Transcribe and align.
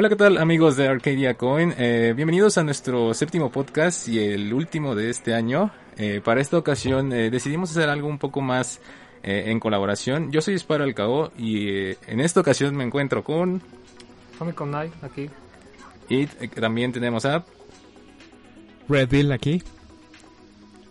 Hola, 0.00 0.08
¿qué 0.08 0.14
tal 0.14 0.38
amigos 0.38 0.76
de 0.76 0.86
Arcadia 0.86 1.34
Coin? 1.34 1.74
Eh, 1.76 2.12
bienvenidos 2.14 2.56
a 2.56 2.62
nuestro 2.62 3.12
séptimo 3.14 3.50
podcast 3.50 4.06
y 4.06 4.20
el 4.20 4.54
último 4.54 4.94
de 4.94 5.10
este 5.10 5.34
año. 5.34 5.72
Eh, 5.96 6.20
para 6.24 6.40
esta 6.40 6.56
ocasión 6.56 7.12
eh, 7.12 7.30
decidimos 7.30 7.72
hacer 7.72 7.88
algo 7.88 8.06
un 8.06 8.20
poco 8.20 8.40
más 8.40 8.80
en 9.24 9.58
colaboración. 9.58 10.30
Yo 10.30 10.40
soy 10.40 10.56
Sparo 10.56 10.84
Alcao 10.84 11.32
y 11.36 11.88
en 12.06 12.20
esta 12.20 12.38
ocasión 12.38 12.76
me 12.76 12.84
encuentro 12.84 13.24
con... 13.24 13.60
Comic 14.38 14.60
Night, 14.60 14.92
aquí. 15.02 15.28
Y 16.08 16.26
también 16.46 16.92
tenemos 16.92 17.24
a... 17.24 17.44
Red 18.88 19.08
Bill 19.08 19.32
aquí. 19.32 19.64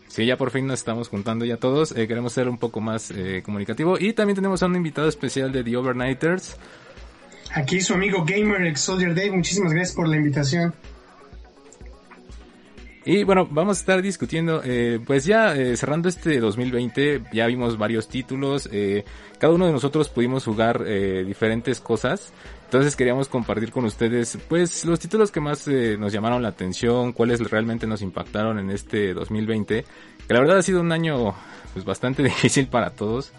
Sí, 0.10 0.26
ya 0.26 0.36
por 0.36 0.52
fin 0.52 0.68
nos 0.68 0.80
estamos 0.80 1.08
juntando 1.08 1.46
ya 1.46 1.56
todos. 1.56 1.94
queremos 1.94 2.34
ser 2.34 2.50
un 2.50 2.58
poco 2.58 2.82
más 2.82 3.14
comunicativo. 3.44 3.98
Y 3.98 4.12
también 4.12 4.36
tenemos 4.36 4.62
a 4.62 4.66
un 4.66 4.76
invitado 4.76 5.08
especial 5.08 5.54
de 5.54 5.64
The 5.64 5.78
Overnighters. 5.78 6.58
Aquí 7.54 7.82
su 7.82 7.94
amigo 7.94 8.24
Gamer 8.26 8.66
Ex 8.66 8.82
Soldier 8.82 9.16
Dave, 9.16 9.32
muchísimas 9.32 9.74
gracias 9.74 9.96
por 9.96 10.08
la 10.08 10.18
invitación. 10.18 10.74
Y 13.06 13.24
bueno, 13.24 13.48
vamos 13.50 13.78
a 13.78 13.80
estar 13.80 14.02
discutiendo, 14.02 14.62
eh, 14.66 15.00
pues 15.06 15.24
ya 15.24 15.56
eh, 15.56 15.78
cerrando 15.78 16.10
este 16.10 16.42
2020, 16.42 17.24
ya 17.32 17.48
vimos 17.48 17.78
varios 17.78 18.10
títulos, 18.10 18.68
eh, 18.70 19.06
cada 19.40 19.54
uno 19.54 19.66
de 19.66 19.72
nosotros 19.72 20.10
pudimos 20.10 20.44
jugar 20.44 20.84
diferentes 20.84 21.80
cosas, 21.80 22.34
entonces 22.66 22.98
queríamos 22.98 23.30
compartir 23.30 23.72
con 23.72 23.86
ustedes, 23.86 24.38
pues 24.50 24.84
los 24.84 25.00
títulos 25.00 25.32
que 25.32 25.40
más 25.40 25.68
nos 25.68 26.12
llamaron 26.12 26.44
la 26.44 26.50
atención, 26.50 27.14
cuáles 27.14 27.40
realmente 27.50 27.88
nos 27.88 28.02
impactaron 28.02 28.60
en 28.60 28.72
este 28.72 29.14
2020, 29.14 29.86
que 30.28 30.34
la 30.34 30.42
verdad 30.42 30.58
ha 30.58 30.64
sido 30.64 30.82
un 30.82 30.92
año 30.92 31.34
pues 31.72 31.86
bastante 31.86 32.24
difícil 32.24 32.68
para 32.68 32.90
todos. 32.90 33.32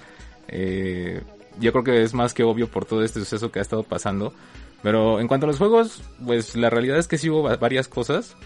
Eh, 0.49 1.21
yo 1.61 1.73
creo 1.73 1.85
que 1.85 2.03
es 2.03 2.15
más 2.15 2.35
que 2.35 2.45
obvio 2.45 2.69
por 2.69 2.85
todo 2.85 3.03
este 3.03 3.21
suceso 3.21 3.51
que 3.51 3.59
ha 3.59 3.63
estado 3.63 3.83
pasando. 3.83 4.33
Pero 4.83 5.21
en 5.21 5.27
cuanto 5.27 5.47
a 5.47 5.49
los 5.49 5.59
juegos, 5.59 6.03
pues 6.25 6.55
la 6.57 6.71
realidad 6.71 6.99
es 6.99 7.09
que 7.09 7.19
sí 7.19 7.29
hubo 7.29 7.43
varias 7.59 7.89
cosas. 7.89 8.37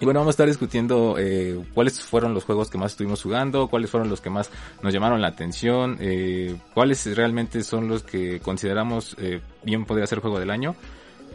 Y 0.00 0.04
bueno, 0.04 0.20
vamos 0.20 0.32
a 0.32 0.36
estar 0.36 0.46
discutiendo 0.46 1.16
eh, 1.18 1.60
cuáles 1.74 2.00
fueron 2.00 2.32
los 2.32 2.44
juegos 2.44 2.70
que 2.70 2.78
más 2.78 2.92
estuvimos 2.92 3.20
jugando, 3.20 3.66
cuáles 3.66 3.90
fueron 3.90 4.08
los 4.08 4.20
que 4.20 4.30
más 4.30 4.48
nos 4.80 4.92
llamaron 4.92 5.20
la 5.20 5.26
atención, 5.26 5.96
eh, 6.00 6.56
cuáles 6.72 7.04
realmente 7.16 7.64
son 7.64 7.88
los 7.88 8.04
que 8.04 8.38
consideramos 8.38 9.16
eh, 9.18 9.40
bien 9.64 9.84
podría 9.84 10.06
ser 10.06 10.20
juego 10.20 10.38
del 10.38 10.50
año. 10.50 10.76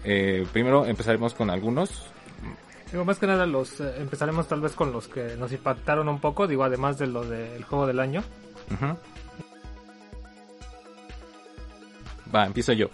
Eh, 0.06 0.48
primero 0.54 0.86
empezaremos 0.86 1.34
con 1.34 1.50
algunos. 1.50 2.06
Digo, 2.90 3.04
más 3.04 3.20
que 3.20 3.28
nada 3.28 3.46
los 3.46 3.82
empezaremos 3.82 4.48
tal 4.48 4.62
vez 4.62 4.74
con 4.74 4.94
los 4.94 5.10
que 5.10 5.36
nos 5.36 5.52
impactaron 5.52 6.08
un 6.08 6.22
poco, 6.22 6.48
digo, 6.48 6.64
además 6.64 6.98
de 6.98 7.08
lo 7.08 7.26
del 7.26 7.64
juego 7.66 7.86
del 7.86 8.00
año. 8.00 8.24
Va, 12.34 12.46
empiezo 12.46 12.74
yo. 12.74 12.90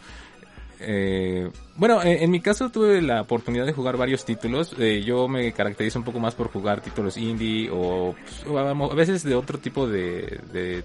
Eh, 0.81 1.49
bueno, 1.75 2.01
eh, 2.01 2.23
en 2.23 2.31
mi 2.31 2.39
caso 2.39 2.69
tuve 2.69 3.01
la 3.01 3.21
oportunidad 3.21 3.65
de 3.65 3.73
jugar 3.73 3.97
varios 3.97 4.25
títulos. 4.25 4.73
Eh, 4.79 5.03
yo 5.05 5.27
me 5.27 5.51
caracterizo 5.51 5.99
un 5.99 6.05
poco 6.05 6.19
más 6.19 6.35
por 6.35 6.49
jugar 6.51 6.81
títulos 6.81 7.17
indie 7.17 7.69
o 7.71 8.15
pues, 8.45 8.57
a 8.65 8.95
veces 8.95 9.23
de 9.23 9.35
otro 9.35 9.59
tipo 9.59 9.87
de, 9.87 10.39
de, 10.53 10.83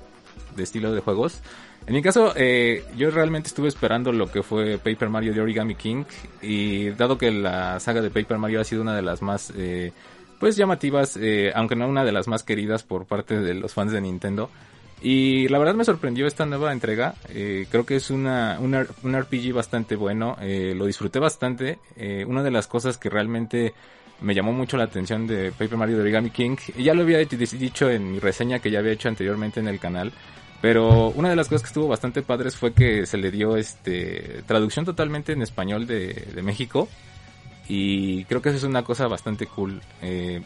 estilo 0.62 0.92
de 0.92 1.00
juegos. 1.00 1.40
En 1.86 1.94
mi 1.94 2.00
caso, 2.00 2.32
yo 2.96 3.10
realmente 3.10 3.48
estuve 3.48 3.68
esperando 3.68 4.10
lo 4.10 4.32
que 4.32 4.42
fue 4.42 4.78
Paper 4.78 5.10
Mario 5.10 5.34
de 5.34 5.42
Origami 5.42 5.74
King 5.74 6.04
y 6.40 6.88
dado 6.90 7.18
que 7.18 7.30
la 7.30 7.78
saga 7.78 8.00
de 8.00 8.08
Paper 8.08 8.38
Mario 8.38 8.62
ha 8.62 8.64
sido 8.64 8.80
una 8.80 8.96
de 8.96 9.02
las 9.02 9.20
más 9.20 9.52
pues 10.40 10.56
llamativas, 10.56 11.18
aunque 11.54 11.76
no 11.76 11.86
una 11.86 12.02
de 12.02 12.12
las 12.12 12.26
más 12.26 12.42
queridas 12.42 12.84
por 12.84 13.04
parte 13.04 13.38
de 13.38 13.52
los 13.52 13.74
fans 13.74 13.92
de 13.92 14.00
Nintendo, 14.00 14.48
y 15.04 15.48
la 15.48 15.58
verdad 15.58 15.74
me 15.74 15.84
sorprendió 15.84 16.26
esta 16.26 16.46
nueva 16.46 16.72
entrega. 16.72 17.14
Eh, 17.28 17.66
creo 17.70 17.84
que 17.84 17.96
es 17.96 18.08
una, 18.08 18.58
un 18.58 19.20
RPG 19.20 19.52
bastante 19.52 19.96
bueno. 19.96 20.38
Eh, 20.40 20.72
lo 20.74 20.86
disfruté 20.86 21.18
bastante. 21.18 21.78
Eh, 21.98 22.24
una 22.26 22.42
de 22.42 22.50
las 22.50 22.66
cosas 22.66 22.96
que 22.96 23.10
realmente 23.10 23.74
me 24.22 24.34
llamó 24.34 24.54
mucho 24.54 24.78
la 24.78 24.84
atención 24.84 25.26
de 25.26 25.52
Paper 25.52 25.76
Mario 25.76 25.96
de 25.96 26.02
Origami 26.04 26.30
King. 26.30 26.56
Ya 26.78 26.94
lo 26.94 27.02
había 27.02 27.18
dicho 27.18 27.90
en 27.90 28.12
mi 28.12 28.18
reseña 28.18 28.60
que 28.60 28.70
ya 28.70 28.78
había 28.78 28.92
hecho 28.92 29.10
anteriormente 29.10 29.60
en 29.60 29.68
el 29.68 29.78
canal. 29.78 30.10
Pero 30.62 31.10
una 31.10 31.28
de 31.28 31.36
las 31.36 31.48
cosas 31.48 31.60
que 31.60 31.68
estuvo 31.68 31.86
bastante 31.86 32.22
padres 32.22 32.56
fue 32.56 32.72
que 32.72 33.04
se 33.04 33.18
le 33.18 33.30
dio 33.30 33.58
este 33.58 34.42
traducción 34.46 34.86
totalmente 34.86 35.32
en 35.32 35.42
español 35.42 35.86
de, 35.86 36.14
de 36.34 36.42
México. 36.42 36.88
Y 37.68 38.24
creo 38.24 38.40
que 38.40 38.48
eso 38.48 38.56
es 38.56 38.64
una 38.64 38.84
cosa 38.84 39.06
bastante 39.06 39.44
cool. 39.44 39.82
Eh, 40.00 40.40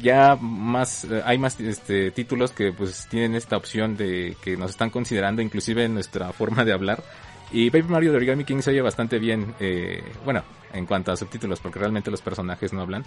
ya 0.00 0.36
más 0.40 1.04
eh, 1.04 1.22
hay 1.24 1.38
más 1.38 1.58
este, 1.60 2.10
títulos 2.10 2.52
que 2.52 2.72
pues 2.72 3.06
tienen 3.08 3.34
esta 3.34 3.56
opción 3.56 3.96
de 3.96 4.36
que 4.42 4.56
nos 4.56 4.70
están 4.70 4.90
considerando 4.90 5.42
inclusive 5.42 5.84
en 5.84 5.94
nuestra 5.94 6.32
forma 6.32 6.64
de 6.64 6.72
hablar. 6.72 7.02
Y 7.50 7.70
Paper 7.70 7.90
Mario 7.90 8.10
de 8.12 8.16
Origami 8.16 8.44
King 8.44 8.62
se 8.62 8.70
oye 8.70 8.80
bastante 8.80 9.18
bien 9.18 9.54
eh, 9.60 10.02
bueno 10.24 10.42
en 10.72 10.86
cuanto 10.86 11.12
a 11.12 11.16
subtítulos 11.16 11.60
porque 11.60 11.78
realmente 11.78 12.10
los 12.10 12.22
personajes 12.22 12.72
no 12.72 12.80
hablan. 12.80 13.04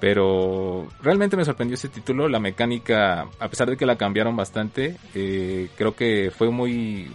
Pero 0.00 0.88
realmente 1.00 1.36
me 1.36 1.44
sorprendió 1.44 1.74
ese 1.74 1.88
título. 1.88 2.28
La 2.28 2.40
mecánica 2.40 3.28
a 3.38 3.48
pesar 3.48 3.68
de 3.68 3.76
que 3.76 3.86
la 3.86 3.96
cambiaron 3.96 4.34
bastante 4.34 4.96
eh, 5.14 5.68
creo 5.76 5.94
que 5.94 6.32
fue 6.36 6.50
muy 6.50 7.10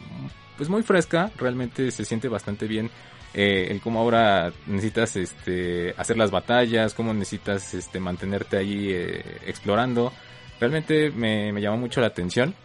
pues 0.55 0.69
muy 0.69 0.83
fresca. 0.83 1.31
Realmente 1.37 1.91
se 1.91 2.05
siente 2.05 2.27
bastante 2.27 2.67
bien 2.67 2.89
eh, 3.37 3.67
el 3.69 3.79
cómo 3.81 3.99
ahora 3.99 4.51
necesitas 4.65 5.15
este, 5.15 5.93
hacer 5.95 6.17
las 6.17 6.31
batallas, 6.31 6.95
cómo 6.95 7.13
necesitas 7.13 7.75
este, 7.75 7.99
mantenerte 7.99 8.57
ahí 8.57 8.89
eh, 8.89 9.23
explorando. 9.45 10.11
Realmente 10.59 11.11
me, 11.11 11.53
me, 11.53 11.61
llamó 11.61 11.77
mucho 11.77 12.01
la 12.01 12.07
atención. 12.07 12.55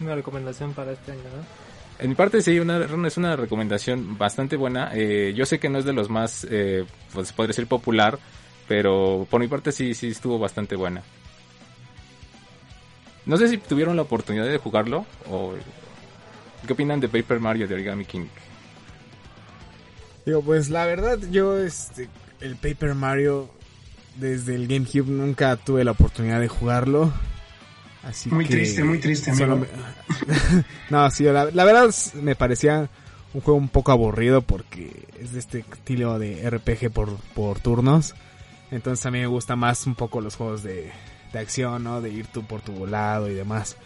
Una 0.00 0.14
recomendación 0.14 0.72
para 0.72 0.92
este 0.92 1.12
año, 1.12 1.20
¿no? 1.20 1.62
En 1.98 2.08
mi 2.08 2.14
parte 2.14 2.40
sí, 2.40 2.58
una, 2.58 2.78
es 3.06 3.16
una 3.18 3.36
recomendación 3.36 4.16
bastante 4.16 4.56
buena. 4.56 4.90
Eh, 4.94 5.34
yo 5.36 5.44
sé 5.44 5.60
que 5.60 5.68
no 5.68 5.78
es 5.78 5.84
de 5.84 5.92
los 5.92 6.08
más, 6.08 6.46
eh, 6.50 6.86
pues 7.12 7.32
podría 7.34 7.52
ser 7.52 7.66
popular, 7.66 8.18
pero 8.66 9.26
por 9.30 9.38
mi 9.38 9.48
parte 9.48 9.70
sí, 9.70 9.92
sí 9.92 10.08
estuvo 10.08 10.38
bastante 10.38 10.76
buena. 10.76 11.02
No 13.26 13.36
sé 13.36 13.48
si 13.48 13.58
tuvieron 13.58 13.96
la 13.96 14.02
oportunidad 14.02 14.46
de 14.46 14.56
jugarlo 14.56 15.04
o 15.30 15.54
qué 16.66 16.72
opinan 16.72 17.00
de 17.00 17.08
Paper 17.08 17.38
Mario 17.38 17.68
de 17.68 17.74
Origami 17.74 18.06
King. 18.06 18.26
Digo, 20.24 20.42
pues 20.42 20.70
la 20.70 20.86
verdad, 20.86 21.18
yo, 21.30 21.58
este, 21.58 22.08
el 22.40 22.56
Paper 22.56 22.94
Mario, 22.94 23.50
desde 24.16 24.54
el 24.54 24.68
GameCube 24.68 25.10
nunca 25.10 25.56
tuve 25.56 25.84
la 25.84 25.92
oportunidad 25.92 26.40
de 26.40 26.48
jugarlo. 26.48 27.12
Así 28.02 28.30
muy 28.30 28.46
triste, 28.46 28.82
muy 28.82 28.98
triste, 28.98 29.30
amigo. 29.30 29.64
no, 30.90 31.10
sí, 31.10 31.24
la, 31.24 31.44
verdad 31.44 31.94
me 32.20 32.34
parecía 32.34 32.88
un 33.32 33.40
juego 33.40 33.58
un 33.58 33.68
poco 33.68 33.92
aburrido 33.92 34.42
porque 34.42 35.06
es 35.20 35.32
de 35.32 35.38
este 35.38 35.60
estilo 35.60 36.18
de 36.18 36.48
RPG 36.50 36.90
por, 36.90 37.16
por 37.34 37.60
turnos. 37.60 38.14
Entonces 38.70 39.04
a 39.06 39.10
mí 39.10 39.18
me 39.20 39.26
gusta 39.26 39.54
más 39.54 39.86
un 39.86 39.94
poco 39.94 40.20
los 40.20 40.34
juegos 40.34 40.62
de, 40.62 40.90
de 41.32 41.38
acción, 41.38 41.84
¿no? 41.84 42.00
De 42.00 42.10
ir 42.10 42.26
tú 42.26 42.42
por 42.44 42.60
tu 42.60 42.86
lado 42.86 43.28
y 43.30 43.34
demás. 43.34 43.76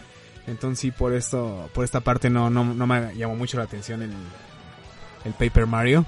Entonces 0.47 0.81
sí, 0.81 0.91
por 0.93 1.13
esto, 1.13 1.69
por 1.75 1.85
esta 1.85 2.01
parte 2.01 2.31
no, 2.31 2.49
no, 2.51 2.65
no 2.65 2.87
me 2.87 3.15
llamó 3.17 3.37
mucho 3.37 3.59
la 3.59 3.65
atención 3.65 4.03
el, 4.03 4.13
el 5.25 5.33
Paper 5.33 5.67
Mario. 5.67 6.07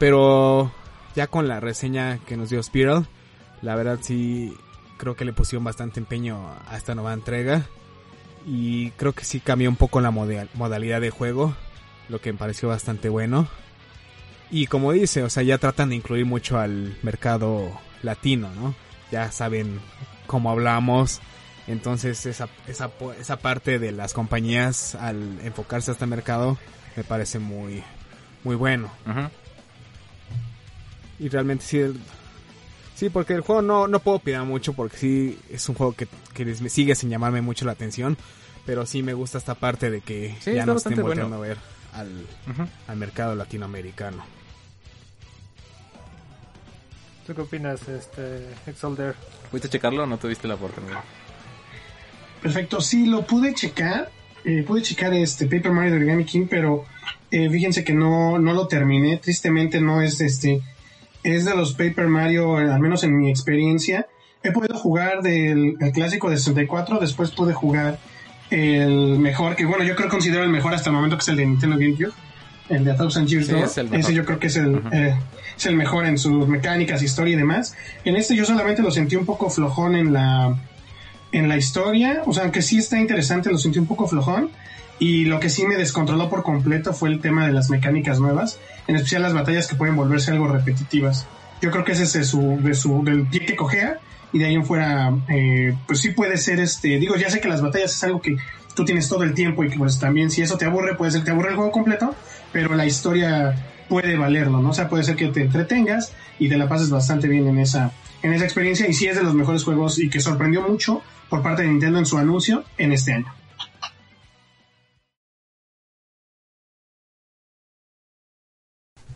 Pero 0.00 0.72
ya 1.14 1.26
con 1.26 1.46
la 1.46 1.60
reseña 1.60 2.18
que 2.26 2.38
nos 2.38 2.48
dio 2.48 2.62
Spiral, 2.62 3.06
la 3.60 3.76
verdad 3.76 3.98
sí 4.00 4.56
creo 4.96 5.14
que 5.14 5.26
le 5.26 5.34
pusieron 5.34 5.62
bastante 5.62 6.00
empeño 6.00 6.40
a 6.66 6.74
esta 6.78 6.94
nueva 6.94 7.12
entrega. 7.12 7.66
Y 8.46 8.92
creo 8.92 9.12
que 9.12 9.24
sí 9.24 9.40
cambió 9.40 9.68
un 9.68 9.76
poco 9.76 10.00
la 10.00 10.10
modalidad 10.10 11.02
de 11.02 11.10
juego, 11.10 11.54
lo 12.08 12.18
que 12.22 12.32
me 12.32 12.38
pareció 12.38 12.70
bastante 12.70 13.10
bueno. 13.10 13.46
Y 14.50 14.68
como 14.68 14.92
dice, 14.92 15.22
o 15.22 15.28
sea, 15.28 15.42
ya 15.42 15.58
tratan 15.58 15.90
de 15.90 15.96
incluir 15.96 16.24
mucho 16.24 16.58
al 16.58 16.96
mercado 17.02 17.70
latino, 18.02 18.48
¿no? 18.54 18.74
Ya 19.12 19.30
saben 19.30 19.80
cómo 20.26 20.50
hablamos. 20.50 21.20
Entonces 21.66 22.24
esa, 22.24 22.48
esa, 22.66 22.90
esa 23.20 23.36
parte 23.36 23.78
de 23.78 23.92
las 23.92 24.14
compañías 24.14 24.94
al 24.94 25.38
enfocarse 25.44 25.90
a 25.90 25.92
este 25.92 26.06
mercado 26.06 26.56
me 26.96 27.04
parece 27.04 27.38
muy, 27.38 27.84
muy 28.44 28.56
bueno. 28.56 28.90
Y 31.20 31.28
realmente 31.28 31.64
sí, 31.64 31.80
sí, 32.96 33.10
porque 33.10 33.34
el 33.34 33.42
juego 33.42 33.62
no, 33.62 33.86
no 33.86 34.00
puedo 34.00 34.16
opinar 34.16 34.44
mucho 34.44 34.72
porque 34.72 34.96
sí 34.96 35.38
es 35.50 35.68
un 35.68 35.74
juego 35.74 35.92
que, 35.92 36.08
que 36.34 36.54
sigue 36.70 36.94
sin 36.94 37.10
llamarme 37.10 37.42
mucho 37.42 37.66
la 37.66 37.72
atención. 37.72 38.16
Pero 38.66 38.86
sí 38.86 39.02
me 39.02 39.14
gusta 39.14 39.38
esta 39.38 39.54
parte 39.54 39.90
de 39.90 40.00
que 40.00 40.34
ya 40.44 40.66
no 40.66 40.76
estén 40.76 41.00
volviendo 41.00 41.36
a 41.36 41.40
ver 41.40 41.58
al, 41.92 42.26
al 42.88 42.96
mercado 42.96 43.34
latinoamericano. 43.34 44.24
¿Tú 47.26 47.34
qué 47.34 47.42
opinas, 47.42 47.86
este, 47.88 48.46
Exolder? 48.66 49.14
¿Pudiste 49.50 49.68
checarlo 49.68 50.02
o 50.02 50.06
no 50.06 50.18
tuviste 50.18 50.48
la 50.48 50.54
oportunidad? 50.54 51.00
Perfecto, 52.42 52.80
sí, 52.80 53.06
lo 53.06 53.26
pude 53.26 53.54
checar. 53.54 54.10
Eh, 54.44 54.64
pude 54.66 54.82
checar 54.82 55.12
este 55.12 55.44
Paper 55.44 55.70
Mario 55.70 55.92
de 55.92 55.96
Origami 55.98 56.24
King, 56.24 56.46
pero 56.48 56.86
eh, 57.30 57.50
fíjense 57.50 57.84
que 57.84 57.92
no, 57.92 58.38
no 58.38 58.52
lo 58.54 58.66
terminé. 58.66 59.18
Tristemente 59.18 59.80
no 59.80 60.00
es 60.00 60.20
este 60.20 60.62
es 61.22 61.44
de 61.44 61.54
los 61.54 61.74
Paper 61.74 62.08
Mario, 62.08 62.56
al 62.56 62.80
menos 62.80 63.04
en 63.04 63.16
mi 63.16 63.30
experiencia. 63.30 64.06
He 64.42 64.52
podido 64.52 64.78
jugar 64.78 65.22
del 65.22 65.76
clásico 65.92 66.30
de 66.30 66.38
64, 66.38 66.98
después 66.98 67.30
pude 67.30 67.52
jugar 67.52 67.98
el 68.50 69.18
mejor, 69.18 69.54
que 69.54 69.64
bueno, 69.64 69.84
yo 69.84 69.94
creo 69.94 70.08
que 70.08 70.12
considero 70.12 70.42
el 70.42 70.50
mejor 70.50 70.74
hasta 70.74 70.90
el 70.90 70.96
momento, 70.96 71.16
que 71.16 71.22
es 71.22 71.28
el 71.28 71.36
de 71.36 71.46
Nintendo 71.46 71.76
GameCube. 71.76 72.12
el 72.68 72.84
de 72.84 72.92
A 72.92 72.96
Thousand 72.96 73.28
Years 73.28 73.46
Sí, 73.46 73.54
es 73.54 73.78
el. 73.78 73.94
Ese 73.94 74.14
yo 74.14 74.24
creo 74.24 74.38
que 74.38 74.48
es 74.48 74.56
el, 74.56 74.82
eh, 74.92 75.14
es 75.56 75.66
el 75.66 75.76
mejor 75.76 76.06
en 76.06 76.18
sus 76.18 76.48
mecánicas, 76.48 77.02
historia 77.02 77.34
y 77.34 77.36
demás. 77.36 77.76
En 78.04 78.16
este 78.16 78.34
yo 78.34 78.44
solamente 78.44 78.82
lo 78.82 78.90
sentí 78.90 79.16
un 79.16 79.26
poco 79.26 79.50
flojón 79.50 79.94
en 79.94 80.12
la, 80.12 80.58
en 81.32 81.48
la 81.48 81.56
historia. 81.56 82.22
O 82.26 82.32
sea, 82.32 82.44
aunque 82.44 82.62
sí 82.62 82.78
está 82.78 82.98
interesante, 82.98 83.50
lo 83.50 83.58
sentí 83.58 83.78
un 83.78 83.86
poco 83.86 84.06
flojón. 84.06 84.50
Y 85.00 85.24
lo 85.24 85.40
que 85.40 85.48
sí 85.48 85.66
me 85.66 85.76
descontroló 85.76 86.28
por 86.28 86.42
completo 86.42 86.92
fue 86.92 87.08
el 87.08 87.20
tema 87.20 87.46
de 87.46 87.52
las 87.52 87.70
mecánicas 87.70 88.20
nuevas, 88.20 88.60
en 88.86 88.96
especial 88.96 89.22
las 89.22 89.32
batallas 89.32 89.66
que 89.66 89.74
pueden 89.74 89.96
volverse 89.96 90.30
algo 90.30 90.46
repetitivas. 90.46 91.26
Yo 91.62 91.70
creo 91.70 91.84
que 91.84 91.92
ese 91.92 92.04
es 92.04 92.12
de 92.12 92.24
su, 92.24 92.58
de 92.62 92.74
su, 92.74 93.02
del 93.02 93.26
pie 93.26 93.46
que 93.46 93.56
cojea, 93.56 93.98
y 94.32 94.38
de 94.38 94.44
ahí 94.44 94.54
en 94.54 94.64
fuera, 94.64 95.12
eh, 95.28 95.74
pues 95.86 96.00
sí 96.00 96.10
puede 96.10 96.36
ser 96.36 96.60
este, 96.60 96.98
digo, 96.98 97.16
ya 97.16 97.30
sé 97.30 97.40
que 97.40 97.48
las 97.48 97.62
batallas 97.62 97.94
es 97.96 98.04
algo 98.04 98.20
que 98.20 98.36
tú 98.74 98.84
tienes 98.84 99.08
todo 99.08 99.24
el 99.24 99.34
tiempo 99.34 99.64
y 99.64 99.70
que 99.70 99.78
pues 99.78 99.98
también 99.98 100.30
si 100.30 100.42
eso 100.42 100.56
te 100.56 100.66
aburre, 100.66 100.94
puede 100.96 101.10
ser 101.10 101.22
que 101.22 101.26
te 101.26 101.30
aburre 101.32 101.48
el 101.48 101.56
juego 101.56 101.72
completo, 101.72 102.14
pero 102.52 102.74
la 102.74 102.84
historia 102.84 103.54
puede 103.88 104.16
valerlo, 104.16 104.60
¿no? 104.60 104.70
O 104.70 104.74
sea, 104.74 104.88
puede 104.88 105.02
ser 105.02 105.16
que 105.16 105.28
te 105.28 105.40
entretengas 105.40 106.12
y 106.38 106.48
te 106.48 106.56
la 106.56 106.68
pases 106.68 106.90
bastante 106.90 107.26
bien 107.26 107.48
en 107.48 107.58
esa, 107.58 107.90
en 108.22 108.34
esa 108.34 108.44
experiencia, 108.44 108.86
y 108.86 108.92
sí 108.92 109.06
es 109.06 109.16
de 109.16 109.22
los 109.22 109.34
mejores 109.34 109.64
juegos 109.64 109.98
y 109.98 110.10
que 110.10 110.20
sorprendió 110.20 110.60
mucho 110.62 111.02
por 111.30 111.42
parte 111.42 111.62
de 111.62 111.68
Nintendo 111.68 111.98
en 111.98 112.06
su 112.06 112.18
anuncio 112.18 112.64
en 112.76 112.92
este 112.92 113.14
año. 113.14 113.39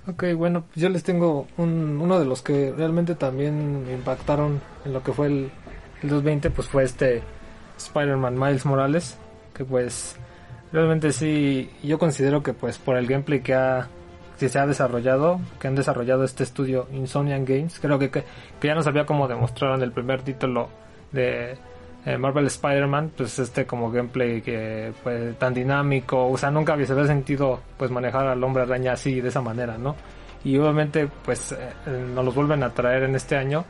Ok, 0.07 0.25
bueno, 0.37 0.65
pues 0.67 0.83
yo 0.83 0.91
les 0.91 1.03
tengo 1.03 1.47
un, 1.57 1.99
uno 2.01 2.19
de 2.19 2.27
los 2.27 2.43
que 2.43 2.73
realmente 2.77 3.15
también 3.15 3.87
impactaron 3.91 4.61
en 4.85 4.93
lo 4.93 5.03
que 5.03 5.13
fue 5.13 5.29
el, 5.29 5.51
el 6.03 6.09
2020, 6.11 6.51
pues 6.51 6.69
fue 6.69 6.85
este 6.85 7.23
Spider-Man 7.79 8.39
Miles 8.39 8.67
Morales, 8.67 9.19
que 9.55 9.65
pues 9.65 10.17
realmente 10.73 11.11
sí, 11.13 11.71
yo 11.83 11.99
considero 11.99 12.43
que 12.43 12.53
pues 12.53 12.77
por 12.77 12.99
el 12.99 13.07
gameplay 13.07 13.41
que 13.41 13.55
ha 13.55 13.89
que 14.39 14.49
se 14.49 14.59
ha 14.59 14.67
desarrollado, 14.67 15.41
que 15.61 15.69
han 15.69 15.75
desarrollado 15.77 16.25
este 16.25 16.43
estudio 16.43 16.89
Insomniac 16.93 17.49
Games, 17.49 17.79
creo 17.81 17.99
que, 17.99 18.11
que, 18.11 18.25
que 18.61 18.67
ya 18.67 18.75
nos 18.75 18.87
había 18.87 19.07
como 19.07 19.29
demostrado 19.29 19.75
en 19.77 19.83
el 19.83 19.93
primer 19.93 20.23
título 20.23 20.69
de 21.13 21.57
eh, 22.07 22.19
Marvel 22.19 22.47
Spider-Man, 22.47 23.13
pues 23.17 23.39
este 23.39 23.67
como 23.67 23.91
gameplay 23.91 24.43
que 24.43 24.93
pues 25.03 25.39
tan 25.39 25.55
dinámico, 25.55 26.27
o 26.29 26.37
sea, 26.37 26.51
nunca 26.51 26.75
había, 26.75 26.87
se 26.87 26.93
había 26.93 27.07
sentido 27.07 27.61
pues 27.77 27.91
manejar 27.91 28.27
al 28.27 28.43
hombre 28.45 28.63
araña 28.63 28.93
así 28.93 29.21
de 29.21 29.29
esa 29.29 29.41
manera, 29.41 29.79
¿no? 29.79 29.97
Y 30.45 30.59
obviamente 30.59 31.09
pues 31.25 31.53
eh, 31.53 31.57
eh, 31.87 32.07
nos 32.15 32.25
los 32.25 32.35
vuelven 32.35 32.63
a 32.63 32.71
traer 32.71 33.05
en 33.05 33.15
este 33.15 33.37
año. 33.37 33.65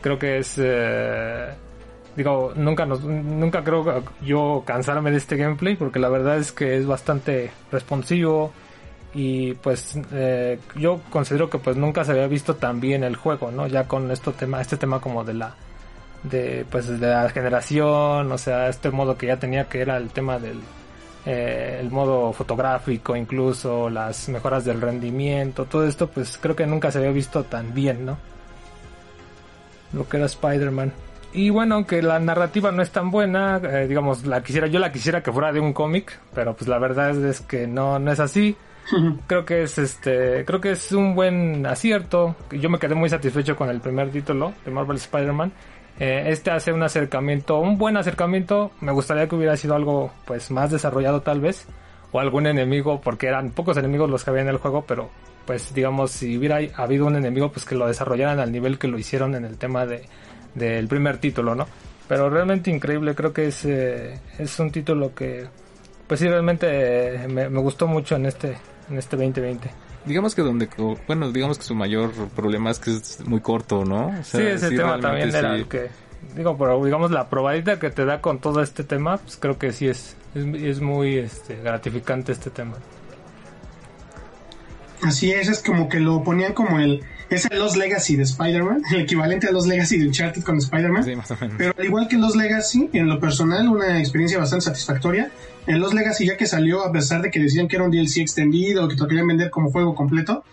Creo 0.00 0.18
que 0.18 0.38
es 0.38 0.56
eh, 0.58 1.48
digo, 2.16 2.52
nunca 2.56 2.86
nos 2.86 3.02
nunca 3.02 3.64
creo 3.64 4.04
yo 4.22 4.62
cansarme 4.66 5.10
de 5.10 5.16
este 5.16 5.36
gameplay 5.36 5.76
porque 5.76 5.98
la 5.98 6.08
verdad 6.08 6.38
es 6.38 6.52
que 6.52 6.76
es 6.76 6.86
bastante 6.86 7.50
responsivo 7.72 8.52
y 9.14 9.54
pues 9.54 9.98
eh, 10.12 10.58
yo 10.76 11.00
considero 11.10 11.48
que 11.48 11.58
pues 11.58 11.76
nunca 11.76 12.04
se 12.04 12.12
había 12.12 12.26
visto 12.26 12.56
tan 12.56 12.80
bien 12.80 13.04
el 13.04 13.16
juego, 13.16 13.50
¿no? 13.50 13.66
Ya 13.66 13.86
con 13.86 14.10
esto 14.10 14.32
tema 14.32 14.60
este 14.60 14.76
tema 14.76 15.00
como 15.00 15.24
de 15.24 15.34
la 15.34 15.54
de 16.24 16.66
pues 16.70 16.88
de 16.88 17.06
la 17.06 17.28
generación 17.28 18.32
o 18.32 18.38
sea 18.38 18.68
este 18.68 18.90
modo 18.90 19.16
que 19.16 19.26
ya 19.26 19.38
tenía 19.38 19.68
que 19.68 19.80
era 19.80 19.96
el 19.98 20.10
tema 20.10 20.38
del 20.38 20.58
eh, 21.26 21.78
el 21.80 21.90
modo 21.90 22.32
fotográfico 22.32 23.14
incluso 23.14 23.88
las 23.88 24.28
mejoras 24.28 24.64
del 24.64 24.80
rendimiento 24.80 25.66
todo 25.66 25.86
esto 25.86 26.08
pues 26.08 26.38
creo 26.38 26.56
que 26.56 26.66
nunca 26.66 26.90
se 26.90 26.98
había 26.98 27.10
visto 27.10 27.44
tan 27.44 27.74
bien 27.74 28.06
no 28.06 28.18
lo 29.94 30.08
que 30.08 30.16
era 30.16 30.26
Spider-Man. 30.26 30.92
Y 31.32 31.50
bueno 31.50 31.76
aunque 31.76 32.02
la 32.02 32.18
narrativa 32.18 32.70
no 32.70 32.82
es 32.82 32.90
tan 32.90 33.10
buena 33.10 33.60
eh, 33.62 33.86
digamos 33.88 34.26
la 34.26 34.42
quisiera 34.42 34.66
yo 34.66 34.78
la 34.78 34.92
quisiera 34.92 35.22
que 35.22 35.32
fuera 35.32 35.52
de 35.52 35.60
un 35.60 35.72
cómic 35.72 36.20
pero 36.34 36.54
pues 36.54 36.68
la 36.68 36.78
verdad 36.78 37.10
es, 37.10 37.16
es 37.18 37.40
que 37.40 37.66
no 37.66 37.98
no 37.98 38.12
es 38.12 38.20
así. 38.20 38.56
Creo 39.26 39.46
que 39.46 39.62
es 39.62 39.78
este 39.78 40.44
creo 40.44 40.60
que 40.60 40.72
es 40.72 40.92
un 40.92 41.14
buen 41.14 41.64
acierto. 41.66 42.36
Yo 42.50 42.68
me 42.68 42.78
quedé 42.78 42.94
muy 42.94 43.08
satisfecho 43.08 43.56
con 43.56 43.70
el 43.70 43.80
primer 43.80 44.10
título 44.10 44.52
de 44.64 44.70
Marvel 44.70 44.96
Spider-Man 44.96 45.52
eh, 45.98 46.24
este 46.28 46.50
hace 46.50 46.72
un 46.72 46.82
acercamiento 46.82 47.58
un 47.58 47.78
buen 47.78 47.96
acercamiento 47.96 48.72
me 48.80 48.92
gustaría 48.92 49.28
que 49.28 49.36
hubiera 49.36 49.56
sido 49.56 49.74
algo 49.74 50.12
pues 50.24 50.50
más 50.50 50.70
desarrollado 50.70 51.22
tal 51.22 51.40
vez 51.40 51.66
o 52.12 52.20
algún 52.20 52.46
enemigo 52.46 53.00
porque 53.00 53.28
eran 53.28 53.50
pocos 53.50 53.76
enemigos 53.76 54.10
los 54.10 54.24
que 54.24 54.30
había 54.30 54.42
en 54.42 54.48
el 54.48 54.58
juego 54.58 54.84
pero 54.86 55.10
pues 55.46 55.74
digamos 55.74 56.10
si 56.10 56.36
hubiera 56.36 56.58
habido 56.76 57.06
un 57.06 57.16
enemigo 57.16 57.50
pues 57.52 57.64
que 57.64 57.74
lo 57.74 57.86
desarrollaran 57.86 58.40
al 58.40 58.50
nivel 58.50 58.78
que 58.78 58.88
lo 58.88 58.98
hicieron 58.98 59.34
en 59.34 59.44
el 59.44 59.58
tema 59.58 59.86
de 59.86 60.02
del 60.54 60.88
primer 60.88 61.18
título 61.18 61.54
no 61.54 61.66
pero 62.08 62.28
realmente 62.28 62.70
increíble 62.70 63.14
creo 63.14 63.32
que 63.32 63.48
es 63.48 63.64
eh, 63.64 64.18
es 64.38 64.58
un 64.58 64.70
título 64.70 65.14
que 65.14 65.46
pues 66.06 66.20
sí 66.20 66.28
realmente 66.28 66.66
eh, 66.68 67.28
me, 67.28 67.48
me 67.48 67.60
gustó 67.60 67.86
mucho 67.86 68.16
en 68.16 68.26
este 68.26 68.56
en 68.90 68.98
este 68.98 69.16
2020. 69.16 69.83
Digamos 70.06 70.34
que 70.34 70.42
donde, 70.42 70.68
bueno, 71.06 71.32
digamos 71.32 71.58
que 71.58 71.64
su 71.64 71.74
mayor 71.74 72.12
problema 72.34 72.70
es 72.70 72.78
que 72.78 72.90
es 72.90 73.20
muy 73.26 73.40
corto, 73.40 73.84
¿no? 73.84 74.08
O 74.08 74.24
sea, 74.24 74.40
sí, 74.40 74.46
ese 74.46 74.68
sí, 74.68 74.76
tema 74.76 75.00
también 75.00 75.32
sí. 75.32 75.38
era 75.38 75.54
el 75.54 75.66
que, 75.66 75.88
digo, 76.36 76.56
pero 76.58 76.84
digamos 76.84 77.10
la 77.10 77.28
probadita 77.30 77.78
que 77.78 77.90
te 77.90 78.04
da 78.04 78.20
con 78.20 78.38
todo 78.38 78.60
este 78.60 78.84
tema, 78.84 79.16
pues 79.16 79.36
creo 79.36 79.58
que 79.58 79.72
sí 79.72 79.88
es, 79.88 80.16
es, 80.34 80.44
es 80.62 80.80
muy 80.80 81.16
este, 81.16 81.56
gratificante 81.56 82.32
este 82.32 82.50
tema. 82.50 82.74
Así 85.02 85.32
es, 85.32 85.48
es 85.48 85.62
como 85.62 85.88
que 85.88 86.00
lo 86.00 86.22
ponían 86.22 86.52
como 86.54 86.78
el, 86.78 87.02
es 87.34 87.46
el 87.50 87.58
Los 87.58 87.76
Legacy 87.76 88.16
de 88.16 88.22
Spider-Man, 88.22 88.82
el 88.92 89.00
equivalente 89.02 89.48
a 89.48 89.52
Los 89.52 89.66
Legacy 89.66 89.98
de 89.98 90.06
Uncharted 90.06 90.42
con 90.42 90.58
Spider-Man. 90.58 91.04
Sí. 91.04 91.12
Pero 91.56 91.74
al 91.76 91.84
igual 91.84 92.08
que 92.08 92.16
Los 92.16 92.36
Legacy, 92.36 92.90
en 92.92 93.08
lo 93.08 93.20
personal, 93.20 93.68
una 93.68 93.98
experiencia 93.98 94.38
bastante 94.38 94.64
satisfactoria. 94.66 95.30
En 95.66 95.80
Los 95.80 95.94
Legacy, 95.94 96.26
ya 96.26 96.36
que 96.36 96.46
salió, 96.46 96.84
a 96.84 96.92
pesar 96.92 97.22
de 97.22 97.30
que 97.30 97.40
decían 97.40 97.68
que 97.68 97.76
era 97.76 97.84
un 97.84 97.90
DLC 97.90 98.18
extendido, 98.18 98.88
que 98.88 98.96
te 98.96 99.02
lo 99.02 99.08
querían 99.08 99.26
vender 99.26 99.50
como 99.50 99.70
juego 99.70 99.94
completo, 99.94 100.44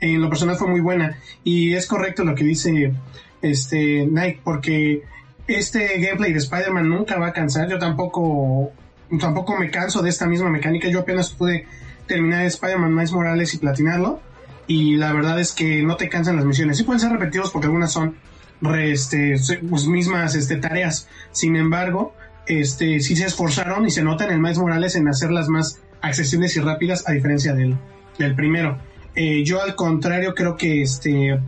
en 0.00 0.20
lo 0.20 0.28
personal 0.28 0.56
fue 0.56 0.68
muy 0.68 0.80
buena. 0.80 1.18
Y 1.44 1.74
es 1.74 1.86
correcto 1.86 2.24
lo 2.24 2.34
que 2.34 2.44
dice 2.44 2.92
este 3.42 4.06
Nike, 4.06 4.40
porque 4.42 5.02
este 5.46 5.98
gameplay 5.98 6.32
de 6.32 6.38
Spider-Man 6.38 6.88
nunca 6.88 7.18
va 7.18 7.28
a 7.28 7.32
cansar. 7.32 7.68
Yo 7.68 7.78
tampoco, 7.78 8.72
tampoco 9.18 9.56
me 9.56 9.70
canso 9.70 10.02
de 10.02 10.10
esta 10.10 10.26
misma 10.26 10.50
mecánica. 10.50 10.88
Yo 10.88 11.00
apenas 11.00 11.32
pude 11.32 11.66
terminar 12.06 12.44
Spider-Man 12.44 12.94
Miles 12.94 13.12
Morales 13.12 13.54
y 13.54 13.58
platinarlo 13.58 14.20
y 14.70 14.94
la 14.94 15.12
verdad 15.12 15.40
es 15.40 15.50
que 15.50 15.82
no 15.82 15.96
te 15.96 16.08
cansan 16.08 16.36
las 16.36 16.44
misiones. 16.44 16.76
Sí 16.76 16.84
pueden 16.84 17.00
ser 17.00 17.10
repetidos 17.10 17.50
porque 17.50 17.66
algunas 17.66 17.90
son 17.90 18.14
re, 18.60 18.92
este, 18.92 19.34
pues, 19.68 19.86
mismas 19.88 20.36
este, 20.36 20.58
tareas. 20.58 21.08
Sin 21.32 21.56
embargo, 21.56 22.14
este, 22.46 23.00
sí 23.00 23.16
se 23.16 23.26
esforzaron 23.26 23.84
y 23.84 23.90
se 23.90 24.04
nota 24.04 24.26
en 24.26 24.30
el 24.30 24.38
Miles 24.38 24.58
Morales 24.58 24.94
en 24.94 25.08
hacerlas 25.08 25.48
más 25.48 25.80
accesibles 26.02 26.56
y 26.56 26.60
rápidas 26.60 27.02
a 27.08 27.10
diferencia 27.10 27.52
del, 27.52 27.76
primero. 28.36 28.78
Eh, 29.16 29.42
yo 29.42 29.60
al 29.60 29.74
contrario 29.74 30.36
creo 30.36 30.56
que 30.56 30.82
este, 30.82 31.40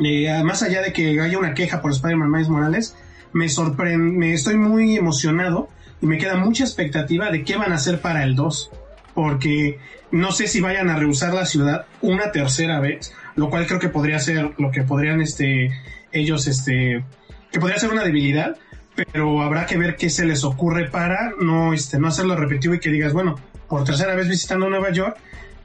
eh, 0.00 0.42
más 0.42 0.64
allá 0.64 0.82
de 0.82 0.92
que 0.92 1.20
haya 1.20 1.38
una 1.38 1.54
queja 1.54 1.80
por 1.80 1.92
Spider-Man 1.92 2.32
Miles 2.32 2.48
Morales, 2.48 2.96
me 3.32 3.48
sorprende, 3.48 4.32
estoy 4.32 4.56
muy 4.56 4.96
emocionado 4.96 5.68
y 6.02 6.06
me 6.06 6.18
queda 6.18 6.34
mucha 6.34 6.64
expectativa 6.64 7.30
de 7.30 7.44
qué 7.44 7.56
van 7.56 7.70
a 7.70 7.76
hacer 7.76 8.00
para 8.00 8.24
el 8.24 8.34
2 8.34 8.72
porque 9.14 9.78
no 10.10 10.32
sé 10.32 10.46
si 10.46 10.60
vayan 10.60 10.88
a 10.90 10.96
rehusar 10.96 11.34
la 11.34 11.46
ciudad 11.46 11.86
una 12.00 12.32
tercera 12.32 12.80
vez, 12.80 13.14
lo 13.36 13.50
cual 13.50 13.66
creo 13.66 13.80
que 13.80 13.88
podría 13.88 14.18
ser 14.18 14.52
lo 14.58 14.70
que 14.70 14.82
podrían 14.82 15.20
este 15.20 15.70
ellos 16.12 16.46
este 16.46 17.04
que 17.52 17.60
podría 17.60 17.78
ser 17.78 17.90
una 17.90 18.04
debilidad, 18.04 18.56
pero 18.94 19.42
habrá 19.42 19.66
que 19.66 19.76
ver 19.76 19.96
qué 19.96 20.10
se 20.10 20.24
les 20.24 20.44
ocurre 20.44 20.88
para 20.88 21.32
no 21.40 21.72
este 21.72 21.98
no 21.98 22.08
hacerlo 22.08 22.36
repetitivo 22.36 22.74
y 22.74 22.80
que 22.80 22.90
digas, 22.90 23.12
bueno, 23.12 23.36
por 23.68 23.84
tercera 23.84 24.14
vez 24.14 24.28
visitando 24.28 24.68
Nueva 24.68 24.90
York 24.90 25.16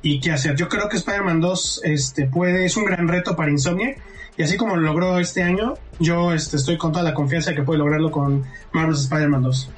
y 0.01 0.19
qué 0.19 0.31
hacer. 0.31 0.55
Yo 0.55 0.69
creo 0.69 0.87
que 0.87 0.97
Spider-Man 0.97 1.41
2 1.41 1.81
este 1.83 2.27
puede 2.27 2.65
es 2.65 2.77
un 2.77 2.85
gran 2.85 3.07
reto 3.07 3.35
para 3.35 3.51
Insomniac 3.51 3.99
y 4.37 4.43
así 4.43 4.57
como 4.57 4.75
lo 4.75 4.81
logró 4.81 5.17
este 5.19 5.43
año, 5.43 5.75
yo 5.99 6.33
este 6.33 6.57
estoy 6.57 6.77
con 6.77 6.91
toda 6.91 7.03
la 7.03 7.13
confianza 7.13 7.55
que 7.55 7.63
puede 7.63 7.79
lograrlo 7.79 8.11
con 8.11 8.43
Marvel's 8.73 9.03
Spider-Man 9.03 9.43
2. 9.43 9.69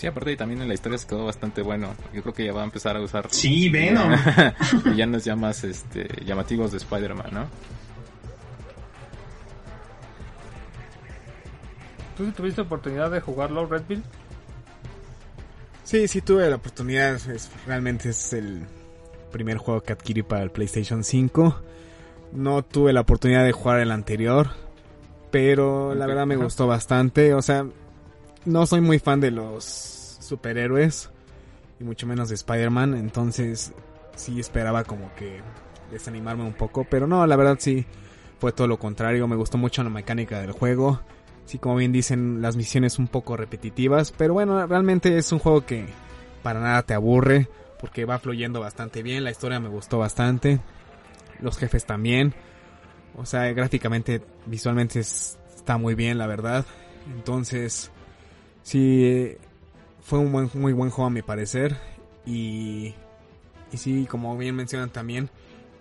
Sí, 0.00 0.06
aparte 0.06 0.32
y 0.32 0.36
también 0.38 0.62
en 0.62 0.68
la 0.68 0.72
historia 0.72 0.96
se 0.96 1.06
quedó 1.06 1.26
bastante 1.26 1.60
bueno. 1.60 1.94
Yo 2.14 2.22
creo 2.22 2.32
que 2.32 2.46
ya 2.46 2.54
va 2.54 2.62
a 2.62 2.64
empezar 2.64 2.96
a 2.96 3.02
usar... 3.02 3.26
Sí, 3.30 3.68
Venom. 3.68 4.10
villanos 4.86 5.26
ya 5.26 5.36
más 5.36 5.62
este, 5.62 6.24
llamativos 6.24 6.72
de 6.72 6.78
Spider-Man, 6.78 7.26
¿no? 7.30 7.46
¿Tú 12.16 12.24
sí 12.24 12.32
tuviste 12.32 12.62
oportunidad 12.62 13.10
de 13.10 13.20
jugarlo, 13.20 13.66
Redfield? 13.66 14.02
Sí, 15.84 16.08
sí 16.08 16.22
tuve 16.22 16.48
la 16.48 16.56
oportunidad. 16.56 17.16
Es, 17.28 17.50
realmente 17.66 18.08
es 18.08 18.32
el 18.32 18.62
primer 19.30 19.58
juego 19.58 19.82
que 19.82 19.92
adquirí 19.92 20.22
para 20.22 20.42
el 20.42 20.50
PlayStation 20.50 21.04
5. 21.04 21.60
No 22.32 22.62
tuve 22.62 22.94
la 22.94 23.02
oportunidad 23.02 23.44
de 23.44 23.52
jugar 23.52 23.80
el 23.80 23.90
anterior. 23.90 24.48
Pero 25.30 25.88
okay. 25.88 25.98
la 25.98 26.06
verdad 26.06 26.24
me 26.24 26.36
gustó 26.36 26.66
bastante. 26.66 27.34
O 27.34 27.42
sea, 27.42 27.66
no 28.44 28.66
soy 28.66 28.80
muy 28.80 28.98
fan 28.98 29.20
de 29.20 29.30
los 29.30 30.16
superhéroes 30.20 31.10
y 31.78 31.84
mucho 31.84 32.06
menos 32.06 32.28
de 32.28 32.34
Spider-Man, 32.34 32.94
entonces 32.94 33.72
sí 34.16 34.38
esperaba 34.40 34.84
como 34.84 35.14
que 35.14 35.40
desanimarme 35.90 36.44
un 36.44 36.52
poco, 36.52 36.86
pero 36.88 37.06
no, 37.06 37.26
la 37.26 37.36
verdad 37.36 37.56
sí 37.58 37.86
fue 38.38 38.52
todo 38.52 38.66
lo 38.66 38.78
contrario, 38.78 39.26
me 39.28 39.36
gustó 39.36 39.58
mucho 39.58 39.82
la 39.82 39.90
mecánica 39.90 40.40
del 40.40 40.52
juego, 40.52 41.00
sí 41.44 41.58
como 41.58 41.76
bien 41.76 41.92
dicen 41.92 42.40
las 42.40 42.56
misiones 42.56 42.98
un 42.98 43.08
poco 43.08 43.36
repetitivas, 43.36 44.12
pero 44.12 44.34
bueno, 44.34 44.66
realmente 44.66 45.16
es 45.18 45.32
un 45.32 45.38
juego 45.38 45.66
que 45.66 45.86
para 46.42 46.60
nada 46.60 46.82
te 46.82 46.94
aburre, 46.94 47.48
porque 47.80 48.04
va 48.04 48.18
fluyendo 48.18 48.60
bastante 48.60 49.02
bien, 49.02 49.24
la 49.24 49.30
historia 49.30 49.60
me 49.60 49.68
gustó 49.68 49.98
bastante, 49.98 50.60
los 51.40 51.58
jefes 51.58 51.84
también, 51.86 52.34
o 53.16 53.26
sea, 53.26 53.52
gráficamente, 53.52 54.22
visualmente 54.46 55.00
está 55.00 55.76
muy 55.76 55.94
bien, 55.94 56.18
la 56.18 56.26
verdad, 56.26 56.64
entonces, 57.14 57.90
sí, 58.62 59.36
fue 60.02 60.18
un 60.18 60.32
buen, 60.32 60.50
muy 60.54 60.72
buen 60.72 60.90
juego 60.90 61.06
a 61.06 61.10
mi 61.10 61.22
parecer, 61.22 61.76
y, 62.26 62.94
y 63.72 63.76
sí, 63.76 64.06
como 64.06 64.36
bien 64.36 64.54
mencionan 64.54 64.90
también, 64.90 65.30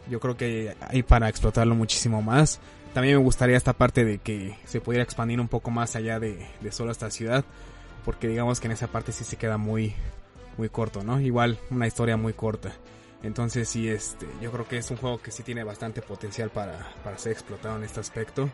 yo 0.10 0.20
creo 0.20 0.38
que 0.38 0.76
hay 0.82 1.04
para 1.04 1.30
explotarlo 1.30 1.76
muchísimo 1.76 2.22
más. 2.22 2.60
También 2.94 3.18
me 3.18 3.24
gustaría 3.24 3.56
esta 3.56 3.74
parte 3.74 4.04
de 4.04 4.18
que 4.18 4.58
se 4.66 4.82
pudiera 4.82 5.04
expandir 5.04 5.40
un 5.40 5.48
poco 5.48 5.70
más 5.70 5.96
allá 5.96 6.20
de, 6.20 6.48
de 6.60 6.72
solo 6.72 6.92
esta 6.92 7.12
ciudad. 7.12 7.46
Porque 8.04 8.28
digamos 8.28 8.60
que 8.60 8.68
en 8.68 8.72
esa 8.72 8.88
parte 8.88 9.12
sí 9.12 9.24
se 9.24 9.36
queda 9.36 9.58
muy, 9.58 9.94
muy 10.58 10.70
corto, 10.70 11.04
¿no? 11.04 11.20
Igual 11.20 11.60
una 11.70 11.86
historia 11.86 12.18
muy 12.18 12.34
corta. 12.34 12.72
Entonces 13.22 13.70
sí, 13.70 13.88
este, 13.90 14.26
yo 14.42 14.52
creo 14.52 14.68
que 14.68 14.78
es 14.78 14.90
un 14.90 14.98
juego 14.98 15.22
que 15.22 15.30
sí 15.30 15.44
tiene 15.44 15.64
bastante 15.64 16.02
potencial 16.02 16.50
para, 16.50 16.94
para 17.04 17.18
ser 17.18 17.34
explotado 17.34 17.78
en 17.78 17.84
este 17.84 18.00
aspecto. 18.00 18.50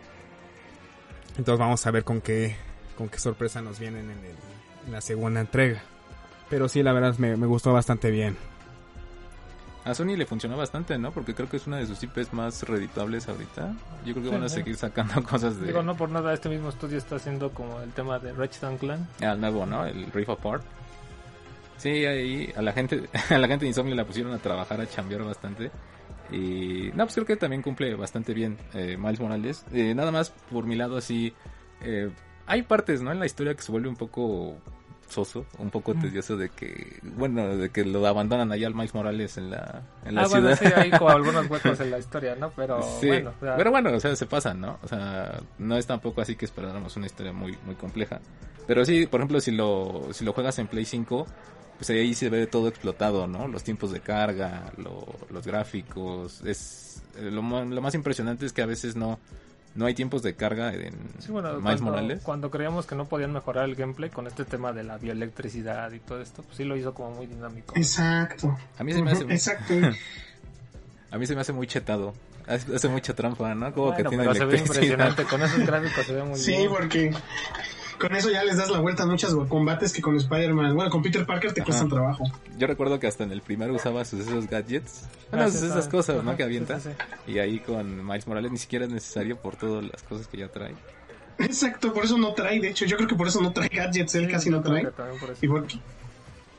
Entonces 1.37 1.59
vamos 1.59 1.85
a 1.85 1.91
ver 1.91 2.03
con 2.03 2.19
qué, 2.19 2.55
con 2.97 3.09
qué 3.09 3.19
sorpresa 3.19 3.61
nos 3.61 3.79
vienen 3.79 4.05
en, 4.09 4.17
el, 4.25 4.35
en 4.87 4.91
la 4.91 5.01
segunda 5.01 5.41
entrega. 5.41 5.81
Pero 6.49 6.67
sí, 6.69 6.83
la 6.83 6.93
verdad 6.93 7.15
me, 7.17 7.35
me 7.37 7.47
gustó 7.47 7.73
bastante 7.73 8.11
bien. 8.11 8.37
A 9.83 9.93
Sony 9.93 10.15
le 10.17 10.25
funcionó 10.25 10.57
bastante, 10.57 10.97
¿no? 10.97 11.11
Porque 11.11 11.35
creo 11.35 11.47
que 11.47 11.57
es 11.57 11.67
una 11.67 11.77
de 11.77 11.85
sus 11.85 12.01
IPs 12.01 12.33
más 12.33 12.63
reditables 12.63 13.27
ahorita. 13.29 13.75
Yo 14.03 14.13
creo 14.13 14.23
que 14.25 14.29
van 14.31 14.43
a 14.43 14.49
Sí, 14.49 14.55
seguir 14.55 14.75
sacando 14.77 15.21
cosas 15.29 15.59
de... 15.59 15.67
Digo, 15.67 15.83
no 15.83 15.95
por 15.95 16.09
nada, 16.09 16.33
este 16.33 16.49
mismo 16.49 16.69
estudio 16.69 16.97
está 16.97 17.17
haciendo 17.17 17.51
como 17.51 17.79
el 17.81 17.91
tema 17.91 18.17
de 18.17 18.33
Ratchet 18.33 18.79
Clan. 18.79 19.07
al 19.21 19.39
nuevo, 19.39 19.65
¿no? 19.67 19.85
El 19.85 20.11
Rift 20.11 20.29
Apart. 20.29 20.63
Sí, 21.77 21.89
ahí 22.05 22.51
a 22.55 22.63
la 22.63 22.73
gente, 22.73 23.07
a 23.29 23.37
la 23.37 23.47
gente 23.47 23.65
de 23.65 23.69
Insomnia 23.69 23.93
la 23.95 24.05
pusieron 24.05 24.33
a 24.33 24.39
trabajar, 24.39 24.81
a 24.81 24.87
chambear 24.89 25.23
bastante. 25.23 25.69
Y 26.31 26.89
no, 26.95 27.03
pues 27.05 27.13
creo 27.13 27.27
que 27.27 27.35
también 27.35 27.61
cumple 27.61 27.93
bastante 27.93 28.33
bien 28.33 28.57
eh, 28.73 28.97
Miles 28.97 29.19
Morales. 29.19 29.65
Eh, 29.71 29.93
nada 29.93 30.11
más 30.11 30.31
por 30.31 30.65
mi 30.65 30.75
lado 30.75 30.97
así, 30.97 31.31
eh, 31.81 32.09
hay 32.47 32.61
partes, 32.63 33.01
¿no? 33.01 33.11
En 33.11 33.19
la 33.19 33.25
historia 33.25 33.53
que 33.55 33.61
se 33.61 33.71
vuelve 33.71 33.89
un 33.89 33.95
poco 33.95 34.55
soso, 35.07 35.45
un 35.59 35.69
poco 35.69 35.93
tedioso 35.93 36.35
de 36.35 36.49
que, 36.49 36.99
bueno, 37.15 37.55
de 37.57 37.69
que 37.69 37.85
lo 37.85 38.05
abandonan 38.07 38.51
allá 38.51 38.65
al 38.67 38.73
Miles 38.73 38.93
Morales 38.95 39.37
en 39.37 39.51
la, 39.51 39.83
en 40.03 40.15
la 40.15 40.23
Ah, 40.23 40.25
ciudad. 40.25 40.41
bueno, 40.41 40.55
sí, 40.57 40.65
hay 40.65 40.89
como 40.91 41.09
algunos 41.15 41.49
huecos 41.49 41.79
en 41.79 41.91
la 41.91 41.99
historia, 41.99 42.35
¿no? 42.35 42.49
Pero 42.55 42.81
Sí, 42.99 43.07
bueno, 43.07 43.31
o 43.35 43.39
sea, 43.39 43.55
pero 43.55 43.69
bueno, 43.71 43.91
o 43.93 43.99
sea, 43.99 44.15
se 44.15 44.25
pasan, 44.25 44.61
¿no? 44.61 44.79
O 44.83 44.87
sea, 44.87 45.39
no 45.59 45.77
es 45.77 45.85
tampoco 45.85 46.21
así 46.21 46.35
que 46.35 46.45
esperáramos 46.45 46.95
una 46.97 47.05
historia 47.05 47.31
muy, 47.33 47.55
muy 47.65 47.75
compleja. 47.75 48.19
Pero 48.67 48.83
sí, 48.83 49.05
por 49.05 49.19
ejemplo, 49.19 49.39
si 49.41 49.51
lo, 49.51 50.07
si 50.11 50.25
lo 50.25 50.33
juegas 50.33 50.57
en 50.57 50.67
Play 50.67 50.85
5, 50.85 51.27
pues 51.77 51.89
ahí 51.91 52.13
se 52.15 52.29
ve 52.31 52.47
todo 52.47 52.67
explotado, 52.67 53.27
¿no? 53.27 53.47
Los 53.47 53.63
tiempos 53.63 53.91
de 53.91 53.99
carga, 53.99 54.71
lo- 54.77 55.05
los 55.29 55.45
gráficos, 55.45 56.41
es, 56.41 57.03
lo 57.21 57.43
más 57.43 57.93
impresionante 57.93 58.47
es 58.47 58.53
que 58.53 58.63
a 58.63 58.65
veces 58.65 58.95
no, 58.95 59.19
no 59.75 59.85
hay 59.85 59.93
tiempos 59.93 60.23
de 60.23 60.35
carga 60.35 60.73
en 60.73 60.93
sí, 61.19 61.31
bueno, 61.31 61.49
Miles 61.49 61.63
cuando, 61.63 61.83
Morales. 61.83 62.21
cuando 62.23 62.49
creíamos 62.51 62.85
que 62.85 62.95
no 62.95 63.05
podían 63.05 63.31
mejorar 63.33 63.65
el 63.65 63.75
gameplay 63.75 64.09
con 64.09 64.25
este 64.27 64.45
tema 64.45 64.71
de 64.73 64.83
la 64.83 64.97
bioelectricidad 64.97 65.91
y 65.91 65.99
todo 65.99 66.21
esto, 66.21 66.41
pues 66.43 66.57
sí 66.57 66.63
lo 66.63 66.75
hizo 66.77 66.93
como 66.93 67.11
muy 67.11 67.27
dinámico. 67.27 67.73
Exacto. 67.75 68.57
A 68.77 68.83
mí 68.83 68.93
se 68.93 69.01
me 69.01 69.11
hace, 69.11 69.23
Exacto. 69.25 69.73
a 71.11 71.17
mí 71.17 71.25
se 71.27 71.35
me 71.35 71.41
hace 71.41 71.53
muy 71.53 71.67
chetado. 71.67 72.13
Hace 72.47 72.87
mucha 72.89 73.15
trampa, 73.15 73.55
¿no? 73.55 73.73
Como 73.73 73.87
Bueno, 73.87 73.97
que 73.97 74.03
tiene 74.09 74.23
pero 74.23 74.35
se 74.35 74.45
ve 74.45 74.55
electricidad. 74.57 74.83
impresionante, 74.83 75.23
con 75.25 75.41
esos 75.41 75.65
gráficos 75.65 76.05
se 76.05 76.13
ve 76.13 76.23
muy 76.23 76.37
Sí, 76.37 76.51
bien. 76.51 76.69
porque 76.69 77.11
con 77.99 78.15
eso 78.15 78.29
ya 78.29 78.43
les 78.43 78.57
das 78.57 78.69
la 78.69 78.79
vuelta 78.79 79.03
a 79.03 79.05
muchos 79.05 79.33
combates 79.47 79.91
que 79.93 80.01
con 80.01 80.15
Spider-Man, 80.15 80.75
bueno, 80.75 80.89
con 80.89 81.01
Peter 81.01 81.25
Parker 81.25 81.53
te 81.53 81.61
Ajá. 81.61 81.65
cuestan 81.65 81.89
trabajo. 81.89 82.23
Yo 82.57 82.67
recuerdo 82.67 82.99
que 82.99 83.07
hasta 83.07 83.23
en 83.23 83.31
el 83.31 83.41
primero 83.41 83.73
usaba 83.73 84.03
sus 84.05 84.21
esos 84.21 84.47
gadgets. 84.47 85.07
Bueno, 85.31 85.45
Ah, 85.45 85.49
sus- 85.51 85.61
sí, 85.61 85.65
esas 85.67 85.87
cosas, 85.87 86.23
¿no? 86.23 86.31
Que 86.31 86.37
sí, 86.37 86.43
avienta. 86.43 86.79
sí, 86.79 86.89
sí. 87.25 87.31
Y 87.33 87.39
ahí 87.39 87.59
con 87.59 88.05
Miles 88.05 88.27
Morales 88.27 88.51
ni 88.51 88.57
siquiera 88.57 88.85
es 88.85 88.91
necesario 88.91 89.37
por 89.37 89.55
todas 89.55 89.83
las 89.83 90.03
cosas 90.03 90.27
que 90.27 90.37
ya 90.37 90.47
trae. 90.49 90.73
Exacto, 91.37 91.91
por 91.93 92.05
eso 92.05 92.17
no 92.17 92.33
trae. 92.33 92.59
De 92.61 92.69
hecho, 92.69 92.85
yo 92.85 92.95
creo 92.97 93.07
que 93.09 93.15
por 93.15 93.27
eso 93.27 93.41
no 93.41 93.51
trae 93.51 93.67
gadgets. 93.69 94.15
Él 94.15 94.29
casi 94.31 94.49
no 94.49 94.61
trae. 94.61 94.83
que 94.85 94.91
también 94.91 95.19
por 95.19 95.29
eso. 95.31 95.45
Y 95.45 95.47
porque- 95.49 95.79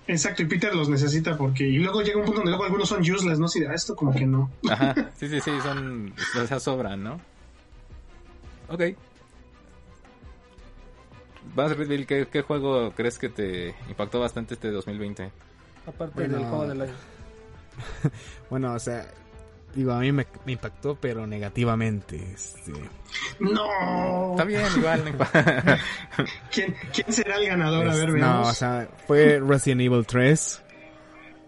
Exacto, 0.09 0.43
y 0.43 0.47
Peter 0.47 0.73
los 0.75 0.89
necesita 0.89 1.37
porque. 1.37 1.65
Y 1.67 1.79
luego 1.79 2.01
llega 2.03 2.19
un 2.19 2.25
punto 2.25 2.39
donde 2.39 2.51
luego 2.53 2.65
algunos 2.65 2.89
son 2.89 3.01
useless, 3.01 3.39
¿no? 3.41 3.49
Si 3.49 3.59
de 3.61 3.67
"Ah, 3.69 3.75
esto 3.75 3.97
como 3.97 4.13
que 4.15 4.25
no. 4.27 4.51
Ajá, 4.71 4.95
sí, 5.19 5.29
sí, 5.29 5.41
sí, 5.41 5.51
son. 5.63 6.13
O 6.41 6.47
sea, 6.47 6.61
sobran, 6.61 7.03
¿no? 7.03 7.21
Ok. 8.69 8.83
Vas, 11.57 11.77
Red 11.77 11.89
Bill, 11.89 12.07
¿qué, 12.07 12.29
¿qué 12.31 12.43
juego 12.43 12.93
crees 12.95 13.19
que 13.19 13.29
te 13.31 13.75
impactó 13.89 14.21
bastante 14.21 14.55
este 14.55 14.71
2020? 14.71 15.31
Aparte 15.87 16.15
Bueno. 16.15 16.37
del 16.39 16.47
juego 16.47 16.67
del 16.69 16.83
año. 16.83 16.93
Bueno, 18.51 18.73
o 18.75 18.79
sea, 18.79 19.07
digo, 19.75 19.93
a 19.93 20.01
mí 20.01 20.13
me, 20.13 20.27
me 20.47 20.53
impactó, 20.53 20.95
pero 21.01 21.27
negativamente. 21.27 22.17
Este, 22.33 22.73
¡No! 23.41 24.31
Está 24.33 24.45
bien, 24.45 24.63
igual. 24.77 25.05
no 25.05 25.27
¿Quién, 26.53 26.75
quién 26.95 27.13
será 27.13 27.37
el 27.37 27.47
ganador? 27.49 27.89
A 27.89 27.95
ver, 27.95 28.09
no, 28.09 28.15
veamos. 28.15 28.49
o 28.49 28.55
sea, 28.55 28.89
fue 29.07 29.41
Resident 29.41 29.81
Evil 29.83 30.07
3. 30.07 30.63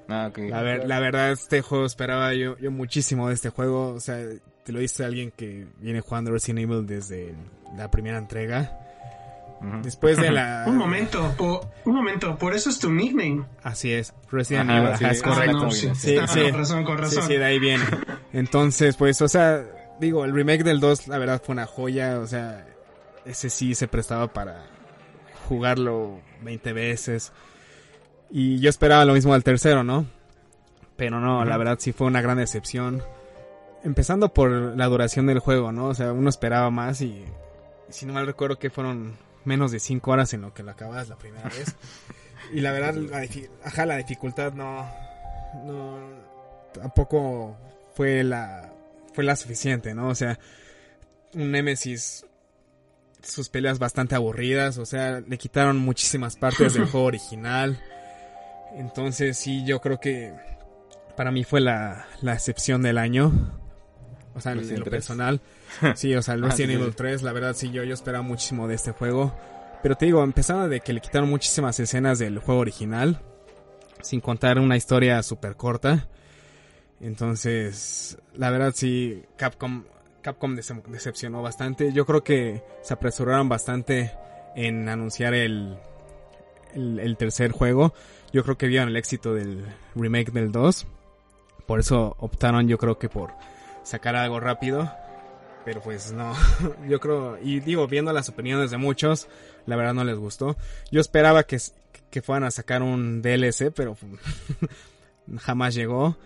ah, 0.08 0.26
ok. 0.30 0.38
La, 0.50 0.62
ver- 0.62 0.86
la 0.88 1.00
verdad, 1.00 1.30
este 1.32 1.62
juego 1.62 1.86
esperaba 1.86 2.34
yo, 2.34 2.56
yo 2.58 2.70
muchísimo 2.70 3.28
de 3.28 3.34
este 3.34 3.50
juego. 3.50 3.94
O 3.94 4.00
sea, 4.00 4.18
te 4.64 4.72
lo 4.72 4.80
dice 4.80 5.04
alguien 5.04 5.30
que 5.34 5.66
viene 5.80 6.00
jugando 6.00 6.30
Resident 6.30 6.60
Evil 6.70 6.86
desde 6.86 7.34
la 7.76 7.90
primera 7.90 8.18
entrega. 8.18 8.78
Después 9.82 10.16
de 10.16 10.30
la... 10.32 10.64
Un 10.66 10.76
momento, 10.76 11.34
po- 11.36 11.68
un 11.84 11.94
momento, 11.94 12.36
por 12.36 12.54
eso 12.54 12.70
es 12.70 12.78
tu 12.78 12.90
nickname. 12.92 13.44
Así 13.62 13.92
es, 13.92 14.14
Resident 14.30 14.70
Evil, 14.70 14.96
sí, 14.96 15.04
es 15.04 15.22
Ah, 15.22 15.28
correcto. 15.28 15.56
una 15.56 15.64
no, 15.66 15.70
sí. 15.72 15.90
Sí, 15.94 16.16
Ah, 16.20 16.26
sí. 16.28 16.42
Con 16.42 16.52
razón, 16.54 16.84
con 16.84 16.96
Sí, 16.98 17.02
razón. 17.16 17.22
sí, 17.28 17.36
de 17.36 17.44
ahí 17.44 17.58
viene. 17.58 17.84
Entonces, 18.32 18.96
pues, 18.96 19.20
o 19.22 19.28
sea, 19.28 19.64
digo, 20.00 20.24
el 20.24 20.32
remake 20.32 20.62
del 20.64 20.80
2, 20.80 21.08
la 21.08 21.18
verdad, 21.18 21.42
fue 21.44 21.54
una 21.54 21.66
joya. 21.66 22.18
O 22.20 22.26
sea, 22.26 22.66
ese 23.24 23.50
sí 23.50 23.74
se 23.74 23.88
prestaba 23.88 24.32
para 24.32 24.64
jugarlo 25.48 26.20
20 26.42 26.72
veces. 26.72 27.32
Y 28.30 28.60
yo 28.60 28.68
esperaba 28.70 29.04
lo 29.04 29.14
mismo 29.14 29.34
al 29.34 29.42
tercero, 29.44 29.82
¿no? 29.82 30.06
Pero 30.96 31.20
no, 31.20 31.44
la 31.44 31.50
Ujú. 31.52 31.58
verdad 31.58 31.76
sí 31.80 31.92
fue 31.92 32.06
una 32.06 32.20
gran 32.20 32.38
decepción. 32.38 33.02
Empezando 33.84 34.32
por 34.34 34.50
la 34.50 34.86
duración 34.86 35.26
del 35.26 35.38
juego, 35.38 35.72
¿no? 35.72 35.86
O 35.86 35.94
sea, 35.94 36.12
uno 36.12 36.28
esperaba 36.28 36.70
más 36.70 37.00
y, 37.00 37.24
si 37.88 38.04
no 38.06 38.12
mal 38.12 38.26
recuerdo 38.26 38.58
que 38.58 38.70
fueron 38.70 39.16
menos 39.44 39.72
de 39.72 39.80
5 39.80 40.10
horas 40.10 40.32
en 40.34 40.42
lo 40.42 40.54
que 40.54 40.62
lo 40.62 40.70
acabas 40.70 41.08
la 41.08 41.16
primera 41.16 41.48
vez. 41.48 41.74
Y 42.52 42.60
la 42.60 42.72
verdad, 42.72 42.94
la, 42.94 43.26
ajá, 43.64 43.86
la 43.86 43.96
dificultad 43.96 44.52
no, 44.52 44.88
no, 45.64 45.98
tampoco 46.72 47.56
fue 47.94 48.22
la, 48.24 48.72
fue 49.12 49.24
la 49.24 49.36
suficiente, 49.36 49.94
¿no? 49.94 50.08
O 50.08 50.14
sea, 50.14 50.38
un 51.34 51.50
Nemesis, 51.50 52.24
sus 53.22 53.48
peleas 53.48 53.78
bastante 53.78 54.14
aburridas, 54.14 54.78
o 54.78 54.86
sea, 54.86 55.20
le 55.20 55.38
quitaron 55.38 55.76
muchísimas 55.78 56.36
partes 56.36 56.74
del 56.74 56.86
juego 56.90 57.06
original. 57.06 57.82
Entonces, 58.76 59.36
sí, 59.36 59.64
yo 59.66 59.80
creo 59.80 59.98
que 59.98 60.32
para 61.16 61.30
mí 61.30 61.44
fue 61.44 61.60
la, 61.60 62.06
la 62.22 62.34
excepción 62.34 62.82
del 62.82 62.98
año. 62.98 63.32
O 64.38 64.40
sea, 64.40 64.52
en 64.52 64.58
Resident 64.58 64.78
lo 64.80 64.84
3. 64.86 64.90
personal. 64.92 65.40
Sí, 65.96 66.14
o 66.14 66.22
sea, 66.22 66.34
el 66.34 66.44
Ah, 66.44 66.48
Resident 66.48 66.74
Evil 66.80 66.90
sí. 66.92 66.96
3, 66.96 67.22
la 67.22 67.32
verdad, 67.32 67.54
sí, 67.54 67.70
yo, 67.70 67.84
yo 67.84 67.92
esperaba 67.94 68.22
muchísimo 68.22 68.66
de 68.68 68.74
este 68.74 68.92
juego. 68.92 69.34
Pero 69.82 69.94
te 69.96 70.06
digo, 70.06 70.24
empezando 70.24 70.68
de 70.68 70.80
que 70.80 70.92
le 70.92 71.00
quitaron 71.00 71.28
muchísimas 71.28 71.78
escenas 71.80 72.18
del 72.18 72.38
juego 72.38 72.60
original. 72.60 73.20
Sin 74.00 74.20
contar 74.20 74.58
una 74.58 74.76
historia 74.76 75.22
súper 75.22 75.56
corta. 75.56 76.08
Entonces, 77.00 78.18
la 78.34 78.50
verdad 78.50 78.72
sí, 78.74 79.22
Capcom, 79.36 79.84
Capcom 80.22 80.56
dece- 80.56 80.82
decepcionó 80.86 81.42
bastante. 81.42 81.92
Yo 81.92 82.04
creo 82.06 82.24
que 82.24 82.62
se 82.82 82.94
apresuraron 82.94 83.48
bastante 83.48 84.12
en 84.56 84.88
anunciar 84.88 85.34
el, 85.34 85.76
el, 86.74 86.98
el 86.98 87.16
tercer 87.16 87.52
juego. 87.52 87.94
Yo 88.32 88.42
creo 88.42 88.58
que 88.58 88.66
vieron 88.66 88.88
el 88.88 88.96
éxito 88.96 89.32
del 89.34 89.64
remake 89.94 90.32
del 90.32 90.50
2. 90.50 90.86
Por 91.66 91.80
eso 91.80 92.16
optaron 92.18 92.66
yo 92.66 92.78
creo 92.78 92.98
que 92.98 93.08
por 93.08 93.32
sacar 93.88 94.14
algo 94.16 94.38
rápido. 94.38 94.92
Pero 95.64 95.80
pues 95.82 96.12
no, 96.12 96.34
yo 96.88 97.00
creo, 97.00 97.38
y 97.42 97.60
digo, 97.60 97.86
viendo 97.88 98.12
las 98.12 98.28
opiniones 98.28 98.70
de 98.70 98.76
muchos, 98.76 99.28
la 99.66 99.76
verdad 99.76 99.94
no 99.94 100.04
les 100.04 100.16
gustó. 100.16 100.56
Yo 100.90 101.00
esperaba 101.00 101.42
que, 101.42 101.58
que 102.10 102.22
fueran 102.22 102.44
a 102.44 102.50
sacar 102.50 102.82
un 102.82 103.20
DLC, 103.20 103.72
pero 103.74 103.96
jamás 105.38 105.74
llegó. 105.74 106.16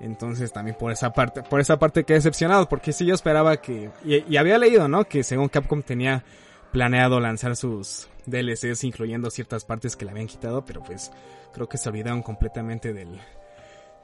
Entonces 0.00 0.52
también 0.52 0.76
por 0.76 0.92
esa 0.92 1.12
parte, 1.12 1.42
por 1.42 1.60
esa 1.60 1.78
parte 1.78 2.04
quedé 2.04 2.18
decepcionado, 2.18 2.68
porque 2.68 2.92
sí 2.92 3.06
yo 3.06 3.14
esperaba 3.14 3.56
que, 3.56 3.90
y, 4.04 4.32
y 4.32 4.36
había 4.36 4.58
leído, 4.58 4.86
¿no? 4.88 5.04
Que 5.04 5.22
según 5.22 5.48
Capcom 5.48 5.82
tenía 5.82 6.24
planeado 6.72 7.20
lanzar 7.20 7.56
sus 7.56 8.08
DLCs 8.26 8.84
incluyendo 8.84 9.30
ciertas 9.30 9.64
partes 9.64 9.96
que 9.96 10.04
le 10.04 10.10
habían 10.10 10.26
quitado, 10.26 10.64
pero 10.64 10.82
pues 10.82 11.10
creo 11.52 11.68
que 11.68 11.78
se 11.78 11.88
olvidaron 11.88 12.22
completamente 12.22 12.92
del, 12.92 13.20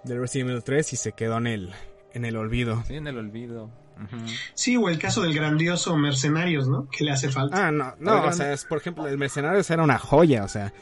del 0.04 0.20
Resident 0.20 0.50
Evil 0.50 0.62
3 0.62 0.92
y 0.92 0.96
se 0.96 1.12
quedó 1.12 1.38
en 1.38 1.46
el, 1.48 1.74
en 2.14 2.24
el 2.24 2.36
olvido. 2.36 2.82
Sí, 2.86 2.96
en 2.96 3.06
el 3.06 3.18
olvido. 3.18 3.70
Sí, 4.54 4.76
o 4.78 4.88
el 4.88 4.98
caso 4.98 5.20
del 5.22 5.34
grandioso 5.34 5.94
Mercenarios, 5.96 6.68
¿no? 6.68 6.88
Que 6.88 7.04
le 7.04 7.10
hace 7.12 7.28
falta. 7.28 7.66
Ah, 7.66 7.70
no, 7.70 7.94
no, 7.98 8.24
o 8.24 8.32
sea, 8.32 8.52
es, 8.54 8.64
por 8.64 8.78
ejemplo, 8.78 9.06
el 9.06 9.18
Mercenarios 9.18 9.68
era 9.70 9.82
una 9.82 9.98
joya, 9.98 10.42
o 10.44 10.48
sea, 10.48 10.72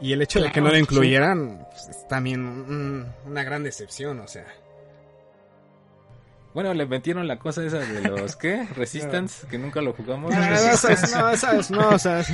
Y 0.00 0.12
el 0.14 0.22
hecho 0.22 0.40
de 0.40 0.50
que 0.50 0.60
no 0.60 0.70
lo 0.70 0.78
incluyeran 0.78 1.66
pues, 1.70 1.88
es 1.88 2.08
también 2.08 2.40
un- 2.40 3.06
una 3.26 3.44
gran 3.44 3.62
decepción, 3.62 4.18
o 4.20 4.26
sea. 4.26 4.46
Bueno, 6.54 6.74
le 6.74 6.86
metieron 6.86 7.26
la 7.28 7.38
cosa 7.38 7.64
esa 7.64 7.78
de 7.78 8.08
los, 8.08 8.36
¿qué? 8.36 8.66
Resistance, 8.76 9.46
que 9.48 9.58
nunca 9.58 9.80
lo 9.80 9.92
jugamos. 9.94 10.34
No, 10.34 10.40
no, 10.40 10.46
no, 10.46 10.50
no, 10.50 10.76
¿sabes? 11.36 11.70
no, 11.70 11.88
o 11.90 11.98
sea, 11.98 12.22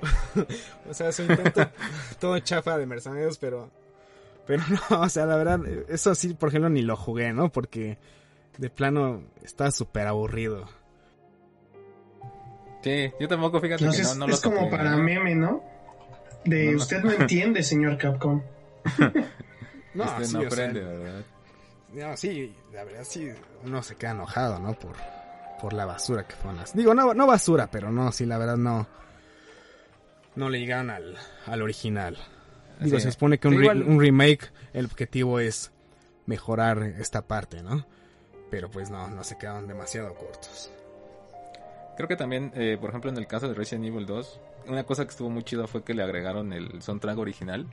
o 0.88 0.94
sea, 0.94 1.12
su 1.12 1.22
intento 1.22 1.68
todo 2.18 2.38
chafa 2.38 2.78
de 2.78 2.86
mercenarios, 2.86 3.38
pero, 3.38 3.70
pero 4.50 4.64
no, 4.90 5.00
o 5.02 5.08
sea, 5.08 5.26
la 5.26 5.36
verdad, 5.36 5.60
eso 5.88 6.12
sí, 6.16 6.34
por 6.34 6.48
ejemplo, 6.48 6.68
ni 6.68 6.82
lo 6.82 6.96
jugué, 6.96 7.32
¿no? 7.32 7.52
Porque 7.52 7.98
de 8.58 8.68
plano 8.68 9.22
está 9.44 9.70
súper 9.70 10.08
aburrido. 10.08 10.66
Sí, 12.82 13.12
yo 13.20 13.28
tampoco, 13.28 13.60
fíjate 13.60 13.84
No 13.84 13.90
que 13.92 13.96
sé, 13.98 14.02
no, 14.02 14.10
es, 14.10 14.16
no 14.16 14.24
es 14.26 14.30
lo 14.44 14.50
como 14.50 14.64
toqué. 14.64 14.76
para 14.76 14.96
meme, 14.96 15.36
¿no? 15.36 15.62
De 16.44 16.64
No, 16.66 16.72
no. 16.72 16.76
usted 16.78 17.02
no 17.04 17.12
entiende, 17.12 17.62
señor 17.62 17.96
Capcom. 17.96 18.42
No, 19.92 20.04
sí, 20.04 20.32
no 20.34 20.40
o 20.40 20.42
sea, 20.42 20.46
aprende, 20.46 20.80
¿verdad? 20.82 21.24
no, 21.92 22.16
sí, 22.16 22.54
la 22.72 22.84
verdad 22.84 23.02
sí, 23.04 23.28
uno 23.64 23.82
se 23.82 23.96
queda 23.96 24.12
enojado, 24.12 24.58
¿no? 24.60 24.72
Por, 24.74 24.94
por 25.60 25.72
la 25.72 25.84
basura 25.84 26.24
que 26.28 26.36
fueron 26.36 26.58
las... 26.60 26.74
Digo, 26.74 26.94
no, 26.94 27.12
no 27.12 27.26
basura, 27.26 27.68
pero 27.68 27.90
no, 27.90 28.12
sí, 28.12 28.24
la 28.24 28.38
verdad 28.38 28.56
no, 28.56 28.86
no 30.36 30.48
le 30.48 30.60
llegaron 30.60 30.90
al, 30.90 31.16
al 31.46 31.62
original. 31.62 32.18
Digo, 32.80 32.96
Sí. 32.98 33.04
se 33.04 33.12
supone 33.12 33.38
que 33.38 33.48
un, 33.48 33.54
Sí, 33.54 33.58
re- 33.58 33.64
igual- 33.64 33.82
un 33.82 34.00
remake, 34.00 34.50
el 34.72 34.86
objetivo 34.86 35.38
es 35.40 35.70
mejorar 36.26 36.82
esta 36.82 37.22
parte, 37.22 37.62
¿no? 37.62 37.84
Pero 38.50 38.70
pues 38.70 38.90
no, 38.90 39.08
no 39.08 39.22
se 39.24 39.36
quedaron 39.38 39.66
demasiado 39.68 40.14
cortos. 40.14 40.70
Creo 41.96 42.08
que 42.08 42.16
también, 42.16 42.52
eh, 42.54 42.78
por 42.80 42.90
ejemplo, 42.90 43.10
en 43.10 43.16
el 43.18 43.26
caso 43.26 43.48
de 43.48 43.54
Resident 43.54 43.84
Evil 43.86 44.06
2, 44.06 44.40
una 44.68 44.84
cosa 44.84 45.04
que 45.04 45.10
estuvo 45.10 45.28
muy 45.30 45.42
chida 45.42 45.66
fue 45.66 45.82
que 45.84 45.92
le 45.94 46.02
agregaron 46.02 46.52
el 46.52 46.80
soundtrack 46.82 47.18
original 47.18 47.66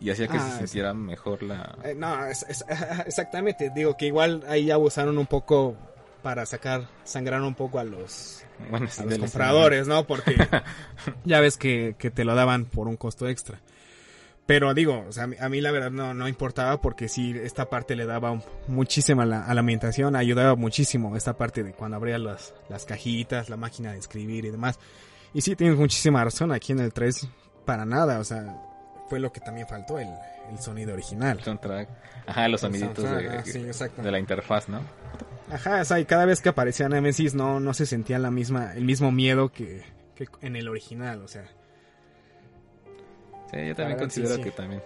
y 0.00 0.10
hacía 0.10 0.28
que 0.28 0.36
Ah, 0.36 0.40
se 0.40 0.50
sí. 0.52 0.58
sintiera 0.58 0.92
mejor 0.92 1.42
la... 1.42 1.76
Eh, 1.84 1.94
no, 1.96 2.26
es- 2.26 2.44
es- 2.48 2.64
exactamente, 3.06 3.70
digo 3.74 3.96
que 3.96 4.06
igual 4.06 4.42
ahí 4.48 4.70
abusaron 4.70 5.16
un 5.18 5.26
poco 5.26 5.76
para 6.22 6.44
sacar, 6.46 6.86
sangrar 7.04 7.42
un 7.42 7.54
poco 7.54 7.78
a 7.78 7.84
los, 7.84 8.42
Bueno, 8.70 8.88
a 8.98 9.04
los 9.04 9.18
compradores, 9.18 9.86
¿no? 9.86 10.04
Porque 10.04 10.36
ya 11.24 11.40
ves 11.40 11.56
que, 11.56 11.94
que 11.98 12.10
te 12.10 12.24
lo 12.24 12.34
daban 12.34 12.64
por 12.64 12.88
un 12.88 12.96
costo 12.96 13.28
extra. 13.28 13.60
Pero 14.46 14.74
digo, 14.74 15.04
o 15.08 15.12
sea, 15.12 15.24
a 15.24 15.48
mí, 15.48 15.60
la 15.62 15.70
verdad 15.70 15.90
no, 15.90 16.12
no 16.12 16.28
importaba 16.28 16.80
porque 16.80 17.08
sí, 17.08 17.34
esta 17.42 17.70
parte 17.70 17.96
le 17.96 18.04
daba 18.04 18.42
muchísima 18.66 19.22
a 19.22 19.26
la, 19.26 19.44
a 19.44 19.54
la 19.54 19.60
ambientación, 19.60 20.16
ayudaba 20.16 20.54
muchísimo 20.54 21.16
esta 21.16 21.38
parte 21.38 21.62
de 21.62 21.72
cuando 21.72 21.96
abría 21.96 22.18
las, 22.18 22.52
las 22.68 22.84
cajitas, 22.84 23.48
la 23.48 23.56
máquina 23.56 23.92
de 23.92 23.98
escribir 23.98 24.44
y 24.44 24.50
demás. 24.50 24.78
Y 25.32 25.40
sí, 25.40 25.56
tienes 25.56 25.78
muchísima 25.78 26.22
razón, 26.22 26.52
aquí 26.52 26.72
en 26.72 26.80
el 26.80 26.92
3 26.92 27.26
para 27.64 27.86
nada, 27.86 28.18
o 28.18 28.24
sea, 28.24 28.60
fue 29.08 29.18
lo 29.18 29.32
que 29.32 29.40
también 29.40 29.66
faltó, 29.66 29.98
el, 29.98 30.08
el 30.50 30.58
sonido 30.58 30.92
original. 30.92 31.40
soundtrack. 31.42 31.88
Ajá, 32.26 32.48
los 32.48 32.60
soniditos 32.60 33.04
de, 33.04 33.28
ah, 33.28 33.42
sí, 33.44 33.66
de 34.02 34.10
la 34.10 34.18
interfaz, 34.18 34.68
¿no? 34.68 34.80
Ajá, 35.50 35.80
o 35.80 35.84
sea, 35.84 36.00
y 36.00 36.04
cada 36.04 36.26
vez 36.26 36.40
que 36.40 36.50
aparecía 36.50 36.88
Nemesis 36.88 37.34
no, 37.34 37.60
no 37.60 37.74
se 37.74 37.86
sentía 37.86 38.18
la 38.18 38.30
misma, 38.30 38.74
el 38.74 38.84
mismo 38.84 39.10
miedo 39.10 39.50
que, 39.50 39.82
que 40.14 40.26
en 40.42 40.56
el 40.56 40.68
original, 40.68 41.22
o 41.22 41.28
sea. 41.28 41.44
Sí, 43.54 43.66
yo 43.68 43.74
también 43.74 43.98
considero 43.98 44.34
sí, 44.34 44.42
sí. 44.42 44.42
que 44.42 44.50
también 44.50 44.82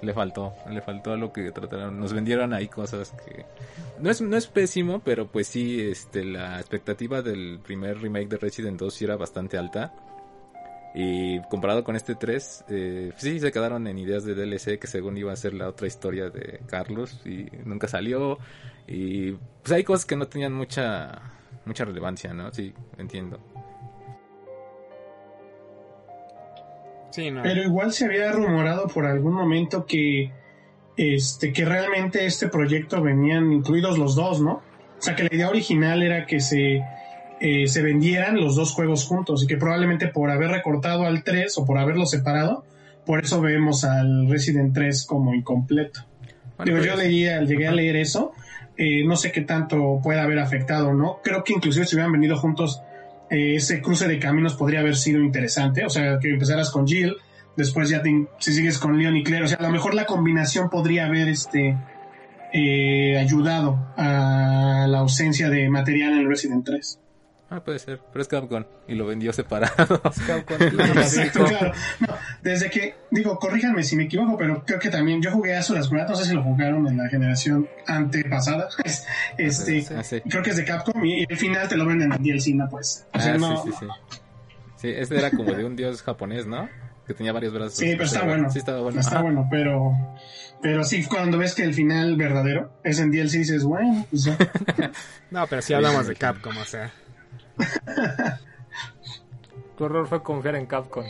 le 0.00 0.14
faltó, 0.14 0.54
le 0.70 0.80
faltó 0.80 1.12
a 1.12 1.16
lo 1.16 1.32
que 1.32 1.50
trataron, 1.50 1.98
nos 1.98 2.12
vendieron 2.12 2.52
ahí 2.52 2.68
cosas 2.68 3.12
que 3.24 3.44
no 3.98 4.10
es 4.10 4.20
no 4.20 4.36
es 4.36 4.46
pésimo, 4.46 5.00
pero 5.00 5.26
pues 5.26 5.48
sí, 5.48 5.80
este 5.80 6.24
la 6.24 6.60
expectativa 6.60 7.20
del 7.22 7.58
primer 7.60 8.00
remake 8.00 8.28
de 8.28 8.36
Resident 8.36 8.78
2 8.78 8.94
sí 8.94 9.04
era 9.04 9.16
bastante 9.16 9.58
alta. 9.58 9.92
Y 10.94 11.40
comparado 11.42 11.84
con 11.84 11.96
este 11.96 12.14
3, 12.14 12.64
eh, 12.70 13.12
sí 13.18 13.38
se 13.38 13.52
quedaron 13.52 13.86
en 13.86 13.98
ideas 13.98 14.24
de 14.24 14.34
DLC 14.34 14.78
que 14.78 14.86
según 14.86 15.16
iba 15.18 15.32
a 15.32 15.36
ser 15.36 15.52
la 15.52 15.68
otra 15.68 15.86
historia 15.86 16.30
de 16.30 16.60
Carlos 16.66 17.20
y 17.26 17.46
nunca 17.64 17.86
salió. 17.88 18.38
Y 18.86 19.32
pues 19.32 19.72
hay 19.72 19.84
cosas 19.84 20.06
que 20.06 20.16
no 20.16 20.26
tenían 20.28 20.54
mucha 20.54 21.20
mucha 21.66 21.84
relevancia, 21.84 22.32
¿no? 22.32 22.52
Sí, 22.52 22.72
entiendo. 22.96 23.38
Sí, 27.10 27.30
no. 27.30 27.42
Pero 27.42 27.62
igual 27.62 27.92
se 27.92 28.04
había 28.04 28.30
rumorado 28.32 28.86
por 28.88 29.06
algún 29.06 29.32
momento 29.32 29.86
que 29.86 30.30
este 30.96 31.52
que 31.52 31.64
realmente 31.64 32.26
este 32.26 32.48
proyecto 32.48 33.00
venían 33.00 33.52
incluidos 33.52 33.98
los 33.98 34.14
dos, 34.14 34.40
¿no? 34.40 34.62
O 34.98 35.02
sea 35.02 35.14
que 35.14 35.24
la 35.24 35.34
idea 35.34 35.48
original 35.48 36.02
era 36.02 36.26
que 36.26 36.40
se 36.40 36.82
eh, 37.40 37.68
se 37.68 37.82
vendieran 37.82 38.36
los 38.36 38.56
dos 38.56 38.72
juegos 38.72 39.04
juntos 39.06 39.44
y 39.44 39.46
que 39.46 39.56
probablemente 39.56 40.08
por 40.08 40.30
haber 40.30 40.50
recortado 40.50 41.04
al 41.04 41.22
3 41.22 41.56
o 41.58 41.64
por 41.64 41.78
haberlo 41.78 42.04
separado, 42.04 42.64
por 43.06 43.22
eso 43.22 43.40
vemos 43.40 43.84
al 43.84 44.28
Resident 44.28 44.74
3 44.74 45.06
como 45.06 45.32
incompleto. 45.34 46.00
Bueno, 46.56 46.72
Digo, 46.72 46.84
yo 46.84 46.96
leía, 46.96 47.40
llegué 47.42 47.68
a 47.68 47.72
leer 47.72 47.94
eso, 47.94 48.32
eh, 48.76 49.04
no 49.04 49.14
sé 49.14 49.30
qué 49.30 49.42
tanto 49.42 50.00
puede 50.02 50.18
haber 50.18 50.40
afectado, 50.40 50.92
¿no? 50.94 51.20
Creo 51.22 51.44
que 51.44 51.52
inclusive 51.52 51.86
si 51.86 51.94
hubieran 51.94 52.10
venido 52.10 52.36
juntos, 52.36 52.82
eh, 53.30 53.54
ese 53.56 53.80
cruce 53.82 54.06
de 54.08 54.18
caminos 54.18 54.54
podría 54.54 54.80
haber 54.80 54.96
sido 54.96 55.20
interesante, 55.22 55.84
o 55.84 55.90
sea, 55.90 56.18
que 56.18 56.30
empezaras 56.30 56.70
con 56.70 56.86
Jill, 56.86 57.16
después 57.56 57.88
ya 57.90 58.02
te- 58.02 58.26
si 58.38 58.52
sigues 58.52 58.78
con 58.78 58.98
Leon 58.98 59.16
y 59.16 59.24
Claire, 59.24 59.44
o 59.44 59.48
sea, 59.48 59.58
a 59.58 59.62
lo 59.62 59.70
mejor 59.70 59.94
la 59.94 60.06
combinación 60.06 60.68
podría 60.70 61.06
haber 61.06 61.28
este 61.28 61.76
eh, 62.52 63.18
ayudado 63.18 63.78
a 63.96 64.86
la 64.88 64.98
ausencia 65.00 65.50
de 65.50 65.68
material 65.68 66.12
en 66.18 66.28
Resident 66.28 66.64
3. 66.64 66.98
Ah, 67.50 67.60
puede 67.60 67.78
ser, 67.78 67.98
pero 68.12 68.20
es 68.20 68.28
Capcom 68.28 68.62
y 68.86 68.94
lo 68.94 69.06
vendió 69.06 69.32
separado. 69.32 70.02
Capcom. 70.26 70.60
Exacto, 70.60 71.44
claro. 71.46 71.72
No, 72.00 72.14
desde 72.42 72.68
que, 72.68 72.94
digo, 73.10 73.38
corríjanme 73.38 73.82
si 73.82 73.96
me 73.96 74.04
equivoco, 74.04 74.36
pero 74.36 74.64
creo 74.66 74.78
que 74.78 74.90
también 74.90 75.22
yo 75.22 75.30
jugué 75.30 75.56
a 75.56 75.62
Solas 75.62 75.90
no 75.90 76.14
sé 76.14 76.26
si 76.26 76.34
lo 76.34 76.42
jugaron 76.42 76.86
en 76.86 76.98
la 76.98 77.08
generación 77.08 77.66
antepasada. 77.86 78.68
Este, 79.38 79.86
Ah, 79.96 80.02
sí. 80.02 80.20
creo 80.28 80.42
que 80.42 80.50
es 80.50 80.56
de 80.56 80.64
Capcom 80.64 81.02
y 81.04 81.24
el 81.28 81.36
final 81.38 81.68
te 81.68 81.76
lo 81.76 81.86
venden 81.86 82.12
en 82.12 82.22
DLC, 82.22 82.48
no 82.54 82.68
pues. 82.68 83.06
O 83.14 83.18
sea, 83.20 83.34
Ah, 83.34 83.38
no, 83.38 83.62
sí, 83.64 83.70
sí, 83.70 83.76
sí. 83.80 83.86
Sí, 84.76 84.88
este 84.94 85.18
era 85.18 85.30
como 85.30 85.52
de 85.52 85.64
un 85.64 85.74
dios 85.74 86.02
japonés, 86.02 86.46
¿no? 86.46 86.68
Que 87.06 87.14
tenía 87.14 87.32
varios 87.32 87.54
brazos. 87.54 87.74
Sí, 87.78 87.92
pero 87.92 88.04
está 88.04 88.24
bueno. 88.24 88.50
Sí, 88.50 88.58
estaba 88.58 88.80
bueno. 88.82 89.00
Está 89.00 89.14
Ajá. 89.14 89.22
bueno, 89.22 89.48
pero 89.50 89.96
pero 90.60 90.84
sí, 90.84 91.04
cuando 91.04 91.38
ves 91.38 91.54
que 91.54 91.62
el 91.62 91.72
final 91.72 92.16
verdadero 92.16 92.70
es 92.84 92.98
en 93.00 93.10
DLC, 93.10 93.38
dices, 93.38 93.64
bueno, 93.64 94.06
pues. 94.10 94.28
No, 95.30 95.46
pero 95.46 95.62
sí 95.62 95.72
hablamos 95.72 96.06
de 96.06 96.14
Capcom, 96.16 96.56
o 96.56 96.64
sea. 96.64 96.90
Tu 99.76 99.84
error 99.84 100.06
fue 100.08 100.22
confiar 100.22 100.56
en 100.56 100.66
Capcom. 100.66 101.04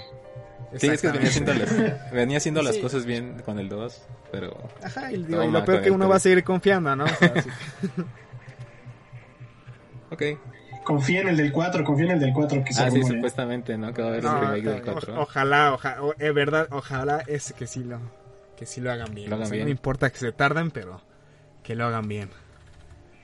Sí, 0.76 0.88
es 0.88 1.00
que 1.00 1.08
venía 1.11 1.28
haciendo 1.28 1.54
las, 1.54 2.12
venía 2.12 2.37
haciendo 2.37 2.62
las 2.62 2.74
Sí. 2.74 2.82
cosas 2.82 3.06
bien 3.06 3.40
con 3.44 3.58
el 3.58 3.70
2, 3.70 4.02
pero... 4.30 4.54
Ajá, 4.84 5.11
y, 5.11 5.16
digo, 5.22 5.42
y 5.42 5.46
Toma, 5.46 5.58
lo 5.61 5.64
peor 5.64 5.80
que 5.80 5.88
el 5.88 5.94
uno 5.94 6.08
va 6.11 6.16
a 6.16 6.20
seguir 6.20 6.44
confiando, 6.44 6.94
¿no? 6.94 7.04
O 7.04 7.08
sea, 7.08 7.42
sí. 7.42 7.48
Ok. 10.11 10.22
confía 10.84 11.20
en 11.22 11.28
el 11.28 11.37
del 11.37 11.52
4, 11.52 11.84
confía 11.84 12.06
en 12.06 12.12
el 12.12 12.20
del 12.20 12.32
4 12.34 12.64
que 12.64 12.72
se 12.74 12.82
Ah, 12.82 12.90
sí, 12.90 13.02
supuestamente, 13.02 13.76
¿no? 13.78 13.92
Que 13.94 14.02
va 14.02 14.08
a 14.08 14.11
haber 14.12 14.24
No, 14.24 14.34
un 14.34 14.40
remake 14.40 14.62
del 14.64 14.80
o- 14.80 14.92
4. 14.92 15.20
ojalá, 15.22 15.72
ojalá, 15.74 15.98
es 16.18 16.34
verdad, 16.34 16.68
ojalá 16.70 17.22
es 17.26 17.52
que 17.54 17.66
sí 17.66 17.84
lo, 17.84 17.98
que 18.56 18.66
sí 18.66 18.80
lo 18.82 18.90
hagan 18.92 19.14
bien. 19.14 19.30
Lo 19.30 19.37
hagan 19.37 19.46
O 19.46 19.48
sea, 19.48 19.54
bien. 19.54 19.66
No 19.66 19.70
importa 19.70 20.11
que 20.11 20.18
se 20.18 20.32
tarden, 20.32 20.70
pero 20.70 21.00
que 21.62 21.74
lo 21.74 21.87
hagan 21.87 22.08
bien. 22.08 22.28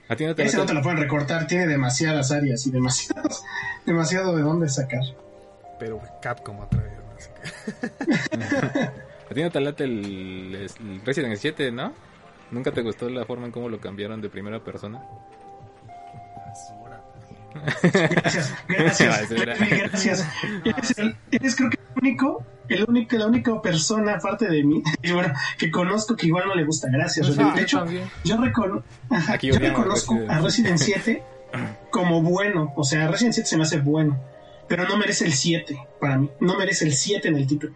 ¿A 0.09 0.17
ti 0.17 0.27
no 0.27 0.35
te 0.35 0.45
Ese 0.45 0.57
no 0.59 0.67
te 0.67 0.75
lo 0.75 0.83
pueden 0.83 0.99
recortar, 0.99 1.47
tiene 1.47 1.67
demasiadas 1.67 2.31
áreas 2.31 2.67
y 2.67 2.71
demasiados, 2.71 3.43
demasiado 3.87 4.37
de 4.37 4.43
dónde 4.43 4.69
sacar. 4.69 5.03
Pero 5.79 6.01
Capcom 6.21 6.61
otra 6.61 6.83
vez. 6.83 6.95
a 9.31 9.35
ti 9.35 9.43
no 9.43 9.51
te 9.51 9.61
late 9.61 9.85
el, 9.85 10.55
el 10.55 11.01
Resident 11.05 11.37
7, 11.37 11.73
¿no? 11.73 11.93
¿Nunca 12.51 12.71
te 12.73 12.83
gustó 12.83 13.09
la 13.09 13.25
forma 13.25 13.47
en 13.47 13.53
cómo 13.53 13.69
lo 13.69 13.81
cambiaron 13.81 14.21
de 14.21 14.29
primera 14.29 14.63
persona? 14.63 15.03
Gracias, 17.83 18.53
gracias, 18.69 19.31
gracias. 19.31 20.27
Eres, 20.65 20.99
el- 20.99 21.17
eres 21.31 21.57
creo 21.57 21.71
que 21.71 21.79
el 21.79 22.03
único, 22.03 22.45
el 22.69 22.85
único, 22.89 23.17
la 23.17 23.27
única 23.27 23.63
persona 23.63 24.15
aparte 24.15 24.49
de 24.49 24.65
mí, 24.65 24.83
y 25.03 25.13
bueno, 25.13 25.33
que 25.59 25.71
conozco 25.71 26.17
que 26.17 26.27
igual 26.27 26.47
no 26.49 26.55
le 26.55 26.65
gusta. 26.65 26.89
Gracias. 26.91 27.27
Pues, 27.27 27.39
ah, 27.39 27.53
de 27.55 27.63
hecho, 27.63 27.79
también. 27.81 28.11
yo, 28.25 28.37
recono- 28.37 28.83
Aquí 29.29 29.49
yo 29.49 29.59
reconozco 29.59 30.19
a 30.29 30.39
Resident 30.41 30.79
7 30.79 31.23
como 31.91 32.23
bueno. 32.23 32.73
O 32.77 32.85
sea, 32.85 33.07
Resident 33.09 33.35
7 33.35 33.49
se 33.49 33.57
me 33.57 33.63
hace 33.63 33.79
bueno. 33.79 34.21
Pero 34.67 34.89
no 34.89 34.97
merece 34.97 35.27
el 35.27 35.33
7 35.35 35.79
para 36.01 36.17
mí. 36.19 36.31
No 36.41 36.57
merece 36.59 36.87
el 36.87 36.95
7 36.95 37.29
en 37.29 37.37
el 37.37 37.47
título. 37.47 37.75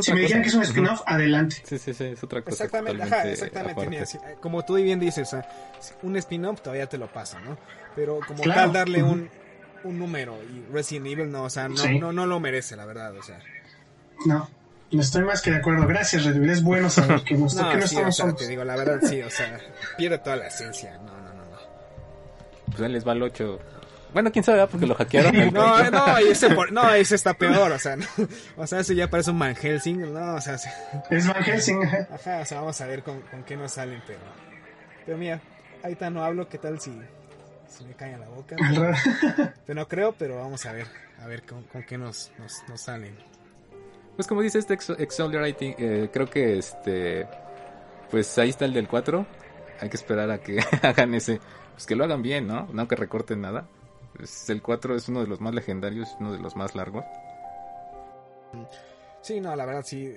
Si 0.00 0.12
me 0.14 0.20
dijeran 0.20 0.42
que 0.42 0.48
es 0.48 0.54
un 0.54 0.62
spin-off, 0.62 1.02
adelante. 1.06 1.56
Sí, 1.64 1.76
sí, 1.76 1.92
sí, 1.92 2.04
es 2.04 2.22
otra 2.22 2.40
cosa 2.40 2.64
Exactamente, 2.64 3.02
totalmente 3.02 3.16
ajá, 3.16 3.28
exactamente. 3.46 3.98
aparte. 3.98 4.36
como 4.40 4.64
tú 4.64 4.76
bien 4.76 5.00
dices, 5.00 5.36
un 6.02 6.16
spin-off 6.16 6.60
todavía 6.62 6.86
te 6.86 6.98
lo 6.98 7.08
paso, 7.12 7.38
¿no? 7.40 7.58
Pero 7.96 8.20
como 8.26 8.42
Claro. 8.42 8.60
tal 8.62 8.72
darle 8.72 9.02
un, 9.02 9.28
un 9.84 9.98
número 9.98 10.38
y 10.42 10.72
Resident 10.72 11.06
Evil 11.08 11.30
no, 11.30 11.44
o 11.44 11.50
sea, 11.50 11.68
no, 11.68 11.76
Sí. 11.76 11.98
no, 11.98 12.12
no 12.12 12.26
lo 12.26 12.40
merece, 12.40 12.76
la 12.76 12.84
verdad, 12.86 13.14
o 13.16 13.22
sea. 13.22 13.38
No, 14.26 14.48
no 14.90 15.00
estoy 15.00 15.24
más 15.24 15.42
que 15.42 15.50
de 15.50 15.56
acuerdo. 15.58 15.86
Gracias, 15.86 16.24
Red 16.24 16.36
Bull. 16.36 16.50
Es 16.50 16.62
bueno 16.62 16.88
saber 16.90 17.18
que, 17.22 17.24
que 17.34 17.38
no 17.38 17.48
sí, 17.48 17.58
o 17.58 17.78
estamos 17.78 18.16
sea, 18.16 18.32
te 18.34 18.46
digo, 18.48 18.64
la 18.64 18.76
verdad 18.76 19.00
sí, 19.02 19.20
o 19.22 19.30
sea, 19.30 19.58
pierde 19.96 20.18
toda 20.18 20.36
la 20.36 20.46
esencia. 20.46 20.96
No, 20.98 21.12
no, 21.12 21.34
no, 21.34 21.44
no. 21.50 21.58
Pues 22.70 22.80
ahí 22.82 22.92
les 22.92 23.06
va 23.06 23.12
el 23.12 23.22
8. 23.22 23.58
Bueno, 24.12 24.30
quién 24.30 24.44
sabe, 24.44 24.66
porque 24.66 24.86
lo 24.86 24.94
hackearon. 24.94 25.34
no, 25.54 25.90
no, 25.90 26.18
ese, 26.18 26.50
no, 26.70 26.92
ese 26.92 27.14
está 27.14 27.32
peor, 27.32 27.72
o 27.72 27.78
sea, 27.78 27.96
no, 27.96 28.04
o 28.58 28.66
sea, 28.66 28.80
ese 28.80 28.94
ya 28.94 29.08
parece 29.08 29.30
un 29.30 29.38
Van 29.38 29.56
Helsing, 29.56 30.12
no, 30.12 30.34
o 30.34 30.40
sea, 30.42 30.56
es 31.10 31.26
Van 31.26 31.42
Helsing, 31.42 31.82
ajá, 32.12 32.40
o 32.42 32.44
sea, 32.44 32.60
vamos 32.60 32.78
a 32.82 32.86
ver 32.86 33.02
con, 33.02 33.22
con 33.22 33.42
qué 33.44 33.56
nos 33.56 33.72
salen, 33.72 34.02
pero, 34.06 34.18
pero 35.06 35.16
mira, 35.16 35.40
ahorita 35.82 36.10
no 36.10 36.22
hablo, 36.22 36.46
qué 36.46 36.58
tal 36.58 36.78
si, 36.78 36.90
si 37.72 37.84
me 37.84 37.94
cae 37.94 38.12
en 38.12 38.20
la 38.20 38.28
boca, 38.28 38.56
pero, 39.66 39.80
no 39.80 39.88
creo, 39.88 40.12
pero 40.12 40.36
vamos 40.36 40.64
a 40.66 40.72
ver, 40.72 40.86
a 41.20 41.26
ver 41.26 41.42
con, 41.44 41.64
con 41.64 41.82
qué 41.82 41.98
nos, 41.98 42.30
nos, 42.38 42.62
nos, 42.68 42.80
salen. 42.80 43.16
Pues 44.16 44.28
como 44.28 44.42
dice 44.42 44.58
este 44.58 44.74
Accelerate, 44.74 45.74
eh, 45.78 46.10
creo 46.12 46.28
que 46.28 46.58
este, 46.58 47.26
pues 48.10 48.36
ahí 48.38 48.50
está 48.50 48.64
el 48.66 48.74
del 48.74 48.88
4, 48.88 49.26
hay 49.80 49.88
que 49.88 49.96
esperar 49.96 50.30
a 50.30 50.38
que 50.38 50.60
hagan 50.82 51.14
ese, 51.14 51.40
pues 51.72 51.86
que 51.86 51.96
lo 51.96 52.04
hagan 52.04 52.22
bien, 52.22 52.46
¿no? 52.46 52.68
No 52.72 52.86
que 52.86 52.96
recorten 52.96 53.40
nada. 53.40 53.66
el 54.48 54.62
4 54.62 54.96
es 54.96 55.08
uno 55.08 55.20
de 55.20 55.26
los 55.26 55.40
más 55.40 55.54
legendarios, 55.54 56.14
uno 56.20 56.32
de 56.32 56.38
los 56.38 56.54
más 56.54 56.74
largos. 56.74 57.04
Sí, 59.22 59.40
no, 59.40 59.54
la 59.56 59.64
verdad 59.64 59.84
sí. 59.84 60.14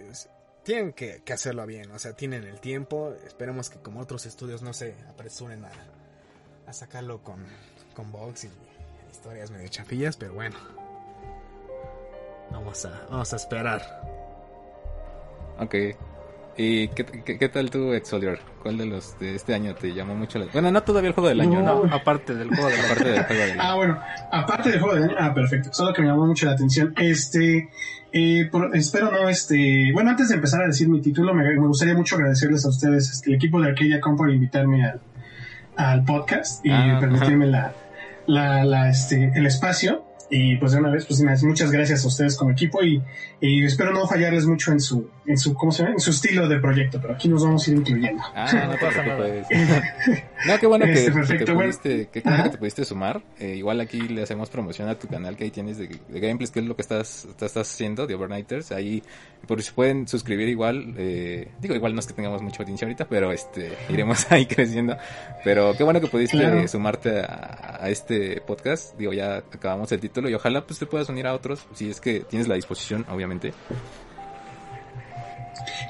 Tienen 0.63 0.93
que, 0.93 1.21
hacerlo 1.31 1.65
bien, 1.67 1.91
o 1.91 1.99
sea, 1.99 2.13
tienen 2.13 2.43
el 2.43 2.59
tiempo. 2.59 3.13
Esperemos 3.25 3.69
que 3.69 3.79
como 3.79 3.99
otros 4.01 4.25
estudios 4.25 4.63
no 4.63 4.73
se 4.73 4.95
apresuren 5.07 5.63
a, 5.63 5.69
a 6.67 6.73
sacarlo 6.73 7.19
con, 7.19 7.37
con 7.95 8.11
bugs 8.11 8.45
y 8.45 8.49
historias 9.11 9.51
medio 9.51 9.67
chafillas, 9.67 10.17
pero 10.17 10.33
bueno. 10.33 10.55
Vamos 12.51 12.85
a, 12.85 13.07
vamos 13.09 13.33
a 13.33 13.35
esperar. 13.35 13.81
Ok. 15.59 15.75
¿Y 16.57 16.87
qué, 16.89 17.05
qué, 17.05 17.49
tal 17.49 17.69
tú, 17.69 17.91
Exolior? 17.91 18.39
¿Cuál 18.63 18.77
de 18.77 18.85
los 18.85 19.19
de 19.19 19.35
este 19.35 19.53
año 19.53 19.75
te 19.75 19.93
llamó 19.93 20.15
mucho 20.15 20.39
la 20.39 20.45
Bueno, 20.53 20.71
no 20.71 20.83
todavía 20.83 21.09
el 21.09 21.13
juego 21.13 21.27
del 21.27 21.41
año, 21.41 21.61
¿no? 21.61 21.83
Aparte 21.93 22.33
del 22.33 22.47
juego 22.47 22.69
del, 22.69 22.79
aparte 22.79 23.11
del 23.11 23.23
juego 23.25 23.41
del 23.41 23.51
año. 23.51 23.61
Ah, 23.61 23.75
bueno, 23.75 23.99
aparte 24.31 24.69
del 24.69 24.79
juego 24.79 24.95
del 24.95 25.03
año. 25.03 25.15
Ah, 25.19 25.33
perfecto. 25.33 25.69
Solo 25.73 25.93
que 25.93 26.01
me 26.01 26.07
llamó 26.07 26.25
mucho 26.27 26.45
la 26.45 26.53
atención. 26.53 26.93
Este, 26.97 27.69
eh, 28.13 28.49
espero 28.73 29.11
no, 29.11 29.27
este, 29.27 29.91
bueno, 29.91 30.11
antes 30.11 30.29
de 30.29 30.35
empezar 30.35 30.61
a 30.63 30.67
decir 30.67 30.87
mi 30.87 31.01
título, 31.01 31.33
me, 31.33 31.57
gustaría 31.57 31.93
mucho 31.93 32.15
agradecerles 32.15 32.65
a 32.65 32.69
ustedes, 32.69 33.11
este, 33.11 33.31
el 33.31 33.35
equipo 33.35 33.59
de 33.59 33.71
aquella 33.71 33.99
Com 33.99 34.15
por 34.15 34.31
invitarme 34.31 34.85
al, 34.85 35.01
al 35.77 36.03
podcast 36.03 36.65
y 36.65 36.71
ah, 36.71 36.97
permitirme 36.99 37.47
la, 37.47 37.73
la, 38.27 38.63
la, 38.63 38.89
este, 38.89 39.31
el 39.35 39.45
espacio. 39.45 40.05
Y 40.27 40.55
pues 40.55 40.71
de 40.71 40.79
una 40.79 40.89
vez, 40.89 41.05
pues 41.05 41.21
muchas 41.43 41.71
gracias 41.71 42.03
a 42.03 42.07
ustedes 42.07 42.35
como 42.35 42.49
equipo 42.51 42.83
y, 42.83 43.03
espero 43.41 43.93
no 43.93 44.07
fallarles 44.07 44.47
mucho 44.47 44.71
en 44.71 44.79
su, 44.79 45.09
en 45.27 45.37
su, 45.37 45.53
¿cómo 45.53 45.71
se 45.71 45.83
llama? 45.83 45.93
En 45.93 45.99
su 45.99 46.09
estilo 46.09 46.47
de 46.49 46.59
proyecto, 46.59 46.99
pero 46.99 47.13
aquí 47.13 47.27
nos 47.27 47.43
vamos 47.43 47.67
a 47.67 47.71
ir 47.71 47.77
incluyendo. 47.77 48.23
Ah, 48.33 48.69
no 48.71 48.79
pasa 48.79 49.03
nada. 49.05 49.27
No, 50.47 50.59
qué 50.59 50.67
bueno 50.67 50.85
que, 50.85 50.93
este, 51.05 51.45
te 51.45 51.53
pudiste, 51.53 52.09
que, 52.11 52.21
te 52.21 52.57
pudiste 52.57 52.85
sumar. 52.85 53.21
Eh, 53.39 53.55
igual 53.55 53.79
aquí 53.81 54.01
le 54.01 54.23
hacemos 54.23 54.49
promoción 54.49 54.89
a 54.89 54.95
tu 54.95 55.07
canal 55.07 55.35
que 55.35 55.45
ahí 55.45 55.51
tienes 55.51 55.77
de, 55.77 55.87
gameplays, 56.09 56.51
que 56.51 56.59
es 56.59 56.65
lo 56.65 56.75
que 56.75 56.81
estás, 56.81 57.25
estás 57.25 57.55
haciendo 57.57 58.07
de 58.07 58.15
Overnighters. 58.15 58.71
Ahí, 58.71 59.03
por 59.47 59.61
si 59.61 59.71
pueden 59.71 60.07
suscribir 60.07 60.47
igual, 60.49 60.93
eh, 60.97 61.49
digo, 61.59 61.75
igual 61.75 61.93
no 61.93 61.99
es 61.99 62.07
que 62.07 62.13
tengamos 62.13 62.41
mucha 62.41 62.63
audiencia 62.63 62.85
ahorita, 62.85 63.05
pero 63.07 63.31
este, 63.31 63.73
iremos 63.89 64.31
ahí 64.31 64.45
creciendo. 64.45 64.97
Pero 65.43 65.73
qué 65.77 65.83
bueno 65.83 66.01
que 66.01 66.07
pudiste 66.07 66.67
sumarte 66.67 67.19
a, 67.19 67.79
a 67.81 67.89
este 67.89 68.41
podcast. 68.41 68.97
Digo, 68.97 69.13
ya 69.13 69.37
acabamos 69.37 69.91
el 69.91 69.99
título 69.99 70.29
y 70.29 70.33
ojalá 70.33 70.65
pues 70.65 70.79
te 70.79 70.85
puedas 70.85 71.09
unir 71.09 71.27
a 71.27 71.33
otros 71.33 71.67
si 71.73 71.89
es 71.89 72.01
que 72.01 72.21
tienes 72.21 72.47
la 72.47 72.55
disposición, 72.55 73.05
obviamente. 73.09 73.53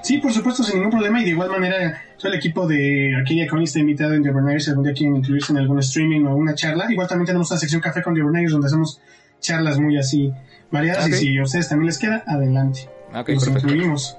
Sí, 0.06 0.20
por 0.20 0.32
supuesto, 0.32 0.62
sin 0.62 0.76
ningún 0.76 0.91
problema. 0.91 1.20
Y 1.20 1.24
de 1.24 1.32
igual 1.32 1.50
manera, 1.50 2.00
soy 2.18 2.30
el 2.30 2.38
equipo 2.38 2.68
de 2.68 3.15
Arcadia 3.18 3.48
Con 3.48 3.63
está 3.63 3.80
invitado 3.80 4.13
en 4.13 4.22
The 4.22 4.60
Si 4.60 4.70
algún 4.70 4.84
día 4.84 4.94
quieren 4.94 5.15
incluirse 5.15 5.52
en 5.52 5.58
algún 5.58 5.80
streaming 5.80 6.26
o 6.26 6.36
una 6.36 6.54
charla. 6.54 6.86
Igual 6.91 7.08
también 7.08 7.26
tenemos 7.26 7.50
una 7.50 7.60
sección 7.60 7.82
café 7.82 8.04
con 8.04 8.13
The 8.13 8.22
donde 8.22 8.68
hacemos 8.68 9.02
charlas 9.39 9.80
muy 9.80 9.98
así 9.98 10.32
variadas. 10.70 11.10
Y 11.10 11.13
si 11.13 11.38
a 11.39 11.44
ustedes 11.44 11.70
también 11.70 11.88
les 11.88 11.98
queda, 11.98 12.24
adelante. 12.28 12.88
nos 13.12 13.48
incluimos. 13.48 14.15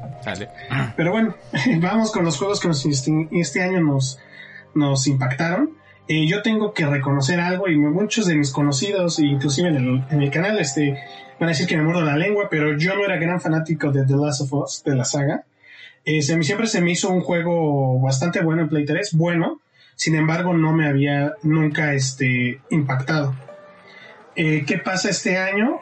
Pero 0.97 1.13
bueno, 1.13 1.37
vamos 1.81 2.11
con 2.11 2.25
los 2.25 2.37
juegos 2.37 2.59
que 2.59 2.69
este, 2.69 3.29
este 3.31 3.63
año 3.63 3.81
nos, 3.81 4.19
nos 4.75 5.07
impactaron. 5.07 5.71
Eh, 6.09 6.27
yo 6.27 6.43
tengo 6.43 6.75
que 6.75 6.85
reconocer 6.85 7.39
algo 7.39 7.69
y 7.69 7.77
muchos 7.77 8.27
de 8.27 8.35
mis 8.35 8.51
conocidos, 8.51 9.21
inclusive 9.21 9.69
en 9.69 9.77
el, 9.77 10.05
en 10.11 10.21
el, 10.21 10.33
canal, 10.33 10.59
este, 10.59 10.99
van 11.39 11.49
a 11.49 11.53
decir 11.53 11.69
que 11.69 11.77
me 11.77 11.85
muerdo 11.85 12.03
la 12.03 12.17
lengua, 12.17 12.49
pero 12.51 12.77
yo 12.77 12.97
no 12.97 13.05
era 13.05 13.19
gran 13.19 13.41
fanático 13.41 13.93
de 13.93 14.05
The 14.05 14.17
Last 14.17 14.41
of 14.41 14.53
Us, 14.53 14.83
de 14.85 14.97
la 14.97 15.05
saga. 15.05 15.45
Eh, 16.07 16.23
siempre 16.23 16.67
se 16.67 16.81
me 16.81 16.93
hizo 16.93 17.11
un 17.11 17.21
juego 17.21 18.01
bastante 18.01 18.41
bueno 18.41 18.63
en 18.63 18.69
Play 18.69 18.87
3, 18.87 19.15
bueno, 19.15 19.61
sin 19.95 20.15
embargo 20.15 20.55
no 20.55 20.73
me 20.73 20.89
había 20.89 21.35
nunca 21.43 21.93
este, 21.93 22.61
impactado. 22.71 23.35
Eh, 24.37 24.65
¿Qué 24.67 24.79
pasa 24.79 25.11
este 25.11 25.37
año? 25.37 25.81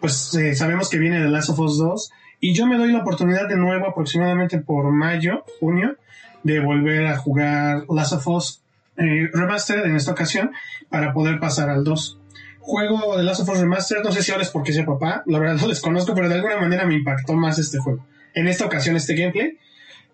pues 0.00 0.36
sabemos 0.54 0.90
que 0.90 0.98
viene 0.98 1.20
The 1.20 1.28
Last 1.28 1.50
of 1.50 1.58
Us 1.58 1.78
2 1.78 2.10
y 2.40 2.54
yo 2.54 2.66
me 2.66 2.76
doy 2.76 2.92
la 2.92 3.00
oportunidad 3.00 3.48
de 3.48 3.56
nuevo 3.56 3.86
aproximadamente 3.86 4.58
por 4.58 4.90
mayo, 4.92 5.44
junio, 5.58 5.96
de 6.42 6.60
volver 6.60 7.06
a 7.06 7.16
jugar 7.16 7.84
Last 7.88 8.12
of 8.12 8.26
Us 8.28 8.62
eh, 8.96 9.28
Remastered 9.32 9.84
en 9.84 9.96
esta 9.96 10.12
ocasión 10.12 10.52
para 10.88 11.12
poder 11.12 11.40
pasar 11.40 11.70
al 11.70 11.84
2. 11.84 12.20
Juego 12.60 13.16
de 13.16 13.24
Last 13.24 13.40
of 13.42 13.48
Us 13.48 13.58
Remastered, 13.58 14.02
no 14.02 14.12
sé 14.12 14.22
si 14.22 14.32
ahora 14.32 14.42
es 14.42 14.50
porque 14.50 14.72
sea 14.72 14.84
papá, 14.84 15.22
la 15.26 15.38
verdad 15.38 15.56
no 15.60 15.66
les 15.68 15.80
conozco, 15.80 16.14
pero 16.14 16.28
de 16.28 16.36
alguna 16.36 16.58
manera 16.58 16.86
me 16.86 16.94
impactó 16.94 17.34
más 17.34 17.58
este 17.58 17.78
juego. 17.78 18.04
En 18.36 18.46
esta 18.46 18.66
ocasión 18.66 18.94
este 18.94 19.16
gameplay. 19.16 19.58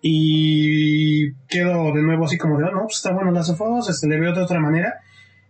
Y 0.00 1.34
quedo 1.48 1.92
de 1.92 2.02
nuevo 2.02 2.24
así 2.24 2.38
como 2.38 2.58
de, 2.58 2.64
oh, 2.64 2.70
no, 2.72 2.82
pues 2.84 2.96
está 2.96 3.12
bueno 3.12 3.30
Last 3.30 3.50
of 3.50 3.60
Us, 3.60 3.90
este, 3.90 4.08
le 4.08 4.18
veo 4.18 4.32
de 4.34 4.42
otra 4.42 4.58
manera. 4.58 5.00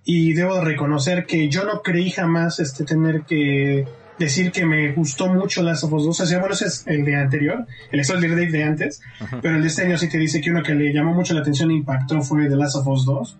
Y 0.04 0.32
debo 0.32 0.60
reconocer 0.60 1.24
que 1.24 1.48
yo 1.48 1.64
no 1.64 1.82
creí 1.82 2.10
jamás 2.10 2.58
este, 2.58 2.84
tener 2.84 3.22
que 3.22 3.86
decir 4.18 4.52
que 4.52 4.64
me 4.64 4.92
gustó 4.92 5.28
mucho 5.28 5.62
Last 5.62 5.84
of 5.84 5.92
Us 5.92 6.04
2. 6.04 6.20
O 6.20 6.26
sea, 6.26 6.38
bueno, 6.38 6.54
ese 6.54 6.66
es 6.66 6.84
el 6.86 7.04
de 7.04 7.16
anterior, 7.16 7.66
el 7.90 8.04
Soldier 8.04 8.30
Dave 8.30 8.50
de 8.50 8.64
antes, 8.64 9.00
pero 9.40 9.56
el 9.56 9.62
de 9.62 9.68
este 9.68 9.82
año 9.82 9.98
sí 9.98 10.08
te 10.08 10.18
dice 10.18 10.40
que 10.40 10.50
uno 10.50 10.62
que 10.62 10.74
le 10.74 10.92
llamó 10.92 11.14
mucho 11.14 11.34
la 11.34 11.40
atención 11.40 11.70
e 11.70 11.74
impactó 11.74 12.20
fue 12.22 12.48
The 12.48 12.56
Last 12.56 12.76
of 12.76 12.86
Us 12.88 13.04
2. 13.04 13.38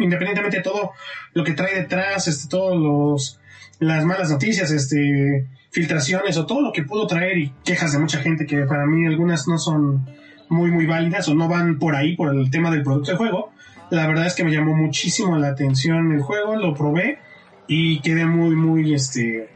independientemente 0.00 0.58
de 0.58 0.62
todo 0.62 0.92
lo 1.34 1.44
que 1.44 1.52
trae 1.52 1.74
detrás, 1.74 2.28
este, 2.28 2.48
todos 2.48 2.76
los 2.76 3.40
las 3.80 4.04
malas 4.04 4.30
noticias, 4.30 4.70
este, 4.72 5.46
filtraciones 5.70 6.36
o 6.36 6.46
todo 6.46 6.60
lo 6.60 6.72
que 6.72 6.82
pudo 6.82 7.06
traer 7.06 7.38
y 7.38 7.52
quejas 7.64 7.92
de 7.92 7.98
mucha 7.98 8.20
gente 8.20 8.46
que 8.46 8.62
para 8.62 8.86
mí 8.86 9.06
algunas 9.06 9.46
no 9.48 9.58
son 9.58 10.06
muy 10.48 10.70
muy 10.70 10.86
válidas 10.86 11.28
o 11.28 11.34
no 11.34 11.48
van 11.48 11.78
por 11.78 11.94
ahí 11.94 12.16
por 12.16 12.34
el 12.34 12.50
tema 12.50 12.70
del 12.70 12.82
producto 12.82 13.12
de 13.12 13.16
juego. 13.16 13.52
La 13.90 14.06
verdad 14.06 14.26
es 14.26 14.34
que 14.34 14.44
me 14.44 14.52
llamó 14.52 14.74
muchísimo 14.74 15.36
la 15.38 15.48
atención 15.48 16.12
el 16.12 16.22
juego, 16.22 16.56
lo 16.56 16.74
probé 16.74 17.18
y 17.66 18.00
quedé 18.00 18.24
muy 18.24 18.54
muy 18.54 18.94
este 18.94 19.50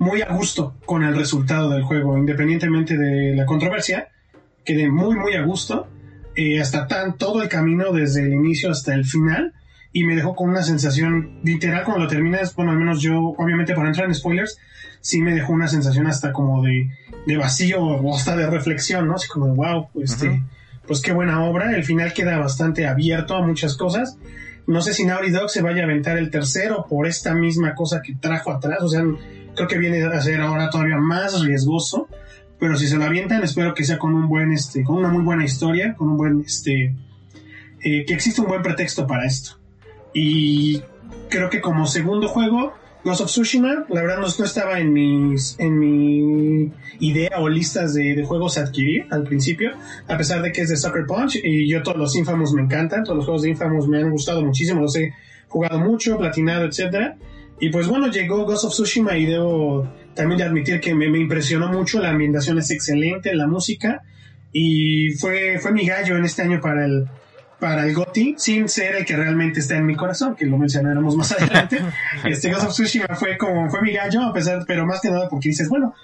muy 0.00 0.22
a 0.22 0.32
gusto 0.32 0.74
con 0.86 1.04
el 1.04 1.14
resultado 1.14 1.68
del 1.70 1.82
juego, 1.82 2.16
independientemente 2.16 2.96
de 2.96 3.36
la 3.36 3.44
controversia. 3.44 4.08
Quedé 4.64 4.88
muy, 4.88 5.14
muy 5.14 5.34
a 5.34 5.42
gusto. 5.42 5.88
Eh, 6.34 6.58
hasta 6.58 6.86
tan, 6.86 7.18
todo 7.18 7.42
el 7.42 7.50
camino 7.50 7.92
desde 7.92 8.22
el 8.22 8.32
inicio 8.32 8.70
hasta 8.70 8.94
el 8.94 9.04
final. 9.04 9.52
Y 9.92 10.04
me 10.04 10.16
dejó 10.16 10.34
con 10.34 10.48
una 10.48 10.62
sensación 10.62 11.40
literal 11.44 11.84
cuando 11.84 12.04
lo 12.04 12.08
terminas. 12.08 12.54
Bueno, 12.54 12.70
al 12.70 12.78
menos 12.78 13.02
yo, 13.02 13.18
obviamente, 13.36 13.74
para 13.74 13.88
entrar 13.88 14.06
en 14.08 14.14
spoilers, 14.14 14.58
sí 15.00 15.20
me 15.22 15.34
dejó 15.34 15.52
una 15.52 15.68
sensación 15.68 16.06
hasta 16.06 16.32
como 16.32 16.62
de, 16.62 16.90
de 17.26 17.36
vacío 17.36 17.82
o 17.82 18.14
hasta 18.14 18.36
de 18.36 18.48
reflexión, 18.48 19.06
¿no? 19.06 19.14
Así 19.14 19.28
como 19.28 19.46
de 19.46 19.52
wow, 19.52 19.88
este, 20.02 20.42
pues 20.86 21.00
qué 21.00 21.12
buena 21.12 21.44
obra. 21.44 21.74
El 21.74 21.84
final 21.84 22.12
queda 22.12 22.38
bastante 22.38 22.86
abierto 22.86 23.34
a 23.34 23.46
muchas 23.46 23.76
cosas. 23.76 24.18
No 24.66 24.82
sé 24.82 24.94
si 24.94 25.04
Naughty 25.04 25.30
Dog 25.30 25.50
se 25.50 25.62
vaya 25.62 25.82
a 25.82 25.84
aventar 25.84 26.18
el 26.18 26.30
tercero 26.30 26.86
por 26.88 27.06
esta 27.06 27.34
misma 27.34 27.74
cosa 27.74 28.02
que 28.02 28.14
trajo 28.14 28.52
atrás. 28.52 28.82
O 28.82 28.88
sea, 28.88 29.02
creo 29.54 29.68
que 29.68 29.78
viene 29.78 30.02
a 30.04 30.20
ser 30.20 30.40
ahora 30.40 30.70
todavía 30.70 30.96
más 30.96 31.40
riesgoso. 31.40 32.08
Pero 32.58 32.76
si 32.76 32.86
se 32.86 32.98
lo 32.98 33.04
avientan, 33.04 33.42
espero 33.42 33.72
que 33.74 33.84
sea 33.84 33.98
con 33.98 34.14
un 34.14 34.28
buen, 34.28 34.52
este, 34.52 34.84
con 34.84 34.96
una 34.96 35.08
muy 35.08 35.24
buena 35.24 35.44
historia, 35.44 35.94
con 35.94 36.10
un 36.10 36.16
buen, 36.18 36.42
este, 36.46 36.94
eh, 37.82 38.04
que 38.04 38.12
existe 38.12 38.42
un 38.42 38.48
buen 38.48 38.62
pretexto 38.62 39.06
para 39.06 39.24
esto. 39.24 39.58
Y 40.12 40.82
creo 41.30 41.48
que 41.48 41.62
como 41.62 41.86
segundo 41.86 42.28
juego, 42.28 42.74
Ghost 43.02 43.22
of 43.22 43.28
Tsushima, 43.28 43.86
la 43.88 44.02
verdad 44.02 44.18
no, 44.18 44.26
estaba 44.26 44.78
en 44.78 44.92
mis, 44.92 45.56
en 45.58 45.78
mi 45.78 46.70
idea 46.98 47.40
o 47.40 47.48
listas 47.48 47.94
de, 47.94 48.22
juegos 48.24 48.58
a 48.58 48.62
adquirir 48.62 49.06
al 49.10 49.24
principio, 49.24 49.70
a 50.06 50.18
pesar 50.18 50.42
de 50.42 50.52
que 50.52 50.62
es 50.62 50.68
de 50.68 50.76
Sucker 50.76 51.06
Punch 51.06 51.36
y 51.42 51.66
yo 51.66 51.82
todos 51.82 51.96
los 51.96 52.14
Infamous 52.14 52.52
me 52.52 52.62
encantan, 52.62 53.02
todos 53.04 53.16
los 53.16 53.24
juegos 53.24 53.42
de 53.42 53.50
Infamous 53.50 53.88
me 53.88 53.98
han 53.98 54.10
gustado 54.10 54.44
muchísimo, 54.44 54.82
los 54.82 54.94
he 54.96 55.14
jugado 55.48 55.78
mucho, 55.80 56.18
platinado, 56.18 56.66
etcétera. 56.66 57.16
Y 57.58 57.70
pues 57.70 57.88
bueno, 57.88 58.08
llegó 58.08 58.44
Ghost 58.44 58.64
of 58.64 58.72
Tsushima 58.72 59.16
y 59.16 59.24
debo 59.24 59.88
también 60.14 60.38
de 60.38 60.44
admitir 60.44 60.80
que 60.80 60.94
me, 60.94 61.06
impresionó 61.06 61.68
mucho, 61.68 62.00
la 62.00 62.10
ambientación 62.10 62.58
es 62.58 62.70
excelente, 62.70 63.34
la 63.34 63.46
música, 63.46 64.02
y 64.52 65.12
fue, 65.12 65.58
fue 65.58 65.72
mi 65.72 65.86
gallo 65.86 66.16
en 66.16 66.24
este 66.24 66.42
año 66.42 66.60
para 66.60 66.84
el, 66.84 67.06
para 67.60 67.84
el 67.84 67.94
GOTI, 67.94 68.34
sin 68.38 68.68
ser 68.68 68.96
el 68.96 69.04
que 69.04 69.14
realmente 69.14 69.60
está 69.60 69.76
en 69.76 69.86
mi 69.86 69.94
corazón, 69.94 70.34
que 70.34 70.46
lo 70.46 70.56
mencionaremos 70.58 71.14
más 71.14 71.32
adelante. 71.32 71.80
este 72.24 72.50
Ghost 72.50 72.66
of 72.66 72.72
Tsushima 72.72 73.14
fue 73.14 73.36
como, 73.36 73.70
fue 73.70 73.82
mi 73.82 73.92
gallo, 73.92 74.22
a 74.22 74.32
pesar, 74.32 74.64
pero 74.66 74.86
más 74.86 75.00
que 75.00 75.10
nada 75.10 75.28
porque 75.28 75.50
dices, 75.50 75.68
bueno, 75.68 75.94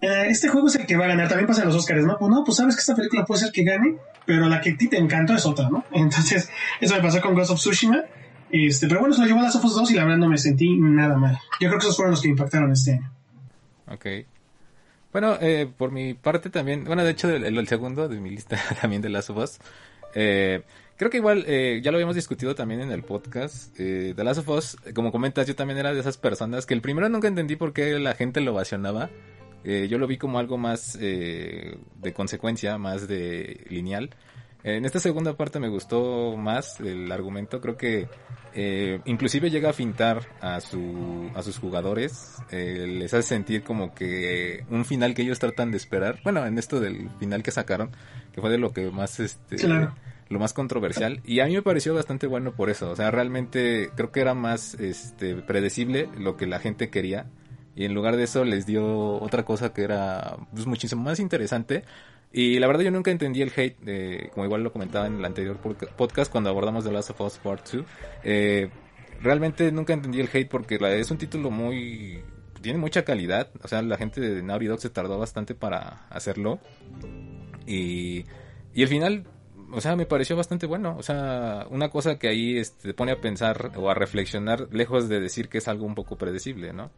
eh, 0.00 0.24
este 0.28 0.48
juego 0.48 0.68
es 0.68 0.76
el 0.76 0.86
que 0.86 0.96
va 0.96 1.04
a 1.04 1.08
ganar, 1.08 1.28
también 1.28 1.46
pasa 1.46 1.62
en 1.62 1.68
los 1.68 1.76
Oscars, 1.76 2.04
¿no? 2.04 2.18
Pues 2.18 2.30
no, 2.30 2.44
pues 2.44 2.56
sabes 2.56 2.74
que 2.74 2.80
esta 2.80 2.96
película 2.96 3.24
puede 3.24 3.40
ser 3.42 3.52
que 3.52 3.62
gane, 3.62 3.96
pero 4.24 4.48
la 4.48 4.60
que 4.60 4.70
a 4.70 4.76
ti 4.76 4.88
te 4.88 4.98
encantó 4.98 5.34
es 5.34 5.46
otra, 5.46 5.68
¿no? 5.68 5.84
Entonces, 5.92 6.50
eso 6.80 6.94
me 6.94 7.02
pasó 7.02 7.20
con 7.20 7.34
Ghost 7.34 7.50
of 7.50 7.58
Tsushima 7.58 8.04
Este, 8.50 8.88
pero 8.88 9.00
bueno, 9.00 9.14
se 9.14 9.20
lo 9.20 9.26
llevó 9.26 9.42
Last 9.42 9.56
of 9.56 9.64
Us 9.64 9.74
2 9.74 9.90
y 9.90 9.94
la 9.94 10.04
verdad 10.04 10.18
no 10.18 10.28
me 10.28 10.38
sentí 10.38 10.76
nada 10.78 11.16
mal. 11.16 11.38
Yo 11.60 11.68
creo 11.68 11.78
que 11.78 11.86
esos 11.86 11.96
fueron 11.96 12.12
los 12.12 12.22
que 12.22 12.28
impactaron 12.28 12.72
este 12.72 12.92
año. 12.92 13.12
Ok. 13.88 14.06
Bueno, 15.12 15.38
eh, 15.40 15.70
por 15.76 15.92
mi 15.92 16.14
parte 16.14 16.50
también, 16.50 16.84
bueno, 16.84 17.02
de 17.02 17.10
hecho, 17.10 17.30
el, 17.30 17.44
el 17.44 17.68
segundo 17.68 18.08
de 18.08 18.20
mi 18.20 18.30
lista 18.30 18.58
también 18.80 19.02
de 19.02 19.08
Last 19.08 19.30
of 19.30 19.38
Us. 19.38 19.58
Eh, 20.14 20.62
creo 20.96 21.10
que 21.10 21.18
igual, 21.18 21.44
eh, 21.46 21.80
ya 21.82 21.90
lo 21.90 21.96
habíamos 21.96 22.16
discutido 22.16 22.54
también 22.54 22.80
en 22.80 22.90
el 22.90 23.02
podcast. 23.02 23.78
Eh, 23.78 24.14
The 24.16 24.24
Last 24.24 24.40
of 24.40 24.48
Us, 24.48 24.76
como 24.94 25.12
comentas, 25.12 25.46
yo 25.46 25.54
también 25.54 25.78
era 25.78 25.92
de 25.92 26.00
esas 26.00 26.18
personas 26.18 26.66
que 26.66 26.74
el 26.74 26.82
primero 26.82 27.08
nunca 27.08 27.28
entendí 27.28 27.56
por 27.56 27.72
qué 27.72 27.98
la 27.98 28.14
gente 28.14 28.40
lo 28.40 28.52
ovacionaba. 28.52 29.10
Eh, 29.64 29.88
yo 29.90 29.98
lo 29.98 30.06
vi 30.06 30.16
como 30.16 30.38
algo 30.38 30.58
más 30.58 30.96
eh, 31.00 31.76
de 32.00 32.12
consecuencia, 32.12 32.78
más 32.78 33.08
de 33.08 33.64
lineal. 33.68 34.10
En 34.62 34.84
esta 34.84 34.98
segunda 34.98 35.36
parte 35.36 35.60
me 35.60 35.68
gustó 35.68 36.36
más 36.36 36.80
el 36.80 37.12
argumento, 37.12 37.60
creo 37.60 37.76
que 37.76 38.08
eh, 38.52 39.00
inclusive 39.04 39.48
llega 39.48 39.70
a 39.70 39.72
fintar 39.72 40.22
a, 40.40 40.60
su, 40.60 41.30
a 41.34 41.42
sus 41.42 41.58
jugadores, 41.58 42.34
eh, 42.50 42.86
les 42.88 43.14
hace 43.14 43.28
sentir 43.28 43.62
como 43.62 43.94
que 43.94 44.64
un 44.70 44.84
final 44.84 45.14
que 45.14 45.22
ellos 45.22 45.38
tratan 45.38 45.70
de 45.70 45.76
esperar, 45.76 46.18
bueno, 46.24 46.44
en 46.44 46.58
esto 46.58 46.80
del 46.80 47.10
final 47.20 47.44
que 47.44 47.52
sacaron, 47.52 47.90
que 48.32 48.40
fue 48.40 48.50
de 48.50 48.58
lo 48.58 48.72
que 48.72 48.90
más, 48.90 49.20
este, 49.20 49.54
Claro. 49.54 49.94
Lo 50.28 50.38
más 50.38 50.52
controversial, 50.52 51.20
y 51.24 51.40
a 51.40 51.46
mí 51.46 51.54
me 51.54 51.62
pareció 51.62 51.94
bastante 51.94 52.26
bueno 52.26 52.52
por 52.52 52.70
eso, 52.70 52.90
o 52.90 52.96
sea, 52.96 53.10
realmente 53.10 53.90
creo 53.94 54.10
que 54.10 54.20
era 54.20 54.34
más, 54.34 54.74
este, 54.74 55.36
predecible 55.36 56.08
lo 56.18 56.36
que 56.36 56.46
la 56.46 56.58
gente 56.58 56.90
quería, 56.90 57.26
y 57.76 57.84
en 57.84 57.94
lugar 57.94 58.16
de 58.16 58.24
eso 58.24 58.44
les 58.44 58.64
dio 58.66 59.18
otra 59.20 59.44
cosa 59.44 59.72
que 59.72 59.82
era 59.82 60.36
pues, 60.52 60.66
muchísimo 60.66 61.02
más 61.02 61.20
interesante. 61.20 61.84
Y 62.32 62.58
la 62.58 62.66
verdad 62.66 62.84
yo 62.84 62.90
nunca 62.90 63.10
entendí 63.10 63.42
el 63.42 63.52
hate, 63.54 63.76
eh, 63.86 64.30
como 64.32 64.46
igual 64.46 64.62
lo 64.62 64.72
comentaba 64.72 65.06
en 65.06 65.18
el 65.18 65.24
anterior 65.26 65.58
podca- 65.58 65.86
podcast 65.94 66.32
cuando 66.32 66.48
abordamos 66.50 66.84
The 66.84 66.92
Last 66.92 67.10
of 67.10 67.20
Us 67.20 67.38
Part 67.38 67.70
2. 67.70 67.84
Eh, 68.24 68.70
realmente 69.22 69.70
nunca 69.72 69.92
entendí 69.92 70.20
el 70.20 70.28
hate 70.32 70.48
porque 70.48 70.78
es 70.98 71.10
un 71.10 71.18
título 71.18 71.50
muy... 71.50 72.22
tiene 72.62 72.78
mucha 72.78 73.04
calidad. 73.04 73.50
O 73.62 73.68
sea, 73.68 73.82
la 73.82 73.96
gente 73.98 74.20
de 74.22 74.42
Naughty 74.42 74.66
Dog 74.66 74.80
se 74.80 74.90
tardó 74.90 75.18
bastante 75.18 75.54
para 75.54 76.06
hacerlo. 76.08 76.58
Y, 77.66 78.24
y 78.74 78.82
el 78.82 78.88
final, 78.88 79.24
o 79.72 79.80
sea, 79.80 79.96
me 79.96 80.06
pareció 80.06 80.36
bastante 80.36 80.66
bueno. 80.66 80.96
O 80.98 81.02
sea, 81.02 81.66
una 81.70 81.88
cosa 81.88 82.18
que 82.18 82.28
ahí 82.28 82.56
este, 82.58 82.88
te 82.88 82.94
pone 82.94 83.12
a 83.12 83.20
pensar 83.20 83.72
o 83.76 83.90
a 83.90 83.94
reflexionar, 83.94 84.68
lejos 84.72 85.08
de 85.08 85.20
decir 85.20 85.48
que 85.48 85.58
es 85.58 85.68
algo 85.68 85.86
un 85.86 85.94
poco 85.94 86.16
predecible, 86.16 86.72
¿no? 86.72 86.90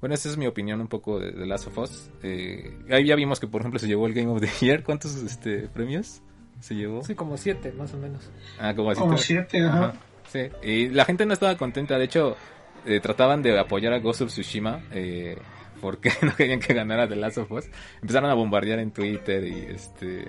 Bueno, 0.00 0.14
esa 0.14 0.28
es 0.28 0.36
mi 0.36 0.46
opinión 0.46 0.80
un 0.80 0.88
poco 0.88 1.18
de, 1.18 1.32
de 1.32 1.46
Last 1.46 1.68
of 1.68 1.78
Us. 1.78 2.10
Eh, 2.22 2.78
ahí 2.90 3.06
ya 3.06 3.16
vimos 3.16 3.40
que, 3.40 3.46
por 3.46 3.62
ejemplo, 3.62 3.78
se 3.78 3.86
llevó 3.86 4.06
el 4.06 4.14
Game 4.14 4.30
of 4.30 4.40
the 4.40 4.50
Year. 4.60 4.82
¿Cuántos 4.82 5.14
este, 5.16 5.68
premios 5.68 6.20
se 6.60 6.74
llevó? 6.74 7.02
Sí, 7.02 7.14
como 7.14 7.36
siete, 7.36 7.72
más 7.72 7.94
o 7.94 7.96
menos. 7.96 8.30
Ah, 8.58 8.74
como 8.74 8.90
así. 8.90 9.00
Como 9.00 9.16
te- 9.16 9.22
siete, 9.22 9.64
ajá. 9.64 9.94
Sí, 10.28 10.40
y 10.62 10.88
la 10.88 11.04
gente 11.04 11.24
no 11.24 11.32
estaba 11.32 11.56
contenta. 11.56 11.96
De 11.98 12.04
hecho, 12.04 12.36
eh, 12.84 13.00
trataban 13.00 13.42
de 13.42 13.58
apoyar 13.58 13.92
a 13.92 13.98
Ghost 14.00 14.22
of 14.22 14.28
Tsushima 14.28 14.82
eh, 14.92 15.38
porque 15.80 16.10
no 16.22 16.34
querían 16.36 16.60
que 16.60 16.74
ganara 16.74 17.08
The 17.08 17.16
Last 17.16 17.38
of 17.38 17.50
Us. 17.52 17.64
Empezaron 18.02 18.30
a 18.30 18.34
bombardear 18.34 18.78
en 18.80 18.90
Twitter 18.90 19.44
y 19.44 19.66
este 19.74 20.26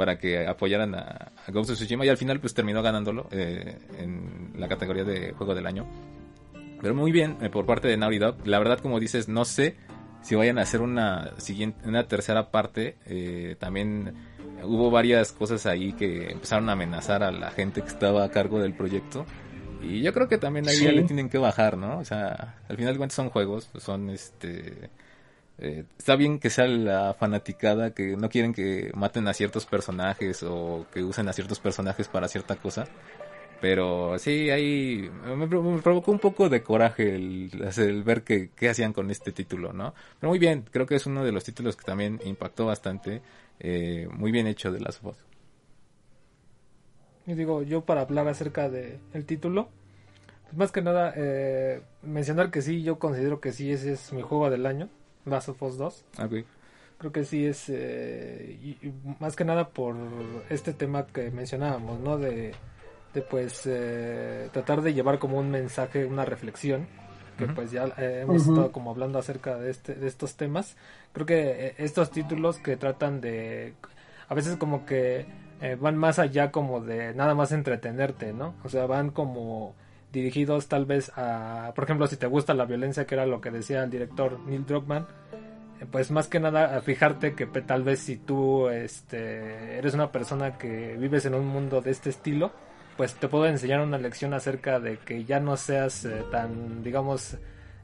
para 0.00 0.16
que 0.18 0.46
apoyaran 0.46 0.94
a, 0.94 1.30
a 1.46 1.50
Ghost 1.52 1.68
of 1.68 1.76
Tsushima 1.76 2.06
y 2.06 2.08
al 2.08 2.16
final 2.16 2.40
pues 2.40 2.54
terminó 2.54 2.82
ganándolo 2.82 3.28
eh, 3.32 3.76
en 3.98 4.54
la 4.56 4.66
categoría 4.66 5.04
de 5.04 5.32
juego 5.32 5.54
del 5.54 5.66
año. 5.66 5.86
Pero 6.80 6.94
muy 6.94 7.12
bien 7.12 7.36
eh, 7.42 7.50
por 7.50 7.66
parte 7.66 7.86
de 7.86 7.98
Naughty 7.98 8.16
Dog. 8.16 8.46
La 8.46 8.58
verdad, 8.58 8.78
como 8.78 8.98
dices, 8.98 9.28
no 9.28 9.44
sé 9.44 9.76
si 10.22 10.36
vayan 10.36 10.58
a 10.58 10.62
hacer 10.62 10.80
una 10.80 11.32
siguiente, 11.36 11.86
una 11.86 12.08
tercera 12.08 12.50
parte. 12.50 12.96
Eh, 13.04 13.56
también 13.58 14.14
hubo 14.64 14.90
varias 14.90 15.32
cosas 15.32 15.66
ahí 15.66 15.92
que 15.92 16.30
empezaron 16.30 16.70
a 16.70 16.72
amenazar 16.72 17.22
a 17.22 17.30
la 17.30 17.50
gente 17.50 17.82
que 17.82 17.88
estaba 17.88 18.24
a 18.24 18.30
cargo 18.30 18.58
del 18.58 18.72
proyecto. 18.72 19.26
Y 19.82 20.00
yo 20.00 20.14
creo 20.14 20.28
que 20.28 20.38
también 20.38 20.66
ahí 20.66 20.76
ya 20.78 20.88
Sí. 20.88 20.96
le 20.96 21.02
tienen 21.02 21.28
que 21.28 21.36
bajar, 21.36 21.76
¿no? 21.76 21.98
O 21.98 22.04
sea, 22.06 22.54
al 22.70 22.76
final 22.78 22.94
de 22.94 22.98
cuentas 22.98 23.16
son 23.16 23.28
juegos, 23.28 23.68
son 23.78 24.08
este... 24.08 24.88
eh, 25.60 25.84
está 25.98 26.16
bien 26.16 26.38
que 26.38 26.50
sea 26.50 26.66
la 26.66 27.14
fanaticada, 27.14 27.92
que 27.94 28.16
no 28.16 28.28
quieren 28.28 28.52
que 28.54 28.90
maten 28.94 29.28
a 29.28 29.34
ciertos 29.34 29.66
personajes 29.66 30.42
o 30.42 30.86
que 30.92 31.02
usen 31.02 31.28
a 31.28 31.32
ciertos 31.32 31.60
personajes 31.60 32.08
para 32.08 32.28
cierta 32.28 32.56
cosa. 32.56 32.86
Pero 33.60 34.18
sí, 34.18 34.48
ahí 34.48 35.10
me, 35.36 35.46
pro- 35.46 35.62
me 35.62 35.82
provocó 35.82 36.12
un 36.12 36.18
poco 36.18 36.48
de 36.48 36.62
coraje 36.62 37.14
el, 37.14 37.50
ver 38.06 38.22
que, 38.22 38.48
qué 38.56 38.70
hacían 38.70 38.94
con 38.94 39.10
este 39.10 39.32
título, 39.32 39.74
¿no? 39.74 39.92
Pero 40.18 40.30
muy 40.30 40.38
bien, 40.38 40.64
creo 40.70 40.86
que 40.86 40.94
es 40.94 41.04
uno 41.06 41.24
de 41.24 41.32
los 41.32 41.44
títulos 41.44 41.76
que 41.76 41.84
también 41.84 42.20
impactó 42.24 42.66
bastante. 42.66 43.20
eh, 43.60 44.08
muy 44.12 44.32
bien 44.32 44.46
hecho 44.46 44.72
de 44.72 44.80
las 44.80 45.02
voz. 45.02 45.18
Y 47.26 47.34
digo, 47.34 47.62
yo 47.62 47.82
para 47.82 48.00
hablar 48.02 48.26
acerca 48.28 48.68
del 48.70 48.98
el 49.12 49.26
título, 49.26 49.68
pues 50.44 50.56
más 50.56 50.72
que 50.72 50.82
nada, 50.82 51.12
eh, 51.16 51.82
mencionar 52.02 52.50
que 52.50 52.62
sí, 52.62 52.82
yo 52.82 52.98
considero 52.98 53.40
que 53.40 53.52
sí, 53.52 53.70
ese 53.70 53.92
es 53.92 54.12
mi 54.12 54.22
juego 54.22 54.48
del 54.50 54.64
año, 54.66 54.88
Last 55.26 55.48
of 55.50 55.62
Us 55.62 55.76
2. 55.78 56.04
Creo 56.98 57.12
que 57.12 57.24
sí 57.24 57.46
es, 57.46 57.64
eh, 57.68 58.58
y- 58.62 58.86
y 58.86 58.92
más 59.20 59.34
que 59.36 59.44
nada 59.44 59.68
por 59.70 59.96
este 60.50 60.72
tema 60.74 61.06
que 61.06 61.30
mencionábamos, 61.30 61.98
¿no? 62.00 62.18
De, 62.18 62.52
de 63.14 63.22
pues 63.22 63.62
eh, 63.66 64.48
tratar 64.52 64.82
de 64.82 64.92
llevar 64.92 65.18
como 65.18 65.38
un 65.38 65.50
mensaje, 65.50 66.04
una 66.04 66.24
reflexión, 66.26 66.86
que 67.38 67.46
pues 67.54 67.70
ya 67.70 67.86
eh, 67.96 68.20
hemos 68.22 68.36
estado 68.50 68.72
como 68.72 68.90
hablando 68.90 69.18
acerca 69.18 69.56
de, 69.58 69.70
este, 69.70 69.94
de 69.94 70.06
estos 70.08 70.36
temas. 70.36 70.76
Creo 71.14 71.24
que 71.26 71.68
eh, 71.68 71.74
estos 71.78 72.10
títulos 72.10 72.58
que 72.58 72.76
tratan 72.76 73.22
de, 73.22 73.72
a 74.28 74.34
veces 74.34 74.56
como 74.58 74.84
que 74.84 75.24
eh, 75.62 75.76
van 75.80 75.96
más 75.96 76.18
allá 76.18 76.50
como 76.50 76.80
de 76.82 77.14
nada 77.14 77.34
más 77.34 77.52
entretenerte, 77.52 78.34
¿no? 78.34 78.54
O 78.62 78.68
sea, 78.68 78.84
van 78.86 79.10
como 79.10 79.74
dirigidos 80.12 80.68
tal 80.68 80.86
vez 80.86 81.10
a, 81.16 81.72
por 81.74 81.84
ejemplo, 81.84 82.06
si 82.06 82.16
te 82.16 82.26
gusta 82.26 82.54
la 82.54 82.64
violencia, 82.64 83.06
que 83.06 83.14
era 83.14 83.26
lo 83.26 83.40
que 83.40 83.50
decía 83.50 83.82
el 83.82 83.90
director 83.90 84.38
Neil 84.40 84.66
Druckmann, 84.66 85.06
eh, 85.80 85.86
pues 85.90 86.10
más 86.10 86.28
que 86.28 86.40
nada 86.40 86.76
a 86.76 86.80
fijarte 86.82 87.34
que 87.34 87.46
tal 87.46 87.82
vez 87.82 88.00
si 88.00 88.16
tú 88.16 88.68
este 88.68 89.78
eres 89.78 89.94
una 89.94 90.12
persona 90.12 90.58
que 90.58 90.96
vives 90.96 91.24
en 91.24 91.34
un 91.34 91.46
mundo 91.46 91.80
de 91.80 91.90
este 91.90 92.10
estilo 92.10 92.52
pues 92.96 93.14
te 93.14 93.28
puedo 93.28 93.46
enseñar 93.46 93.80
una 93.80 93.96
lección 93.96 94.34
acerca 94.34 94.78
de 94.78 94.98
que 94.98 95.24
ya 95.24 95.40
no 95.40 95.56
seas 95.56 96.04
eh, 96.04 96.22
tan 96.30 96.82
digamos 96.82 97.38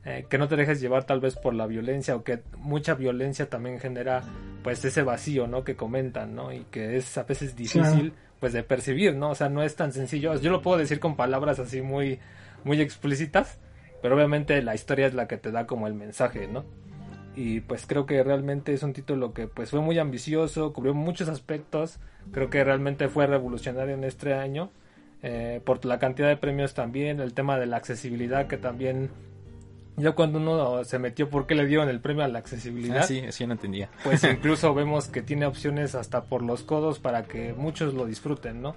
eh, 0.04 0.26
que 0.28 0.36
no 0.36 0.46
te 0.46 0.56
dejes 0.56 0.80
llevar 0.80 1.04
tal 1.04 1.20
vez 1.20 1.36
por 1.36 1.54
la 1.54 1.66
violencia 1.66 2.14
o 2.16 2.22
que 2.22 2.42
mucha 2.58 2.94
violencia 2.94 3.48
también 3.48 3.80
genera 3.80 4.22
pues 4.62 4.84
ese 4.84 5.02
vacío 5.02 5.46
no 5.46 5.64
que 5.64 5.74
comentan 5.74 6.34
no 6.34 6.52
y 6.52 6.64
que 6.64 6.98
es 6.98 7.16
a 7.16 7.22
veces 7.22 7.56
difícil 7.56 8.12
pues 8.46 8.52
de 8.52 8.62
percibir 8.62 9.16
no 9.16 9.30
o 9.30 9.34
sea 9.34 9.48
no 9.48 9.62
es 9.62 9.74
tan 9.74 9.92
sencillo. 9.92 10.40
Yo 10.40 10.52
lo 10.52 10.62
puedo 10.62 10.78
decir 10.78 11.00
con 11.00 11.16
palabras 11.16 11.58
así 11.58 11.82
muy 11.82 12.20
muy 12.62 12.80
explícitas 12.80 13.58
pero 14.02 14.14
obviamente 14.14 14.62
la 14.62 14.74
historia 14.74 15.06
es 15.06 15.14
la 15.14 15.26
que 15.26 15.36
te 15.36 15.50
da 15.50 15.66
como 15.66 15.88
el 15.88 15.94
mensaje 15.94 16.46
no 16.46 16.64
y 17.36 17.60
pues 17.60 17.86
creo 17.86 18.06
que 18.06 18.22
realmente 18.22 18.72
es 18.72 18.82
un 18.82 18.92
título 18.92 19.34
que 19.34 19.46
pues 19.46 19.70
fue 19.70 19.80
muy 19.80 19.98
ambicioso, 19.98 20.72
cubrió 20.72 20.94
muchos 20.94 21.28
aspectos, 21.28 21.98
creo 22.32 22.48
que 22.48 22.64
realmente 22.64 23.08
fue 23.08 23.26
revolucionario 23.26 23.94
en 23.94 24.04
este 24.04 24.32
año, 24.32 24.70
eh, 25.22 25.60
por 25.64 25.84
la 25.84 25.98
cantidad 25.98 26.28
de 26.28 26.38
premios 26.38 26.72
también, 26.72 27.20
el 27.20 27.34
tema 27.34 27.58
de 27.58 27.66
la 27.66 27.76
accesibilidad 27.76 28.46
que 28.46 28.56
también, 28.56 29.10
ya 29.96 30.12
cuando 30.12 30.38
uno 30.38 30.84
se 30.84 30.98
metió 30.98 31.28
por 31.30 31.46
qué 31.46 31.54
le 31.54 31.66
dieron 31.66 31.88
el 31.88 32.00
premio 32.00 32.24
a 32.24 32.28
la 32.28 32.38
accesibilidad, 32.38 32.98
Ah, 32.98 33.02
sí, 33.02 33.22
sí, 33.30 33.44
yo 33.44 33.46
no 33.48 33.54
entendía. 33.54 33.88
pues 34.04 34.22
incluso 34.30 34.74
vemos 34.74 35.08
que 35.08 35.22
tiene 35.22 35.46
opciones 35.46 35.94
hasta 35.94 36.24
por 36.24 36.42
los 36.42 36.62
codos 36.62 36.98
para 36.98 37.24
que 37.24 37.52
muchos 37.54 37.94
lo 37.94 38.06
disfruten, 38.06 38.60
¿no? 38.62 38.74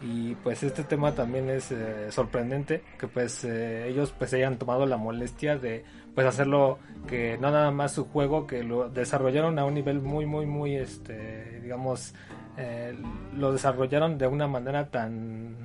Y 0.00 0.36
pues 0.36 0.62
este 0.62 0.84
tema 0.84 1.12
también 1.12 1.50
es 1.50 1.72
eh, 1.72 2.12
sorprendente 2.12 2.84
que 3.00 3.08
pues 3.08 3.42
eh, 3.44 3.88
ellos 3.88 4.14
pues 4.16 4.32
hayan 4.32 4.56
tomado 4.56 4.86
la 4.86 4.96
molestia 4.96 5.58
de 5.58 5.84
pues 6.14 6.24
hacerlo 6.24 6.78
que 7.08 7.36
no 7.38 7.50
nada 7.50 7.72
más 7.72 7.92
su 7.92 8.04
juego 8.04 8.46
que 8.46 8.62
lo 8.62 8.88
desarrollaron 8.90 9.58
a 9.58 9.64
un 9.64 9.74
nivel 9.74 10.00
muy 10.00 10.24
muy 10.24 10.46
muy 10.46 10.76
este 10.76 11.60
digamos 11.62 12.14
eh, 12.56 12.96
lo 13.34 13.50
desarrollaron 13.52 14.18
de 14.18 14.28
una 14.28 14.46
manera 14.46 14.86
tan 14.88 15.56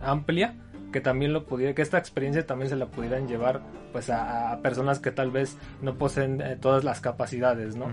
amplia 0.00 0.54
que 0.92 1.00
también 1.00 1.32
lo 1.32 1.44
pudiera 1.44 1.74
que 1.74 1.82
esta 1.82 1.98
experiencia 1.98 2.46
también 2.46 2.68
se 2.68 2.76
la 2.76 2.86
pudieran 2.86 3.26
llevar 3.26 3.62
pues 3.90 4.10
a, 4.10 4.52
a 4.52 4.60
personas 4.60 5.00
que 5.00 5.10
tal 5.10 5.30
vez 5.30 5.56
no 5.80 5.96
poseen 5.96 6.40
eh, 6.40 6.56
todas 6.60 6.84
las 6.84 7.00
capacidades 7.00 7.74
no 7.74 7.88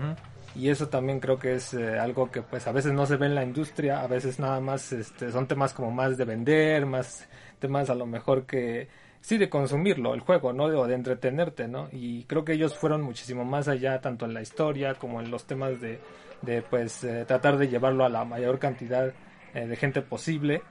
y 0.54 0.68
eso 0.68 0.88
también 0.88 1.20
creo 1.20 1.38
que 1.38 1.54
es 1.54 1.74
eh, 1.74 1.98
algo 1.98 2.30
que 2.30 2.42
pues 2.42 2.66
a 2.66 2.72
veces 2.72 2.92
no 2.92 3.06
se 3.06 3.16
ve 3.16 3.26
en 3.26 3.34
la 3.34 3.44
industria, 3.44 4.00
a 4.00 4.06
veces 4.06 4.38
nada 4.40 4.60
más 4.60 4.92
este, 4.92 5.30
son 5.30 5.46
temas 5.46 5.72
como 5.72 5.90
más 5.90 6.16
de 6.16 6.24
vender, 6.24 6.86
más 6.86 7.28
temas 7.58 7.88
a 7.88 7.94
lo 7.94 8.06
mejor 8.06 8.46
que 8.46 8.88
sí 9.20 9.38
de 9.38 9.48
consumirlo, 9.48 10.14
el 10.14 10.20
juego, 10.20 10.52
¿no? 10.52 10.64
O 10.64 10.86
de 10.86 10.94
entretenerte, 10.94 11.68
¿no? 11.68 11.88
Y 11.92 12.24
creo 12.24 12.44
que 12.44 12.54
ellos 12.54 12.76
fueron 12.76 13.02
muchísimo 13.02 13.44
más 13.44 13.68
allá, 13.68 14.00
tanto 14.00 14.24
en 14.24 14.34
la 14.34 14.42
historia 14.42 14.94
como 14.94 15.20
en 15.20 15.30
los 15.30 15.46
temas 15.46 15.80
de, 15.80 16.00
de 16.42 16.62
pues 16.62 17.04
eh, 17.04 17.24
tratar 17.26 17.56
de 17.56 17.68
llevarlo 17.68 18.04
a 18.04 18.08
la 18.08 18.24
mayor 18.24 18.58
cantidad 18.58 19.12
de 19.52 19.76
gente 19.76 20.00
posible. 20.00 20.62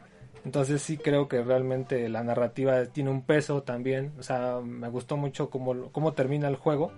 Entonces 0.45 0.81
sí 0.81 0.97
creo 0.97 1.27
que 1.27 1.43
realmente 1.43 2.07
la 2.09 2.23
narrativa 2.23 2.85
tiene 2.85 3.09
un 3.09 3.21
peso 3.21 3.63
también, 3.63 4.13
o 4.19 4.23
sea, 4.23 4.59
me 4.63 4.89
gustó 4.89 5.17
mucho 5.17 5.49
cómo, 5.49 5.91
cómo 5.91 6.13
termina 6.13 6.47
el 6.47 6.55
juego 6.55 6.91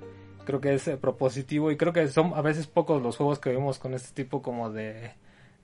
creo 0.46 0.62
que 0.62 0.74
es 0.74 0.88
eh, 0.88 0.98
propositivo 0.98 1.72
y 1.72 1.78
creo 1.78 1.94
que 1.94 2.08
son 2.08 2.34
a 2.36 2.42
veces 2.42 2.68
pocos 2.68 3.02
los 3.02 3.18
juegos 3.18 3.40
que 3.40 3.50
vemos 3.50 3.80
con 3.80 3.94
este 3.94 4.12
tipo 4.14 4.42
como 4.42 4.72
de, 4.72 5.12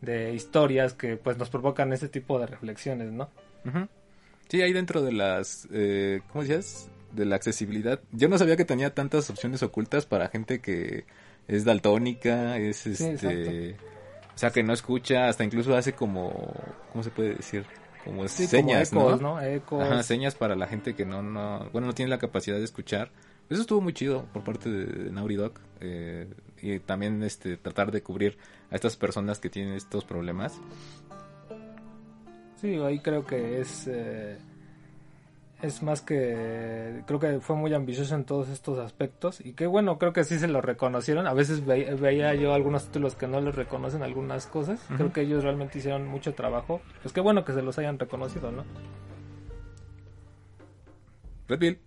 de 0.02 0.34
historias 0.34 0.94
que 0.94 1.18
pues 1.18 1.38
nos 1.38 1.50
provocan 1.50 1.94
ese 1.94 2.10
tipo 2.10 2.40
de 2.40 2.48
reflexiones, 2.48 3.12
¿no? 3.12 3.30
Sí, 4.48 4.62
ahí 4.62 4.72
dentro 4.72 5.02
de 5.02 5.12
las, 5.12 5.68
eh, 5.74 6.22
¿cómo 6.32 6.44
decías? 6.44 6.90
De 7.12 7.26
la 7.26 7.36
accesibilidad. 7.36 8.00
Yo 8.12 8.30
no 8.30 8.38
sabía 8.38 8.56
que 8.56 8.64
tenía 8.64 8.94
tantas 8.94 9.30
opciones 9.30 9.62
ocultas 9.62 10.06
para 10.06 10.30
gente 10.30 10.60
que 10.60 11.06
es 11.48 11.66
daltónica, 11.66 12.58
es 12.58 12.88
este... 12.88 13.76
o 14.38 14.40
sea, 14.40 14.52
que 14.52 14.62
no 14.62 14.72
escucha, 14.72 15.30
hasta 15.30 15.44
incluso 15.44 15.76
hace 15.76 15.94
como, 15.94 16.54
¿cómo 16.92 17.04
se 17.04 17.10
puede 17.10 17.34
decir? 17.34 17.66
Como 18.04 18.28
señas, 18.28 18.94
ecos, 18.94 19.20
¿no? 19.20 19.40
Ajá, 19.82 20.04
señas 20.04 20.36
para 20.36 20.56
la 20.56 20.68
gente 20.68 20.94
que 20.94 21.08
no, 21.08 21.24
no, 21.24 21.68
bueno, 21.74 21.88
no 21.88 21.94
tiene 21.96 22.12
la 22.12 22.20
capacidad 22.20 22.56
de 22.56 22.64
escuchar. 22.64 23.10
Eso 23.50 23.62
estuvo 23.62 23.82
muy 23.82 23.94
chido 23.94 24.26
por 24.34 24.44
parte 24.44 24.70
de 24.70 25.12
Naughty 25.12 25.36
Dog. 25.38 25.54
Eh, 25.80 26.30
y 26.62 26.78
también 26.78 27.24
este 27.24 27.58
tratar 27.58 27.92
de 27.92 28.04
cubrir 28.04 28.38
a 28.70 28.76
estas 28.76 28.96
personas 28.96 29.40
que 29.40 29.50
tienen 29.50 29.74
estos 29.74 30.06
problemas. 30.06 30.62
Sí, 32.62 32.76
ahí 32.76 33.00
creo 33.00 33.26
que 33.26 33.60
es 33.60 33.88
eh, 33.88 34.38
es 35.62 35.82
más 35.82 36.02
que 36.02 37.02
creo 37.08 37.20
que 37.20 37.40
fue 37.40 37.56
muy 37.56 37.74
ambicioso 37.74 38.14
en 38.16 38.26
todos 38.26 38.50
estos 38.50 38.78
aspectos. 38.78 39.42
Y 39.44 39.54
que 39.54 39.66
bueno 39.66 39.98
creo 39.98 40.14
que 40.14 40.24
sí 40.24 40.40
se 40.40 40.48
lo 40.48 40.62
reconocieron. 40.62 41.28
A 41.28 41.34
veces 41.34 41.66
veía 41.66 42.34
yo 42.36 42.54
algunos 42.54 42.86
títulos 42.86 43.16
que 43.16 43.28
no 43.28 43.42
les 43.42 43.56
reconocen 43.56 44.04
algunas 44.04 44.48
cosas. 44.48 44.80
Creo 44.96 45.12
que 45.12 45.22
ellos 45.22 45.44
realmente 45.44 45.80
hicieron 45.80 46.08
mucho 46.08 46.34
trabajo. 46.34 46.82
Pues 47.02 47.14
qué 47.14 47.22
bueno 47.22 47.44
que 47.44 47.54
se 47.54 47.62
los 47.62 47.78
hayan 47.80 47.98
reconocido 47.98 48.52
no 48.52 48.64
Red 51.48 51.78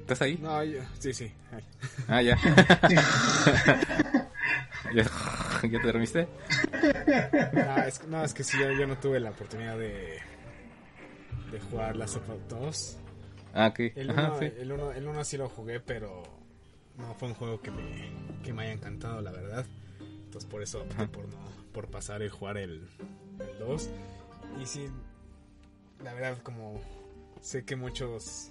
¿estás 0.00 0.22
ahí? 0.22 0.38
no 0.42 0.60
sí 0.98 1.14
sí. 1.14 1.32
Ah 2.08 2.22
ya. 2.22 2.36
¿Ya, 4.92 5.04
te 5.62 5.86
dormiste? 5.86 6.26
No, 8.08 8.24
es, 8.24 8.34
que 8.34 8.42
sí, 8.42 8.58
yo, 8.58 8.86
no 8.86 8.96
tuve 8.96 9.20
la 9.20 9.30
oportunidad 9.30 9.78
de, 9.78 10.18
de 11.50 11.60
jugar 11.60 11.96
la 11.96 12.06
Sopa 12.06 12.34
2. 12.48 12.96
Ah, 13.54 13.68
ok. 13.68 13.80
El 13.96 14.10
1 14.10 14.38
sí. 14.38 14.52
El 14.58 14.72
uno, 14.72 14.92
el 14.92 15.06
uno 15.06 15.24
sí 15.24 15.36
lo 15.36 15.48
jugué, 15.48 15.80
pero 15.80 16.22
no 16.96 17.14
fue 17.14 17.28
un 17.28 17.34
juego 17.34 17.60
que 17.60 17.70
me, 17.70 18.12
que 18.42 18.52
me 18.52 18.62
haya 18.62 18.72
encantado, 18.72 19.20
la 19.20 19.32
verdad. 19.32 19.66
Entonces 20.24 20.48
por 20.48 20.62
eso 20.62 20.82
opté 20.82 21.06
por, 21.08 21.28
no, 21.28 21.38
por 21.72 21.88
pasar 21.88 22.22
y 22.22 22.28
jugar 22.28 22.56
el, 22.56 22.88
el 23.40 23.58
2. 23.58 23.90
Y 24.62 24.66
sí, 24.66 24.88
la 26.04 26.12
verdad, 26.14 26.38
como 26.42 26.80
sé 27.40 27.64
que 27.64 27.76
muchos 27.76 28.50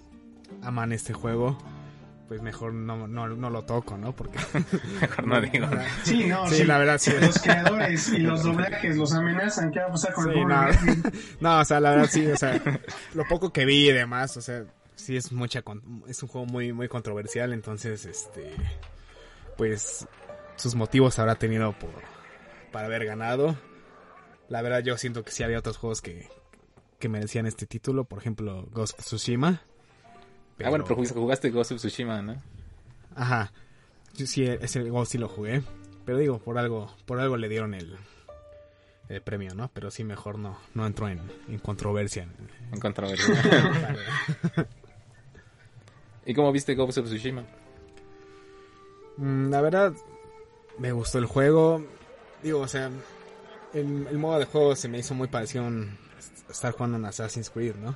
aman 0.62 0.92
este 0.92 1.14
juego 1.14 1.58
pues 2.30 2.44
mejor 2.44 2.76
no, 2.76 3.08
no, 3.08 3.28
no 3.28 3.50
lo 3.50 3.64
toco, 3.64 3.98
¿no? 3.98 4.16
Porque 4.16 4.38
mejor 5.02 5.28
no 5.28 5.42
digo. 5.52 5.68
Sí, 6.04 6.28
no, 6.28 6.48
sí, 6.48 6.64
la 6.64 6.78
verdad 6.78 7.00
sí. 7.00 7.12
Los 7.20 7.40
creadores 7.40 8.08
y 8.14 8.20
los 8.20 8.44
doblajes 8.44 8.96
los 8.96 9.14
amenazan, 9.14 9.72
¿qué 9.72 9.80
va 9.80 9.88
a 9.88 9.92
pasar 9.92 10.14
con 10.14 10.30
el 10.30 10.48
no. 10.48 10.68
no, 11.40 11.60
o 11.60 11.66
sea, 11.66 11.80
la 11.80 11.90
verdad 11.90 12.08
sí, 12.10 12.28
o 12.28 12.38
sea, 12.38 12.62
lo 13.16 13.26
poco 13.28 13.52
que 13.52 13.66
vi 13.66 13.90
y 13.90 13.94
demás, 13.94 14.38
o 14.38 14.42
sea, 14.42 14.64
sí 14.96 15.18
es 15.18 15.32
mucha 15.32 15.64
es 16.08 16.22
un 16.22 16.30
juego 16.30 16.46
muy 16.46 16.72
muy 16.72 16.88
controversial, 16.88 17.52
entonces 17.52 18.06
este 18.06 18.54
pues 19.58 20.08
sus 20.56 20.76
motivos 20.76 21.18
habrá 21.18 21.34
tenido 21.34 21.74
por 21.74 21.90
para 22.72 22.86
haber 22.86 23.06
ganado. 23.06 23.58
La 24.50 24.62
verdad 24.62 24.84
yo 24.84 24.98
siento 24.98 25.24
que 25.24 25.32
sí 25.32 25.42
había 25.42 25.58
otros 25.58 25.78
juegos 25.78 26.02
que 26.02 26.30
que 27.00 27.10
merecían 27.10 27.48
este 27.48 27.66
título, 27.66 28.04
por 28.04 28.20
ejemplo, 28.20 28.68
Ghost 28.72 29.00
of 29.00 29.06
Tsushima 29.06 29.64
Ah, 30.64 30.70
bueno, 30.70 30.84
pero 30.86 30.96
jugaste 31.04 31.50
Ghost 31.50 31.72
of 31.72 31.78
Tsushima, 31.78 32.22
¿no? 32.22 32.42
Ajá. 33.16 33.52
sí, 34.14 34.46
ese 34.46 34.84
Ghost 34.90 35.12
sí 35.14 35.18
lo 35.18 35.30
jugué. 35.30 35.62
Pero 36.06 36.18
digo, 36.18 36.40
por 36.40 36.58
algo, 36.58 36.94
por 37.06 37.20
algo 37.20 37.38
le 37.38 37.50
dieron 37.50 37.74
el, 37.74 37.96
el 39.10 39.22
premio, 39.22 39.54
¿no? 39.56 39.70
Pero 39.74 39.92
sí 39.92 40.04
mejor 40.04 40.40
no, 40.40 40.58
no 40.74 40.86
entró 40.86 41.08
en, 41.08 41.22
en 41.48 41.60
controversia. 41.60 42.28
En 42.72 42.80
controversia. 42.80 43.98
¿Y 46.26 46.34
cómo 46.34 46.52
viste 46.52 46.76
Ghost 46.76 46.98
of 46.98 47.06
Tsushima? 47.06 47.44
Mm, 49.18 49.50
la 49.50 49.62
verdad, 49.62 49.94
me 50.78 50.92
gustó 50.92 51.20
el 51.20 51.26
juego. 51.26 51.86
Digo, 52.44 52.60
o 52.62 52.68
sea, 52.68 52.90
el, 53.74 54.08
el 54.08 54.18
modo 54.18 54.40
de 54.40 54.46
juego 54.46 54.76
se 54.76 54.88
me 54.90 55.00
hizo 55.00 55.14
muy 55.14 55.28
parecido 55.28 55.66
a 55.66 56.52
estar 56.52 56.74
jugando 56.74 56.98
en 56.98 57.06
Assassin's 57.06 57.50
Creed, 57.50 57.76
¿no? 57.76 57.96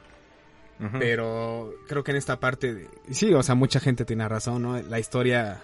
Pero 1.00 1.74
creo 1.88 2.04
que 2.04 2.12
en 2.12 2.18
esta 2.18 2.40
parte, 2.40 2.90
sí, 3.10 3.34
o 3.34 3.44
sea, 3.44 3.56
mucha 3.56 3.80
gente 3.80 4.06
tiene 4.06 4.28
razón, 4.28 4.62
¿no? 4.62 4.82
La 4.82 5.00
historia 5.00 5.62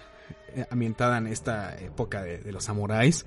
eh, 0.54 0.66
ambientada 0.70 1.18
en 1.18 1.26
esta 1.26 1.76
época 1.78 2.22
de, 2.22 2.52
los 2.52 2.64
samuráis, 2.64 3.26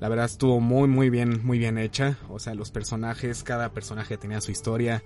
la 0.00 0.08
verdad 0.08 0.26
estuvo 0.26 0.60
muy, 0.60 0.88
muy 0.88 1.10
bien, 1.10 1.44
muy 1.44 1.58
bien 1.58 1.78
hecha. 1.78 2.18
O 2.28 2.38
sea, 2.38 2.54
los 2.54 2.70
personajes, 2.70 3.42
cada 3.42 3.72
personaje 3.72 4.16
tenía 4.16 4.40
su 4.40 4.50
historia, 4.50 5.02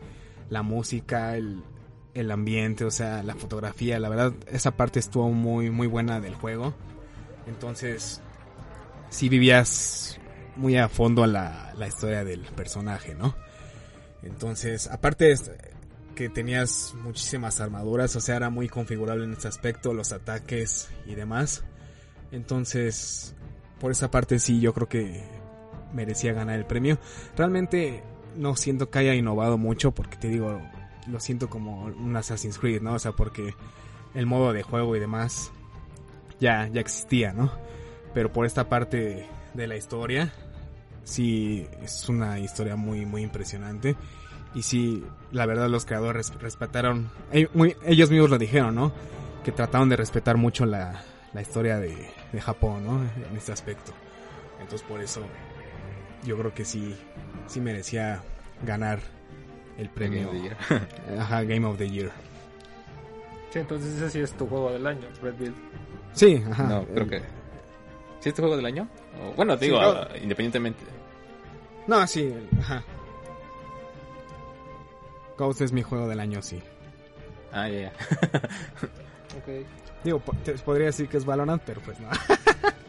la 0.50 0.62
música, 0.62 1.36
el, 1.36 1.62
el 2.14 2.30
ambiente, 2.30 2.84
o 2.84 2.90
sea, 2.90 3.22
la 3.22 3.34
fotografía, 3.34 3.98
la 3.98 4.08
verdad, 4.08 4.32
esa 4.50 4.76
parte 4.76 5.00
estuvo 5.00 5.30
muy, 5.30 5.70
muy 5.70 5.86
buena 5.86 6.20
del 6.20 6.34
juego. 6.34 6.74
Entonces, 7.46 8.20
sí 9.10 9.28
vivías 9.28 10.18
muy 10.56 10.76
a 10.76 10.88
fondo 10.88 11.26
la, 11.26 11.72
la 11.76 11.88
historia 11.88 12.24
del 12.24 12.42
personaje, 12.42 13.14
¿no? 13.14 13.34
Entonces, 14.22 14.88
aparte, 14.88 15.34
que 16.14 16.28
tenías 16.28 16.94
muchísimas 17.02 17.60
armaduras, 17.60 18.14
o 18.16 18.20
sea, 18.20 18.36
era 18.36 18.50
muy 18.50 18.68
configurable 18.68 19.24
en 19.24 19.32
este 19.32 19.48
aspecto, 19.48 19.92
los 19.92 20.12
ataques 20.12 20.90
y 21.06 21.14
demás. 21.14 21.64
Entonces, 22.32 23.34
por 23.80 23.90
esa 23.90 24.10
parte 24.10 24.38
sí, 24.38 24.60
yo 24.60 24.72
creo 24.72 24.88
que 24.88 25.24
merecía 25.92 26.32
ganar 26.32 26.58
el 26.58 26.66
premio. 26.66 26.98
Realmente 27.36 28.02
no 28.36 28.56
siento 28.56 28.90
que 28.90 28.98
haya 29.00 29.14
innovado 29.14 29.58
mucho, 29.58 29.92
porque 29.92 30.16
te 30.16 30.28
digo, 30.28 30.60
lo 31.06 31.20
siento 31.20 31.48
como 31.48 31.84
un 31.84 32.16
Assassin's 32.16 32.58
Creed, 32.58 32.82
¿no? 32.82 32.94
O 32.94 32.98
sea, 32.98 33.12
porque 33.12 33.54
el 34.14 34.26
modo 34.26 34.52
de 34.52 34.62
juego 34.62 34.96
y 34.96 35.00
demás 35.00 35.52
ya, 36.40 36.68
ya 36.68 36.80
existía, 36.80 37.32
¿no? 37.32 37.52
Pero 38.12 38.32
por 38.32 38.46
esta 38.46 38.68
parte 38.68 39.28
de 39.54 39.66
la 39.66 39.76
historia, 39.76 40.32
sí 41.04 41.66
es 41.82 42.08
una 42.08 42.38
historia 42.38 42.76
muy, 42.76 43.06
muy 43.06 43.22
impresionante. 43.22 43.96
Y 44.54 44.62
sí, 44.62 45.04
la 45.32 45.46
verdad 45.46 45.68
los 45.68 45.84
creadores 45.84 46.32
respetaron, 46.40 47.10
ellos 47.32 48.10
mismos 48.10 48.30
lo 48.30 48.38
dijeron, 48.38 48.74
¿no? 48.74 48.92
Que 49.44 49.52
trataron 49.52 49.88
de 49.88 49.96
respetar 49.96 50.36
mucho 50.36 50.64
la, 50.64 51.02
la 51.32 51.42
historia 51.42 51.78
de, 51.78 52.08
de, 52.32 52.40
Japón, 52.40 52.84
¿no? 52.84 53.00
En 53.28 53.36
este 53.36 53.52
aspecto. 53.52 53.92
Entonces 54.60 54.86
por 54.86 55.00
eso 55.00 55.22
yo 56.24 56.38
creo 56.38 56.54
que 56.54 56.64
sí, 56.64 56.96
sí 57.48 57.60
merecía 57.60 58.22
ganar 58.64 59.00
el 59.76 59.90
premio. 59.90 60.28
Game 60.28 60.52
of 60.52 60.58
the 60.68 60.78
Year. 60.78 61.18
Ajá, 61.20 61.42
Game 61.42 61.66
of 61.66 61.78
the 61.78 61.90
Year. 61.90 62.10
Sí, 63.50 63.58
entonces 63.58 63.96
ese 63.96 64.10
sí 64.10 64.20
es 64.20 64.32
tu 64.32 64.46
juego 64.46 64.72
del 64.72 64.86
año, 64.86 65.06
Red 65.22 65.34
Bull. 65.34 65.54
Sí, 66.12 66.42
ajá. 66.50 66.64
No, 66.64 66.84
creo 66.86 67.06
que... 67.08 67.22
¿Sí 68.20 68.28
es 68.28 68.34
tu 68.34 68.42
juego 68.42 68.56
del 68.56 68.66
año? 68.66 68.88
bueno, 69.36 69.56
te 69.56 69.66
digo, 69.66 69.80
independientemente. 70.20 70.82
No, 71.86 72.06
sí, 72.06 72.34
ajá. 72.58 72.82
Ghost 75.36 75.60
es 75.60 75.72
mi 75.72 75.82
juego 75.82 76.08
del 76.08 76.20
año, 76.20 76.42
sí. 76.42 76.60
Ah, 77.52 77.68
ya, 77.68 77.92
ok. 79.38 79.66
Digo, 80.02 80.20
podría 80.64 80.86
decir 80.86 81.08
que 81.08 81.16
es 81.16 81.24
Valorant, 81.24 81.62
pero 81.64 81.80
pues 81.80 81.98
no. 82.00 82.08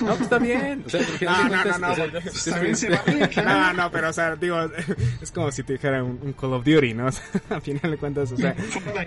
No, 0.00 0.08
pues 0.08 0.20
está 0.22 0.38
bien. 0.38 0.84
O 0.86 0.90
sea, 0.90 1.00
no, 1.20 1.48
no, 1.48 1.64
no, 1.64 1.78
no, 1.78 1.96
no, 3.42 3.72
no, 3.72 3.90
pero 3.90 4.08
o 4.08 4.12
sea, 4.12 4.36
digo, 4.36 4.58
es 5.20 5.32
como 5.32 5.50
si 5.50 5.64
te 5.64 5.74
dijera 5.74 6.02
un, 6.02 6.32
Call 6.32 6.54
of 6.54 6.64
Duty, 6.64 6.94
¿no? 6.94 7.06
O 7.06 7.12
sea, 7.12 7.24
al 7.50 7.60
final 7.60 7.90
de 7.90 7.96
cuentas, 7.98 8.32
o 8.32 8.36
sea. 8.36 8.54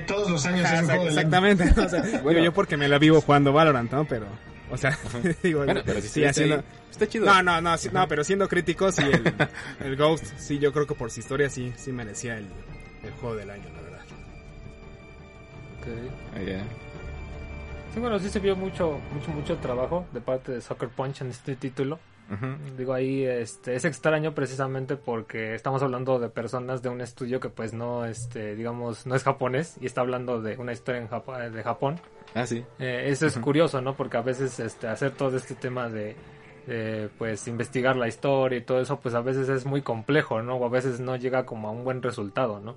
todos 0.06 0.30
los 0.30 0.46
años 0.46 0.70
es 0.72 0.82
un 0.82 0.86
juego 0.88 1.08
Exactamente, 1.08 1.74
o 1.82 1.90
sea, 1.90 2.22
bueno, 2.22 2.42
yo 2.42 2.54
porque 2.54 2.78
me 2.78 2.88
la 2.88 3.00
vivo 3.00 3.22
jugando 3.22 3.54
Valorant, 3.54 3.92
¿no? 3.92 4.06
Pero, 4.06 4.28
o 4.70 4.78
sea, 4.78 4.98
digo, 5.44 5.64
bueno, 5.64 5.82
pero 5.86 6.02
si 6.02 6.08
sí, 6.10 6.26
haciendo... 6.26 6.64
Está 7.00 7.08
chido. 7.08 7.26
No, 7.26 7.42
no, 7.42 7.62
no, 7.62 7.76
no, 7.94 8.08
pero 8.10 8.26
siendo 8.26 8.50
críticos, 8.50 8.96
sí, 8.96 9.04
el, 9.04 9.34
el, 9.86 9.96
Ghost, 9.96 10.26
sí, 10.38 10.60
yo 10.60 10.74
creo 10.74 10.86
que 10.86 10.96
por 10.96 11.10
su 11.12 11.22
historia 11.22 11.50
sí, 11.50 11.72
sí 11.78 11.94
merecía 11.94 12.38
el, 12.38 12.46
el 13.04 13.12
juego 13.22 13.38
del 13.38 13.50
año, 13.50 13.64
la 13.74 13.82
verdad. 13.82 14.02
Ok. 15.80 16.46
Yeah. 16.46 16.64
Sí, 17.94 18.02
bueno, 18.02 18.20
sí 18.20 18.30
se 18.30 18.40
vio 18.40 18.58
mucho, 18.58 19.00
mucho, 19.14 19.32
mucho 19.32 19.58
trabajo 19.60 20.06
de 20.12 20.20
parte 20.20 20.52
de 20.52 20.60
Soccer 20.60 20.90
Punch 20.90 21.22
en 21.22 21.30
este 21.30 21.56
título. 21.56 22.00
Digo, 22.78 22.94
ahí 22.94 23.24
este, 23.24 23.74
es 23.74 23.86
extraño 23.86 24.36
precisamente 24.36 24.98
porque 24.98 25.56
estamos 25.56 25.82
hablando 25.82 26.20
de 26.20 26.30
personas 26.30 26.84
de 26.84 26.90
un 26.90 27.02
estudio 27.02 27.40
que 27.40 27.50
pues 27.50 27.74
no, 27.74 28.06
este, 28.06 28.56
digamos, 28.56 29.08
no 29.08 29.16
es 29.16 29.24
japonés 29.24 29.78
y 29.82 29.88
está 29.88 30.02
hablando 30.02 30.40
de 30.40 30.56
una 30.58 30.72
historia 30.72 31.02
en 31.02 31.54
de 31.54 31.64
Japón. 31.64 32.00
Ah, 32.36 32.46
sí. 32.46 32.64
Eh, 32.78 33.06
eso 33.08 33.26
es 33.26 33.36
curioso, 33.40 33.82
¿no? 33.82 33.96
Porque 33.96 34.18
a 34.18 34.22
veces 34.22 34.60
este, 34.60 34.88
hacer 34.88 35.10
todo 35.12 35.36
este 35.38 35.56
tema 35.56 35.90
de, 35.90 36.16
pues, 37.18 37.48
investigar 37.48 37.96
la 37.96 38.08
historia 38.08 38.58
y 38.58 38.62
todo 38.62 38.80
eso, 38.80 39.00
pues 39.00 39.16
a 39.16 39.22
veces 39.22 39.50
es 39.50 39.66
muy 39.66 39.82
complejo, 39.82 40.42
¿no? 40.42 40.56
O 40.56 40.66
a 40.66 40.70
veces 40.70 41.00
no 41.00 41.16
llega 41.16 41.46
como 41.46 41.68
a 41.68 41.72
un 41.72 41.84
buen 41.84 42.02
resultado, 42.02 42.60
¿no? 42.60 42.76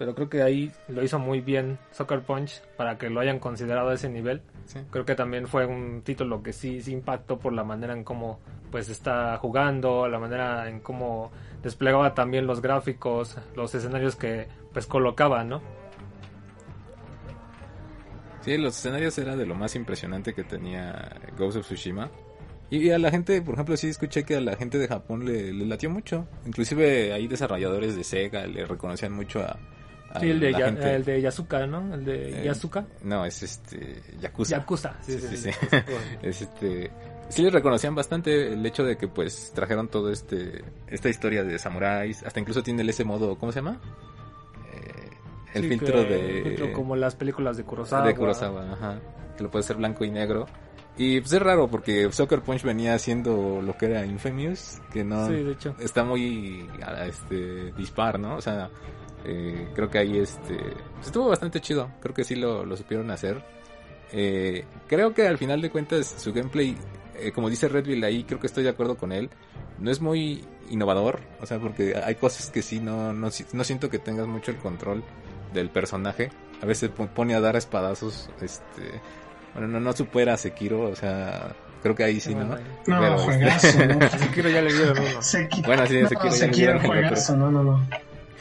Pero 0.00 0.14
creo 0.14 0.30
que 0.30 0.42
ahí 0.42 0.72
lo 0.88 1.02
hizo 1.02 1.18
muy 1.18 1.42
bien 1.42 1.78
Soccer 1.90 2.22
Punch 2.22 2.62
para 2.78 2.96
que 2.96 3.10
lo 3.10 3.20
hayan 3.20 3.38
considerado 3.38 3.90
a 3.90 3.94
ese 3.94 4.08
nivel. 4.08 4.40
Creo 4.90 5.04
que 5.04 5.14
también 5.14 5.46
fue 5.46 5.66
un 5.66 6.00
título 6.00 6.42
que 6.42 6.54
sí, 6.54 6.80
sí 6.80 6.92
impactó 6.92 7.38
por 7.38 7.52
la 7.52 7.64
manera 7.64 7.92
en 7.92 8.02
cómo 8.02 8.40
pues 8.70 8.88
está 8.88 9.36
jugando, 9.36 10.08
la 10.08 10.18
manera 10.18 10.70
en 10.70 10.80
cómo 10.80 11.30
desplegaba 11.62 12.14
también 12.14 12.46
los 12.46 12.62
gráficos, 12.62 13.36
los 13.54 13.74
escenarios 13.74 14.16
que 14.16 14.48
pues 14.72 14.86
colocaba, 14.86 15.44
¿no? 15.44 15.60
Sí, 18.40 18.56
los 18.56 18.78
escenarios 18.78 19.18
era 19.18 19.36
de 19.36 19.44
lo 19.44 19.54
más 19.54 19.76
impresionante 19.76 20.32
que 20.32 20.44
tenía 20.44 21.20
Ghost 21.36 21.58
of 21.58 21.66
Tsushima. 21.66 22.10
Y 22.70 22.90
a 22.90 22.98
la 22.98 23.10
gente, 23.10 23.42
por 23.42 23.54
ejemplo, 23.54 23.76
sí 23.76 23.88
escuché 23.88 24.22
que 24.24 24.36
a 24.36 24.40
la 24.40 24.54
gente 24.56 24.78
de 24.78 24.86
Japón 24.86 25.24
le, 25.24 25.52
le 25.52 25.66
latió 25.66 25.90
mucho. 25.90 26.26
Inclusive 26.46 27.12
hay 27.12 27.26
desarrolladores 27.26 27.96
de 27.96 28.04
Sega 28.04 28.46
le 28.46 28.64
reconocían 28.64 29.12
mucho 29.12 29.40
a, 29.40 29.58
a 30.12 30.20
Sí, 30.20 30.30
el 30.30 30.38
de, 30.38 30.52
la 30.52 30.58
Ya- 30.60 30.66
gente. 30.66 30.94
el 30.94 31.04
de 31.04 31.20
Yasuka, 31.20 31.66
¿no? 31.66 31.92
El 31.94 32.04
de 32.04 32.40
Eh, 32.42 32.44
Yasuka. 32.44 32.84
No, 33.02 33.24
es 33.26 33.42
este 33.42 34.00
Yakuza. 34.20 34.56
Yakuza, 34.58 34.94
sí, 35.02 35.12
Sí, 35.18 35.20
sí, 35.28 35.36
sí, 35.36 35.50
sí. 35.52 35.76
Es 36.22 36.42
este 36.42 36.90
sí 37.28 37.42
les 37.42 37.52
reconocían 37.52 37.94
bastante 37.94 38.52
el 38.52 38.64
hecho 38.66 38.84
de 38.84 38.96
que 38.96 39.06
pues 39.08 39.52
trajeron 39.54 39.88
todo 39.88 40.10
este 40.12 40.64
esta 40.88 41.08
historia 41.08 41.42
de 41.44 41.58
samuráis, 41.58 42.22
hasta 42.24 42.38
incluso 42.40 42.62
tiene 42.62 42.88
ese 42.88 43.04
modo, 43.04 43.36
¿cómo 43.38 43.50
se 43.52 43.58
llama? 43.60 43.80
Eh, 44.72 45.10
el 45.54 45.62
Sí, 45.62 45.68
filtro 45.70 46.06
que- 46.06 46.14
de 46.14 46.42
filtro 46.44 46.72
como 46.72 46.94
las 46.96 47.14
películas 47.16 47.56
de 47.56 47.64
Kurosawa. 47.64 48.06
de 48.06 48.14
Kurosawa, 48.14 48.72
ajá, 48.72 49.00
que 49.36 49.42
lo 49.42 49.50
puede 49.50 49.62
ser 49.64 49.76
blanco 49.76 50.04
y 50.04 50.10
negro. 50.10 50.46
Y 51.02 51.20
pues 51.20 51.32
es 51.32 51.40
raro 51.40 51.66
porque 51.68 52.12
Soccer 52.12 52.42
Punch 52.42 52.62
venía 52.62 52.92
haciendo 52.94 53.62
lo 53.62 53.76
que 53.78 53.86
era 53.86 54.04
Infamous, 54.04 54.80
que 54.92 55.02
no 55.02 55.26
Sí, 55.28 55.32
de 55.42 55.52
hecho. 55.52 55.74
está 55.78 56.04
muy 56.04 56.68
este 57.06 57.72
dispar, 57.72 58.18
¿no? 58.20 58.36
O 58.36 58.40
sea, 58.42 58.68
eh, 59.24 59.68
creo 59.74 59.88
que 59.88 59.98
ahí 59.98 60.18
este 60.18 60.56
pues, 60.94 61.06
estuvo 61.06 61.28
bastante 61.30 61.60
chido, 61.60 61.90
creo 62.00 62.14
que 62.14 62.22
sí 62.24 62.34
lo, 62.36 62.66
lo 62.66 62.76
supieron 62.76 63.10
hacer. 63.10 63.42
Eh, 64.12 64.64
creo 64.88 65.14
que 65.14 65.26
al 65.26 65.38
final 65.38 65.62
de 65.62 65.70
cuentas 65.70 66.06
su 66.18 66.32
gameplay, 66.34 66.76
eh, 67.18 67.32
como 67.32 67.48
dice 67.48 67.68
Redville 67.68 68.04
ahí, 68.04 68.24
creo 68.24 68.38
que 68.40 68.46
estoy 68.48 68.64
de 68.64 68.70
acuerdo 68.70 68.96
con 68.96 69.12
él, 69.12 69.30
no 69.78 69.90
es 69.90 70.00
muy 70.02 70.44
innovador, 70.68 71.20
o 71.40 71.46
sea, 71.46 71.58
porque 71.58 71.94
hay 71.96 72.16
cosas 72.16 72.50
que 72.50 72.60
sí 72.60 72.78
no, 72.80 73.12
no, 73.14 73.30
no 73.52 73.64
siento 73.64 73.88
que 73.88 73.98
tengas 73.98 74.26
mucho 74.26 74.50
el 74.50 74.58
control 74.58 75.02
del 75.54 75.70
personaje. 75.70 76.30
A 76.62 76.66
veces 76.66 76.90
po- 76.90 77.06
pone 77.06 77.34
a 77.34 77.40
dar 77.40 77.56
espadazos, 77.56 78.28
este, 78.42 79.00
bueno, 79.54 79.68
no, 79.68 79.80
no 79.80 79.92
supera 79.92 80.34
a 80.34 80.36
Sekiro, 80.36 80.82
o 80.90 80.96
sea, 80.96 81.52
creo 81.82 81.94
que 81.94 82.04
ahí 82.04 82.20
sí, 82.20 82.34
¿no? 82.34 82.44
No, 82.44 82.56
Pero, 82.84 83.14
este, 83.16 83.24
juegazo, 83.24 83.86
¿no? 83.86 84.08
Sekiro 84.18 84.48
ya 84.50 84.62
le 84.62 84.72
dieron 84.72 84.98
uno. 84.98 85.18
Seki- 85.22 85.66
Bueno, 85.66 85.86
sí, 85.86 86.00
no, 86.02 86.08
Sekiro 86.08 86.24
ya 86.24 86.30
le 86.30 86.36
Sekiro, 86.36 86.56
dieron 86.56 86.76
el 86.82 86.86
juegazo, 86.86 87.36
no, 87.36 87.50
no, 87.50 87.62
no. 87.64 87.86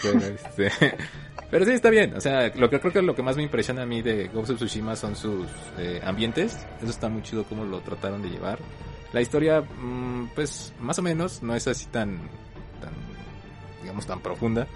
Pero, 0.02 0.20
este, 0.20 0.72
pero 1.52 1.66
sí 1.66 1.72
está 1.72 1.90
bien, 1.90 2.14
o 2.16 2.22
sea, 2.22 2.52
lo 2.56 2.70
que 2.70 2.80
creo 2.80 2.94
que 2.94 3.02
lo 3.02 3.16
que 3.16 3.24
más 3.24 3.36
me 3.36 3.44
impresiona 3.44 3.82
a 3.84 3.86
mí 3.86 4.02
de 4.02 4.28
Ghost 4.30 4.52
of 4.52 4.58
Tsushima 4.58 4.96
son 4.96 5.16
sus 5.16 5.48
eh, 5.78 6.02
ambientes, 6.04 6.58
eso 6.82 6.90
está 6.90 7.10
muy 7.10 7.22
chido 7.24 7.44
cómo 7.44 7.66
lo 7.66 7.80
trataron 7.82 8.22
de 8.22 8.30
llevar. 8.30 8.60
La 9.12 9.22
historia, 9.22 9.62
mm, 9.62 10.28
pues, 10.36 10.72
más 10.80 11.00
o 11.00 11.02
menos, 11.02 11.42
no 11.42 11.56
es 11.56 11.68
así 11.68 11.88
tan, 11.88 12.18
tan, 12.80 12.92
digamos, 13.82 14.06
tan 14.06 14.20
profunda, 14.22 14.68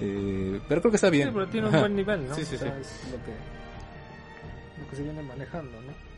eh, 0.00 0.58
pero 0.68 0.80
creo 0.80 0.90
que 0.90 0.96
está 0.96 1.10
bien. 1.10 1.28
Sí, 1.28 1.34
pero 1.34 1.46
tiene 1.48 1.68
un 1.68 1.78
buen 1.78 1.94
nivel, 1.94 2.26
¿no? 2.28 2.34
Sí, 2.34 2.44
sí, 2.44 2.56
O 2.56 2.58
sea, 2.58 2.74
sí. 2.74 2.80
Es 2.80 3.12
lo 3.12 3.18
que, 3.24 3.32
que 4.94 4.98
se 4.98 5.02
viene 5.02 5.22
manejando, 5.22 5.80
¿no? 5.80 6.14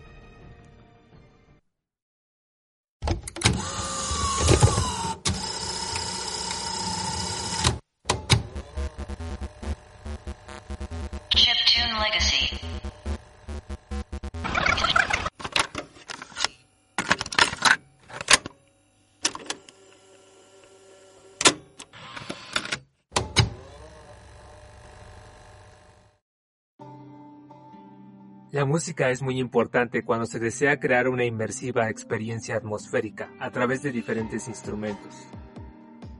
La 28.57 28.65
música 28.65 29.11
es 29.11 29.21
muy 29.21 29.39
importante 29.39 30.03
cuando 30.03 30.25
se 30.25 30.39
desea 30.39 30.81
crear 30.81 31.09
una 31.09 31.27
inmersiva 31.27 31.91
experiencia 31.91 32.57
atmosférica 32.57 33.31
a 33.39 33.51
través 33.51 33.83
de 33.83 33.93
diferentes 33.93 34.49
instrumentos, 34.49 35.29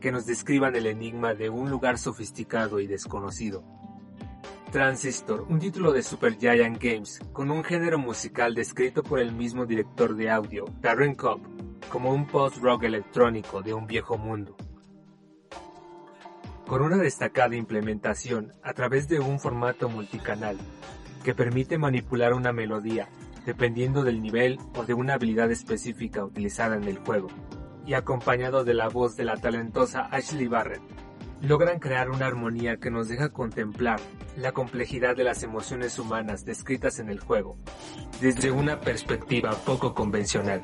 que 0.03 0.13
nos 0.13 0.27
describan 0.27 0.77
el 0.77 0.85
enigma 0.85 1.33
de 1.33 1.49
un 1.49 1.71
lugar 1.71 1.97
sofisticado 1.97 2.79
y 2.79 2.87
desconocido. 2.87 3.65
Transistor, 4.71 5.47
un 5.49 5.61
título 5.61 5.93
de 5.93 6.03
Supergiant 6.03 6.79
Games, 6.79 7.21
con 7.33 7.51
un 7.51 7.65
género 7.65 7.99
musical 7.99 8.55
descrito 8.55 9.03
por 9.03 9.19
el 9.19 9.33
mismo 9.33 9.65
director 9.65 10.15
de 10.15 10.29
audio, 10.29 10.67
Darren 10.83 11.15
Cobb, 11.15 11.41
como 11.89 12.13
un 12.13 12.27
post-rock 12.27 12.83
electrónico 12.83 13.63
de 13.63 13.73
un 13.73 13.87
viejo 13.87 14.19
mundo. 14.19 14.59
Con 16.67 16.83
una 16.83 16.99
destacada 16.99 17.57
implementación 17.57 18.53
a 18.63 18.75
través 18.75 19.09
de 19.09 19.21
un 19.21 19.41
formato 19.41 19.89
multicanal, 19.89 20.59
que 21.27 21.35
permite 21.35 21.77
manipular 21.77 22.35
una 22.35 22.53
melodía 22.53 23.09
dependiendo 23.45 24.05
del 24.05 24.23
nivel 24.23 24.61
o 24.77 24.85
de 24.85 24.95
una 24.95 25.15
habilidad 25.15 25.51
específica 25.51 26.25
utilizada 26.25 26.77
en 26.77 26.85
el 26.85 26.99
juego, 26.99 27.27
y 27.85 27.95
acompañado 27.95 28.63
de 28.63 28.75
la 28.75 28.89
voz 28.89 29.17
de 29.17 29.25
la 29.25 29.37
talentosa 29.37 30.03
Ashley 30.13 30.47
Barrett, 30.47 30.83
logran 31.43 31.81
crear 31.81 32.11
una 32.11 32.27
armonía 32.27 32.77
que 32.77 32.93
nos 32.93 33.09
deja 33.09 33.31
contemplar 33.31 33.99
la 34.37 34.53
complejidad 34.53 35.17
de 35.17 35.25
las 35.25 35.43
emociones 35.43 35.99
humanas 35.99 36.45
descritas 36.45 37.01
en 37.01 37.11
el 37.11 37.19
juego, 37.19 37.57
desde 38.21 38.53
una 38.53 38.79
perspectiva 38.79 39.51
poco 39.51 39.95
convencional. 39.95 40.63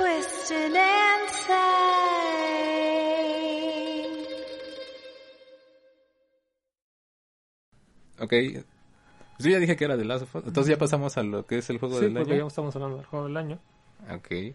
Twisted 0.00 0.74
and. 0.76 1.20
Ok. 8.18 8.32
Yo 9.38 9.50
ya 9.50 9.58
dije 9.58 9.76
que 9.76 9.84
era 9.84 9.96
de 9.96 10.04
Last 10.04 10.24
of 10.24 10.34
Us. 10.36 10.42
Entonces 10.46 10.70
ya 10.74 10.78
pasamos 10.78 11.16
a 11.16 11.22
lo 11.22 11.46
que 11.46 11.58
es 11.58 11.70
el 11.70 11.78
juego 11.78 11.96
Sí, 11.98 12.04
del 12.04 12.14
porque 12.14 12.32
año. 12.34 12.42
ya 12.42 12.46
estamos 12.48 12.74
hablando 12.76 12.96
del 12.98 13.06
juego 13.06 13.26
del 13.26 13.36
año. 13.36 13.58
Ok. 14.14 14.54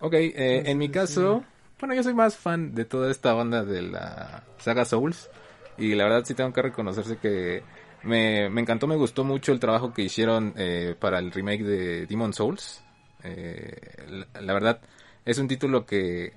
Ok, 0.00 0.14
eh, 0.14 0.62
en 0.66 0.78
mi 0.78 0.88
caso, 0.88 1.44
bueno, 1.78 1.94
yo 1.94 2.02
soy 2.02 2.14
más 2.14 2.36
fan 2.36 2.74
de 2.74 2.84
toda 2.84 3.10
esta 3.10 3.32
banda 3.34 3.64
de 3.64 3.82
la 3.82 4.42
saga 4.58 4.84
Souls. 4.84 5.28
Y 5.76 5.94
la 5.94 6.04
verdad 6.04 6.24
sí 6.24 6.34
tengo 6.34 6.52
que 6.52 6.62
reconocerse 6.62 7.18
que 7.18 7.62
me, 8.04 8.48
me 8.48 8.60
encantó, 8.60 8.86
me 8.86 8.96
gustó 8.96 9.24
mucho 9.24 9.52
el 9.52 9.60
trabajo 9.60 9.92
que 9.92 10.02
hicieron 10.02 10.54
eh, 10.56 10.94
para 10.98 11.18
el 11.18 11.30
remake 11.32 11.62
de 11.64 12.06
Demon 12.06 12.32
Souls. 12.32 12.82
Eh, 13.24 14.26
la, 14.40 14.52
verdad, 14.52 14.80
es 15.24 15.38
un 15.38 15.48
título 15.48 15.86
que, 15.86 16.32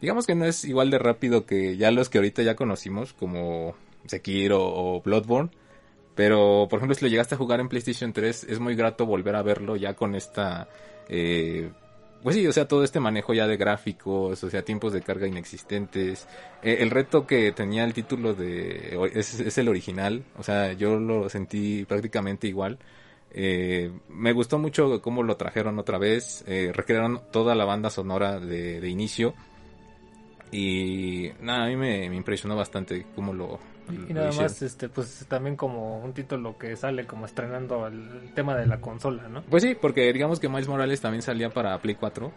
digamos 0.00 0.26
que 0.26 0.34
no 0.34 0.44
es 0.44 0.64
igual 0.64 0.90
de 0.90 0.98
rápido 0.98 1.46
que 1.46 1.76
ya 1.76 1.90
los 1.90 2.08
que 2.08 2.18
ahorita 2.18 2.42
ya 2.42 2.56
conocimos, 2.56 3.12
como 3.12 3.74
Sekiro 4.06 4.60
o 4.62 5.02
Bloodborne. 5.02 5.50
Pero, 6.14 6.66
por 6.68 6.78
ejemplo, 6.78 6.94
si 6.94 7.04
lo 7.04 7.10
llegaste 7.10 7.34
a 7.34 7.38
jugar 7.38 7.60
en 7.60 7.68
PlayStation 7.68 8.12
3, 8.12 8.44
es 8.44 8.60
muy 8.60 8.74
grato 8.74 9.06
volver 9.06 9.34
a 9.36 9.42
verlo 9.42 9.76
ya 9.76 9.94
con 9.94 10.14
esta... 10.14 10.68
eh, 11.08 11.70
pues 12.22 12.36
sí, 12.36 12.46
o 12.46 12.52
sea, 12.52 12.68
todo 12.68 12.84
este 12.84 13.00
manejo 13.00 13.34
ya 13.34 13.48
de 13.48 13.56
gráficos, 13.56 14.44
o 14.44 14.50
sea, 14.50 14.62
tiempos 14.62 14.92
de 14.92 15.02
carga 15.02 15.26
inexistentes. 15.26 16.28
Eh, 16.62 16.78
el 16.80 16.90
reto 16.90 17.26
que 17.26 17.50
tenía 17.52 17.82
el 17.84 17.94
título 17.94 18.34
de... 18.34 18.96
Es, 19.14 19.40
es 19.40 19.58
el 19.58 19.68
original, 19.68 20.22
o 20.38 20.42
sea, 20.44 20.72
yo 20.72 20.98
lo 21.00 21.28
sentí 21.28 21.84
prácticamente 21.84 22.46
igual. 22.46 22.78
Eh, 23.34 23.90
me 24.08 24.32
gustó 24.32 24.58
mucho 24.58 25.00
cómo 25.00 25.22
lo 25.22 25.36
trajeron 25.36 25.78
otra 25.78 25.98
vez, 25.98 26.44
eh, 26.46 26.70
recrearon 26.74 27.22
toda 27.30 27.54
la 27.54 27.64
banda 27.64 27.90
sonora 27.90 28.38
de, 28.38 28.80
de 28.80 28.88
inicio. 28.88 29.34
Y 30.50 31.30
nada, 31.40 31.64
a 31.64 31.68
mí 31.68 31.76
me, 31.76 32.10
me 32.10 32.16
impresionó 32.16 32.54
bastante 32.54 33.06
cómo 33.14 33.32
lo, 33.32 33.58
Y 34.08 34.12
nada 34.12 34.32
más, 34.32 34.60
este, 34.60 34.90
pues 34.90 35.24
también 35.26 35.56
como 35.56 35.98
un 36.00 36.12
título 36.12 36.58
que 36.58 36.76
sale 36.76 37.06
como 37.06 37.24
estrenando 37.24 37.86
el 37.86 38.32
tema 38.34 38.54
de 38.54 38.66
la 38.66 38.78
consola, 38.78 39.28
¿no? 39.28 39.42
Pues 39.42 39.62
sí, 39.62 39.74
porque 39.80 40.12
digamos 40.12 40.38
que 40.38 40.50
Miles 40.50 40.68
Morales 40.68 41.00
también 41.00 41.22
salía 41.22 41.48
para 41.48 41.80
Play 41.80 41.94
4 41.94 42.30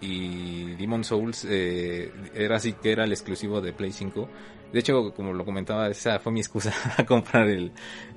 y 0.00 0.76
Demon 0.76 1.02
Souls 1.02 1.44
eh, 1.50 2.12
era 2.32 2.56
así 2.56 2.74
que 2.74 2.92
era 2.92 3.04
el 3.04 3.10
exclusivo 3.10 3.60
de 3.60 3.72
Play 3.72 3.90
5. 3.90 4.28
De 4.72 4.78
hecho, 4.78 5.12
como 5.14 5.32
lo 5.32 5.44
comentaba, 5.44 5.88
esa 5.88 6.20
fue 6.20 6.32
mi 6.32 6.40
excusa 6.40 6.72
a 6.96 7.04
comprar 7.04 7.48
el, 7.48 7.72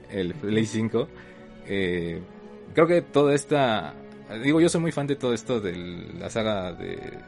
el 0.09 0.35
Play 0.35 0.65
5. 0.65 1.07
Eh, 1.67 2.21
creo 2.73 2.87
que 2.87 3.01
toda 3.01 3.33
esta... 3.33 3.93
Digo, 4.43 4.61
yo 4.61 4.69
soy 4.69 4.81
muy 4.81 4.91
fan 4.91 5.07
de 5.07 5.15
todo 5.15 5.33
esto 5.33 5.59
de 5.59 5.75
la 6.19 6.29
saga 6.29 6.73
de... 6.73 7.19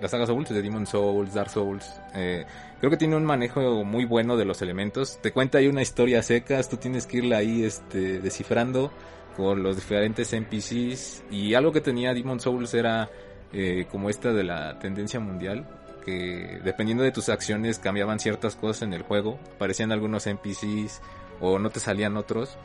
La 0.00 0.08
saga 0.08 0.26
Souls, 0.26 0.50
de 0.50 0.60
Demon 0.60 0.86
Souls, 0.86 1.32
Dark 1.32 1.48
Souls. 1.48 1.90
Eh, 2.14 2.44
creo 2.78 2.90
que 2.90 2.98
tiene 2.98 3.16
un 3.16 3.24
manejo 3.24 3.82
muy 3.82 4.04
bueno 4.04 4.36
de 4.36 4.44
los 4.44 4.60
elementos. 4.60 5.18
Te 5.22 5.32
cuenta 5.32 5.56
ahí 5.56 5.68
una 5.68 5.80
historia 5.80 6.22
secas, 6.22 6.68
tú 6.68 6.76
tienes 6.76 7.06
que 7.06 7.18
irla 7.18 7.38
ahí 7.38 7.64
este, 7.64 8.20
descifrando 8.20 8.92
con 9.36 9.62
los 9.62 9.76
diferentes 9.76 10.34
NPCs. 10.34 11.24
Y 11.30 11.54
algo 11.54 11.72
que 11.72 11.80
tenía 11.80 12.12
Demon 12.12 12.40
Souls 12.40 12.74
era 12.74 13.08
eh, 13.52 13.86
como 13.90 14.10
esta 14.10 14.32
de 14.32 14.44
la 14.44 14.78
tendencia 14.78 15.20
mundial, 15.20 15.66
que 16.04 16.60
dependiendo 16.64 17.04
de 17.04 17.12
tus 17.12 17.28
acciones 17.28 17.78
cambiaban 17.78 18.18
ciertas 18.18 18.56
cosas 18.56 18.82
en 18.82 18.92
el 18.92 19.02
juego. 19.02 19.38
Aparecían 19.54 19.92
algunos 19.92 20.26
NPCs 20.26 21.00
o 21.40 21.58
no 21.58 21.70
te 21.70 21.80
salían 21.80 22.16
otros. 22.16 22.58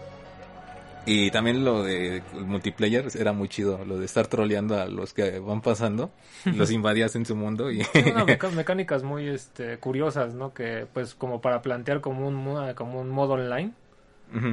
Y 1.05 1.31
también 1.31 1.65
lo 1.65 1.83
de 1.83 2.21
multiplayer 2.45 3.07
era 3.17 3.33
muy 3.33 3.49
chido, 3.49 3.83
lo 3.85 3.97
de 3.97 4.05
estar 4.05 4.27
troleando 4.27 4.79
a 4.79 4.85
los 4.85 5.13
que 5.13 5.39
van 5.39 5.61
pasando, 5.61 6.11
los 6.45 6.69
invadías 6.71 7.15
en 7.15 7.25
su 7.25 7.35
mundo 7.35 7.71
y 7.71 7.81
unas 8.13 8.53
mecánicas 8.55 9.01
muy 9.01 9.27
este, 9.27 9.77
curiosas, 9.77 10.35
¿no? 10.35 10.53
Que 10.53 10.85
pues 10.93 11.15
como 11.15 11.41
para 11.41 11.61
plantear 11.63 12.01
como 12.01 12.27
un, 12.27 12.35
mo- 12.35 12.61
como 12.75 13.01
un 13.01 13.09
modo 13.09 13.33
online, 13.33 13.71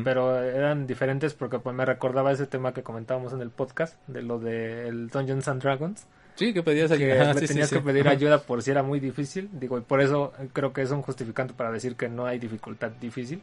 pero 0.03 0.43
eran 0.43 0.87
diferentes 0.89 1.35
porque 1.35 1.59
pues 1.61 1.77
me 1.77 1.85
recordaba 1.85 2.33
ese 2.33 2.47
tema 2.47 2.73
que 2.75 2.83
comentábamos 2.83 3.33
en 3.33 3.43
el 3.43 3.51
podcast, 3.51 3.97
de 4.09 4.23
lo 4.23 4.39
de 4.41 4.89
el 4.89 5.09
Dungeons 5.09 5.47
and 5.49 5.63
Dragons, 5.63 6.07
sí 6.35 6.53
que 6.55 6.63
pedías 6.63 6.89
que 6.91 6.95
ayuda. 7.13 7.31
Ah, 7.31 7.35
me 7.35 7.41
sí, 7.43 7.47
tenías 7.49 7.69
sí. 7.69 7.77
que 7.77 7.83
pedir 7.83 8.09
ayuda 8.09 8.41
por 8.41 8.63
si 8.63 8.71
era 8.73 8.83
muy 8.83 8.99
difícil, 9.01 9.49
digo, 9.53 9.77
y 9.79 9.83
por 9.83 10.01
eso 10.01 10.33
creo 10.55 10.73
que 10.73 10.83
es 10.83 10.91
un 10.91 11.03
justificante 11.03 11.53
para 11.55 11.71
decir 11.71 11.95
que 11.95 12.09
no 12.09 12.25
hay 12.27 12.39
dificultad 12.39 12.91
difícil. 12.91 13.41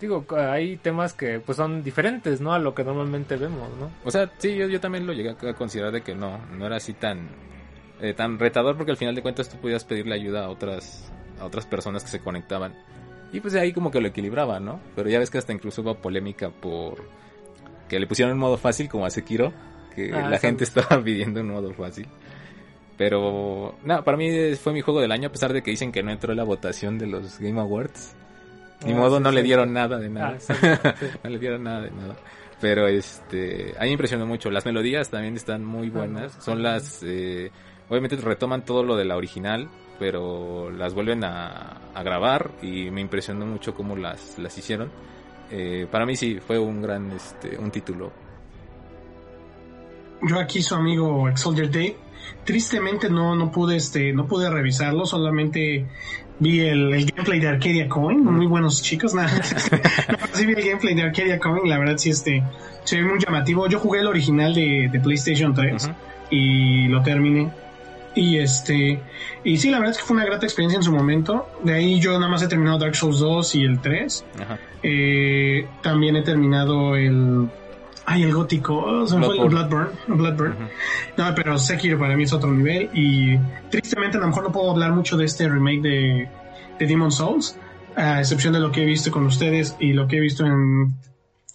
Digo, 0.00 0.24
hay 0.36 0.76
temas 0.78 1.12
que 1.12 1.40
pues 1.40 1.56
son 1.56 1.82
diferentes, 1.82 2.40
¿no? 2.40 2.52
A 2.52 2.58
lo 2.58 2.74
que 2.74 2.82
normalmente 2.82 3.36
vemos, 3.36 3.68
¿no? 3.78 3.90
O 4.04 4.10
sea, 4.10 4.30
sí, 4.38 4.56
yo, 4.56 4.66
yo 4.66 4.80
también 4.80 5.06
lo 5.06 5.12
llegué 5.12 5.30
a 5.30 5.54
considerar 5.54 5.92
de 5.92 6.02
que 6.02 6.14
no, 6.14 6.38
no 6.56 6.66
era 6.66 6.76
así 6.76 6.94
tan, 6.94 7.28
eh, 8.00 8.14
tan 8.14 8.38
retador 8.38 8.76
porque 8.76 8.92
al 8.92 8.96
final 8.96 9.14
de 9.14 9.22
cuentas 9.22 9.48
tú 9.48 9.58
podías 9.58 9.84
pedirle 9.84 10.14
ayuda 10.14 10.46
a 10.46 10.48
otras, 10.48 11.12
a 11.38 11.44
otras 11.44 11.66
personas 11.66 12.02
que 12.02 12.10
se 12.10 12.20
conectaban. 12.20 12.74
Y 13.32 13.40
pues 13.40 13.54
ahí 13.54 13.72
como 13.72 13.90
que 13.90 14.00
lo 14.00 14.08
equilibraba, 14.08 14.58
¿no? 14.58 14.80
Pero 14.96 15.08
ya 15.08 15.18
ves 15.18 15.30
que 15.30 15.38
hasta 15.38 15.52
incluso 15.52 15.82
hubo 15.82 15.94
polémica 15.94 16.50
por 16.50 17.04
que 17.88 17.98
le 17.98 18.06
pusieron 18.06 18.32
un 18.32 18.38
modo 18.40 18.56
fácil 18.56 18.88
como 18.88 19.04
a 19.04 19.10
Sekiro, 19.10 19.52
que 19.94 20.12
Ah, 20.14 20.30
la 20.30 20.38
gente 20.38 20.64
estaba 20.64 21.00
pidiendo 21.04 21.40
un 21.40 21.48
modo 21.48 21.74
fácil. 21.74 22.06
Pero, 22.96 23.76
nada, 23.82 24.04
para 24.04 24.16
mí 24.16 24.54
fue 24.54 24.72
mi 24.72 24.80
juego 24.80 25.00
del 25.00 25.10
año 25.10 25.28
a 25.28 25.32
pesar 25.32 25.52
de 25.52 25.62
que 25.62 25.70
dicen 25.70 25.90
que 25.90 26.02
no 26.02 26.10
entró 26.10 26.32
en 26.32 26.36
la 26.38 26.44
votación 26.44 26.98
de 26.98 27.06
los 27.06 27.38
Game 27.38 27.60
Awards. 27.60 28.14
Ni 28.84 28.92
Ah, 28.92 28.96
modo, 28.96 29.18
sí, 29.18 29.22
no 29.22 29.30
le 29.30 29.42
dieron 29.42 29.72
nada 29.72 29.98
de 29.98 30.08
nada. 30.08 30.36
Ah, 30.36 30.40
sí, 30.40 30.52
sí. 30.54 31.06
no 31.24 31.30
le 31.30 31.38
dieron 31.38 31.62
nada 31.64 31.80
de 31.82 31.90
nada. 31.90 32.16
Pero 32.60 32.86
este, 32.88 33.74
a 33.78 33.82
mí 33.82 33.86
me 33.88 33.92
impresionó 33.92 34.26
mucho. 34.26 34.50
Las 34.50 34.64
melodías 34.66 35.10
también 35.10 35.34
están 35.36 35.64
muy 35.64 35.88
buenas. 35.90 36.34
Ah, 36.36 36.40
Son 36.42 36.62
las, 36.62 37.02
eh, 37.02 37.50
obviamente 37.88 38.16
retoman 38.16 38.64
todo 38.64 38.82
lo 38.82 38.96
de 38.96 39.04
la 39.04 39.16
original, 39.16 39.68
pero 39.98 40.70
las 40.70 40.94
vuelven 40.94 41.24
a, 41.24 41.80
a 41.94 42.02
grabar 42.02 42.50
y 42.62 42.90
me 42.90 43.00
impresionó 43.00 43.46
mucho 43.46 43.74
cómo 43.74 43.96
las, 43.96 44.38
las 44.38 44.56
hicieron. 44.58 44.90
Eh, 45.50 45.86
para 45.90 46.06
mí 46.06 46.16
sí, 46.16 46.38
fue 46.38 46.58
un 46.58 46.80
gran, 46.82 47.10
este, 47.12 47.58
un 47.58 47.70
título. 47.70 48.12
Yo 50.22 50.38
aquí 50.38 50.62
su 50.62 50.74
amigo 50.74 51.28
Ex 51.28 51.40
Soldier 51.40 51.70
Day. 51.70 51.96
Tristemente 52.44 53.08
no, 53.08 53.34
no 53.34 53.50
pude 53.50 53.76
este, 53.76 54.12
no 54.12 54.26
pude 54.26 54.50
revisarlo, 54.50 55.06
solamente 55.06 55.86
vi 56.40 56.60
el, 56.60 56.92
el 56.92 57.06
gameplay 57.06 57.38
de 57.38 57.48
Arcadia 57.48 57.88
Coin, 57.88 58.24
muy 58.24 58.46
buenos 58.46 58.82
chicos, 58.82 59.14
nada. 59.14 59.30
No, 59.32 60.18
sí 60.32 60.46
vi 60.46 60.54
el 60.54 60.64
gameplay 60.64 60.94
de 60.94 61.02
Arcadia 61.02 61.38
Coin, 61.38 61.68
la 61.68 61.78
verdad 61.78 61.96
sí 61.96 62.10
este, 62.10 62.42
se 62.84 62.96
ve 62.96 63.04
muy 63.08 63.18
llamativo. 63.20 63.68
Yo 63.68 63.78
jugué 63.78 64.00
el 64.00 64.08
original 64.08 64.52
de, 64.54 64.88
de 64.90 65.00
PlayStation 65.00 65.54
3 65.54 65.84
Ujú. 65.84 65.94
y 66.30 66.88
lo 66.88 67.02
terminé. 67.02 67.50
Y 68.12 68.38
este, 68.38 69.00
y 69.44 69.56
sí, 69.58 69.70
la 69.70 69.78
verdad 69.78 69.92
es 69.92 69.98
que 69.98 70.04
fue 70.04 70.16
una 70.16 70.26
grata 70.26 70.44
experiencia 70.44 70.78
en 70.78 70.82
su 70.82 70.90
momento. 70.92 71.46
De 71.62 71.74
ahí 71.74 72.00
yo 72.00 72.18
nada 72.18 72.28
más 72.28 72.42
he 72.42 72.48
terminado 72.48 72.78
Dark 72.78 72.96
Souls 72.96 73.20
2 73.20 73.54
y 73.54 73.62
el 73.64 73.80
3. 73.80 74.24
Ajá. 74.42 74.58
Eh, 74.82 75.66
también 75.82 76.16
he 76.16 76.22
terminado 76.22 76.96
el. 76.96 77.48
Ay, 78.12 78.24
el 78.24 78.34
gótico. 78.34 78.76
oh, 78.76 79.06
se 79.06 79.16
me 79.16 79.24
fue 79.26 79.36
el 79.36 79.40
Bloodborne. 80.08 80.54
No, 81.16 81.32
pero 81.34 81.56
Sekiro 81.58 81.96
para 81.98 82.16
mí 82.16 82.24
es 82.24 82.32
otro 82.32 82.50
nivel. 82.50 82.90
Y 82.92 83.38
tristemente, 83.70 84.16
a 84.16 84.20
lo 84.20 84.26
mejor 84.26 84.42
no 84.44 84.52
puedo 84.52 84.70
hablar 84.72 84.92
mucho 84.92 85.16
de 85.16 85.26
este 85.26 85.48
remake 85.48 85.80
de, 85.80 86.28
de 86.80 86.86
Demon 86.86 87.12
Souls. 87.12 87.56
A 87.94 88.18
excepción 88.18 88.52
de 88.52 88.60
lo 88.60 88.72
que 88.72 88.82
he 88.82 88.86
visto 88.86 89.10
con 89.12 89.26
ustedes 89.26 89.76
y 89.78 89.92
lo 89.92 90.08
que 90.08 90.16
he 90.16 90.20
visto 90.20 90.44
en, 90.44 90.92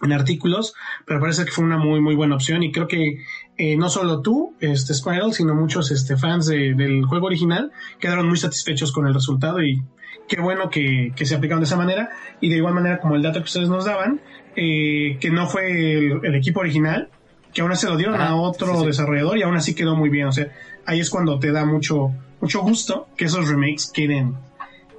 en 0.01 0.12
artículos. 0.14 0.74
Pero 1.06 1.20
parece 1.20 1.43
que 1.43 1.51
fue 1.51 1.66
una 1.66 1.78
muy, 1.78 1.99
muy 1.99 2.16
buena 2.16 2.36
opción. 2.36 2.64
Y 2.64 2.72
creo 2.72 2.88
que 2.88 3.18
eh, 3.58 3.76
no 3.76 3.89
solo 3.89 4.22
tú, 4.22 4.56
este 4.62 4.93
Spiral, 4.93 5.34
sino 5.34 5.56
muchos 5.56 5.91
este, 5.91 6.16
fans 6.16 6.45
de- 6.47 6.74
del 6.74 7.03
juego 7.06 7.26
original 7.28 7.72
quedaron 7.99 8.28
muy 8.30 8.38
satisfechos 8.38 8.93
con 8.93 9.08
el 9.08 9.14
resultado. 9.14 9.62
Y 9.62 9.82
qué 10.30 10.39
bueno 10.39 10.70
que, 10.70 11.12
que 11.16 11.26
se 11.26 11.36
aplicaron 11.36 11.60
de 11.62 11.66
esa 11.66 11.76
manera. 11.78 12.10
Y 12.39 12.49
de 12.49 12.58
igual 12.58 12.74
manera, 12.76 12.99
como 12.99 13.16
el 13.16 13.22
dato 13.24 13.39
que 13.39 13.45
ustedes 13.45 13.68
nos 13.70 13.84
daban, 13.86 14.22
eh, 14.56 15.18
que 15.20 15.30
no 15.30 15.47
fue 15.47 15.72
el, 15.72 16.20
el 16.24 16.36
equipo 16.36 16.62
original, 16.62 17.10
que 17.53 17.62
aún 17.62 17.76
se 17.76 17.88
lo 17.88 17.97
dieron 17.97 18.16
Ajá, 18.16 18.30
a 18.30 18.36
otro 18.36 18.74
sí, 18.74 18.80
sí. 18.80 18.86
desarrollador 18.88 19.38
y 19.38 19.43
aún 19.43 19.56
así 19.56 19.74
quedó 19.76 19.95
muy 19.95 20.10
bien. 20.10 20.28
O 20.28 20.32
sea, 20.32 20.51
ahí 20.86 20.99
es 20.99 21.10
cuando 21.10 21.39
te 21.39 21.51
da 21.51 21.66
mucho, 21.66 22.12
mucho 22.41 22.62
gusto 22.62 23.08
que 23.16 23.26
esos 23.26 23.47
remakes 23.47 23.91
queden, 23.93 24.36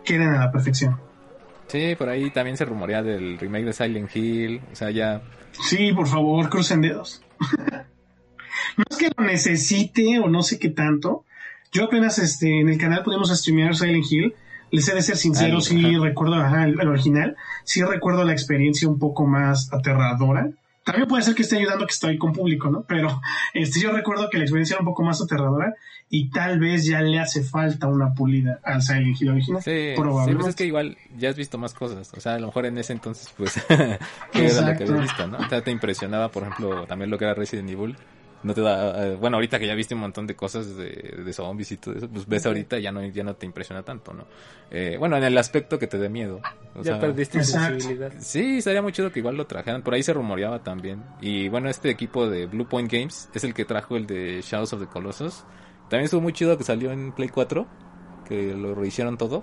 queden 0.04 0.28
a 0.28 0.40
la 0.40 0.52
perfección. 0.52 0.98
Sí, 1.68 1.94
por 1.96 2.08
ahí 2.08 2.30
también 2.30 2.56
se 2.56 2.64
rumorea 2.64 3.02
del 3.02 3.38
remake 3.38 3.64
de 3.66 3.72
Silent 3.72 4.14
Hill. 4.14 4.60
O 4.72 4.76
sea, 4.76 4.90
ya. 4.90 5.22
Sí, 5.52 5.92
por 5.92 6.06
favor, 6.06 6.48
crucen 6.48 6.80
dedos. 6.80 7.22
no 8.76 8.84
es 8.88 8.96
que 8.96 9.10
lo 9.16 9.24
necesite 9.24 10.18
o 10.20 10.28
no 10.28 10.42
sé 10.42 10.58
qué 10.58 10.70
tanto. 10.70 11.24
Yo 11.72 11.84
apenas 11.84 12.18
este, 12.18 12.60
en 12.60 12.68
el 12.68 12.78
canal 12.78 13.02
pudimos 13.02 13.36
streamear 13.36 13.74
Silent 13.76 14.04
Hill. 14.10 14.34
Les 14.70 14.88
he 14.88 14.94
de 14.94 15.02
ser 15.02 15.16
sincero, 15.16 15.60
sí 15.60 15.84
ajá. 15.84 16.04
recuerdo 16.04 16.34
ajá, 16.34 16.64
el, 16.64 16.80
el 16.80 16.88
original. 16.88 17.36
Sí 17.64 17.82
recuerdo 17.82 18.24
la 18.24 18.32
experiencia 18.32 18.88
un 18.88 18.98
poco 18.98 19.26
más 19.26 19.72
aterradora 19.72 20.50
También 20.84 21.06
puede 21.08 21.22
ser 21.22 21.34
que 21.34 21.42
esté 21.42 21.56
ayudando 21.58 21.86
que 21.86 21.92
estoy 21.92 22.18
con 22.18 22.32
público, 22.32 22.70
¿no? 22.70 22.82
Pero 22.82 23.20
este, 23.54 23.80
yo 23.80 23.92
recuerdo 23.92 24.28
que 24.30 24.38
la 24.38 24.44
experiencia 24.44 24.74
era 24.74 24.80
un 24.80 24.86
poco 24.86 25.02
más 25.02 25.22
aterradora 25.22 25.74
y 26.08 26.30
tal 26.30 26.58
vez 26.58 26.86
ya 26.86 27.00
le 27.00 27.18
hace 27.18 27.42
falta 27.42 27.88
una 27.88 28.14
pulida 28.14 28.60
al 28.62 28.82
Silent 28.82 29.20
Hill 29.20 29.30
original. 29.30 29.62
Sí, 29.62 29.70
sí, 29.70 29.92
probablemente. 29.96 30.36
pues 30.36 30.48
es 30.50 30.56
que 30.56 30.66
igual 30.66 30.96
ya 31.18 31.30
has 31.30 31.36
visto 31.36 31.58
más 31.58 31.74
cosas. 31.74 32.12
O 32.16 32.20
sea, 32.20 32.34
a 32.34 32.38
lo 32.38 32.46
mejor 32.46 32.66
en 32.66 32.78
ese 32.78 32.92
entonces, 32.92 33.32
pues, 33.36 33.54
¿qué 33.66 33.98
era 34.46 34.72
lo 34.72 34.78
que 34.78 34.84
habías 34.84 35.02
visto, 35.02 35.26
no? 35.26 35.38
O 35.38 35.48
sea, 35.48 35.62
te 35.62 35.70
impresionaba, 35.70 36.30
por 36.30 36.44
ejemplo, 36.44 36.86
también 36.86 37.10
lo 37.10 37.18
que 37.18 37.24
era 37.24 37.34
Resident 37.34 37.70
Evil. 37.70 37.96
No 38.46 38.54
te 38.54 38.60
da, 38.60 39.06
eh, 39.08 39.16
bueno, 39.16 39.38
ahorita 39.38 39.58
que 39.58 39.66
ya 39.66 39.74
viste 39.74 39.94
un 39.94 40.02
montón 40.02 40.24
de 40.24 40.36
cosas 40.36 40.76
de, 40.76 40.86
de 41.24 41.32
zombies 41.32 41.72
y 41.72 41.78
todo 41.78 41.96
eso, 41.96 42.08
pues 42.08 42.28
ves 42.28 42.46
ahorita 42.46 42.78
ya 42.78 42.92
no, 42.92 43.04
ya 43.04 43.24
no 43.24 43.34
te 43.34 43.44
impresiona 43.44 43.82
tanto, 43.82 44.14
¿no? 44.14 44.24
Eh, 44.70 44.94
bueno, 45.00 45.16
en 45.16 45.24
el 45.24 45.36
aspecto 45.36 45.80
que 45.80 45.88
te 45.88 45.98
dé 45.98 46.08
miedo. 46.08 46.40
O 46.76 46.78
Ya 46.78 46.92
sea, 46.92 47.00
perdiste 47.00 47.38
Exacto. 47.38 47.80
sensibilidad. 47.80 48.12
Sí, 48.20 48.58
estaría 48.58 48.82
muy 48.82 48.92
chido 48.92 49.10
que 49.10 49.18
igual 49.18 49.36
lo 49.36 49.48
trajeran. 49.48 49.82
Por 49.82 49.94
ahí 49.94 50.04
se 50.04 50.12
rumoreaba 50.12 50.62
también. 50.62 51.02
Y 51.20 51.48
bueno, 51.48 51.68
este 51.68 51.90
equipo 51.90 52.30
de 52.30 52.46
Blue 52.46 52.68
Point 52.68 52.92
Games 52.92 53.28
es 53.34 53.42
el 53.42 53.52
que 53.52 53.64
trajo 53.64 53.96
el 53.96 54.06
de 54.06 54.40
Shadows 54.42 54.72
of 54.74 54.80
the 54.80 54.86
Colossus. 54.86 55.42
También 55.88 56.04
estuvo 56.04 56.20
muy 56.20 56.32
chido 56.32 56.56
que 56.56 56.62
salió 56.62 56.92
en 56.92 57.10
Play 57.10 57.30
4, 57.30 57.66
que 58.28 58.54
lo 58.54 58.76
rehicieron 58.76 59.18
todo. 59.18 59.42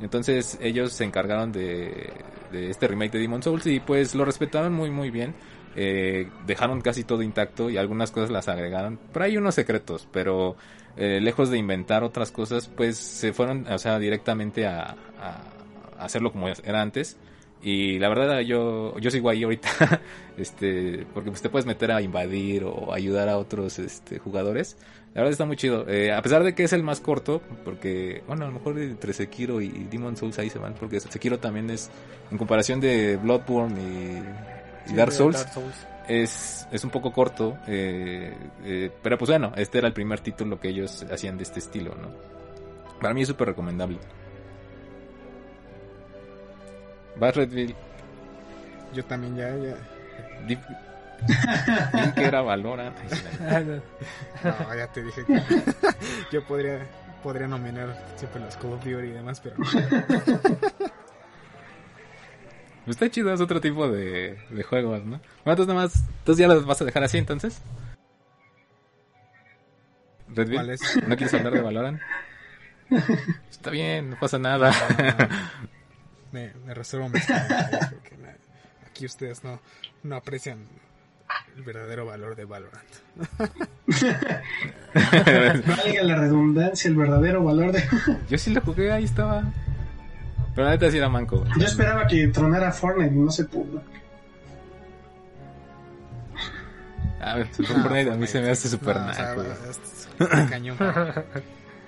Entonces 0.00 0.58
ellos 0.60 0.92
se 0.92 1.04
encargaron 1.04 1.52
de, 1.52 2.12
de 2.50 2.70
este 2.70 2.88
remake 2.88 3.12
de 3.12 3.18
Demon 3.20 3.42
Souls 3.44 3.64
y 3.66 3.78
pues 3.80 4.14
lo 4.16 4.24
respetaron 4.24 4.72
muy 4.72 4.90
muy 4.90 5.10
bien. 5.10 5.34
Eh, 5.76 6.28
dejaron 6.46 6.80
casi 6.80 7.04
todo 7.04 7.22
intacto 7.22 7.70
y 7.70 7.76
algunas 7.76 8.10
cosas 8.10 8.30
las 8.30 8.48
agregaron. 8.48 8.98
Pero 9.12 9.24
hay 9.24 9.36
unos 9.36 9.54
secretos, 9.54 10.08
pero 10.12 10.56
eh, 10.96 11.20
lejos 11.20 11.50
de 11.50 11.58
inventar 11.58 12.02
otras 12.04 12.32
cosas, 12.32 12.68
pues 12.68 12.96
se 12.96 13.32
fueron, 13.32 13.66
o 13.68 13.78
sea, 13.78 13.98
directamente 13.98 14.66
a, 14.66 14.96
a- 15.20 15.44
hacerlo 16.04 16.32
como 16.32 16.48
era 16.48 16.80
antes. 16.82 17.16
Y 17.62 17.98
la 17.98 18.08
verdad 18.08 18.40
yo, 18.40 18.98
yo 18.98 19.10
sigo 19.10 19.28
ahí 19.28 19.42
ahorita, 19.44 19.68
este, 20.38 21.06
porque 21.12 21.30
pues 21.30 21.42
te 21.42 21.50
puedes 21.50 21.66
meter 21.66 21.92
a 21.92 22.00
invadir 22.00 22.64
o 22.64 22.92
ayudar 22.94 23.28
a 23.28 23.36
otros 23.36 23.78
este, 23.78 24.18
jugadores. 24.18 24.78
La 25.12 25.20
verdad 25.22 25.32
está 25.32 25.44
muy 25.44 25.56
chido. 25.56 25.86
Eh, 25.88 26.12
a 26.12 26.22
pesar 26.22 26.42
de 26.44 26.54
que 26.54 26.62
es 26.64 26.72
el 26.72 26.82
más 26.82 27.00
corto, 27.00 27.42
porque, 27.64 28.22
bueno, 28.26 28.44
a 28.44 28.48
lo 28.48 28.54
mejor 28.54 28.78
entre 28.78 29.12
Sekiro 29.12 29.60
y 29.60 29.68
Demon 29.90 30.16
Souls 30.16 30.38
ahí 30.38 30.48
se 30.48 30.58
van, 30.58 30.74
porque 30.74 31.00
Sekiro 31.00 31.38
también 31.38 31.68
es, 31.68 31.90
en 32.30 32.38
comparación 32.38 32.80
de 32.80 33.16
Bloodborne 33.16 33.74
y, 33.80 34.22
Dark 34.94 35.12
Sí, 35.12 35.18
Souls, 35.18 35.36
Dark 35.36 35.52
Souls. 35.52 35.74
es, 36.08 36.66
es 36.72 36.84
un 36.84 36.90
poco 36.90 37.12
corto, 37.12 37.56
eh, 37.66 38.36
eh, 38.64 38.90
pero 39.02 39.16
pues 39.18 39.30
bueno, 39.30 39.52
este 39.56 39.78
era 39.78 39.86
el 39.88 39.92
primer 39.94 40.20
título 40.20 40.58
que 40.60 40.68
ellos 40.68 41.04
hacían 41.12 41.36
de 41.36 41.44
este 41.44 41.58
estilo, 41.60 41.94
¿no? 41.94 42.08
Para 43.00 43.14
mí 43.14 43.22
es 43.22 43.28
súper 43.28 43.48
recomendable. 43.48 43.98
Vas 47.16 47.34
Redville, 47.36 47.74
Yo 48.94 49.04
también 49.04 49.36
ya, 49.36 49.54
ya. 49.56 49.76
que 52.14 52.24
era 52.24 52.40
Valorant. 52.42 52.96
No. 54.42 54.50
No, 54.50 54.74
ya 54.74 54.86
te 54.86 55.02
dije 55.02 55.22
que 55.26 55.34
yo 56.32 56.42
podría, 56.44 56.78
podría 57.22 57.46
nominar 57.46 57.94
siempre 58.16 58.40
los 58.40 58.56
Call 58.56 58.72
of 58.72 58.84
Duty 58.84 59.06
y 59.08 59.10
demás, 59.10 59.38
pero 59.40 59.56
Está 62.86 63.10
chido, 63.10 63.32
es 63.32 63.40
otro 63.40 63.60
tipo 63.60 63.88
de, 63.88 64.38
de 64.50 64.62
juegos, 64.62 65.04
¿no? 65.04 65.20
Bueno, 65.44 65.62
entonces 65.62 65.68
nada 65.68 65.82
más, 65.82 66.04
entonces 66.18 66.38
ya 66.38 66.48
los 66.48 66.66
vas 66.66 66.80
a 66.82 66.84
dejar 66.84 67.04
así 67.04 67.18
entonces. 67.18 67.62
Redville, 70.28 70.56
¿cuál 70.56 70.70
es? 70.70 70.80
¿no 71.06 71.16
quieres 71.16 71.34
hablar 71.34 71.52
de 71.52 71.60
Valorant? 71.60 72.00
Está 73.50 73.70
bien, 73.70 74.10
no 74.10 74.18
pasa 74.18 74.38
nada. 74.38 74.72
Me, 76.32 76.52
me 76.64 76.74
reservo 76.74 77.08
mis 77.08 77.26
porque 77.26 78.14
aquí 78.88 79.04
ustedes 79.04 79.42
no, 79.42 79.60
no 80.04 80.14
aprecian 80.14 80.58
el 81.56 81.62
verdadero 81.62 82.06
valor 82.06 82.36
de 82.36 82.44
Valorant. 82.44 82.88
Valga 85.66 86.02
la 86.04 86.16
redundancia, 86.16 86.88
el 86.88 86.94
verdadero 86.94 87.42
valor 87.42 87.72
de... 87.72 87.82
Yo 88.28 88.38
sí 88.38 88.54
lo 88.54 88.60
jugué, 88.60 88.92
ahí 88.92 89.02
estaba. 89.02 89.42
Pero 90.60 90.68
la 90.68 90.76
neta 90.76 90.90
sí 90.90 90.98
era 90.98 91.08
manco. 91.08 91.42
Yo 91.58 91.64
esperaba 91.64 92.06
que 92.06 92.28
tronara 92.28 92.70
Fortnite 92.70 93.14
y 93.14 93.18
no 93.18 93.30
se 93.30 93.46
pudo. 93.46 93.80
A 97.18 97.34
ver, 97.36 97.54
Super 97.54 97.76
Fortnite 97.76 98.10
a 98.10 98.14
mí 98.16 98.26
se 98.26 98.42
me 98.42 98.50
hace 98.50 98.68
super 98.68 98.96
No, 98.96 99.10
o 99.10 99.14
sea, 99.14 99.28
naco. 99.30 99.42
es 99.42 99.80
súper 100.18 100.48
cañón 100.50 100.76
para, 100.76 101.24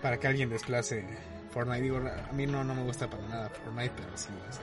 para 0.01 0.17
que 0.19 0.27
alguien 0.27 0.49
desplace 0.49 1.05
Fortnite. 1.53 1.83
Digo, 1.83 1.99
a 1.99 2.33
mí 2.33 2.47
no, 2.47 2.65
no 2.65 2.75
me 2.75 2.83
gusta 2.83 3.11
para 3.11 3.23
nada 3.29 3.51
Fortnite, 3.51 3.93
pero 3.95 4.09
sí, 4.17 4.29
o 4.49 4.53
sea, 4.53 4.63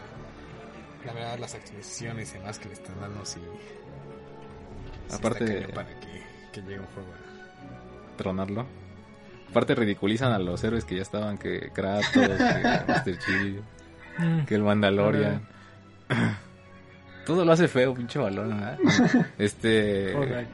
la 1.06 1.14
verdad 1.14 1.38
las 1.38 1.54
actualizaciones 1.54 2.32
y 2.34 2.38
demás 2.40 2.58
que 2.58 2.68
le 2.70 2.74
están 2.74 3.00
dando 3.00 3.24
sí, 3.26 3.40
sí 5.08 5.16
Aparte- 5.16 5.44
está 5.44 5.54
cañón 5.54 5.72
para 5.76 6.00
que, 6.00 6.24
que 6.52 6.62
llegue 6.62 6.80
un 6.80 6.86
juego 6.88 7.10
a- 7.14 8.18
Tronarlo. 8.18 8.66
Aparte 9.52 9.76
ridiculizan 9.76 10.32
a 10.32 10.40
los 10.40 10.64
héroes 10.64 10.84
que 10.86 10.96
ya 10.96 11.04
estaban, 11.04 11.38
que 11.38 11.70
Kratos, 11.72 12.10
que 12.12 12.28
Master 12.88 13.18
Chief, 13.20 13.62
Mm. 14.20 14.40
que 14.46 14.56
el 14.56 14.64
Mandalorian. 14.64 15.42
Todo 17.26 17.46
lo 17.46 17.52
hace 17.52 17.68
feo, 17.68 17.94
pinche 17.94 18.18
Valorant, 18.18 18.60
¿verdad? 18.60 18.78
Este... 19.38 20.14
Fortnite. 20.14 20.48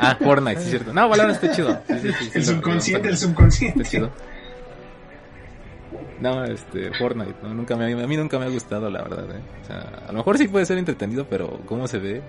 ah, 0.00 0.16
Fortnite, 0.20 0.56
sí 0.60 0.64
es 0.64 0.70
cierto. 0.70 0.92
No, 0.92 1.08
Valorant 1.08 1.34
está 1.40 1.54
chido. 1.54 1.80
Sí, 1.86 1.98
sí, 2.00 2.08
sí, 2.12 2.24
sí, 2.24 2.30
El 2.34 2.40
lo- 2.40 2.46
subconsciente, 2.52 3.04
lo- 3.06 3.10
el 3.12 3.18
subconsciente. 3.18 3.82
Está 3.82 3.90
chido. 3.90 4.10
No, 6.20 6.44
este, 6.44 6.92
Fortnite, 6.94 7.34
¿no? 7.42 7.54
Nunca 7.54 7.76
me, 7.76 7.92
a 7.92 8.06
mí 8.06 8.16
nunca 8.16 8.38
me 8.38 8.46
ha 8.46 8.48
gustado, 8.48 8.88
la 8.90 9.02
verdad, 9.02 9.24
¿eh? 9.36 9.40
O 9.62 9.66
sea, 9.66 9.78
a 10.08 10.12
lo 10.12 10.18
mejor 10.18 10.38
sí 10.38 10.48
puede 10.48 10.66
ser 10.66 10.78
entretenido, 10.78 11.26
pero 11.28 11.60
cómo 11.66 11.86
se 11.88 11.98
ve, 11.98 12.22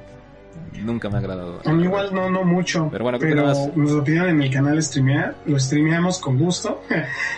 nunca 0.84 1.10
me 1.10 1.16
ha 1.16 1.20
agradado. 1.20 1.60
A 1.66 1.72
mí 1.72 1.84
igual 1.84 2.14
no, 2.14 2.30
no 2.30 2.44
mucho. 2.44 2.88
Pero 2.92 3.04
bueno, 3.04 3.20
pero 3.20 3.46
más- 3.46 3.76
nos 3.76 3.92
lo 3.92 4.04
pidieron 4.04 4.30
en 4.30 4.42
el 4.42 4.52
canal 4.52 4.82
streamear, 4.82 5.36
lo 5.46 5.60
streameamos 5.60 6.20
con 6.20 6.38
gusto. 6.40 6.84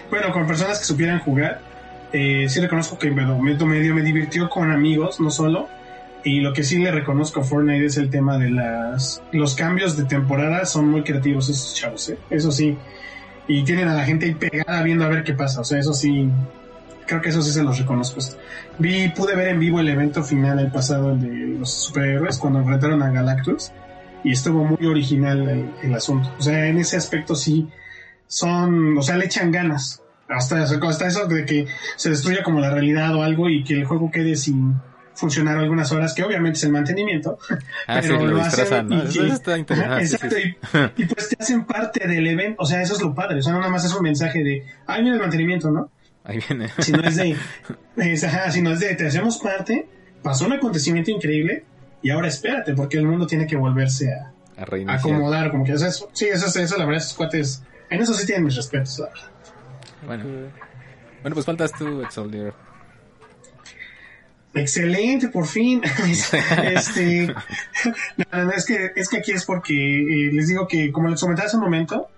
bueno, 0.10 0.32
con 0.32 0.48
personas 0.48 0.80
que 0.80 0.86
supieran 0.86 1.20
jugar. 1.20 1.62
Eh, 2.14 2.46
sí 2.48 2.60
reconozco 2.62 2.98
que 2.98 3.12
me, 3.12 3.26
me, 3.26 3.56
medio 3.66 3.96
me 3.96 4.02
divirtió 4.02 4.50
con 4.50 4.72
amigos, 4.72 5.20
no 5.20 5.30
solo. 5.30 5.68
Y 6.26 6.40
lo 6.40 6.54
que 6.54 6.64
sí 6.64 6.80
le 6.80 6.92
reconozco 6.92 7.42
a 7.42 7.44
Fortnite 7.44 7.86
es 7.86 7.98
el 7.98 8.10
tema 8.10 8.40
de 8.40 8.50
las... 8.50 9.22
Los 9.32 9.54
cambios 9.54 9.96
de 9.96 10.06
temporada 10.06 10.66
son 10.66 10.90
muy 10.90 11.04
creativos 11.04 11.50
esos 11.50 11.76
chavos, 11.76 12.10
¿eh? 12.10 12.18
Eso 12.32 12.52
sí. 12.52 12.76
Y 13.48 13.64
tienen 13.64 13.88
a 13.90 13.94
la 13.94 14.06
gente 14.06 14.26
ahí 14.26 14.34
pegada 14.34 14.82
viendo 14.82 15.06
a 15.06 15.10
ver 15.10 15.24
qué 15.24 15.34
pasa. 15.34 15.62
O 15.62 15.64
sea, 15.64 15.80
eso 15.80 15.94
sí... 15.94 16.28
Creo 17.06 17.22
que 17.22 17.30
eso 17.30 17.44
sí 17.44 17.52
se 17.52 17.62
los 17.62 17.78
reconozco. 17.78 18.20
Vi, 18.80 19.10
pude 19.10 19.36
ver 19.36 19.50
en 19.50 19.60
vivo 19.60 19.80
el 19.80 19.88
evento 19.88 20.24
final 20.24 20.58
el 20.58 20.72
pasado, 20.72 21.12
el 21.12 21.22
de 21.22 21.60
los 21.60 21.72
superhéroes, 21.72 22.40
cuando 22.40 22.58
enfrentaron 22.58 23.04
a 23.04 23.12
Galactus. 23.12 23.72
Y 24.24 24.32
estuvo 24.32 24.64
muy 24.64 24.84
original 24.88 25.48
el, 25.48 25.70
el 25.84 25.94
asunto. 25.94 26.34
O 26.40 26.42
sea, 26.42 26.66
en 26.66 26.80
ese 26.80 26.98
aspecto 26.98 27.36
sí 27.36 27.68
son... 28.26 28.98
O 28.98 29.04
sea, 29.04 29.16
le 29.18 29.26
echan 29.26 29.52
ganas. 29.52 30.02
Hasta, 30.28 30.64
hasta 30.64 31.08
eso 31.08 31.28
de 31.28 31.46
que 31.46 31.68
se 31.98 32.10
destruya 32.10 32.42
como 32.44 32.60
la 32.60 32.72
realidad 32.72 33.14
o 33.16 33.22
algo 33.24 33.50
y 33.50 33.64
que 33.64 33.76
el 33.76 33.86
juego 33.86 34.10
quede 34.12 34.36
sin 34.36 34.76
funcionar 35.14 35.58
algunas 35.58 35.92
horas, 35.92 36.14
que 36.14 36.24
obviamente 36.24 36.58
es 36.58 36.64
el 36.64 36.72
mantenimiento. 36.72 37.38
Ah, 37.88 38.00
pero 38.02 38.20
lo 38.26 38.28
lo 38.34 38.42
hacen 38.42 38.92
y- 38.92 38.96
Eso, 39.02 39.24
eso 39.26 39.34
está 39.36 39.56
sí, 40.00 40.08
sí, 40.08 40.16
exacto. 40.16 40.36
Y, 40.98 41.04
y 41.04 41.06
pues 41.06 41.30
te 41.30 41.38
hacen 41.40 41.66
parte 41.66 42.08
del 42.08 42.26
evento. 42.26 42.62
O 42.64 42.66
sea, 42.66 42.82
eso 42.82 42.96
es 42.96 43.02
lo 43.02 43.14
padre. 43.14 43.38
O 43.40 43.42
sea, 43.44 43.54
no 43.54 43.60
nada 43.60 43.72
más 43.72 43.86
es 43.86 43.94
un 43.94 44.02
mensaje 44.02 44.44
de, 44.44 44.66
ay, 44.88 45.04
mira 45.04 45.16
el 45.16 45.22
mantenimiento, 45.22 45.70
¿no? 45.70 45.92
Ahí 46.24 46.40
viene. 46.50 46.70
Si 46.80 46.92
no 46.92 47.02
es 47.04 47.16
de, 47.18 47.36
es, 47.98 48.24
ajá, 48.24 48.50
si 48.52 48.62
no 48.64 48.72
es 48.72 48.80
de, 48.80 48.96
te 48.96 49.06
hacemos 49.06 49.38
parte, 49.38 49.88
pasó 50.24 50.48
un 50.48 50.54
acontecimiento 50.54 51.12
increíble 51.12 51.64
y 52.02 52.10
ahora 52.10 52.28
espérate, 52.28 52.74
porque 52.74 52.98
el 52.98 53.06
mundo 53.06 53.28
tiene 53.28 53.46
que 53.46 53.56
volverse 53.56 54.12
a, 54.12 54.32
A 54.90 54.96
acomodar, 54.96 55.52
como 55.52 55.64
que 55.64 55.74
eso. 55.74 56.10
Sí, 56.14 56.26
eso, 56.26 56.48
es- 56.48 56.56
eso, 56.56 56.78
la 56.78 56.86
verdad, 56.86 57.04
esos 57.04 57.14
cuates, 57.14 57.62
en 57.92 58.02
eso 58.02 58.14
sí 58.16 58.26
tienen 58.26 58.44
mis 58.46 58.56
respetos, 58.56 58.98
la 59.00 59.06
verdad. 59.10 59.30
Bueno. 60.06 60.24
bueno, 61.22 61.34
pues 61.34 61.46
faltas 61.46 61.72
tú, 61.74 62.02
Exoldier. 62.02 62.54
Excelente, 64.56 65.28
por 65.28 65.48
fin. 65.48 65.82
este, 66.64 67.28
no, 68.32 68.46
no, 68.46 68.52
es 68.52 68.66
que 68.66 68.92
es 68.96 69.10
que 69.10 69.18
aquí 69.18 69.32
es 69.32 69.46
porque 69.46 69.74
eh, 69.74 70.32
les 70.32 70.48
digo 70.48 70.68
que 70.68 70.92
como 70.92 71.10
les 71.10 71.20
comentaba 71.20 71.48
hace 71.48 71.58
un 71.58 71.64
momento, 71.64 72.10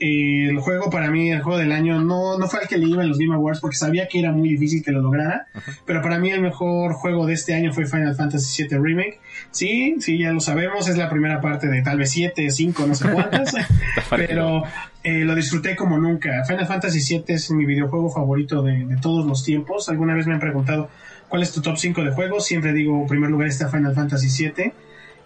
eh, 0.00 0.48
el 0.48 0.58
juego 0.60 0.90
para 0.90 1.10
mí, 1.10 1.30
el 1.30 1.42
juego 1.42 1.58
del 1.58 1.72
año, 1.72 2.00
no, 2.00 2.38
no 2.38 2.46
fue 2.46 2.60
el 2.62 2.68
que 2.68 2.78
le 2.78 2.86
iba 2.86 3.02
en 3.02 3.08
los 3.08 3.18
Game 3.18 3.34
Awards 3.34 3.60
porque 3.60 3.76
sabía 3.76 4.06
que 4.06 4.20
era 4.20 4.32
muy 4.32 4.50
difícil 4.50 4.84
que 4.84 4.92
lo 4.92 5.00
lograra. 5.00 5.46
Pero 5.86 6.02
para 6.02 6.18
mí 6.18 6.30
el 6.30 6.40
mejor 6.40 6.92
juego 6.92 7.26
de 7.26 7.32
este 7.32 7.54
año 7.54 7.72
fue 7.72 7.86
Final 7.86 8.14
Fantasy 8.14 8.64
VII 8.64 8.78
Remake. 8.78 9.20
Sí, 9.50 9.96
sí, 9.98 10.18
ya 10.18 10.30
lo 10.32 10.40
sabemos, 10.40 10.88
es 10.88 10.96
la 10.96 11.08
primera 11.08 11.40
parte 11.40 11.66
de 11.68 11.82
tal 11.82 11.98
vez 11.98 12.10
7, 12.10 12.50
5, 12.50 12.86
no 12.86 12.94
sé 12.94 13.10
cuántas. 13.10 13.54
pero 14.10 14.62
eh, 15.02 15.24
lo 15.24 15.34
disfruté 15.34 15.76
como 15.76 15.98
nunca. 15.98 16.44
Final 16.44 16.66
Fantasy 16.66 17.00
VII 17.00 17.24
es 17.34 17.50
mi 17.50 17.64
videojuego 17.64 18.10
favorito 18.10 18.62
de, 18.62 18.84
de 18.84 18.96
todos 18.96 19.26
los 19.26 19.44
tiempos. 19.44 19.88
Alguna 19.88 20.14
vez 20.14 20.26
me 20.26 20.34
han 20.34 20.40
preguntado 20.40 20.88
cuál 21.28 21.42
es 21.42 21.52
tu 21.52 21.60
top 21.60 21.76
5 21.76 22.04
de 22.04 22.10
juegos. 22.12 22.46
Siempre 22.46 22.72
digo, 22.72 23.00
en 23.00 23.06
primer 23.06 23.30
lugar 23.30 23.48
está 23.48 23.68
Final 23.68 23.94
Fantasy 23.94 24.28
VII. 24.44 24.72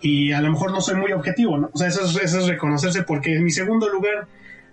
Y 0.01 0.33
a 0.33 0.41
lo 0.41 0.51
mejor 0.51 0.73
no 0.73 0.81
soy 0.81 0.97
muy 0.97 1.13
objetivo, 1.13 1.59
¿no? 1.59 1.71
O 1.73 1.79
sea, 1.79 1.89
eso 1.89 2.05
es, 2.05 2.17
eso 2.17 2.41
es 2.41 2.47
reconocerse 2.49 3.03
porque 3.05 3.37
en 3.37 3.45
mi 3.45 3.51
segundo 3.51 3.89
lugar 3.89 4.27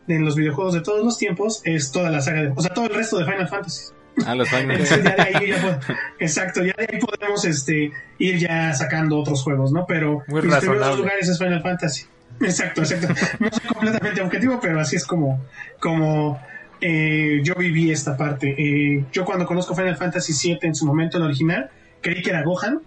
en 0.08 0.26
los 0.26 0.36
videojuegos 0.36 0.74
de 0.74 0.82
todos 0.82 1.06
los 1.06 1.18
tiempos 1.18 1.62
es 1.64 1.92
toda 1.92 2.10
la 2.10 2.22
saga 2.22 2.42
de... 2.42 2.54
O 2.56 2.62
sea, 2.62 2.74
todo 2.74 2.86
el 2.86 2.96
resto 2.96 3.20
de 3.20 3.26
Final 3.26 3.48
Fantasy. 3.48 3.94
Ah, 4.26 4.36
los 4.36 4.50
Final 4.50 4.72
Entonces, 4.80 5.04
ya 5.04 5.16
de 5.16 5.22
ahí 5.22 5.50
ya 5.50 5.80
exacto, 6.20 6.64
ya 6.64 6.74
de 6.78 6.88
ahí 6.92 7.00
podemos 7.00 7.46
este, 7.46 7.92
ir 8.18 8.38
ya 8.38 8.74
sacando 8.74 9.20
otros 9.20 9.44
juegos, 9.44 9.72
¿no? 9.72 9.86
Pero 9.88 10.24
Muy 10.28 10.42
mis 10.42 10.56
primeros 10.56 10.98
lugares 10.98 11.30
es 11.30 11.38
Final 11.38 11.62
Fantasy. 11.62 12.06
Exacto, 12.42 12.82
exacto. 12.82 13.08
No 13.40 13.50
soy 13.52 13.68
completamente 13.68 14.22
objetivo, 14.22 14.60
pero 14.62 14.80
así 14.80 14.96
es 14.96 15.06
como, 15.06 15.44
como 15.80 16.40
eh, 16.82 17.42
yo 17.44 17.56
viví 17.56 17.92
esta 17.92 18.16
parte. 18.16 18.56
Eh, 18.58 19.06
yo 19.12 19.26
cuando 19.26 19.46
conozco 19.46 19.76
Final 19.76 19.98
Fantasy 19.98 20.34
VII 20.34 20.60
en 20.64 20.76
su 20.76 20.86
momento, 20.86 21.18
el 21.18 21.24
original, 21.24 21.70
creí 22.02 22.22
que 22.22 22.30
era 22.30 22.44
Gohan. 22.44 22.82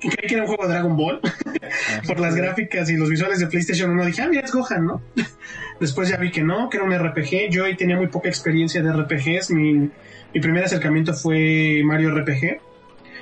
Creí 0.00 0.28
que 0.28 0.34
era 0.34 0.44
un 0.44 0.48
juego 0.48 0.66
de 0.66 0.70
Dragon 0.70 0.96
Ball 0.96 1.20
por 2.06 2.20
las 2.20 2.34
gráficas 2.34 2.88
y 2.88 2.96
los 2.96 3.10
visuales 3.10 3.38
de 3.38 3.48
PlayStation 3.48 3.90
1. 3.90 4.06
Dije, 4.06 4.22
ah, 4.22 4.28
mira, 4.28 4.42
es 4.42 4.52
Gohan, 4.52 4.86
¿no? 4.86 5.02
Después 5.80 6.08
ya 6.08 6.16
vi 6.16 6.30
que 6.30 6.42
no, 6.42 6.70
que 6.70 6.78
era 6.78 6.86
un 6.86 6.96
RPG. 6.96 7.50
Yo 7.50 7.64
ahí 7.64 7.76
tenía 7.76 7.96
muy 7.96 8.06
poca 8.08 8.28
experiencia 8.28 8.82
de 8.82 8.92
RPGs. 8.92 9.50
Mi, 9.50 9.72
mi 9.72 10.40
primer 10.40 10.64
acercamiento 10.64 11.12
fue 11.12 11.82
Mario 11.84 12.14
RPG 12.14 12.60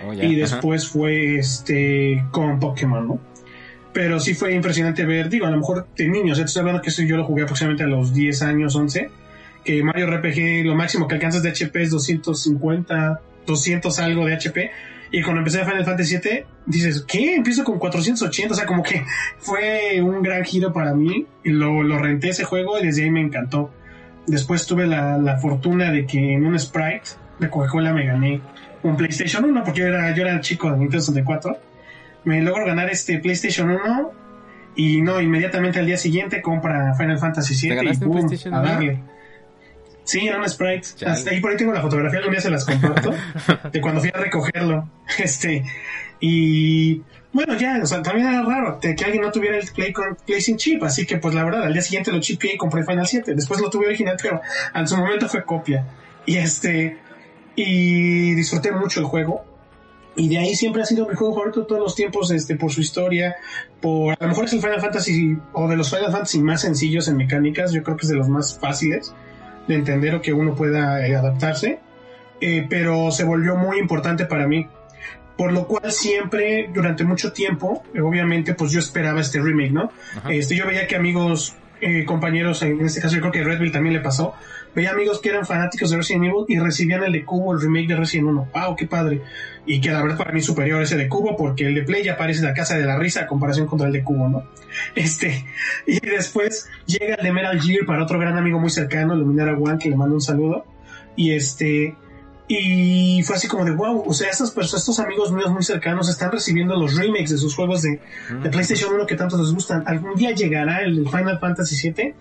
Oh, 0.06 0.12
y 0.12 0.40
ajá. 0.42 0.54
después 0.54 0.88
fue 0.88 1.38
este 1.38 2.24
con 2.30 2.60
Pokémon, 2.60 3.06
¿no? 3.06 3.20
Pero 3.98 4.20
sí 4.20 4.32
fue 4.32 4.54
impresionante 4.54 5.04
ver, 5.04 5.28
digo, 5.28 5.46
a 5.46 5.50
lo 5.50 5.56
mejor 5.56 5.88
de 5.96 6.06
niños, 6.06 6.38
estoy 6.38 6.60
hablando 6.60 6.80
que 6.80 6.90
eso 6.90 7.02
yo 7.02 7.16
lo 7.16 7.24
jugué 7.24 7.42
aproximadamente 7.42 7.82
a 7.82 7.88
los 7.88 8.14
10 8.14 8.42
años, 8.42 8.76
11, 8.76 9.10
que 9.64 9.82
Mario 9.82 10.06
RPG 10.06 10.64
lo 10.64 10.76
máximo 10.76 11.08
que 11.08 11.16
alcanzas 11.16 11.42
de 11.42 11.48
HP 11.48 11.82
es 11.82 11.90
250, 11.90 13.20
200 13.44 13.98
algo 13.98 14.24
de 14.24 14.34
HP, 14.34 14.70
y 15.10 15.20
cuando 15.22 15.40
empecé 15.40 15.62
a 15.62 15.64
Final 15.64 15.84
Fantasy 15.84 16.16
VII, 16.18 16.44
dices, 16.64 17.04
¿qué? 17.08 17.34
Empiezo 17.34 17.64
con 17.64 17.80
480, 17.80 18.54
o 18.54 18.56
sea, 18.56 18.66
como 18.66 18.84
que 18.84 19.02
fue 19.40 20.00
un 20.00 20.22
gran 20.22 20.44
giro 20.44 20.72
para 20.72 20.94
mí, 20.94 21.26
y 21.42 21.50
lo, 21.50 21.82
lo 21.82 21.98
renté 21.98 22.28
ese 22.28 22.44
juego 22.44 22.78
y 22.78 22.86
desde 22.86 23.02
ahí 23.02 23.10
me 23.10 23.20
encantó. 23.20 23.72
Después 24.28 24.64
tuve 24.64 24.86
la, 24.86 25.18
la 25.18 25.38
fortuna 25.38 25.90
de 25.90 26.06
que 26.06 26.34
en 26.34 26.46
un 26.46 26.56
Sprite 26.56 27.10
de 27.40 27.50
Coca-Cola 27.50 27.92
me 27.92 28.06
gané 28.06 28.40
un 28.84 28.96
PlayStation 28.96 29.44
1 29.44 29.64
porque 29.64 29.80
yo 29.80 29.86
era, 29.88 30.14
yo 30.14 30.22
era 30.22 30.40
chico 30.40 30.70
de 30.70 30.78
Nintendo 30.78 31.00
64. 31.00 31.67
Me 32.24 32.42
logro 32.42 32.66
ganar 32.66 32.90
este 32.90 33.18
PlayStation 33.18 33.70
1 33.70 34.12
y 34.76 35.00
no, 35.00 35.20
inmediatamente 35.20 35.78
al 35.78 35.86
día 35.86 35.96
siguiente 35.96 36.42
compra 36.42 36.94
Final 36.94 37.18
Fantasy 37.18 37.54
¿Te 37.54 37.76
7 37.76 37.84
y 37.84 38.04
boom, 38.04 38.26
a 38.52 38.60
1? 38.60 38.62
darle. 38.62 39.00
Sí, 40.04 40.26
era 40.26 40.38
un 40.38 40.48
Sprite. 40.48 41.04
Hasta 41.04 41.30
ahí 41.30 41.40
por 41.40 41.50
ahí 41.50 41.56
tengo 41.58 41.72
la 41.72 41.82
fotografía, 41.82 42.18
algún 42.18 42.32
día 42.32 42.40
se 42.40 42.50
las 42.50 42.64
comparto, 42.64 43.12
de 43.72 43.80
cuando 43.80 44.00
fui 44.00 44.10
a 44.12 44.18
recogerlo. 44.18 44.88
Este, 45.18 45.64
y 46.20 47.02
bueno, 47.32 47.56
ya, 47.56 47.78
o 47.82 47.86
sea, 47.86 48.02
también 48.02 48.28
era 48.28 48.42
raro 48.42 48.80
que 48.80 48.96
alguien 49.04 49.22
no 49.22 49.30
tuviera 49.30 49.58
el 49.58 49.68
Play, 49.74 49.92
con, 49.92 50.16
Play 50.26 50.40
sin 50.40 50.56
chip, 50.56 50.82
así 50.82 51.04
que 51.06 51.18
pues 51.18 51.34
la 51.34 51.44
verdad, 51.44 51.64
al 51.64 51.72
día 51.72 51.82
siguiente 51.82 52.10
lo 52.10 52.20
chipeé 52.20 52.54
y 52.54 52.56
compré 52.56 52.84
Final 52.84 53.06
7. 53.06 53.34
Después 53.34 53.60
lo 53.60 53.68
tuve 53.68 53.86
original, 53.86 54.16
pero 54.20 54.40
en 54.74 54.88
su 54.88 54.96
momento 54.96 55.28
fue 55.28 55.44
copia. 55.44 55.84
Y 56.24 56.36
este, 56.36 56.96
y 57.54 58.34
disfruté 58.34 58.72
mucho 58.72 59.00
el 59.00 59.06
juego. 59.06 59.44
Y 60.18 60.28
de 60.28 60.36
ahí 60.38 60.56
siempre 60.56 60.82
ha 60.82 60.84
sido 60.84 61.08
mi 61.08 61.14
juego 61.14 61.32
favorito 61.32 61.64
todos 61.64 61.80
los 61.80 61.94
tiempos, 61.94 62.32
este, 62.32 62.56
por 62.56 62.72
su 62.72 62.80
historia, 62.80 63.36
por, 63.80 64.14
a 64.14 64.16
lo 64.20 64.28
mejor 64.28 64.46
es 64.46 64.52
el 64.52 64.60
Final 64.60 64.80
Fantasy, 64.80 65.38
o 65.52 65.68
de 65.68 65.76
los 65.76 65.88
Final 65.88 66.10
Fantasy 66.10 66.40
más 66.40 66.62
sencillos 66.62 67.06
en 67.06 67.16
mecánicas, 67.16 67.72
yo 67.72 67.84
creo 67.84 67.96
que 67.96 68.02
es 68.02 68.08
de 68.08 68.16
los 68.16 68.28
más 68.28 68.58
fáciles 68.58 69.14
de 69.68 69.76
entender 69.76 70.16
o 70.16 70.20
que 70.20 70.32
uno 70.32 70.56
pueda 70.56 71.06
eh, 71.06 71.14
adaptarse, 71.14 71.78
Eh, 72.40 72.66
pero 72.68 73.10
se 73.10 73.24
volvió 73.24 73.56
muy 73.56 73.78
importante 73.78 74.24
para 74.24 74.46
mí, 74.46 74.66
por 75.36 75.52
lo 75.52 75.66
cual 75.66 75.90
siempre, 75.90 76.68
durante 76.72 77.04
mucho 77.04 77.32
tiempo, 77.32 77.84
eh, 77.94 78.00
obviamente, 78.00 78.54
pues 78.54 78.70
yo 78.72 78.80
esperaba 78.80 79.20
este 79.20 79.40
remake, 79.40 79.72
¿no? 79.72 79.92
Ajá. 80.16 80.32
Este, 80.32 80.56
yo 80.56 80.66
veía 80.66 80.86
que 80.86 80.96
amigos, 80.96 81.54
compañeros, 82.06 82.62
en 82.62 82.84
este 82.84 83.00
caso 83.00 83.14
yo 83.14 83.20
creo 83.20 83.32
que 83.32 83.44
Redville 83.44 83.72
también 83.72 83.94
le 83.94 84.00
pasó, 84.00 84.34
veía 84.78 84.92
amigos 84.92 85.20
que 85.20 85.30
eran 85.30 85.44
fanáticos 85.44 85.90
de 85.90 85.96
Resident 85.96 86.26
Evil 86.26 86.44
y 86.46 86.56
recibían 86.56 87.02
el 87.02 87.10
de 87.10 87.24
Cubo, 87.24 87.52
el 87.52 87.60
remake 87.60 87.88
de 87.88 87.96
Resident 87.96 88.28
1. 88.28 88.50
¡Wow, 88.54 88.76
qué 88.76 88.86
padre! 88.86 89.22
Y 89.66 89.80
que 89.80 89.90
la 89.90 90.00
verdad 90.02 90.16
para 90.16 90.30
mí 90.30 90.38
es 90.38 90.46
superior 90.46 90.80
ese 90.80 90.96
de 90.96 91.08
Cubo 91.08 91.36
porque 91.36 91.66
el 91.66 91.74
de 91.74 91.82
Play 91.82 92.04
ya 92.04 92.16
parece 92.16 92.42
la 92.42 92.54
casa 92.54 92.78
de 92.78 92.84
la 92.84 92.96
risa 92.96 93.22
a 93.22 93.26
comparación 93.26 93.66
contra 93.66 93.88
el 93.88 93.92
de 93.92 94.04
Cubo, 94.04 94.28
¿no? 94.28 94.44
Este, 94.94 95.44
y 95.84 95.98
después 95.98 96.68
llega 96.86 97.16
el 97.16 97.24
de 97.24 97.32
Metal 97.32 97.60
Gear 97.60 97.86
para 97.86 98.04
otro 98.04 98.20
gran 98.20 98.38
amigo 98.38 98.60
muy 98.60 98.70
cercano, 98.70 99.16
Luminara 99.16 99.58
One, 99.58 99.78
que 99.78 99.90
le 99.90 99.96
mando 99.96 100.14
un 100.14 100.20
saludo. 100.20 100.64
Y 101.16 101.32
este, 101.32 101.96
y 102.46 103.20
fue 103.24 103.34
así 103.34 103.48
como 103.48 103.64
de 103.64 103.72
wow, 103.72 104.04
o 104.06 104.14
sea, 104.14 104.30
estas 104.30 104.52
personas, 104.52 104.82
estos 104.82 105.00
amigos 105.00 105.32
míos 105.32 105.50
muy 105.50 105.64
cercanos 105.64 106.08
están 106.08 106.30
recibiendo 106.30 106.76
los 106.76 106.94
remakes 106.94 107.30
de 107.30 107.38
sus 107.38 107.52
juegos 107.56 107.82
de, 107.82 108.00
de 108.44 108.48
PlayStation 108.48 108.94
1 108.94 109.06
que 109.06 109.16
tanto 109.16 109.36
les 109.36 109.52
gustan. 109.52 109.82
¿Algún 109.86 110.14
día 110.14 110.30
llegará 110.30 110.82
el 110.82 111.08
Final 111.08 111.40
Fantasy 111.40 111.90
VII? 111.90 112.14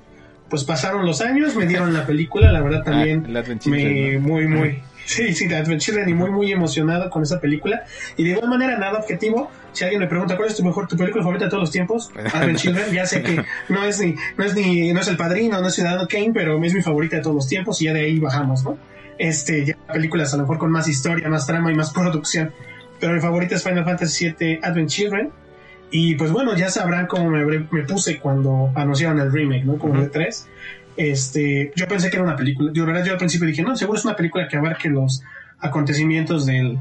Pues 0.49 0.63
pasaron 0.63 1.05
los 1.05 1.21
años, 1.21 1.55
me 1.55 1.65
dieron 1.65 1.93
la 1.93 2.05
película, 2.05 2.51
la 2.51 2.61
verdad 2.61 2.83
también 2.83 3.23
Ah, 3.25 3.29
el 3.29 3.37
Advent 3.37 3.65
me 3.65 3.77
Children, 3.77 4.13
¿no? 4.23 4.27
muy 4.27 4.47
muy 4.47 4.83
sí 5.05 5.33
sí 5.33 5.47
de 5.47 5.55
Advent 5.55 5.81
Children 5.81 6.09
y 6.09 6.13
muy 6.13 6.29
muy 6.31 6.51
emocionado 6.51 7.09
con 7.09 7.23
esa 7.23 7.39
película. 7.39 7.83
Y 8.15 8.23
de 8.23 8.31
igual 8.31 8.49
manera 8.49 8.77
nada 8.77 8.99
objetivo 8.99 9.51
si 9.73 9.83
alguien 9.83 10.01
me 10.01 10.07
pregunta 10.07 10.35
cuál 10.37 10.49
es 10.49 10.55
tu 10.55 10.63
mejor 10.63 10.87
tu 10.87 10.97
película 10.97 11.23
favorita 11.23 11.45
de 11.45 11.51
todos 11.51 11.61
los 11.61 11.71
tiempos 11.71 12.11
Advent 12.33 12.57
Children 12.57 12.91
ya 12.91 13.05
sé 13.05 13.21
que 13.21 13.43
no 13.69 13.83
es 13.83 13.99
ni 13.99 14.15
no 14.37 14.43
es 14.43 14.55
ni 14.55 14.91
no 14.93 15.01
es 15.01 15.07
el 15.07 15.17
Padrino 15.17 15.61
no 15.61 15.67
es 15.67 15.75
Ciudadano 15.75 16.07
Kane 16.07 16.31
pero 16.33 16.63
es 16.63 16.73
mi 16.73 16.81
favorita 16.81 17.17
de 17.17 17.21
todos 17.21 17.35
los 17.35 17.47
tiempos 17.47 17.81
y 17.81 17.85
ya 17.85 17.93
de 17.93 18.01
ahí 18.01 18.17
bajamos 18.19 18.63
no 18.63 18.77
este 19.19 19.65
ya 19.65 19.77
películas 19.93 20.33
a 20.33 20.37
lo 20.37 20.43
mejor 20.43 20.57
con 20.57 20.71
más 20.71 20.87
historia 20.87 21.29
más 21.29 21.45
trama 21.45 21.71
y 21.71 21.75
más 21.75 21.91
producción. 21.93 22.51
Pero 22.99 23.13
mi 23.13 23.19
favorita 23.19 23.55
es 23.55 23.63
Final 23.63 23.85
Fantasy 23.85 24.33
VII 24.39 24.59
Advent 24.63 24.89
Children 24.89 25.29
y 25.89 26.15
pues 26.15 26.31
bueno 26.31 26.55
ya 26.55 26.69
sabrán 26.69 27.07
cómo 27.07 27.29
me, 27.29 27.45
me 27.45 27.83
puse 27.83 28.19
cuando 28.19 28.71
anunciaron 28.75 29.19
el 29.19 29.31
remake 29.31 29.63
no 29.63 29.77
como 29.77 30.01
de 30.01 30.09
3 30.09 30.47
este, 30.97 31.71
yo 31.75 31.87
pensé 31.87 32.09
que 32.09 32.17
era 32.17 32.25
una 32.25 32.35
película. 32.35 32.71
De 32.71 32.81
verdad, 32.81 33.05
yo 33.05 33.13
al 33.13 33.19
principio 33.19 33.47
dije, 33.47 33.61
no, 33.61 33.75
seguro 33.77 33.99
es 33.99 34.05
una 34.05 34.15
película 34.15 34.47
que 34.47 34.57
abarque 34.57 34.89
los 34.89 35.21
acontecimientos 35.59 36.47
del, 36.47 36.79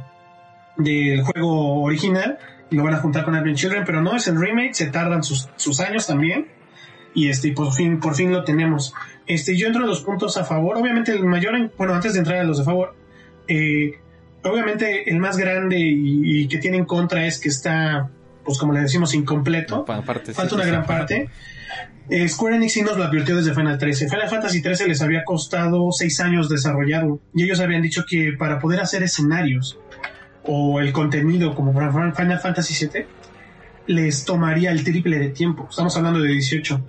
del 0.78 1.22
juego 1.22 1.82
original 1.82 2.38
y 2.70 2.76
lo 2.76 2.82
van 2.82 2.94
a 2.94 2.98
juntar 2.98 3.24
con 3.24 3.34
Advent 3.34 3.58
Children, 3.58 3.84
pero 3.84 4.00
no, 4.00 4.16
es 4.16 4.26
el 4.26 4.40
remake, 4.40 4.74
se 4.74 4.86
tardan 4.86 5.22
sus, 5.22 5.48
sus 5.56 5.80
años 5.80 6.06
también. 6.06 6.48
Y 7.14 7.28
este, 7.28 7.48
y 7.48 7.52
por 7.52 7.72
fin, 7.72 8.00
por 8.00 8.14
fin 8.14 8.32
lo 8.32 8.42
tenemos. 8.42 8.94
Este, 9.26 9.56
yo 9.56 9.66
entro 9.66 9.84
a 9.84 9.86
los 9.86 10.00
puntos 10.00 10.36
a 10.38 10.44
favor. 10.44 10.76
Obviamente, 10.78 11.12
el 11.12 11.24
mayor, 11.24 11.70
bueno, 11.76 11.94
antes 11.94 12.14
de 12.14 12.20
entrar 12.20 12.38
a 12.38 12.44
los 12.44 12.58
de 12.58 12.64
favor, 12.64 12.94
eh, 13.48 13.98
obviamente 14.44 15.10
el 15.10 15.18
más 15.18 15.36
grande 15.36 15.78
y, 15.78 16.42
y 16.42 16.48
que 16.48 16.58
tiene 16.58 16.78
en 16.78 16.84
contra 16.84 17.26
es 17.26 17.38
que 17.38 17.48
está, 17.48 18.10
pues 18.46 18.58
como 18.58 18.72
le 18.72 18.80
decimos, 18.80 19.12
incompleto. 19.14 19.84
Parte, 19.84 20.32
Falta 20.32 20.48
sí, 20.48 20.54
una 20.54 20.64
gran 20.64 20.86
parte. 20.86 21.28
Eh, 22.08 22.28
Square 22.28 22.56
Enix 22.56 22.72
sí 22.74 22.82
nos 22.82 22.96
lo 22.96 23.04
advirtió 23.04 23.36
desde 23.36 23.52
Final 23.52 23.78
13. 23.78 24.08
Final 24.08 24.28
Fantasy 24.28 24.62
13 24.62 24.86
les 24.86 25.02
había 25.02 25.24
costado 25.24 25.90
seis 25.90 26.20
años 26.20 26.48
desarrollarlo. 26.48 27.20
Y 27.34 27.42
ellos 27.42 27.58
habían 27.58 27.82
dicho 27.82 28.04
que 28.08 28.32
para 28.38 28.60
poder 28.60 28.80
hacer 28.80 29.02
escenarios 29.02 29.78
o 30.44 30.80
el 30.80 30.92
contenido 30.92 31.54
como 31.54 31.74
para 31.74 31.92
Final 32.14 32.38
Fantasy 32.38 32.74
7 32.74 33.08
les 33.88 34.24
tomaría 34.24 34.70
el 34.70 34.84
triple 34.84 35.18
de 35.18 35.30
tiempo. 35.30 35.66
Estamos 35.68 35.96
hablando 35.96 36.20
de 36.20 36.28
18. 36.28 36.80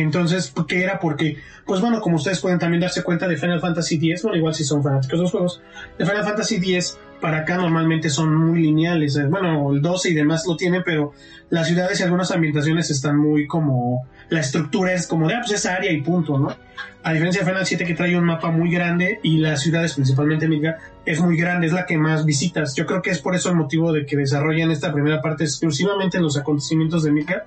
Entonces, 0.00 0.54
¿qué 0.66 0.82
era? 0.82 0.98
Porque, 0.98 1.36
pues 1.66 1.82
bueno, 1.82 2.00
como 2.00 2.16
ustedes 2.16 2.40
pueden 2.40 2.58
también 2.58 2.80
darse 2.80 3.02
cuenta 3.02 3.28
de 3.28 3.36
Final 3.36 3.60
Fantasy 3.60 3.96
X, 3.96 4.22
bueno, 4.22 4.38
igual 4.38 4.54
si 4.54 4.64
son 4.64 4.82
fanáticos 4.82 5.18
de 5.18 5.22
los 5.22 5.30
juegos, 5.30 5.62
de 5.98 6.06
Final 6.06 6.24
Fantasy 6.24 6.56
X 6.56 6.98
para 7.20 7.40
acá 7.40 7.58
normalmente 7.58 8.08
son 8.08 8.34
muy 8.34 8.62
lineales. 8.62 9.16
Eh, 9.16 9.26
Bueno, 9.26 9.70
el 9.70 9.82
12 9.82 10.10
y 10.10 10.14
demás 10.14 10.44
lo 10.48 10.56
tienen, 10.56 10.82
pero 10.82 11.12
las 11.50 11.68
ciudades 11.68 12.00
y 12.00 12.04
algunas 12.04 12.30
ambientaciones 12.30 12.90
están 12.90 13.18
muy 13.18 13.46
como... 13.46 14.08
La 14.30 14.40
estructura 14.40 14.94
es 14.94 15.06
como 15.06 15.28
de, 15.28 15.34
ah, 15.34 15.40
pues 15.40 15.52
esa 15.52 15.74
área 15.74 15.92
y 15.92 16.00
punto, 16.00 16.38
¿no? 16.38 16.56
A 17.02 17.12
diferencia 17.12 17.42
de 17.42 17.50
Final 17.50 17.66
7 17.66 17.84
que 17.84 17.94
trae 17.94 18.16
un 18.16 18.24
mapa 18.24 18.50
muy 18.50 18.70
grande 18.70 19.20
y 19.22 19.38
las 19.38 19.60
ciudades, 19.60 19.92
principalmente 19.92 20.48
Midgar, 20.48 20.78
es 21.04 21.20
muy 21.20 21.36
grande, 21.36 21.66
es 21.66 21.74
la 21.74 21.84
que 21.84 21.98
más 21.98 22.24
visitas. 22.24 22.74
Yo 22.74 22.86
creo 22.86 23.02
que 23.02 23.10
es 23.10 23.18
por 23.18 23.34
eso 23.34 23.50
el 23.50 23.56
motivo 23.56 23.92
de 23.92 24.06
que 24.06 24.16
desarrollan 24.16 24.70
esta 24.70 24.90
primera 24.90 25.20
parte 25.20 25.44
exclusivamente 25.44 26.16
en 26.16 26.22
los 26.22 26.38
acontecimientos 26.38 27.02
de 27.02 27.12
Midgar 27.12 27.44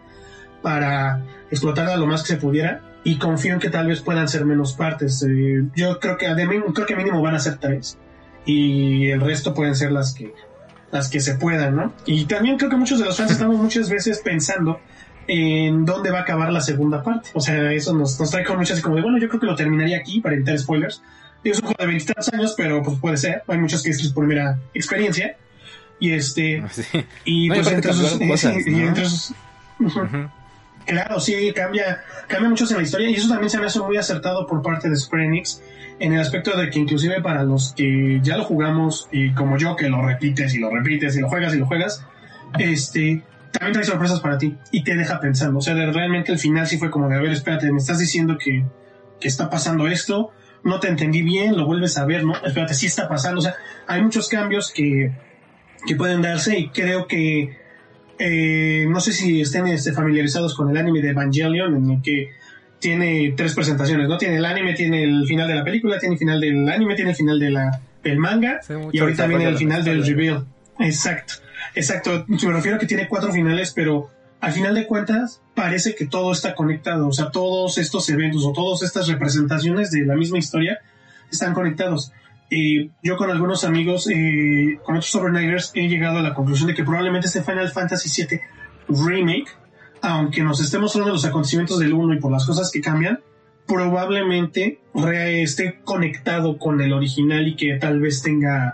para 0.61 1.21
explotarla 1.51 1.97
lo 1.97 2.07
más 2.07 2.21
que 2.23 2.29
se 2.29 2.37
pudiera 2.37 2.81
y 3.03 3.17
confío 3.17 3.53
en 3.53 3.59
que 3.59 3.69
tal 3.69 3.87
vez 3.87 4.01
puedan 4.01 4.27
ser 4.27 4.45
menos 4.45 4.73
partes. 4.73 5.23
Eh, 5.23 5.63
yo 5.75 5.99
creo 5.99 6.17
que 6.17 6.33
de 6.33 6.47
mínimo, 6.47 6.73
creo 6.73 6.87
que 6.87 6.95
mínimo 6.95 7.21
van 7.21 7.35
a 7.35 7.39
ser 7.39 7.57
tres 7.57 7.97
y 8.45 9.07
el 9.07 9.21
resto 9.21 9.53
pueden 9.53 9.75
ser 9.75 9.91
las 9.91 10.13
que 10.13 10.33
las 10.91 11.09
que 11.09 11.19
se 11.19 11.35
puedan, 11.35 11.75
¿no? 11.75 11.93
Y 12.05 12.25
también 12.25 12.57
creo 12.57 12.69
que 12.69 12.77
muchos 12.77 12.99
de 12.99 13.05
los 13.05 13.17
fans 13.17 13.31
estamos 13.33 13.57
muchas 13.57 13.89
veces 13.89 14.19
pensando 14.23 14.79
en 15.27 15.85
dónde 15.85 16.11
va 16.11 16.19
a 16.19 16.21
acabar 16.21 16.51
la 16.51 16.61
segunda 16.61 17.03
parte. 17.03 17.29
O 17.33 17.41
sea, 17.41 17.71
eso 17.71 17.93
nos, 17.93 18.19
nos 18.19 18.31
trae 18.31 18.45
con 18.45 18.57
muchas 18.57 18.81
como 18.81 18.95
de, 18.95 19.01
bueno, 19.01 19.17
yo 19.19 19.27
creo 19.27 19.39
que 19.39 19.47
lo 19.47 19.55
terminaría 19.55 19.97
aquí 19.97 20.21
para 20.21 20.35
evitar 20.35 20.57
spoilers. 20.57 21.01
Es 21.43 21.59
un 21.59 21.65
juego 21.65 21.77
de 21.79 21.87
20 21.87 22.13
años, 22.33 22.53
pero 22.57 22.81
pues 22.81 22.97
puede 22.99 23.17
ser. 23.17 23.43
Hay 23.47 23.57
muchos 23.57 23.83
que 23.83 23.91
es 23.91 23.99
su 23.99 24.13
primera 24.13 24.57
experiencia. 24.73 25.37
Y 25.99 26.11
este, 26.11 26.63
Sí. 26.71 27.05
y 27.25 27.49
No, 27.49 27.55
pues 27.55 27.67
entre. 27.67 27.91
Ujú. 29.79 30.29
Claro, 30.85 31.19
sí, 31.19 31.51
cambia, 31.55 32.03
cambia 32.27 32.49
mucho 32.49 32.65
en 32.69 32.77
la 32.77 32.83
historia 32.83 33.09
y 33.09 33.15
eso 33.15 33.27
también 33.29 33.49
se 33.49 33.57
me 33.59 33.65
hace 33.65 33.79
muy 33.79 33.97
acertado 33.97 34.45
por 34.45 34.61
parte 34.61 34.87
de 34.89 34.95
Square 34.95 35.25
Enix 35.25 35.61
en 35.99 36.13
el 36.13 36.19
aspecto 36.19 36.55
de 36.57 36.69
que 36.69 36.77
inclusive 36.79 37.21
para 37.21 37.43
los 37.43 37.73
que 37.75 38.19
ya 38.21 38.37
lo 38.37 38.43
jugamos 38.43 39.07
y 39.11 39.33
como 39.33 39.57
yo 39.57 39.75
que 39.75 39.89
lo 39.89 40.05
repites 40.05 40.53
y 40.53 40.59
lo 40.59 40.69
repites 40.69 41.15
y 41.17 41.21
lo 41.21 41.29
juegas 41.29 41.55
y 41.55 41.57
lo 41.59 41.65
juegas, 41.65 42.05
este, 42.59 43.23
también 43.51 43.73
trae 43.73 43.85
sorpresas 43.85 44.19
para 44.19 44.37
ti 44.37 44.57
y 44.71 44.83
te 44.83 44.95
deja 44.95 45.19
pensando. 45.19 45.57
O 45.59 45.61
sea, 45.61 45.73
de- 45.73 45.91
realmente 45.91 46.31
el 46.31 46.37
final 46.39 46.67
sí 46.67 46.77
fue 46.77 46.91
como 46.91 47.07
de, 47.09 47.15
a 47.15 47.19
ver, 47.21 47.31
espérate, 47.31 47.71
me 47.71 47.79
estás 47.79 47.97
diciendo 47.97 48.37
que, 48.37 48.63
que 49.19 49.27
está 49.27 49.49
pasando 49.49 49.87
esto, 49.87 50.31
no 50.63 50.79
te 50.79 50.87
entendí 50.87 51.21
bien, 51.23 51.57
lo 51.57 51.65
vuelves 51.65 51.97
a 51.97 52.05
ver, 52.05 52.23
¿no? 52.25 52.33
Espérate, 52.43 52.73
sí 52.75 52.85
está 52.87 53.07
pasando, 53.07 53.39
o 53.39 53.41
sea, 53.41 53.55
hay 53.87 54.01
muchos 54.03 54.27
cambios 54.27 54.71
que, 54.71 55.11
que 55.87 55.95
pueden 55.95 56.21
darse 56.21 56.59
y 56.59 56.69
creo 56.69 57.07
que, 57.07 57.57
eh, 58.19 58.85
no 58.87 58.99
sé 58.99 59.11
si 59.13 59.41
estén 59.41 59.67
este, 59.67 59.91
familiarizados 59.91 60.55
con 60.55 60.69
el 60.69 60.77
anime 60.77 61.01
de 61.01 61.09
Evangelion, 61.09 61.75
en 61.75 61.89
el 61.91 62.01
que 62.01 62.31
tiene 62.79 63.33
tres 63.35 63.53
presentaciones, 63.53 64.07
¿no? 64.07 64.17
Tiene 64.17 64.37
el 64.37 64.45
anime, 64.45 64.73
tiene 64.73 65.03
el 65.03 65.25
final 65.25 65.47
de 65.47 65.55
la 65.55 65.63
película, 65.63 65.99
tiene 65.99 66.13
el 66.13 66.19
final 66.19 66.39
del 66.39 66.69
anime, 66.69 66.95
tiene 66.95 67.11
el 67.11 67.17
final 67.17 67.39
de 67.39 67.51
la, 67.51 67.81
del 68.03 68.19
manga 68.19 68.61
Sí, 68.61 68.73
y 68.91 68.99
ahorita 68.99 69.27
viene 69.27 69.45
el 69.45 69.57
final 69.57 69.83
del 69.83 70.05
reveal. 70.05 70.45
Exacto, 70.79 71.35
exacto. 71.73 72.25
Me 72.27 72.37
refiero 72.53 72.77
a 72.77 72.79
que 72.79 72.85
tiene 72.85 73.07
cuatro 73.07 73.31
finales, 73.31 73.71
pero 73.73 74.09
al 74.39 74.51
final 74.51 74.75
de 74.75 74.85
cuentas 74.85 75.41
parece 75.55 75.95
que 75.95 76.05
todo 76.05 76.31
está 76.31 76.53
conectado. 76.53 77.07
O 77.07 77.13
sea, 77.13 77.31
todos 77.31 77.77
estos 77.77 78.07
eventos 78.09 78.45
o 78.45 78.53
todas 78.53 78.83
estas 78.83 79.07
representaciones 79.07 79.91
de 79.91 80.05
la 80.05 80.15
misma 80.15 80.37
historia 80.37 80.79
están 81.31 81.53
conectados. 81.53 82.11
Yo 82.49 83.17
con 83.17 83.31
algunos 83.31 83.63
amigos, 83.63 84.07
eh, 84.09 84.79
con 84.83 84.95
otros 84.95 85.13
overnighters, 85.15 85.71
he 85.73 85.87
llegado 85.87 86.19
a 86.19 86.21
la 86.21 86.33
conclusión 86.33 86.67
de 86.67 86.75
que 86.75 86.83
probablemente 86.83 87.27
este 87.27 87.41
Final 87.41 87.71
Fantasy 87.71 88.23
VII 88.23 88.39
Remake, 88.87 89.47
aunque 90.01 90.43
nos 90.43 90.61
estemos 90.61 90.95
hablando 90.95 91.13
de 91.13 91.17
los 91.17 91.25
acontecimientos 91.25 91.79
del 91.79 91.93
1 91.93 92.13
y 92.13 92.19
por 92.19 92.31
las 92.31 92.45
cosas 92.45 92.71
que 92.71 92.81
cambian, 92.81 93.19
probablemente 93.65 94.79
esté 95.41 95.79
conectado 95.83 96.57
con 96.57 96.81
el 96.81 96.93
original 96.93 97.47
y 97.47 97.55
que 97.55 97.77
tal 97.77 97.99
vez 97.99 98.21
tenga 98.21 98.73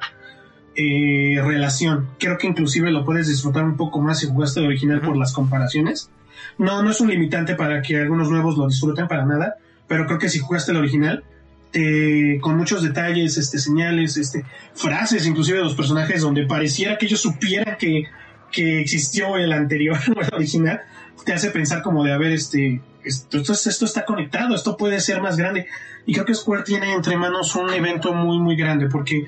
eh, 0.76 1.36
relación. 1.42 2.10
Creo 2.20 2.38
que 2.38 2.48
inclusive 2.48 2.92
lo 2.92 3.06
puedes 3.06 3.28
disfrutar 3.28 3.64
un 3.64 3.78
poco 3.78 4.02
más 4.02 4.20
si 4.20 4.28
jugaste 4.28 4.60
el 4.60 4.68
original 4.68 5.02
por 5.02 5.16
las 5.18 5.34
comparaciones. 5.34 6.10
No, 6.58 6.84
no 6.84 6.92
es 6.92 7.00
un 7.00 7.10
limitante 7.10 7.56
para 7.56 7.82
que 7.82 7.98
algunos 7.98 8.30
nuevos 8.30 8.58
lo 8.58 8.68
disfruten 8.68 9.08
para 9.08 9.26
nada, 9.26 9.56
pero 9.88 10.06
creo 10.06 10.20
que 10.20 10.30
si 10.30 10.40
jugaste 10.40 10.72
el 10.72 10.78
original, 10.78 11.24
te- 11.72 12.40
con 12.42 12.58
muchos 12.58 12.84
detalles, 12.84 13.38
este, 13.38 13.58
señales, 13.60 14.18
este, 14.18 14.46
frases 14.74 15.26
inclusive 15.26 15.58
de 15.60 15.64
los 15.64 15.76
personajes 15.76 16.22
donde 16.22 16.46
pareciera 16.46 16.98
que 16.98 17.06
ellos 17.06 17.22
supieran 17.22 17.78
que, 17.78 18.06
que 18.52 18.82
existió 18.82 19.38
el 19.38 19.52
anterior 19.54 19.98
o 20.16 20.22
el 20.22 20.34
original, 20.34 20.82
te 21.26 21.34
hace 21.34 21.52
pensar 21.52 21.82
como 21.82 22.04
de, 22.04 22.14
a 22.14 22.18
ver, 22.18 22.32
este, 22.32 22.82
esto, 23.04 23.38
esto, 23.38 23.54
esto 23.54 23.86
está 23.86 24.06
conectado, 24.06 24.56
esto 24.56 24.76
puede 24.78 25.00
ser 25.00 25.22
más 25.22 25.38
grande. 25.38 25.68
Y 26.06 26.14
creo 26.14 26.26
que 26.26 26.34
Square 26.36 26.64
tiene 26.64 26.94
entre 26.94 27.16
manos 27.18 27.56
un 27.56 27.72
evento 27.72 28.14
muy, 28.14 28.40
muy 28.40 28.56
grande, 28.56 28.88
porque 28.88 29.28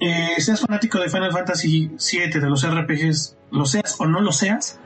eh, 0.00 0.34
seas 0.38 0.60
fanático 0.60 0.98
de 0.98 1.08
Final 1.08 1.32
Fantasy 1.32 1.90
VII, 2.12 2.40
de 2.40 2.48
los 2.50 2.66
RPGs, 2.66 3.36
lo 3.52 3.64
seas 3.64 3.96
o 3.98 4.06
no 4.06 4.20
lo 4.20 4.32
seas, 4.32 4.78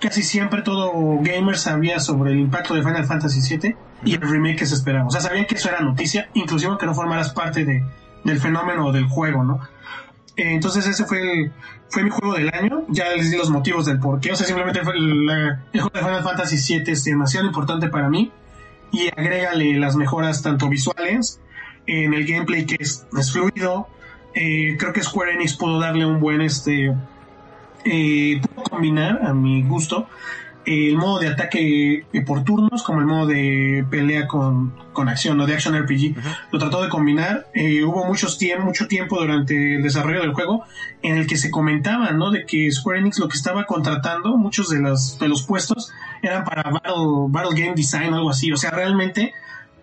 casi 0.00 0.22
siempre 0.22 0.62
todo 0.62 0.92
gamer 1.20 1.56
sabía 1.58 2.00
sobre 2.00 2.32
el 2.32 2.40
impacto 2.40 2.74
de 2.74 2.82
Final 2.82 3.04
Fantasy 3.04 3.56
VII 3.56 3.76
y 4.04 4.14
el 4.14 4.20
remake 4.20 4.56
que 4.56 4.66
se 4.66 4.74
esperaba. 4.74 5.06
O 5.06 5.10
sea, 5.10 5.20
sabían 5.20 5.44
que 5.46 5.54
eso 5.54 5.68
era 5.68 5.80
noticia, 5.80 6.30
inclusive 6.34 6.76
que 6.78 6.86
no 6.86 6.94
formaras 6.94 7.30
parte 7.32 7.64
de, 7.64 7.84
del 8.24 8.40
fenómeno 8.40 8.92
del 8.92 9.06
juego, 9.06 9.44
¿no? 9.44 9.60
Eh, 10.36 10.54
entonces 10.54 10.86
ese 10.86 11.04
fue 11.04 11.20
el, 11.20 11.52
fue 11.88 12.02
mi 12.02 12.10
juego 12.10 12.34
del 12.34 12.48
año. 12.54 12.84
Ya 12.88 13.10
les 13.10 13.30
di 13.30 13.36
los 13.36 13.50
motivos 13.50 13.86
del 13.86 13.98
por 13.98 14.20
qué. 14.20 14.32
O 14.32 14.36
sea, 14.36 14.46
simplemente 14.46 14.82
fue 14.82 14.94
el, 14.96 15.58
juego 15.72 15.90
de 15.92 16.00
Final 16.00 16.22
Fantasy 16.22 16.78
VII 16.78 16.92
es 16.92 17.04
demasiado 17.04 17.46
importante 17.46 17.88
para 17.88 18.08
mí. 18.08 18.32
Y 18.92 19.08
agrégale 19.08 19.78
las 19.78 19.94
mejoras 19.94 20.42
tanto 20.42 20.68
visuales, 20.68 21.40
en 21.86 22.12
el 22.12 22.26
gameplay 22.26 22.66
que 22.66 22.76
es, 22.80 23.06
es 23.16 23.32
fluido. 23.32 23.86
Eh, 24.34 24.76
creo 24.78 24.92
que 24.92 25.02
Square 25.02 25.34
Enix 25.34 25.56
pudo 25.56 25.78
darle 25.78 26.06
un 26.06 26.20
buen 26.20 26.40
este 26.40 26.92
eh, 27.84 28.40
pudo 28.42 28.64
combinar 28.64 29.20
a 29.24 29.34
mi 29.34 29.62
gusto 29.62 30.08
el 30.66 30.96
modo 30.96 31.18
de 31.18 31.28
ataque 31.28 32.04
eh, 32.12 32.20
por 32.24 32.44
turnos 32.44 32.82
como 32.82 33.00
el 33.00 33.06
modo 33.06 33.26
de 33.26 33.84
pelea 33.90 34.26
con, 34.26 34.74
con 34.92 35.08
acción 35.08 35.40
o 35.40 35.46
de 35.46 35.54
action 35.54 35.74
RPG 35.74 36.16
lo 36.52 36.58
trató 36.58 36.82
de 36.82 36.88
combinar. 36.88 37.46
Eh, 37.54 37.82
hubo 37.82 38.04
muchos 38.04 38.36
tiempo 38.36 38.66
mucho 38.66 38.86
tiempo 38.86 39.18
durante 39.18 39.76
el 39.76 39.82
desarrollo 39.82 40.20
del 40.20 40.32
juego 40.34 40.64
en 41.02 41.16
el 41.16 41.26
que 41.26 41.36
se 41.36 41.50
comentaba 41.50 42.10
no 42.10 42.30
de 42.30 42.44
que 42.44 42.70
Square 42.70 43.00
Enix 43.00 43.18
lo 43.18 43.28
que 43.28 43.36
estaba 43.36 43.64
contratando 43.64 44.36
muchos 44.36 44.68
de 44.68 44.80
los 44.80 45.18
de 45.18 45.28
los 45.28 45.42
puestos 45.44 45.90
eran 46.22 46.44
para 46.44 46.62
Battle, 46.70 47.28
Battle 47.28 47.60
Game 47.60 47.74
Design 47.74 48.12
o 48.12 48.16
algo 48.16 48.30
así. 48.30 48.52
O 48.52 48.56
sea 48.56 48.70
realmente 48.70 49.32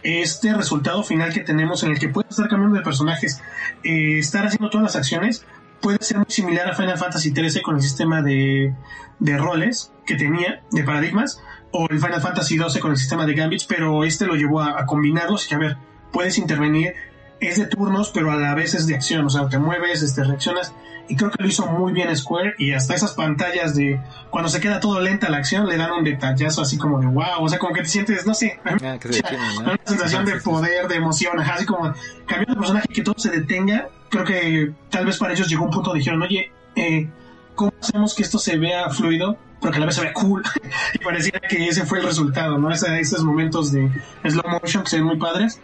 este 0.03 0.53
resultado 0.53 1.03
final 1.03 1.33
que 1.33 1.41
tenemos 1.41 1.83
en 1.83 1.91
el 1.91 1.99
que 1.99 2.07
puedes 2.07 2.31
estar 2.31 2.47
cambiando 2.47 2.77
de 2.77 2.83
personajes, 2.83 3.41
eh, 3.83 4.19
estar 4.19 4.45
haciendo 4.45 4.69
todas 4.69 4.83
las 4.83 4.95
acciones, 4.95 5.45
puede 5.81 5.97
ser 6.01 6.17
muy 6.17 6.27
similar 6.29 6.69
a 6.69 6.73
Final 6.73 6.97
Fantasy 6.97 7.31
XIII 7.31 7.61
con 7.61 7.75
el 7.75 7.81
sistema 7.81 8.21
de, 8.21 8.73
de 9.19 9.37
roles 9.37 9.91
que 10.05 10.15
tenía, 10.15 10.61
de 10.71 10.83
paradigmas, 10.83 11.41
o 11.71 11.87
el 11.89 11.99
Final 11.99 12.21
Fantasy 12.21 12.57
XII 12.57 12.79
con 12.79 12.91
el 12.91 12.97
sistema 12.97 13.25
de 13.25 13.33
gambits, 13.33 13.65
pero 13.65 14.03
este 14.03 14.25
lo 14.25 14.35
llevó 14.35 14.61
a, 14.61 14.79
a 14.79 14.85
combinarlos 14.85 15.51
y 15.51 15.55
a 15.55 15.57
ver, 15.57 15.77
puedes 16.11 16.37
intervenir, 16.37 16.93
es 17.39 17.57
de 17.57 17.67
turnos, 17.67 18.11
pero 18.13 18.31
a 18.31 18.35
la 18.35 18.53
vez 18.55 18.73
es 18.73 18.87
de 18.87 18.95
acción, 18.95 19.25
o 19.25 19.29
sea, 19.29 19.47
te 19.49 19.57
mueves, 19.59 20.01
este, 20.03 20.23
reaccionas, 20.23 20.73
y 21.09 21.15
creo 21.15 21.31
que 21.31 21.41
lo 21.41 21.47
hizo 21.47 21.65
muy 21.67 21.93
bien 21.93 22.13
Square, 22.15 22.55
y 22.57 22.73
hasta 22.73 22.93
esas 22.95 23.13
pantallas 23.13 23.75
de 23.75 24.01
cuando 24.29 24.49
se 24.49 24.59
queda 24.59 24.79
todo 24.79 24.99
lenta 24.99 25.29
la 25.29 25.37
acción, 25.37 25.67
le 25.67 25.77
dan 25.77 25.91
un 25.91 26.03
detallazo 26.03 26.61
así 26.61 26.77
como 26.77 26.99
de 26.99 27.07
wow, 27.07 27.41
o 27.41 27.47
sea, 27.49 27.59
como 27.59 27.73
que 27.73 27.81
te 27.81 27.87
sientes, 27.87 28.25
no 28.25 28.33
sé, 28.33 28.59
Ah, 28.65 28.97
que 28.99 29.13
se 29.13 29.21
detiene, 29.21 29.45
¿no? 29.55 29.61
una 29.61 29.79
sensación 29.85 30.25
de 30.25 30.35
poder, 30.41 30.87
de 30.87 30.95
emoción, 30.95 31.39
ajá, 31.39 31.53
así 31.55 31.65
como 31.65 31.93
cambiando 32.25 32.53
de 32.55 32.59
personaje 32.59 32.87
y 32.89 32.93
que 32.93 33.03
todo 33.03 33.15
se 33.17 33.29
detenga. 33.29 33.87
Creo 34.09 34.23
que 34.25 34.73
tal 34.89 35.05
vez 35.05 35.17
para 35.17 35.33
ellos 35.33 35.47
llegó 35.49 35.65
un 35.65 35.71
punto 35.71 35.89
donde 35.89 35.99
dijeron, 35.99 36.21
oye, 36.21 36.51
eh, 36.75 37.09
¿cómo 37.55 37.71
hacemos 37.81 38.13
que 38.15 38.23
esto 38.23 38.37
se 38.39 38.57
vea 38.57 38.89
fluido? 38.89 39.37
Pero 39.59 39.71
que 39.71 39.77
a 39.77 39.79
la 39.81 39.85
vez 39.87 39.95
se 39.95 40.01
vea 40.01 40.13
cool. 40.13 40.43
y 40.93 40.97
pareciera 40.99 41.39
que 41.39 41.67
ese 41.67 41.85
fue 41.85 41.99
el 41.99 42.05
resultado, 42.05 42.57
¿no? 42.57 42.69
Esa- 42.71 42.97
esos 42.99 43.23
momentos 43.23 43.71
de 43.71 43.89
slow 44.29 44.43
motion 44.49 44.83
que 44.83 44.89
se 44.89 44.97
ven 44.97 45.05
muy 45.05 45.17
padres. 45.17 45.59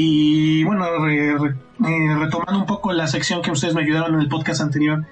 Y 0.00 0.62
bueno, 0.62 0.84
re- 1.04 1.36
re- 1.36 1.56
eh, 1.84 2.16
retomando 2.16 2.56
un 2.60 2.66
poco 2.66 2.92
la 2.92 3.08
sección 3.08 3.42
que 3.42 3.50
ustedes 3.50 3.74
me 3.74 3.82
ayudaron 3.82 4.14
en 4.14 4.20
el 4.20 4.28
podcast 4.28 4.60
anterior, 4.60 5.04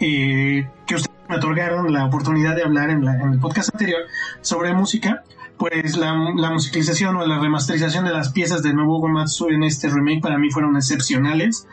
eh, 0.00 0.66
que 0.86 0.94
ustedes 0.94 1.14
me 1.28 1.36
otorgaron 1.36 1.92
la 1.92 2.06
oportunidad 2.06 2.56
de 2.56 2.62
hablar 2.62 2.88
en, 2.88 3.04
la- 3.04 3.20
en 3.20 3.34
el 3.34 3.38
podcast 3.38 3.68
anterior 3.74 4.00
sobre 4.40 4.72
música, 4.72 5.24
pues 5.58 5.98
la, 5.98 6.14
la 6.36 6.50
musicalización 6.50 7.16
o 7.16 7.26
la 7.26 7.38
remasterización 7.38 8.06
de 8.06 8.12
las 8.12 8.30
piezas 8.32 8.62
de 8.62 8.72
Nobuo 8.72 8.98
Uematsu 9.00 9.50
en 9.50 9.62
este 9.62 9.90
remake 9.90 10.22
para 10.22 10.38
mí 10.38 10.50
fueron 10.50 10.74
excepcionales. 10.76 11.68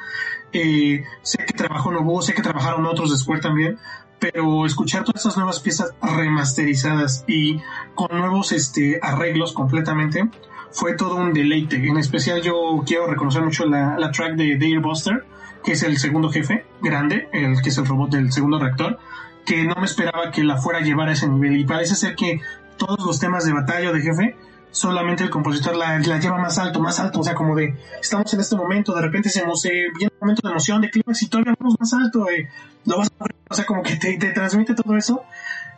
Eh, 0.52 1.06
sé 1.22 1.38
que 1.48 1.54
trabajó 1.54 1.90
Nobuo, 1.94 2.22
sé 2.22 2.34
que 2.34 2.42
trabajaron 2.42 2.86
otros 2.86 3.12
de 3.12 3.18
Square 3.18 3.40
también, 3.42 3.78
pero 4.20 4.66
escuchar 4.66 5.06
todas 5.06 5.22
estas 5.22 5.38
nuevas 5.38 5.62
piezas 5.62 5.94
remasterizadas 6.02 7.24
y 7.30 7.62
con 7.96 8.10
nuevos 8.12 8.52
este, 8.52 9.00
arreglos 9.02 9.54
completamente 9.54 10.30
fue 10.72 10.96
todo 10.96 11.16
un 11.16 11.34
deleite. 11.34 11.76
En 11.76 11.98
especial 11.98 12.42
yo 12.42 12.84
quiero 12.86 13.08
reconocer 13.08 13.42
mucho 13.44 13.66
la, 13.66 13.98
la 13.98 14.12
track 14.12 14.36
de 14.36 14.58
Dale 14.58 14.80
Buster, 14.80 15.26
que 15.64 15.74
es 15.74 15.84
el 15.84 15.98
segundo 15.98 16.30
jefe 16.32 16.66
grande, 16.82 17.28
el 17.34 17.62
que 17.62 17.70
es 17.70 17.78
el 17.78 17.86
robot 17.86 18.12
del 18.12 18.32
segundo 18.32 18.60
reactor, 18.60 18.98
que 19.46 19.64
no 19.64 19.76
me 19.76 19.86
esperaba 19.86 20.32
que 20.32 20.44
la 20.44 20.58
fuera 20.58 20.80
a 20.80 20.82
llevar 20.82 21.10
a 21.10 21.14
ese 21.14 21.28
nivel 21.28 21.58
y 21.58 21.66
parece 21.66 21.96
ser 21.96 22.16
que 22.16 22.42
todos 22.78 23.06
los 23.06 23.20
temas 23.20 23.46
de 23.46 23.54
batalla 23.54 23.92
de 23.92 24.02
jefe 24.02 24.36
solamente 24.72 25.24
el 25.24 25.30
compositor 25.30 25.76
la, 25.76 26.00
la 26.00 26.20
lleva 26.20 26.38
más 26.38 26.58
alto, 26.58 26.80
más 26.80 27.00
alto, 27.00 27.20
o 27.20 27.24
sea, 27.24 27.36
como 27.36 27.56
de 27.56 27.76
estamos 28.02 28.34
en 28.34 28.40
este 28.40 28.56
momento, 28.56 28.96
de 28.96 29.02
repente 29.02 29.30
se 29.30 29.44
emo- 29.46 29.58
se 29.58 29.70
viene 29.70 30.14
un 30.14 30.20
momento 30.22 30.48
de 30.48 30.52
emoción, 30.52 30.82
de 30.82 30.90
clímax 30.90 31.22
y 31.24 31.28
todavía 31.28 31.54
vamos 31.60 31.76
más 31.78 31.94
alto, 31.94 32.30
eh, 32.30 32.48
lo 32.86 32.98
vas 32.98 33.12
a 33.20 33.26
o 33.50 33.54
sea, 33.54 33.66
como 33.66 33.84
que 33.84 33.98
te, 33.98 34.18
te 34.18 34.32
transmite 34.32 34.74
todo 34.74 34.96
eso 34.96 35.24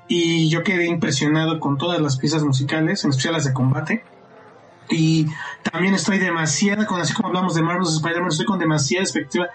y 0.08 0.48
yo 0.50 0.62
quedé 0.64 0.86
impresionado 0.86 1.60
con 1.60 1.78
todas 1.80 2.00
las 2.00 2.18
piezas 2.18 2.44
musicales, 2.44 3.04
en 3.04 3.10
especial 3.10 3.34
las 3.34 3.46
de 3.46 3.54
combate. 3.54 4.04
Y 4.90 5.28
también 5.64 5.94
estoy 5.94 6.20
demasiado, 6.20 6.86
con, 6.86 7.02
así 7.02 7.14
como 7.14 7.30
hablamos 7.30 7.56
de 7.56 7.62
Marvel's 7.62 7.94
Spider-Man, 7.96 8.30
estoy 8.30 8.46
con 8.46 8.60
demasiada 8.60 9.04
expectativa 9.04 9.50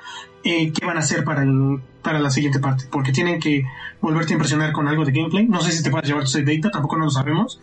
eh, 0.44 0.72
qué 0.72 0.86
van 0.86 0.96
a 0.96 1.00
hacer 1.00 1.24
para, 1.24 1.42
el, 1.42 1.80
para 2.02 2.18
la 2.18 2.30
siguiente 2.30 2.60
parte, 2.60 2.84
porque 2.90 3.12
tienen 3.12 3.40
que 3.40 3.64
volverte 4.00 4.32
a 4.32 4.36
impresionar 4.36 4.72
con 4.72 4.88
algo 4.88 5.04
de 5.04 5.12
gameplay. 5.12 5.46
No 5.46 5.60
sé 5.60 5.72
si 5.72 5.82
te 5.82 5.90
puedes 5.90 6.08
llevar 6.08 6.24
tu 6.24 6.38
data, 6.38 6.70
tampoco 6.70 6.96
no 6.96 7.04
lo 7.04 7.10
sabemos. 7.10 7.60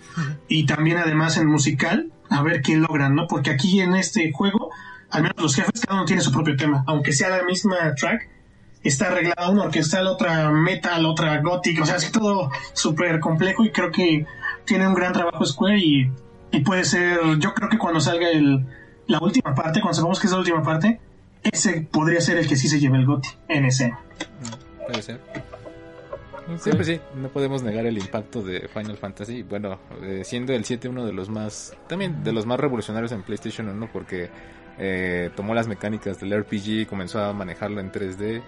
Y 0.48 0.66
también 0.66 0.98
además 0.98 1.38
en 1.38 1.48
musical, 1.48 2.12
a 2.30 2.42
ver 2.44 2.62
qué 2.62 2.76
logran, 2.76 3.16
¿no? 3.16 3.28
Porque 3.28 3.50
aquí 3.50 3.82
en 3.82 3.96
este 3.96 4.32
juego, 4.32 4.70
al 5.10 5.24
menos 5.24 5.42
los 5.42 5.56
jefes, 5.56 5.82
cada 5.82 5.96
uno 6.00 6.06
tiene 6.06 6.22
su 6.22 6.32
propio 6.32 6.56
tema, 6.56 6.84
aunque 6.88 7.14
sea 7.14 7.30
la 7.30 7.44
misma 7.44 7.96
track, 7.96 8.30
está 8.84 9.08
arreglada 9.08 9.50
una 9.50 9.64
orquesta, 9.64 10.02
la 10.02 10.12
otra 10.12 10.52
metal, 10.52 11.06
otra 11.06 11.42
gothic, 11.42 11.82
o 11.82 11.86
sea, 11.86 11.96
es 11.96 12.12
todo 12.12 12.52
súper 12.74 13.20
complejo 13.20 13.66
y 13.66 13.72
creo 13.72 13.92
que 13.92 14.26
tiene 14.66 14.88
un 14.88 14.94
gran 14.94 15.14
trabajo 15.14 15.46
Square 15.46 15.80
y, 15.80 16.12
y 16.56 16.62
puede 16.62 16.86
ser, 16.86 17.20
yo 17.40 17.54
creo 17.54 17.70
que 17.70 17.78
cuando 17.78 18.00
salga 18.00 18.30
el, 18.30 18.66
la 19.08 19.20
última 19.20 19.54
parte, 19.54 19.82
cuando 19.82 19.96
sepamos 19.96 20.20
que 20.20 20.28
es 20.28 20.34
la 20.34 20.40
última 20.40 20.64
parte, 20.64 21.00
ese 21.44 21.82
podría 21.82 22.22
ser 22.22 22.38
el 22.38 22.48
que 22.48 22.56
sí 22.56 22.70
se 22.70 22.80
lleve 22.80 22.98
el 22.98 23.06
GOTY 23.06 23.30
en 23.50 23.66
escena. 23.66 24.00
Puede 24.88 25.02
ser. 25.02 25.20
Sí, 26.60 26.70
pues 26.72 26.88
sí, 26.88 27.02
no 27.16 27.28
podemos 27.30 27.64
negar 27.64 27.86
el 27.86 27.98
impacto 27.98 28.42
de 28.42 28.68
Final 28.68 28.98
Fantasy. 28.98 29.42
Bueno, 29.42 29.80
eh, 30.02 30.22
siendo 30.24 30.54
el 30.54 30.64
7 30.64 30.88
uno 30.88 31.06
de 31.06 31.12
los 31.12 31.28
más, 31.28 31.76
también 31.88 32.24
de 32.24 32.32
los 32.32 32.46
más 32.46 32.60
revolucionarios 32.60 33.12
en 33.12 33.24
PlayStation 33.24 33.68
1, 33.68 33.90
porque 33.92 34.30
eh, 34.78 35.32
tomó 35.36 35.56
las 35.56 35.68
mecánicas 35.68 36.20
del 36.20 36.40
RPG 36.40 36.68
y 36.68 36.86
comenzó 36.86 37.20
a 37.20 37.34
manejarlo 37.34 37.82
en 37.82 37.92
3D. 37.92 38.42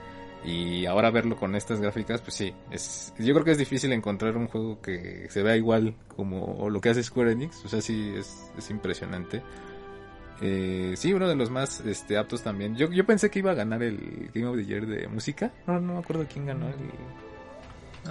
Y 0.45 0.85
ahora 0.85 1.09
verlo 1.11 1.35
con 1.35 1.55
estas 1.55 1.81
gráficas, 1.81 2.21
pues 2.21 2.35
sí, 2.35 2.53
es, 2.71 3.13
yo 3.17 3.33
creo 3.33 3.43
que 3.43 3.51
es 3.51 3.57
difícil 3.57 3.91
encontrar 3.91 4.37
un 4.37 4.47
juego 4.47 4.81
que 4.81 5.27
se 5.29 5.43
vea 5.43 5.57
igual 5.57 5.95
como 6.15 6.69
lo 6.69 6.79
que 6.79 6.89
hace 6.89 7.03
Square 7.03 7.31
Enix. 7.33 7.65
O 7.65 7.67
sea, 7.69 7.81
sí, 7.81 8.13
es, 8.15 8.49
es 8.57 8.69
impresionante. 8.69 9.41
Eh, 10.39 10.93
sí, 10.95 11.13
uno 11.13 11.27
de 11.27 11.35
los 11.35 11.49
más 11.49 11.81
este, 11.81 12.17
aptos 12.17 12.43
también. 12.43 12.75
Yo, 12.75 12.89
yo 12.91 13.05
pensé 13.05 13.29
que 13.29 13.39
iba 13.39 13.51
a 13.51 13.55
ganar 13.55 13.81
el 13.83 14.29
Game 14.33 14.47
of 14.47 14.55
the 14.55 14.65
Year 14.65 14.85
de 14.85 15.07
música. 15.07 15.51
No, 15.65 15.79
no 15.81 15.93
me 15.93 15.99
acuerdo 15.99 16.25
quién 16.31 16.45
ganó. 16.45 16.67
El... 16.67 16.75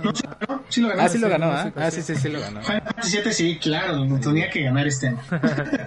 No, 0.03 0.15
sí, 0.15 0.25
¿no? 0.49 0.63
Sí 0.69 0.81
lo 0.83 0.89
ganó. 0.89 1.03
Ah, 1.03 1.09
sí 1.09 1.19
lo 1.19 1.29
ganó, 1.29 1.47
¿ah? 1.47 1.63
música, 1.65 1.87
Ah, 1.87 1.91
sí. 1.91 2.03
sí, 2.03 2.15
sí, 2.17 2.21
sí 2.23 2.29
lo 2.29 2.41
ganó. 2.41 2.61
Final 2.63 2.83
Fantasy 2.83 3.21
VII 3.23 3.33
sí, 3.33 3.59
claro, 3.63 4.05
no 4.05 4.21
tenía 4.21 4.51
que 4.51 4.63
ganar 4.63 4.87
este 4.87 5.09
año. 5.09 5.19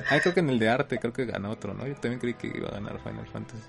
Ah, 0.09 0.19
creo 0.21 0.33
que 0.33 0.39
en 0.39 0.49
el 0.49 0.57
de 0.57 0.69
arte, 0.69 0.97
creo 0.97 1.13
que 1.13 1.25
ganó 1.25 1.51
otro, 1.51 1.73
¿no? 1.73 1.85
Yo 1.85 1.93
también 1.95 2.19
creí 2.19 2.33
que 2.33 2.47
iba 2.47 2.69
a 2.69 2.71
ganar 2.71 2.99
Final 3.03 3.27
Fantasy. 3.27 3.61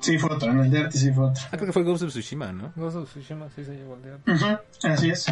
Sí, 0.00 0.18
fue 0.18 0.30
otro, 0.34 0.50
en 0.50 0.60
el 0.60 0.70
de 0.70 0.78
arte 0.78 0.98
sí 0.98 1.12
fue 1.12 1.26
otro. 1.26 1.42
Ah, 1.46 1.56
creo 1.56 1.66
que 1.66 1.72
fue 1.72 1.82
Ghost 1.82 2.02
of 2.04 2.10
Tsushima, 2.10 2.52
¿no? 2.52 2.72
Ghost 2.74 2.96
of 2.96 3.10
Tsushima 3.10 3.48
sí 3.54 3.64
se 3.64 3.72
llevó 3.72 3.96
el 3.96 4.02
día. 4.02 4.18
Ujú, 4.26 4.88
así 4.88 5.10
es. 5.10 5.26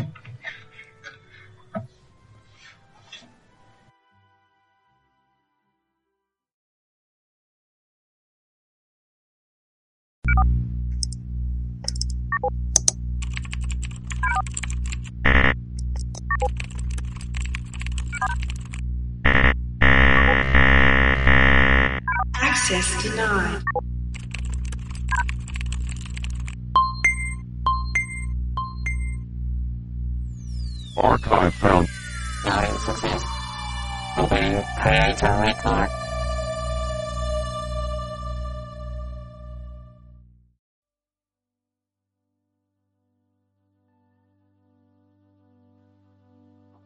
Access 22.40 23.02
denied. 23.02 23.62
Archive. 31.01 31.53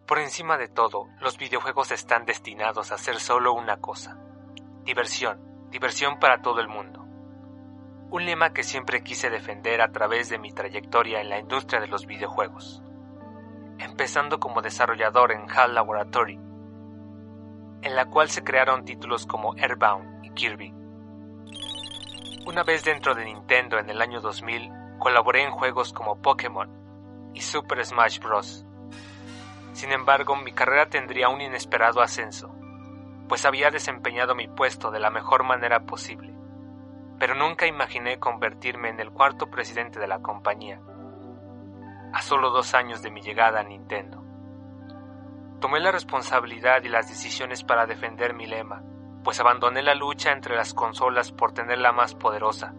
Por 0.06 0.18
encima 0.18 0.58
de 0.58 0.68
todo, 0.68 1.08
los 1.20 1.38
videojuegos 1.38 1.90
están 1.90 2.26
destinados 2.26 2.92
a 2.92 2.98
ser 2.98 3.18
solo 3.18 3.54
una 3.54 3.78
cosa. 3.78 4.18
Diversión, 4.84 5.70
diversión 5.70 6.18
para 6.18 6.42
todo 6.42 6.60
el 6.60 6.68
mundo. 6.68 7.00
Un 8.10 8.26
lema 8.26 8.52
que 8.52 8.62
siempre 8.62 9.02
quise 9.02 9.30
defender 9.30 9.80
a 9.80 9.90
través 9.90 10.28
de 10.28 10.38
mi 10.38 10.52
trayectoria 10.52 11.22
en 11.22 11.30
la 11.30 11.38
industria 11.38 11.80
de 11.80 11.86
los 11.86 12.04
videojuegos. 12.04 12.82
Empezando 13.82 14.38
como 14.38 14.62
desarrollador 14.62 15.32
en 15.32 15.50
HAL 15.50 15.74
Laboratory, 15.74 16.38
en 17.82 17.96
la 17.96 18.04
cual 18.04 18.30
se 18.30 18.44
crearon 18.44 18.84
títulos 18.84 19.26
como 19.26 19.54
Airbound 19.54 20.24
y 20.24 20.30
Kirby. 20.30 20.72
Una 22.46 22.62
vez 22.62 22.84
dentro 22.84 23.16
de 23.16 23.24
Nintendo 23.24 23.80
en 23.80 23.90
el 23.90 24.00
año 24.00 24.20
2000, 24.20 24.70
colaboré 25.00 25.42
en 25.42 25.50
juegos 25.50 25.92
como 25.92 26.22
Pokémon 26.22 26.70
y 27.34 27.40
Super 27.40 27.84
Smash 27.84 28.20
Bros. 28.20 28.64
Sin 29.72 29.90
embargo, 29.90 30.36
mi 30.36 30.52
carrera 30.52 30.88
tendría 30.88 31.28
un 31.28 31.40
inesperado 31.40 32.02
ascenso, 32.02 32.54
pues 33.28 33.44
había 33.44 33.70
desempeñado 33.72 34.36
mi 34.36 34.46
puesto 34.46 34.92
de 34.92 35.00
la 35.00 35.10
mejor 35.10 35.42
manera 35.42 35.80
posible, 35.80 36.32
pero 37.18 37.34
nunca 37.34 37.66
imaginé 37.66 38.20
convertirme 38.20 38.90
en 38.90 39.00
el 39.00 39.10
cuarto 39.10 39.50
presidente 39.50 39.98
de 39.98 40.06
la 40.06 40.20
compañía, 40.20 40.80
a 42.12 42.22
solo 42.22 42.50
dos 42.50 42.74
años 42.74 43.02
de 43.02 43.10
mi 43.10 43.20
llegada 43.20 43.60
a 43.60 43.64
Nintendo. 43.64 44.22
Tomé 45.60 45.80
la 45.80 45.92
responsabilidad 45.92 46.82
y 46.82 46.88
las 46.88 47.08
decisiones 47.08 47.64
para 47.64 47.86
defender 47.86 48.34
mi 48.34 48.46
lema, 48.46 48.82
pues 49.22 49.40
abandoné 49.40 49.82
la 49.82 49.94
lucha 49.94 50.32
entre 50.32 50.56
las 50.56 50.74
consolas 50.74 51.32
por 51.32 51.52
tenerla 51.52 51.92
más 51.92 52.14
poderosa, 52.14 52.74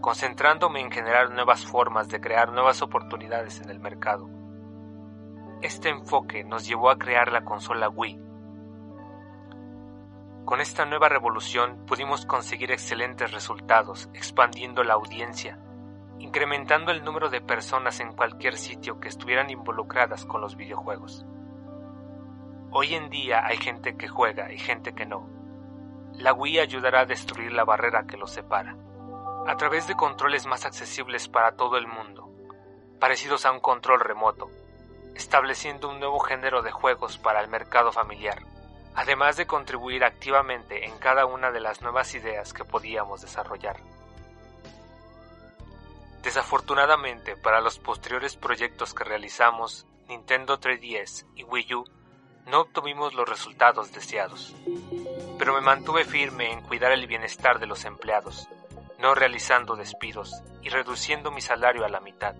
concentrándome 0.00 0.80
en 0.80 0.90
generar 0.90 1.30
nuevas 1.30 1.64
formas 1.64 2.08
de 2.08 2.20
crear 2.20 2.52
nuevas 2.52 2.82
oportunidades 2.82 3.60
en 3.60 3.70
el 3.70 3.78
mercado. 3.78 4.28
Este 5.62 5.88
enfoque 5.88 6.44
nos 6.44 6.66
llevó 6.66 6.90
a 6.90 6.98
crear 6.98 7.32
la 7.32 7.44
consola 7.44 7.88
Wii. 7.88 8.20
Con 10.44 10.60
esta 10.60 10.84
nueva 10.86 11.08
revolución 11.08 11.84
pudimos 11.86 12.26
conseguir 12.26 12.72
excelentes 12.72 13.32
resultados, 13.32 14.08
expandiendo 14.14 14.82
la 14.82 14.94
audiencia, 14.94 15.58
incrementando 16.18 16.90
el 16.90 17.04
número 17.04 17.30
de 17.30 17.40
personas 17.40 18.00
en 18.00 18.12
cualquier 18.12 18.56
sitio 18.56 18.98
que 19.00 19.08
estuvieran 19.08 19.50
involucradas 19.50 20.24
con 20.24 20.40
los 20.40 20.56
videojuegos. 20.56 21.24
Hoy 22.70 22.94
en 22.94 23.08
día 23.08 23.46
hay 23.46 23.56
gente 23.56 23.96
que 23.96 24.08
juega 24.08 24.52
y 24.52 24.58
gente 24.58 24.94
que 24.94 25.06
no. 25.06 25.28
La 26.12 26.32
Wii 26.32 26.58
ayudará 26.58 27.00
a 27.00 27.06
destruir 27.06 27.52
la 27.52 27.64
barrera 27.64 28.04
que 28.06 28.16
los 28.16 28.32
separa, 28.32 28.76
a 29.46 29.56
través 29.56 29.86
de 29.86 29.94
controles 29.94 30.46
más 30.46 30.64
accesibles 30.64 31.28
para 31.28 31.52
todo 31.52 31.78
el 31.78 31.86
mundo, 31.86 32.28
parecidos 32.98 33.46
a 33.46 33.52
un 33.52 33.60
control 33.60 34.00
remoto, 34.00 34.50
estableciendo 35.14 35.88
un 35.88 36.00
nuevo 36.00 36.18
género 36.18 36.62
de 36.62 36.72
juegos 36.72 37.16
para 37.18 37.40
el 37.40 37.48
mercado 37.48 37.92
familiar, 37.92 38.38
además 38.94 39.36
de 39.36 39.46
contribuir 39.46 40.04
activamente 40.04 40.86
en 40.86 40.98
cada 40.98 41.24
una 41.24 41.52
de 41.52 41.60
las 41.60 41.80
nuevas 41.82 42.14
ideas 42.14 42.52
que 42.52 42.64
podíamos 42.64 43.22
desarrollar. 43.22 43.76
Desafortunadamente, 46.22 47.36
para 47.36 47.60
los 47.60 47.78
posteriores 47.78 48.36
proyectos 48.36 48.94
que 48.94 49.04
realizamos, 49.04 49.86
Nintendo 50.08 50.58
3DS 50.58 51.26
y 51.34 51.44
Wii 51.44 51.74
U, 51.74 51.84
no 52.46 52.60
obtuvimos 52.62 53.14
los 53.14 53.28
resultados 53.28 53.92
deseados. 53.92 54.54
Pero 55.38 55.54
me 55.54 55.60
mantuve 55.60 56.04
firme 56.04 56.52
en 56.52 56.62
cuidar 56.62 56.92
el 56.92 57.06
bienestar 57.06 57.58
de 57.58 57.66
los 57.66 57.84
empleados, 57.84 58.48
no 58.98 59.14
realizando 59.14 59.76
despidos 59.76 60.42
y 60.62 60.70
reduciendo 60.70 61.30
mi 61.30 61.40
salario 61.40 61.84
a 61.84 61.88
la 61.88 62.00
mitad 62.00 62.34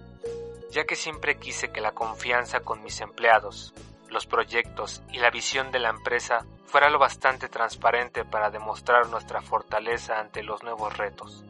ya 0.71 0.85
que 0.85 0.97
siempre 0.97 1.39
quise 1.39 1.71
que 1.71 1.81
la 1.81 1.93
confianza 1.93 2.61
con 2.61 2.83
mis 2.83 3.01
empleados, 3.01 3.75
los 4.09 4.27
proyectos 4.27 5.03
y 5.13 5.19
la 5.19 5.31
visión 5.31 5.71
de 5.71 5.79
la 5.79 5.91
empresa 5.91 6.45
fuera 6.67 6.91
lo 6.91 6.99
bastante 6.99 7.49
transparente 7.49 8.25
para 8.25 8.51
demostrar 8.51 9.09
nuestra 9.09 9.41
fortaleza 9.41 10.19
ante 10.19 10.43
los 10.43 10.63
nuevos 10.63 10.97
retos. 10.97 11.45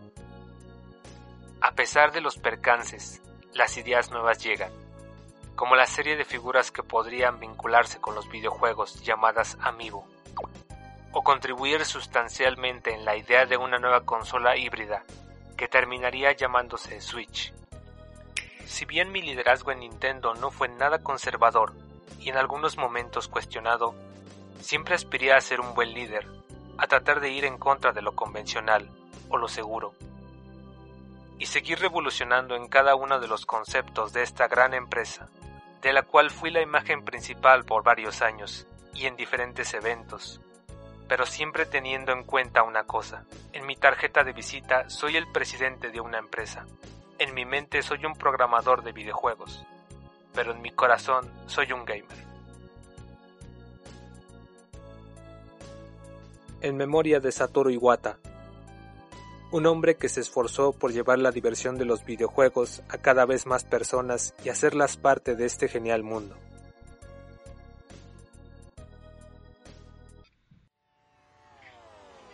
A 1.60 1.72
pesar 1.72 2.12
de 2.12 2.20
los 2.20 2.38
percances, 2.38 3.20
las 3.52 3.76
ideas 3.76 4.12
nuevas 4.12 4.38
llegan, 4.42 4.70
como 5.56 5.74
la 5.74 5.86
serie 5.86 6.16
de 6.16 6.24
figuras 6.24 6.70
que 6.70 6.84
podrían 6.84 7.40
vincularse 7.40 8.00
con 8.00 8.14
los 8.14 8.28
videojuegos 8.30 9.02
llamadas 9.02 9.58
Amiibo, 9.60 10.06
o 11.12 11.22
contribuir 11.22 11.84
sustancialmente 11.84 12.94
en 12.94 13.04
la 13.04 13.16
idea 13.16 13.44
de 13.44 13.56
una 13.56 13.80
nueva 13.80 14.04
consola 14.04 14.56
híbrida 14.56 15.04
que 15.56 15.66
terminaría 15.66 16.30
llamándose 16.30 17.00
Switch. 17.00 17.52
Si 18.64 18.84
bien 18.84 19.10
mi 19.10 19.20
liderazgo 19.20 19.72
en 19.72 19.80
Nintendo 19.80 20.34
no 20.34 20.52
fue 20.52 20.68
nada 20.68 21.02
conservador 21.02 21.74
y 22.20 22.28
en 22.28 22.36
algunos 22.36 22.76
momentos 22.76 23.26
cuestionado, 23.26 23.96
siempre 24.60 24.94
aspiré 24.94 25.32
a 25.32 25.40
ser 25.40 25.60
un 25.60 25.74
buen 25.74 25.92
líder, 25.92 26.28
a 26.76 26.86
tratar 26.86 27.18
de 27.18 27.30
ir 27.30 27.44
en 27.44 27.58
contra 27.58 27.92
de 27.92 28.02
lo 28.02 28.14
convencional 28.14 28.88
o 29.28 29.36
lo 29.36 29.48
seguro, 29.48 29.94
y 31.38 31.46
seguir 31.46 31.78
revolucionando 31.78 32.56
en 32.56 32.68
cada 32.68 32.94
uno 32.94 33.20
de 33.20 33.28
los 33.28 33.46
conceptos 33.46 34.12
de 34.12 34.22
esta 34.22 34.48
gran 34.48 34.74
empresa, 34.74 35.28
de 35.82 35.92
la 35.92 36.02
cual 36.02 36.30
fui 36.30 36.50
la 36.50 36.60
imagen 36.60 37.04
principal 37.04 37.64
por 37.64 37.84
varios 37.84 38.22
años 38.22 38.66
y 38.94 39.06
en 39.06 39.16
diferentes 39.16 39.72
eventos, 39.74 40.40
pero 41.08 41.24
siempre 41.24 41.64
teniendo 41.64 42.12
en 42.12 42.24
cuenta 42.24 42.64
una 42.64 42.84
cosa, 42.84 43.24
en 43.52 43.66
mi 43.66 43.76
tarjeta 43.76 44.24
de 44.24 44.32
visita 44.32 44.90
soy 44.90 45.16
el 45.16 45.30
presidente 45.30 45.90
de 45.90 46.00
una 46.00 46.18
empresa. 46.18 46.66
En 47.18 47.34
mi 47.34 47.44
mente 47.44 47.82
soy 47.82 48.04
un 48.04 48.14
programador 48.14 48.82
de 48.82 48.92
videojuegos, 48.92 49.64
pero 50.34 50.52
en 50.52 50.60
mi 50.60 50.70
corazón 50.70 51.30
soy 51.46 51.72
un 51.72 51.84
gamer. 51.84 52.28
En 56.60 56.76
memoria 56.76 57.20
de 57.20 57.30
Satoru 57.30 57.70
Iwata, 57.70 58.18
un 59.50 59.66
hombre 59.66 59.96
que 59.96 60.08
se 60.08 60.20
esforzó 60.20 60.72
por 60.72 60.92
llevar 60.92 61.18
la 61.18 61.30
diversión 61.30 61.78
de 61.78 61.84
los 61.84 62.04
videojuegos 62.04 62.82
a 62.88 62.98
cada 62.98 63.24
vez 63.24 63.46
más 63.46 63.64
personas 63.64 64.34
y 64.44 64.50
hacerlas 64.50 64.96
parte 64.96 65.36
de 65.36 65.46
este 65.46 65.68
genial 65.68 66.02
mundo. 66.02 66.36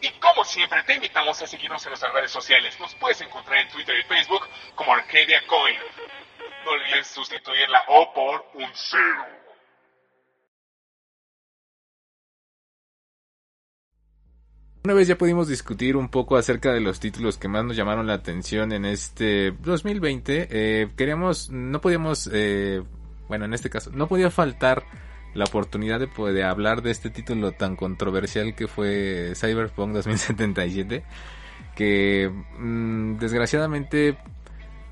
Y 0.00 0.10
como 0.20 0.44
siempre, 0.44 0.82
te 0.82 0.94
invitamos 0.94 1.40
a 1.40 1.46
seguirnos 1.46 1.84
en 1.86 1.90
nuestras 1.90 2.12
redes 2.12 2.30
sociales. 2.30 2.78
Nos 2.80 2.94
puedes 2.96 3.20
encontrar 3.20 3.60
en 3.60 3.68
Twitter 3.68 3.94
y 3.98 4.02
Facebook 4.02 4.42
como 4.74 4.92
Arcadia 4.92 5.40
Coin. 5.46 5.78
No 6.64 6.72
olvides 6.72 7.06
sustituir 7.06 7.68
la 7.70 7.82
O 7.88 8.12
por 8.12 8.44
un 8.54 8.70
cero. 8.74 9.43
Una 14.86 14.92
vez 14.92 15.08
ya 15.08 15.16
pudimos 15.16 15.48
discutir 15.48 15.96
un 15.96 16.10
poco 16.10 16.36
acerca 16.36 16.70
de 16.70 16.80
los 16.80 17.00
títulos 17.00 17.38
que 17.38 17.48
más 17.48 17.64
nos 17.64 17.74
llamaron 17.74 18.06
la 18.06 18.12
atención 18.12 18.70
en 18.70 18.84
este 18.84 19.52
2020. 19.52 20.48
Eh, 20.50 20.90
queríamos, 20.94 21.48
no 21.48 21.80
podíamos, 21.80 22.28
eh, 22.30 22.82
bueno, 23.26 23.46
en 23.46 23.54
este 23.54 23.70
caso, 23.70 23.90
no 23.94 24.08
podía 24.08 24.30
faltar 24.30 24.84
la 25.32 25.46
oportunidad 25.46 26.00
de 26.00 26.06
poder 26.06 26.44
hablar 26.44 26.82
de 26.82 26.90
este 26.90 27.08
título 27.08 27.52
tan 27.52 27.76
controversial 27.76 28.54
que 28.54 28.68
fue 28.68 29.32
Cyberpunk 29.34 29.94
2077 29.94 31.02
que 31.74 32.30
mm, 32.58 33.16
desgraciadamente 33.16 34.18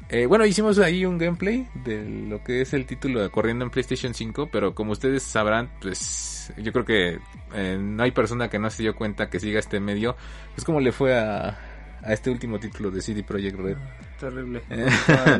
eh, 0.08 0.26
bueno 0.26 0.44
hicimos 0.44 0.78
ahí 0.78 1.04
un 1.04 1.18
gameplay 1.18 1.66
de 1.84 2.04
lo 2.04 2.42
que 2.42 2.62
es 2.62 2.74
el 2.74 2.86
título 2.86 3.22
de 3.22 3.30
corriendo 3.30 3.64
en 3.64 3.70
PlayStation 3.70 4.14
5 4.14 4.48
pero 4.50 4.74
como 4.74 4.92
ustedes 4.92 5.22
sabrán 5.22 5.70
pues 5.80 6.52
yo 6.58 6.72
creo 6.72 6.84
que 6.84 7.18
eh, 7.54 7.78
no 7.80 8.02
hay 8.02 8.10
persona 8.10 8.48
que 8.48 8.58
no 8.58 8.70
se 8.70 8.82
dio 8.82 8.94
cuenta 8.94 9.30
que 9.30 9.40
siga 9.40 9.58
este 9.58 9.80
medio 9.80 10.16
pues 10.54 10.64
como 10.64 10.80
le 10.80 10.92
fue 10.92 11.16
a, 11.18 11.58
a 12.02 12.12
este 12.12 12.30
último 12.30 12.58
título 12.58 12.90
de 12.90 13.00
CD 13.00 13.22
Projekt 13.22 13.58
Red 13.58 13.78
Terrible. 14.22 14.62
Eh. 14.70 14.88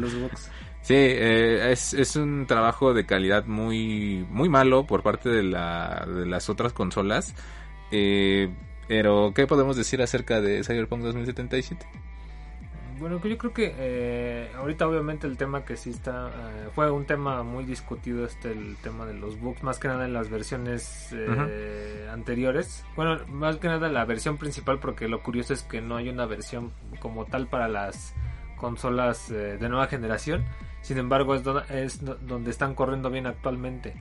Los. 0.01 0.13
Sí, 0.83 0.95
eh, 0.97 1.71
es, 1.71 1.95
es 1.95 2.17
un 2.17 2.45
trabajo 2.49 2.93
de 2.93 3.07
calidad 3.07 3.47
muy 3.47 4.27
muy 4.29 4.49
malo 4.49 4.85
por 4.85 5.05
parte 5.05 5.29
de, 5.29 5.45
la, 5.45 6.05
de 6.13 6.27
las 6.27 6.51
otras 6.51 6.73
consolas. 6.73 7.37
Eh, 7.93 8.53
pero, 8.89 9.33
¿qué 9.33 9.47
podemos 9.47 9.77
decir 9.77 10.03
acerca 10.03 10.41
de 10.41 10.65
Cyberpunk 10.65 11.03
2077? 11.03 11.87
Bueno, 13.03 13.21
que 13.21 13.29
yo 13.29 13.37
creo 13.37 13.53
que 13.53 13.75
eh, 13.77 14.51
ahorita 14.57 14.87
obviamente 14.87 15.27
el 15.27 15.37
tema 15.37 15.65
que 15.65 15.77
sí 15.77 15.91
está 15.91 16.29
eh, 16.29 16.69
fue 16.75 16.89
un 16.91 17.05
tema 17.05 17.43
muy 17.43 17.65
discutido 17.65 18.25
este 18.25 18.53
el 18.53 18.77
tema 18.77 19.05
de 19.07 19.15
los 19.15 19.39
bugs 19.41 19.63
más 19.65 19.79
que 19.81 19.89
nada 19.89 20.05
en 20.05 20.13
las 20.13 20.31
versiones 20.31 21.09
eh, 21.13 22.09
anteriores. 22.13 22.85
Bueno, 22.97 23.19
más 23.29 23.57
que 23.57 23.67
nada 23.67 23.89
la 23.89 24.05
versión 24.05 24.39
principal 24.39 24.79
porque 24.79 25.09
lo 25.09 25.21
curioso 25.23 25.53
es 25.53 25.63
que 25.65 25.81
no 25.81 25.97
hay 25.97 26.09
una 26.11 26.27
versión 26.27 26.73
como 27.01 27.25
tal 27.25 27.49
para 27.49 27.67
las 27.69 28.15
consolas 28.57 29.31
eh, 29.31 29.59
de 29.59 29.69
nueva 29.69 29.89
generación. 29.89 30.45
Sin 30.81 30.99
embargo, 30.99 31.35
es, 31.35 31.43
do- 31.43 31.65
es 31.71 32.05
do- 32.05 32.17
donde 32.23 32.51
están 32.51 32.75
corriendo 32.75 33.11
bien 33.11 33.27
actualmente. 33.27 33.95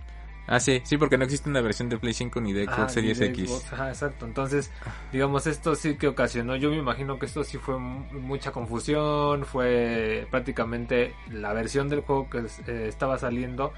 Ah, 0.47 0.59
sí, 0.59 0.81
sí, 0.83 0.97
porque 0.97 1.17
no 1.17 1.23
existe 1.23 1.49
una 1.49 1.61
versión 1.61 1.87
de 1.87 1.97
Play 1.97 2.13
5 2.13 2.41
ni 2.41 2.51
de 2.51 2.65
Xbox 2.65 2.79
Ah, 2.79 2.89
Series 2.89 3.19
de 3.19 3.27
X. 3.27 3.71
Ajá, 3.71 3.89
exacto. 3.89 4.25
Entonces, 4.25 4.71
digamos, 5.13 5.47
esto 5.47 5.75
sí 5.75 5.95
que 5.95 6.07
ocasionó. 6.07 6.55
Yo 6.55 6.69
me 6.71 6.77
imagino 6.77 7.17
que 7.19 7.25
esto 7.27 7.43
sí 7.43 7.57
fue 7.57 7.77
mu- 7.77 8.05
mucha 8.19 8.51
confusión. 8.51 9.45
Fue 9.45 10.27
prácticamente 10.31 11.13
la 11.29 11.53
versión 11.53 11.87
del 11.89 12.01
juego 12.01 12.29
que 12.29 12.39
eh, 12.67 12.87
estaba 12.87 13.17
saliendo. 13.17 13.71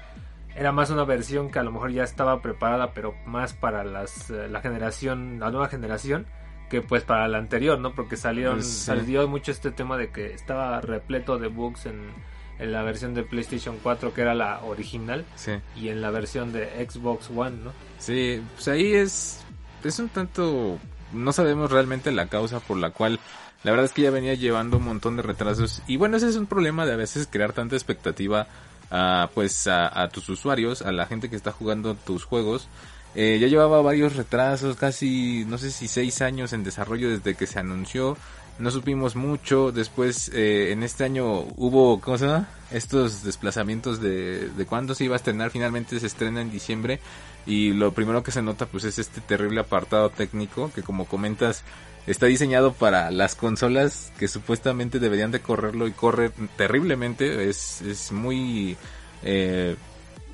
Era 0.56 0.72
más 0.72 0.90
una 0.90 1.04
versión 1.04 1.50
que 1.50 1.58
a 1.58 1.62
lo 1.64 1.70
mejor 1.72 1.90
ya 1.92 2.02
estaba 2.04 2.40
preparada, 2.40 2.92
pero 2.92 3.14
más 3.26 3.52
para 3.52 3.84
las, 3.84 4.30
eh, 4.30 4.48
la 4.48 4.60
generación, 4.60 5.38
la 5.40 5.50
nueva 5.50 5.68
generación, 5.68 6.26
que 6.70 6.80
pues 6.80 7.02
para 7.04 7.28
la 7.28 7.38
anterior, 7.38 7.78
¿no? 7.78 7.92
Porque 7.94 8.16
salieron, 8.16 8.56
Pues, 8.56 8.68
sí. 8.68 8.84
salió 8.86 9.28
mucho 9.28 9.50
este 9.52 9.70
tema 9.70 9.96
de 9.96 10.10
que 10.10 10.32
estaba 10.32 10.80
repleto 10.80 11.38
de 11.38 11.48
bugs 11.48 11.86
en, 11.86 12.10
en 12.58 12.72
la 12.72 12.82
versión 12.82 13.14
de 13.14 13.22
PlayStation 13.22 13.78
4, 13.82 14.14
que 14.14 14.20
era 14.22 14.34
la 14.34 14.60
original, 14.64 15.24
Sí. 15.34 15.52
y 15.76 15.88
en 15.88 16.00
la 16.00 16.10
versión 16.10 16.52
de 16.52 16.86
Xbox 16.88 17.30
One, 17.34 17.56
¿no? 17.64 17.72
Sí, 17.98 18.40
pues 18.54 18.68
ahí 18.68 18.94
es, 18.94 19.40
es 19.82 19.98
un 19.98 20.08
tanto, 20.08 20.78
no 21.12 21.32
sabemos 21.32 21.70
realmente 21.70 22.12
la 22.12 22.26
causa 22.26 22.60
por 22.60 22.76
la 22.76 22.90
cual, 22.90 23.18
la 23.62 23.70
verdad 23.70 23.86
es 23.86 23.92
que 23.92 24.02
ya 24.02 24.10
venía 24.10 24.34
llevando 24.34 24.76
un 24.76 24.84
montón 24.84 25.16
de 25.16 25.22
retrasos 25.22 25.82
y 25.86 25.96
bueno, 25.96 26.16
ese 26.16 26.28
es 26.28 26.36
un 26.36 26.46
problema 26.46 26.84
de 26.86 26.92
a 26.92 26.96
veces 26.96 27.28
crear 27.30 27.52
tanta 27.52 27.74
expectativa 27.76 28.46
a, 28.90 29.30
pues 29.34 29.66
a, 29.66 30.02
a 30.02 30.08
tus 30.10 30.28
usuarios, 30.28 30.82
a 30.82 30.92
la 30.92 31.06
gente 31.06 31.28
que 31.30 31.36
está 31.36 31.50
jugando 31.52 31.94
tus 31.94 32.24
juegos. 32.24 32.68
Eh, 33.16 33.38
ya 33.40 33.46
llevaba 33.46 33.80
varios 33.80 34.16
retrasos, 34.16 34.76
casi, 34.76 35.44
no 35.46 35.56
sé 35.56 35.70
si 35.70 35.86
seis 35.88 36.20
años 36.20 36.52
en 36.52 36.64
desarrollo 36.64 37.08
desde 37.10 37.34
que 37.36 37.46
se 37.46 37.58
anunció. 37.60 38.16
No 38.58 38.70
supimos 38.70 39.16
mucho. 39.16 39.72
Después, 39.72 40.30
eh, 40.32 40.70
en 40.72 40.82
este 40.82 41.04
año 41.04 41.40
hubo, 41.56 42.00
¿cómo 42.00 42.18
se 42.18 42.26
llama? 42.26 42.48
Estos 42.70 43.24
desplazamientos 43.24 44.00
de, 44.00 44.48
de 44.48 44.66
cuándo 44.66 44.94
se 44.94 45.04
iba 45.04 45.14
a 45.14 45.16
estrenar. 45.16 45.50
Finalmente 45.50 45.98
se 45.98 46.06
estrena 46.06 46.40
en 46.40 46.50
diciembre. 46.50 47.00
Y 47.46 47.72
lo 47.72 47.92
primero 47.92 48.22
que 48.22 48.30
se 48.30 48.42
nota, 48.42 48.66
pues, 48.66 48.84
es 48.84 48.98
este 48.98 49.20
terrible 49.20 49.60
apartado 49.60 50.10
técnico 50.10 50.70
que, 50.74 50.82
como 50.82 51.04
comentas, 51.04 51.62
está 52.06 52.26
diseñado 52.26 52.72
para 52.72 53.10
las 53.10 53.34
consolas 53.34 54.12
que 54.18 54.28
supuestamente 54.28 54.98
deberían 54.98 55.30
de 55.30 55.40
correrlo 55.40 55.88
y 55.88 55.92
corre 55.92 56.30
terriblemente. 56.56 57.48
Es, 57.48 57.82
es 57.82 58.12
muy, 58.12 58.76
eh, 59.22 59.76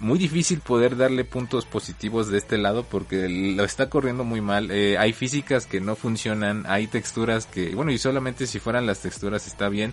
muy 0.00 0.18
difícil 0.18 0.60
poder 0.60 0.96
darle 0.96 1.24
puntos 1.24 1.66
positivos 1.66 2.28
de 2.28 2.38
este 2.38 2.58
lado 2.58 2.84
porque 2.84 3.28
lo 3.28 3.64
está 3.64 3.88
corriendo 3.90 4.24
muy 4.24 4.40
mal. 4.40 4.70
Eh, 4.70 4.98
hay 4.98 5.12
físicas 5.12 5.66
que 5.66 5.80
no 5.80 5.94
funcionan, 5.96 6.64
hay 6.66 6.86
texturas 6.86 7.46
que, 7.46 7.74
bueno, 7.74 7.92
y 7.92 7.98
solamente 7.98 8.46
si 8.46 8.58
fueran 8.58 8.86
las 8.86 9.00
texturas 9.00 9.46
está 9.46 9.68
bien, 9.68 9.92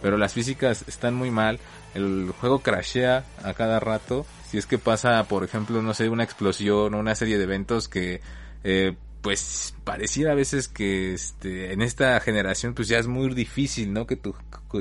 pero 0.00 0.16
las 0.16 0.32
físicas 0.32 0.84
están 0.86 1.14
muy 1.14 1.30
mal. 1.30 1.58
El 1.94 2.32
juego 2.40 2.60
crashea 2.60 3.24
a 3.42 3.54
cada 3.54 3.80
rato. 3.80 4.24
Si 4.50 4.58
es 4.58 4.66
que 4.66 4.78
pasa, 4.78 5.22
por 5.24 5.44
ejemplo, 5.44 5.82
no 5.82 5.92
sé, 5.92 6.08
una 6.08 6.24
explosión 6.24 6.94
o 6.94 6.98
una 6.98 7.14
serie 7.14 7.36
de 7.36 7.44
eventos 7.44 7.88
que, 7.88 8.20
eh, 8.64 8.94
pues 9.20 9.74
pareciera 9.84 10.32
a 10.32 10.34
veces 10.34 10.68
que 10.68 11.12
este 11.12 11.72
en 11.72 11.82
esta 11.82 12.18
generación 12.20 12.74
pues 12.74 12.88
ya 12.88 12.98
es 12.98 13.08
muy 13.08 13.34
difícil, 13.34 13.92
¿no? 13.92 14.06
Que 14.06 14.16
tu 14.16 14.34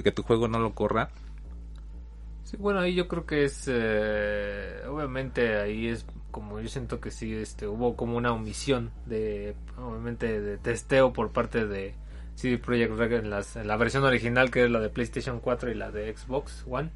que 0.04 0.12
tu 0.12 0.24
juego 0.24 0.48
no 0.48 0.60
lo 0.60 0.74
corra. 0.74 1.10
Sí, 2.48 2.56
bueno, 2.56 2.80
ahí 2.80 2.96
yo 2.96 3.10
creo 3.10 3.26
que 3.26 3.44
es, 3.44 3.66
eh, 3.68 4.82
obviamente 4.88 5.58
ahí 5.58 5.88
es 5.90 6.06
como 6.32 6.62
yo 6.62 6.70
siento 6.70 7.02
que 7.02 7.12
sí, 7.12 7.34
este, 7.34 7.68
hubo 7.68 7.98
como 7.98 8.16
una 8.16 8.32
omisión 8.32 8.90
de, 9.06 9.54
obviamente, 9.78 10.40
de 10.40 10.58
testeo 10.58 11.12
por 11.12 11.34
parte 11.34 11.68
de 11.68 11.94
CD 12.36 12.58
Projekt 12.58 12.94
Red 12.94 13.12
en, 13.12 13.34
en 13.34 13.68
la 13.68 13.76
versión 13.76 14.06
original 14.06 14.50
que 14.50 14.64
es 14.64 14.72
la 14.72 14.80
de 14.80 14.88
PlayStation 14.88 15.42
4 15.42 15.72
y 15.72 15.74
la 15.74 15.92
de 15.92 16.16
Xbox 16.16 16.64
One. 16.70 16.90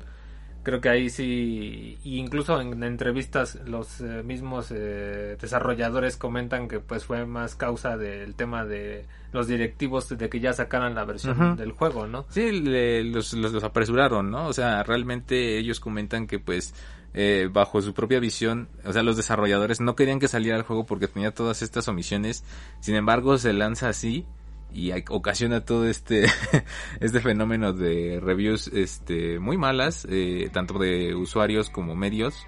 Creo 0.63 0.79
que 0.79 0.89
ahí 0.89 1.09
sí, 1.09 1.97
y 2.03 2.17
incluso 2.19 2.61
en 2.61 2.83
entrevistas 2.83 3.57
los 3.65 3.99
eh, 4.01 4.21
mismos 4.23 4.67
eh, 4.71 5.35
desarrolladores 5.41 6.17
comentan 6.17 6.67
que 6.67 6.79
pues 6.79 7.05
fue 7.05 7.25
más 7.25 7.55
causa 7.55 7.97
del 7.97 8.35
tema 8.35 8.63
de 8.65 9.05
los 9.33 9.47
directivos 9.47 10.07
de 10.09 10.29
que 10.29 10.39
ya 10.39 10.53
sacaran 10.53 10.93
la 10.93 11.05
versión 11.05 11.55
del 11.55 11.71
juego, 11.71 12.05
¿no? 12.05 12.25
Sí, 12.29 12.51
le- 12.51 13.03
los, 13.03 13.33
los, 13.33 13.53
los 13.53 13.63
apresuraron, 13.63 14.29
¿no? 14.29 14.47
O 14.47 14.53
sea, 14.53 14.83
realmente 14.83 15.57
ellos 15.57 15.79
comentan 15.79 16.27
que 16.27 16.37
pues 16.37 16.75
eh, 17.13 17.49
bajo 17.51 17.81
su 17.81 17.93
propia 17.93 18.19
visión, 18.19 18.67
o 18.85 18.93
sea, 18.93 19.01
los 19.03 19.17
desarrolladores 19.17 19.81
no 19.81 19.95
querían 19.95 20.19
que 20.19 20.27
saliera 20.27 20.57
el 20.57 20.63
juego 20.63 20.85
porque 20.85 21.07
tenía 21.07 21.33
todas 21.33 21.61
estas 21.61 21.87
omisiones. 21.87 22.43
Sin 22.81 22.95
embargo, 22.95 23.37
se 23.39 23.51
lanza 23.53 23.89
así 23.89 24.25
y 24.73 24.91
ocasiona 25.09 25.65
todo 25.65 25.87
este 25.87 26.25
este 26.99 27.19
fenómeno 27.19 27.73
de 27.73 28.19
reviews 28.21 28.67
este 28.67 29.39
muy 29.39 29.57
malas, 29.57 30.07
eh, 30.09 30.49
tanto 30.51 30.79
de 30.79 31.15
usuarios 31.15 31.69
como 31.69 31.95
medios. 31.95 32.45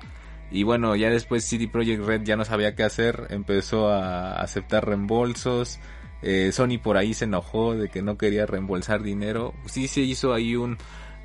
Y 0.52 0.64
bueno, 0.64 0.96
ya 0.96 1.10
después 1.10 1.46
CD 1.46 1.68
Projekt 1.68 2.06
Red 2.06 2.24
ya 2.24 2.36
no 2.36 2.46
sabía 2.46 2.76
qué 2.76 2.84
hacer, 2.84 3.28
empezó 3.32 3.90
a 3.90 4.36
aceptar 4.42 4.86
reembolsos. 4.86 5.80
Eh, 6.22 6.52
Sony 6.54 6.78
por 6.82 6.96
ahí 6.96 7.14
se 7.14 7.26
enojó 7.26 7.76
de 7.76 7.90
que 7.90 8.02
no 8.02 8.18
quería 8.18 8.46
reembolsar 8.46 9.02
dinero. 9.02 9.54
Sí 9.66 9.88
se 9.88 10.02
hizo 10.02 10.34
ahí 10.34 10.56
un 10.56 10.78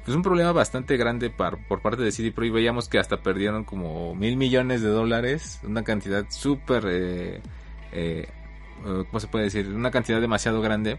pues 0.04 0.16
un 0.16 0.22
problema 0.22 0.52
bastante 0.52 0.96
grande 0.96 1.28
por 1.28 1.82
parte 1.82 2.02
de 2.02 2.10
CD 2.10 2.32
Projekt. 2.32 2.54
Veíamos 2.54 2.88
que 2.88 2.98
hasta 2.98 3.22
perdieron 3.22 3.64
como 3.64 4.14
mil 4.14 4.38
millones 4.38 4.80
de 4.80 4.88
dólares, 4.88 5.60
una 5.62 5.84
cantidad 5.84 6.24
súper, 6.30 6.84
eh, 6.86 8.28
¿cómo 8.82 9.20
se 9.20 9.26
puede 9.26 9.44
decir? 9.44 9.68
Una 9.68 9.90
cantidad 9.90 10.20
demasiado 10.20 10.60
grande. 10.60 10.98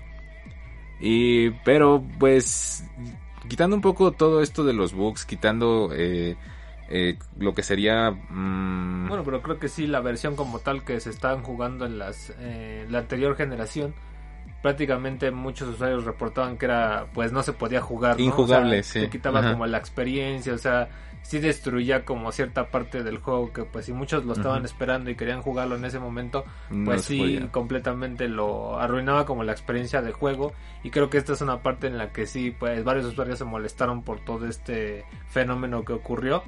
Y 1.00 1.52
pero 1.64 2.04
pues 2.20 2.84
quitando 3.48 3.76
un 3.76 3.82
poco 3.82 4.12
todo 4.12 4.42
esto 4.42 4.64
de 4.64 4.74
los 4.74 4.94
bugs, 4.94 5.26
quitando 5.26 5.90
eh, 5.94 6.36
eh, 6.90 7.18
lo 7.38 7.54
que 7.54 7.64
sería 7.64 8.12
mm, 8.12 9.08
Bueno, 9.08 9.24
pero 9.24 9.42
creo 9.42 9.60
que 9.60 9.70
sí, 9.70 9.88
la 9.88 10.02
versión 10.02 10.36
como 10.36 10.60
tal 10.60 10.84
que 10.84 11.00
se 11.00 11.10
estaban 11.10 11.44
jugando 11.44 11.86
en 11.86 11.98
las 12.00 12.34
eh, 12.40 12.86
la 12.90 13.00
anterior 13.00 13.36
generación, 13.36 13.94
prácticamente 14.62 15.32
muchos 15.32 15.70
usuarios 15.70 16.04
reportaban 16.04 16.58
que 16.58 16.66
era, 16.66 17.08
pues 17.14 17.32
no 17.32 17.44
se 17.44 17.54
podía 17.54 17.82
jugar. 17.82 18.18
¿no? 18.18 18.24
Injugable, 18.26 18.80
O 18.80 18.84
sea, 18.84 18.94
sí. 18.94 19.00
Te 19.02 19.10
quitaba 19.10 19.40
Ajá. 19.40 19.52
como 19.52 19.66
la 19.68 19.78
experiencia, 19.78 20.54
o 20.54 20.58
sea, 20.58 20.90
sí 21.30 21.38
destruía 21.40 22.06
como 22.06 22.32
cierta 22.32 22.70
parte 22.72 23.04
del 23.04 23.20
juego 23.20 23.54
que 23.54 23.64
pues 23.64 23.86
si 23.86 23.94
muchos 23.94 24.26
lo 24.26 24.34
estaban 24.34 24.66
esperando 24.66 25.12
y 25.12 25.16
querían 25.16 25.44
jugarlo 25.44 25.76
en 25.76 25.86
ese 25.86 26.00
momento, 26.00 26.44
pues 26.86 27.04
sí, 27.06 27.20
podía. 27.20 27.52
completamente 27.52 28.28
lo 28.28 28.80
arruinaba 28.80 29.26
como 29.28 29.44
la 29.44 29.52
experiencia 29.52 30.02
de 30.02 30.12
juego. 30.12 30.54
Y 30.84 30.90
creo 30.90 31.12
que 31.12 31.20
esta 31.20 31.34
es 31.34 31.42
una 31.42 31.62
parte 31.62 31.86
en 31.86 32.00
la 32.00 32.12
que 32.12 32.26
sí, 32.26 32.50
pues 32.58 32.84
varios 32.84 33.06
usuarios 33.06 33.38
se 33.38 33.46
molestaron 33.46 34.02
por 34.02 34.20
todo 34.26 34.48
este 34.48 35.06
fenómeno 35.28 35.86
que 35.86 35.94
ocurrió, 35.94 36.42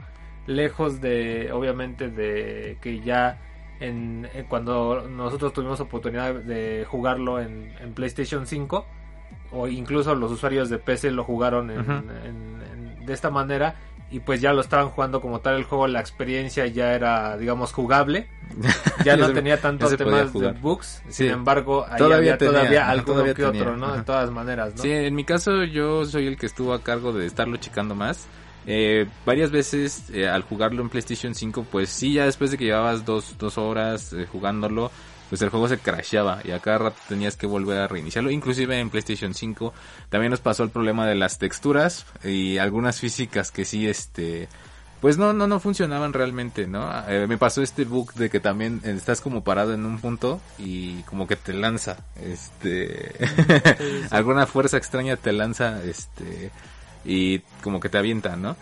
lejos 0.48 1.00
de, 1.00 1.52
obviamente, 1.52 2.10
de 2.10 2.78
que 2.82 3.02
ya 3.02 3.40
en, 3.80 4.28
en 4.34 4.46
cuando 4.46 5.08
nosotros 5.08 5.54
tuvimos 5.54 5.80
oportunidad 5.80 6.34
de 6.34 6.86
jugarlo 6.90 7.40
en, 7.40 7.72
en 7.80 7.94
PlayStation 7.94 8.48
5 8.48 8.86
o 9.52 9.68
incluso 9.68 10.16
los 10.16 10.32
usuarios 10.32 10.70
de 10.70 10.78
PC 10.80 11.12
lo 11.12 11.24
jugaron 11.24 11.70
en- 11.72 13.06
de 13.06 13.14
esta 13.14 13.30
manera 13.32 13.76
y 14.12 14.20
pues 14.20 14.42
ya 14.42 14.54
lo 14.54 14.62
estaban 14.62 14.90
jugando 14.90 15.22
como 15.22 15.40
tal 15.40 15.56
el 15.56 15.64
juego, 15.64 15.88
la 15.88 16.00
experiencia 16.02 16.68
ya 16.68 16.94
era 16.94 17.38
digamos 17.38 17.72
jugable 17.74 18.28
ya 19.06 19.16
no 19.16 19.32
tenía 19.32 19.60
tantos 19.60 19.96
temas 19.96 20.34
de 20.34 20.52
bugs, 20.52 21.02
Sí. 21.08 21.24
sin 21.24 21.28
embargo, 21.30 21.86
ahí 21.90 21.98
Todavía 21.98 22.18
había 22.18 22.38
tenía, 22.38 22.54
todavía 22.60 22.90
alguno 22.90 23.14
todavía 23.14 23.34
que 23.34 23.46
otro, 23.46 23.78
¿no? 23.78 23.86
ajá. 23.88 23.98
De 23.98 24.04
todas 24.04 24.32
maneras, 24.32 24.76
¿no? 24.76 24.82
Sí, 24.84 24.92
en 24.92 25.16
mi 25.16 25.24
caso 25.24 25.64
yo 25.64 26.06
soy 26.06 26.28
el 26.28 26.38
que 26.38 26.46
estuvo 26.48 26.74
a 26.74 26.82
cargo 26.84 27.14
de 27.14 27.26
estarlo 27.26 27.58
checando 27.58 27.96
más. 27.96 28.28
Eh, 28.68 29.08
varias 29.26 29.50
veces 29.50 30.10
eh, 30.14 30.28
al 30.28 30.44
jugarlo 30.44 30.82
en 30.84 30.90
PlayStation 30.90 31.34
5, 31.34 31.66
pues 31.72 31.90
sí, 31.90 32.14
ya 32.14 32.26
después 32.26 32.52
de 32.52 32.58
que 32.60 32.66
llevabas 32.66 33.06
dos, 33.06 33.36
dos 33.40 33.58
horas 33.58 34.14
eh, 34.14 34.28
jugándolo, 34.32 34.92
pues 35.32 35.42
el 35.42 35.50
juego 35.50 35.70
se 35.70 35.78
crasheaba 35.78 36.42
y 36.44 36.52
a 36.52 36.60
cada 36.60 36.78
rato 36.78 36.98
tenías 37.08 37.38
que 37.38 37.48
volver 37.48 37.80
a 37.80 37.88
reiniciarlo. 37.88 38.32
Inclusive 38.32 38.78
en 38.78 38.90
PlayStation 38.90 39.34
5 39.34 39.74
también 40.10 40.30
nos 40.30 40.42
pasó 40.42 40.64
el 40.64 40.72
problema 40.72 41.08
de 41.08 41.16
las 41.16 41.38
texturas 41.38 42.06
y 42.22 42.58
algunas 42.58 43.00
físicas 43.00 43.50
que 43.50 43.64
sí, 43.64 43.88
este, 43.88 44.50
pues 45.00 45.18
no, 45.18 45.32
no, 45.32 45.48
no 45.48 45.62
funcionaban 45.62 46.12
realmente, 46.12 46.68
¿no? 46.68 46.86
Eh, 47.08 47.28
me 47.28 47.38
pasó 47.38 47.62
este 47.62 47.86
bug 47.86 48.14
de 48.16 48.30
que 48.30 48.42
también 48.42 48.82
estás 48.84 49.22
como 49.22 49.42
parado 49.42 49.74
en 49.74 49.86
un 49.86 50.02
punto 50.02 50.42
y 50.60 51.02
como 51.04 51.28
que 51.28 51.38
te 51.38 51.54
lanza, 51.54 52.00
este, 52.22 53.16
alguna 54.12 54.46
fuerza 54.48 54.76
extraña 54.76 55.16
te 55.16 55.32
lanza, 55.32 55.82
este, 55.86 56.52
y 57.06 57.40
como 57.64 57.80
que 57.80 57.88
te 57.88 57.98
avienta, 57.98 58.36
¿no? 58.36 58.58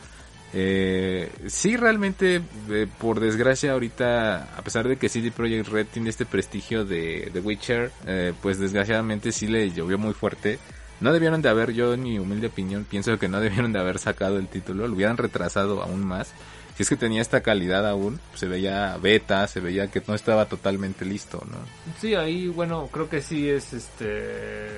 Eh, 0.54 1.32
sí, 1.48 1.78
realmente, 1.78 2.42
eh, 2.70 2.88
por 2.98 3.20
desgracia, 3.20 3.74
ahorita, 3.74 4.56
a 4.56 4.62
pesar 4.62 4.88
de 4.88 4.98
que 4.98 5.10
CD 5.10 5.32
Projekt 5.32 5.68
Red 5.68 5.88
tiene 5.94 6.10
este 6.10 6.26
prestigio 6.26 6.86
de, 6.86 7.30
de 7.32 7.40
Witcher, 7.40 7.92
eh, 8.08 8.34
pues 8.42 8.60
desgraciadamente 8.60 9.32
sí 9.32 9.48
le 9.48 9.72
llovió 9.72 9.98
muy 9.98 10.14
fuerte. 10.14 10.60
No 11.02 11.14
debieron 11.14 11.42
de 11.42 11.50
haber, 11.50 11.72
yo 11.72 11.94
en 11.94 12.04
mi 12.04 12.20
humilde 12.20 12.48
opinión, 12.48 12.86
pienso 12.86 13.18
que 13.20 13.28
no 13.28 13.40
debieron 13.42 13.72
de 13.74 13.80
haber 13.80 14.00
sacado 14.00 14.38
el 14.38 14.48
título, 14.48 14.88
lo 14.88 14.96
hubieran 14.96 15.18
retrasado 15.18 15.84
aún 15.84 16.06
más. 16.06 16.34
Si 16.76 16.84
es 16.84 16.90
que 16.90 16.96
tenía 16.96 17.22
esta 17.22 17.42
calidad 17.42 17.86
aún, 17.88 18.22
se 18.36 18.48
veía 18.48 18.98
beta, 18.98 19.46
se 19.48 19.60
veía 19.60 19.88
que 19.88 20.02
no 20.08 20.16
estaba 20.16 20.46
totalmente 20.46 21.04
listo, 21.04 21.44
¿no? 21.52 21.58
Sí, 22.00 22.16
ahí, 22.16 22.48
bueno, 22.48 22.88
creo 22.90 23.10
que 23.10 23.22
sí 23.22 23.50
es 23.50 23.74
este. 23.74 24.70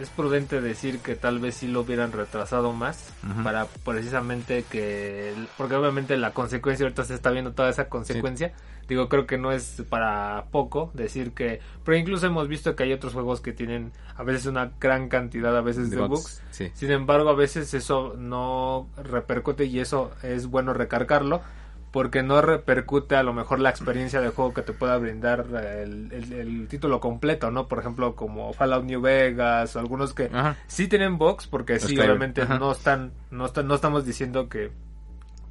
Es 0.00 0.10
prudente 0.10 0.60
decir 0.60 1.00
que 1.00 1.16
tal 1.16 1.38
vez 1.38 1.56
sí 1.56 1.68
lo 1.68 1.80
hubieran 1.80 2.12
retrasado 2.12 2.72
más 2.72 3.12
para 3.42 3.66
precisamente 3.84 4.64
que. 4.70 5.34
Porque 5.56 5.74
obviamente 5.74 6.16
la 6.16 6.32
consecuencia, 6.32 6.84
ahorita 6.84 7.04
se 7.04 7.14
está 7.14 7.30
viendo 7.30 7.52
toda 7.52 7.70
esa 7.70 7.88
consecuencia. 7.88 8.52
Digo, 8.88 9.08
creo 9.08 9.26
que 9.26 9.36
no 9.36 9.52
es 9.52 9.82
para 9.88 10.46
poco 10.50 10.90
decir 10.94 11.32
que. 11.32 11.60
Pero 11.84 11.96
incluso 11.96 12.26
hemos 12.26 12.48
visto 12.48 12.74
que 12.76 12.84
hay 12.84 12.92
otros 12.92 13.12
juegos 13.12 13.40
que 13.40 13.52
tienen 13.52 13.92
a 14.16 14.22
veces 14.22 14.46
una 14.46 14.72
gran 14.80 15.08
cantidad, 15.08 15.56
a 15.56 15.60
veces 15.60 15.90
de, 15.90 15.96
De 15.96 16.02
bugs. 16.02 16.22
bugs, 16.22 16.42
sí. 16.50 16.70
Sin 16.74 16.90
embargo, 16.90 17.28
a 17.28 17.34
veces 17.34 17.74
eso 17.74 18.14
no 18.16 18.88
repercute 18.96 19.64
y 19.64 19.80
eso 19.80 20.12
es 20.22 20.46
bueno 20.46 20.72
recargarlo 20.72 21.42
porque 21.90 22.22
no 22.22 22.40
repercute 22.42 23.16
a 23.16 23.22
lo 23.22 23.32
mejor 23.32 23.60
la 23.60 23.70
experiencia 23.70 24.20
de 24.20 24.28
juego 24.28 24.52
que 24.54 24.62
te 24.62 24.72
pueda 24.72 24.96
brindar 24.98 25.46
el, 25.54 26.12
el- 26.12 26.32
el 26.32 26.68
título 26.68 27.00
completo, 27.00 27.50
¿no? 27.50 27.66
Por 27.68 27.78
ejemplo, 27.78 28.14
como 28.14 28.52
Fallout 28.52 28.84
New 28.84 29.00
Vegas 29.00 29.74
o 29.76 29.78
algunos 29.80 30.12
que 30.14 30.30
Ajá. 30.32 30.56
sí 30.66 30.86
tienen 30.88 31.16
bugs 31.18 31.46
porque 31.46 31.78
sí, 31.80 31.98
obviamente 31.98 32.42
ajá. 32.42 32.58
no 32.58 32.72
están, 32.72 33.12
no 33.30 33.46
están, 33.46 33.66
no 33.66 33.74
estamos 33.74 34.04
diciendo 34.04 34.48
que 34.48 34.70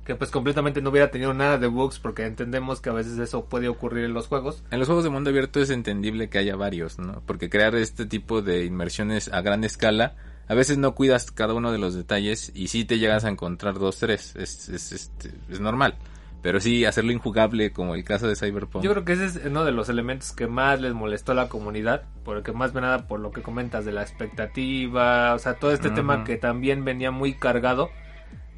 que 0.05 0.15
pues 0.15 0.31
completamente 0.31 0.81
no 0.81 0.89
hubiera 0.89 1.11
tenido 1.11 1.33
nada 1.33 1.57
de 1.57 1.67
bugs 1.67 1.99
porque 1.99 2.25
entendemos 2.25 2.79
que 2.79 2.89
a 2.89 2.93
veces 2.93 3.17
eso 3.19 3.43
puede 3.43 3.67
ocurrir 3.67 4.05
en 4.05 4.13
los 4.13 4.27
juegos. 4.27 4.63
En 4.71 4.79
los 4.79 4.87
juegos 4.87 5.03
de 5.03 5.09
mundo 5.09 5.31
abierto 5.31 5.59
es 5.59 5.69
entendible 5.69 6.29
que 6.29 6.37
haya 6.37 6.55
varios, 6.55 6.97
¿no? 6.97 7.21
Porque 7.25 7.49
crear 7.49 7.75
este 7.75 8.05
tipo 8.05 8.41
de 8.41 8.63
inmersiones 8.63 9.27
a 9.33 9.41
gran 9.41 9.65
escala, 9.65 10.15
a 10.47 10.53
veces 10.53 10.77
no 10.77 10.95
cuidas 10.95 11.29
cada 11.31 11.53
uno 11.53 11.73
de 11.73 11.77
los 11.77 11.93
detalles 11.93 12.53
y 12.55 12.69
sí 12.69 12.85
te 12.85 12.99
llegas 12.99 13.25
a 13.25 13.29
encontrar 13.29 13.79
dos, 13.79 13.97
tres, 13.97 14.33
es, 14.37 14.69
es, 14.69 14.93
este, 14.93 15.33
es 15.49 15.59
normal. 15.59 15.95
Pero 16.41 16.59
sí, 16.59 16.85
hacerlo 16.85 17.11
injugable 17.11 17.71
como 17.71 17.95
el 17.95 18.03
caso 18.03 18.27
de 18.27 18.35
Cyberpunk. 18.35 18.83
Yo 18.83 18.91
creo 18.91 19.03
que 19.03 19.13
ese 19.13 19.25
es 19.25 19.39
uno 19.45 19.65
de 19.65 19.71
los 19.71 19.89
elementos 19.89 20.31
que 20.31 20.47
más 20.47 20.79
les 20.79 20.93
molestó 20.93 21.31
a 21.31 21.35
la 21.35 21.49
comunidad, 21.49 22.03
porque 22.23 22.51
más 22.51 22.71
que 22.71 22.81
nada 22.81 23.07
por 23.07 23.19
lo 23.19 23.31
que 23.31 23.41
comentas 23.41 23.85
de 23.85 23.91
la 23.91 24.03
expectativa, 24.03 25.33
o 25.33 25.39
sea, 25.39 25.55
todo 25.55 25.71
este 25.71 25.89
tema 25.89 26.23
que 26.23 26.37
también 26.37 26.85
venía 26.85 27.11
muy 27.11 27.33
cargado, 27.33 27.89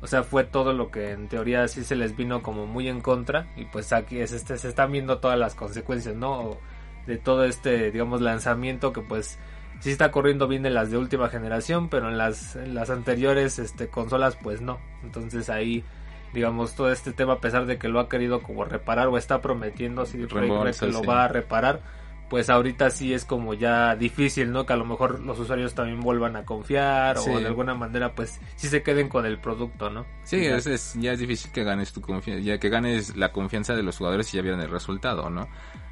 o 0.02 0.08
sea, 0.08 0.24
fue 0.24 0.44
todo 0.44 0.74
lo 0.74 0.92
que 0.92 1.12
en 1.12 1.28
teoría 1.28 1.68
sí 1.68 1.84
se 1.84 1.96
les 1.96 2.16
vino 2.16 2.42
como 2.42 2.66
muy 2.66 2.88
en 2.88 3.02
contra, 3.02 3.48
y 3.56 3.66
pues 3.66 3.94
aquí 3.94 4.20
es 4.20 4.34
este, 4.34 4.58
se 4.58 4.68
están 4.68 4.92
viendo 4.92 5.20
todas 5.20 5.40
las 5.40 5.56
consecuencias, 5.56 6.16
¿no? 6.16 6.58
De 7.08 7.18
todo 7.18 7.46
este, 7.46 7.92
digamos, 7.92 8.22
lanzamiento 8.22 8.94
que 8.94 9.02
pues 9.02 9.40
sí 9.80 9.92
está 9.92 10.12
corriendo 10.12 10.48
bien 10.48 10.66
en 10.66 10.74
las 10.74 10.92
de 10.92 10.98
última 10.98 11.30
generación, 11.30 11.90
pero 11.90 12.10
en 12.10 12.18
las, 12.18 12.56
en 12.56 12.76
las 12.76 12.90
anteriores 12.90 13.58
este, 13.58 13.88
consolas 13.88 14.36
pues 14.36 14.62
no, 14.62 14.80
entonces 15.04 15.50
ahí 15.50 15.84
digamos, 16.34 16.76
todo 16.76 16.92
este 16.92 17.12
tema, 17.12 17.34
a 17.34 17.40
pesar 17.40 17.66
de 17.66 17.78
que 17.78 17.88
lo 17.88 18.00
ha 18.00 18.10
querido 18.10 18.42
como 18.42 18.66
reparar 18.66 19.08
o 19.08 19.18
está 19.18 19.42
prometiendo 19.42 20.06
si 20.06 20.26
Reembolsa, 20.26 20.86
que 20.86 20.92
lo 20.92 21.00
sí. 21.00 21.06
va 21.08 21.26
a 21.26 21.28
reparar, 21.28 21.82
pues 22.30 22.50
ahorita 22.52 22.92
sí 22.92 23.12
es 23.14 23.26
como 23.26 23.56
ya 23.56 23.96
difícil, 23.96 24.52
¿no? 24.52 24.66
Que 24.68 24.74
a 24.74 24.76
lo 24.76 24.86
mejor 24.86 25.20
los 25.22 25.40
usuarios 25.40 25.74
también 25.74 26.00
vuelvan 26.00 26.36
a 26.36 26.46
confiar 26.46 27.18
Sí. 27.18 27.30
o 27.32 27.40
de 27.40 27.48
alguna 27.48 27.74
manera, 27.74 28.14
pues 28.14 28.40
sí 28.56 28.68
se 28.68 28.84
queden 28.84 29.10
con 29.10 29.26
el 29.26 29.40
producto, 29.40 29.90
¿no? 29.90 30.06
Sí, 30.24 30.44
Ya. 30.44 30.58
es, 30.58 30.68
es- 30.68 30.94
ya 31.00 31.14
es 31.14 31.20
difícil 31.20 31.52
que 31.52 31.64
ganes 31.64 31.92
tu 31.92 32.02
confianza, 32.02 32.44
ya 32.44 32.60
que 32.60 32.70
ganes 32.70 33.16
la 33.16 33.32
confianza 33.32 33.74
de 33.76 33.82
los 33.82 33.98
jugadores 33.98 34.32
y 34.34 34.38
ya 34.38 34.44
vieron 34.44 34.62
el 34.62 34.70
resultado, 34.70 35.30
¿no? 35.32 35.48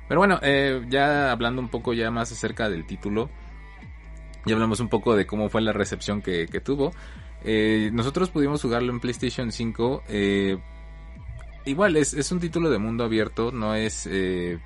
Pero 0.08 0.20
bueno, 0.22 0.40
eh, 0.44 0.86
ya 0.90 1.32
hablando 1.32 1.60
un 1.60 1.70
poco 1.70 1.94
ya 1.94 2.12
más 2.12 2.32
acerca 2.32 2.70
del 2.70 2.86
título, 2.86 3.30
ya 4.46 4.54
hablamos 4.54 4.80
un 4.80 4.88
poco 4.90 5.16
de 5.16 5.26
cómo 5.26 5.50
fue 5.50 5.62
la 5.62 5.74
recepción 5.74 6.22
que, 6.22 6.46
que 6.48 6.62
tuvo. 6.62 6.94
Eh, 7.44 7.90
nosotros 7.94 8.30
pudimos 8.30 8.62
jugarlo 8.62 8.92
en 8.92 9.00
PlayStation 9.00 9.52
5. 9.52 10.04
eh, 10.10 10.58
igual, 11.66 11.96
es, 11.98 12.14
es 12.14 12.32
un 12.32 12.40
título 12.40 12.70
de 12.70 12.78
mundo 12.78 13.04
abierto, 13.04 13.52
no 13.52 13.76
es... 13.76 14.08
eh, 14.10 14.60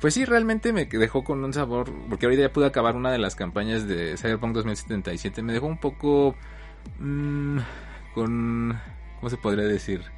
pues 0.00 0.14
sí, 0.14 0.24
realmente 0.24 0.72
me 0.72 0.86
dejó 0.86 1.22
con 1.22 1.44
un 1.44 1.52
sabor, 1.52 1.92
porque 2.08 2.26
ahorita 2.26 2.42
ya 2.42 2.52
pude 2.52 2.66
acabar 2.66 2.96
una 2.96 3.12
de 3.12 3.18
las 3.18 3.36
campañas 3.36 3.86
de 3.86 4.16
Cyberpunk 4.16 4.54
2077, 4.54 5.42
me 5.42 5.52
dejó 5.52 5.66
un 5.66 5.78
poco... 5.78 6.34
mm, 6.98 7.58
con... 8.14 8.78
¿Cómo 9.20 9.30
se 9.30 9.36
podría 9.36 9.64
decir? 9.66 10.02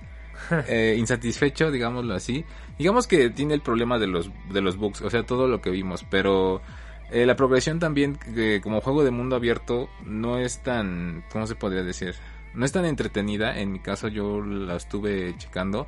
Eh, 0.69 0.97
insatisfecho, 0.99 1.71
digámoslo 1.71 2.13
así. 2.15 2.45
Digamos 2.79 3.07
que 3.07 3.31
tiene 3.31 3.55
el 3.55 3.63
problema 3.63 3.99
de 3.99 4.07
los, 4.07 4.31
de 4.53 4.61
los 4.61 4.77
bugs, 4.77 5.01
o 5.01 5.09
sea, 5.09 5.25
todo 5.25 5.49
lo 5.49 5.63
que 5.63 5.71
vimos, 5.71 6.05
pero 6.11 6.61
eh, 7.11 7.25
la 7.25 7.37
progresión 7.37 7.79
también, 7.79 8.17
que 8.17 8.61
como 8.61 8.81
juego 8.81 9.05
de 9.05 9.11
mundo 9.11 9.37
abierto, 9.37 9.89
no 10.05 10.39
es 10.39 10.63
tan, 10.63 11.25
¿cómo 11.31 11.47
se 11.47 11.55
podría 11.55 11.83
decir? 11.83 12.15
No 12.55 12.65
es 12.65 12.73
tan 12.73 12.85
entretenida, 12.85 13.59
en 13.59 13.73
mi 13.73 13.79
caso 13.79 14.09
yo 14.09 14.41
la 14.41 14.77
estuve 14.77 15.37
checando, 15.39 15.87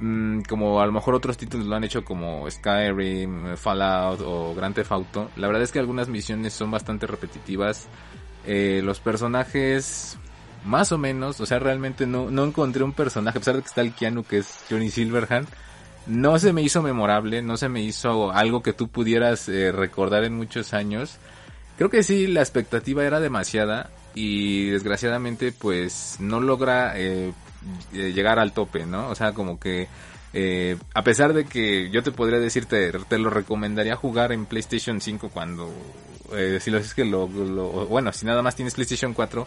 mm, 0.00 0.40
como 0.42 0.80
a 0.80 0.86
lo 0.86 0.92
mejor 0.92 1.14
otros 1.14 1.38
títulos 1.38 1.66
lo 1.66 1.76
han 1.76 1.84
hecho 1.84 2.04
como 2.04 2.50
Skyrim, 2.50 3.56
Fallout 3.56 4.20
o 4.24 4.54
Grand 4.54 4.74
Theft 4.74 4.92
Auto. 4.92 5.30
La 5.36 5.46
verdad 5.46 5.62
es 5.62 5.72
que 5.72 5.78
algunas 5.78 6.08
misiones 6.08 6.52
son 6.52 6.70
bastante 6.70 7.06
repetitivas. 7.06 7.88
Eh, 8.44 8.80
los 8.84 9.00
personajes 9.00 10.18
más 10.64 10.92
o 10.92 10.98
menos, 10.98 11.40
o 11.40 11.46
sea, 11.46 11.58
realmente 11.58 12.06
no, 12.06 12.30
no 12.30 12.44
encontré 12.44 12.84
un 12.84 12.92
personaje, 12.92 13.38
a 13.38 13.40
pesar 13.40 13.56
de 13.56 13.62
que 13.62 13.68
está 13.68 13.80
el 13.80 13.94
Keanu 13.94 14.24
que 14.24 14.38
es 14.38 14.64
Johnny 14.68 14.90
Silverhand, 14.90 15.48
no 16.06 16.38
se 16.38 16.52
me 16.52 16.62
hizo 16.62 16.82
memorable, 16.82 17.42
no 17.42 17.56
se 17.56 17.68
me 17.68 17.82
hizo 17.82 18.32
algo 18.32 18.62
que 18.62 18.72
tú 18.72 18.88
pudieras 18.88 19.48
eh, 19.48 19.72
recordar 19.72 20.24
en 20.24 20.34
muchos 20.36 20.72
años. 20.74 21.16
Creo 21.76 21.90
que 21.90 22.02
sí, 22.02 22.26
la 22.26 22.40
expectativa 22.40 23.04
era 23.04 23.20
demasiada 23.20 23.90
y 24.14 24.66
desgraciadamente 24.70 25.52
pues 25.52 26.16
no 26.20 26.40
logra 26.40 26.98
eh, 26.98 27.32
eh, 27.94 28.12
llegar 28.14 28.38
al 28.38 28.52
tope, 28.52 28.84
¿no? 28.86 29.08
O 29.08 29.14
sea, 29.14 29.32
como 29.32 29.58
que 29.58 29.88
eh, 30.34 30.76
a 30.94 31.02
pesar 31.04 31.32
de 31.34 31.44
que 31.44 31.90
yo 31.90 32.02
te 32.02 32.12
podría 32.12 32.38
decirte, 32.38 32.92
te 33.08 33.18
lo 33.18 33.30
recomendaría 33.30 33.96
jugar 33.96 34.32
en 34.32 34.46
PlayStation 34.46 35.00
5 35.00 35.30
cuando, 35.30 35.70
eh, 36.34 36.58
si 36.60 36.70
lo 36.70 36.78
es 36.78 36.94
que 36.94 37.04
lo, 37.04 37.26
lo- 37.28 37.86
bueno, 37.86 38.12
si 38.12 38.26
nada 38.26 38.42
más 38.42 38.56
tienes 38.56 38.74
PlayStation 38.74 39.12
4, 39.14 39.46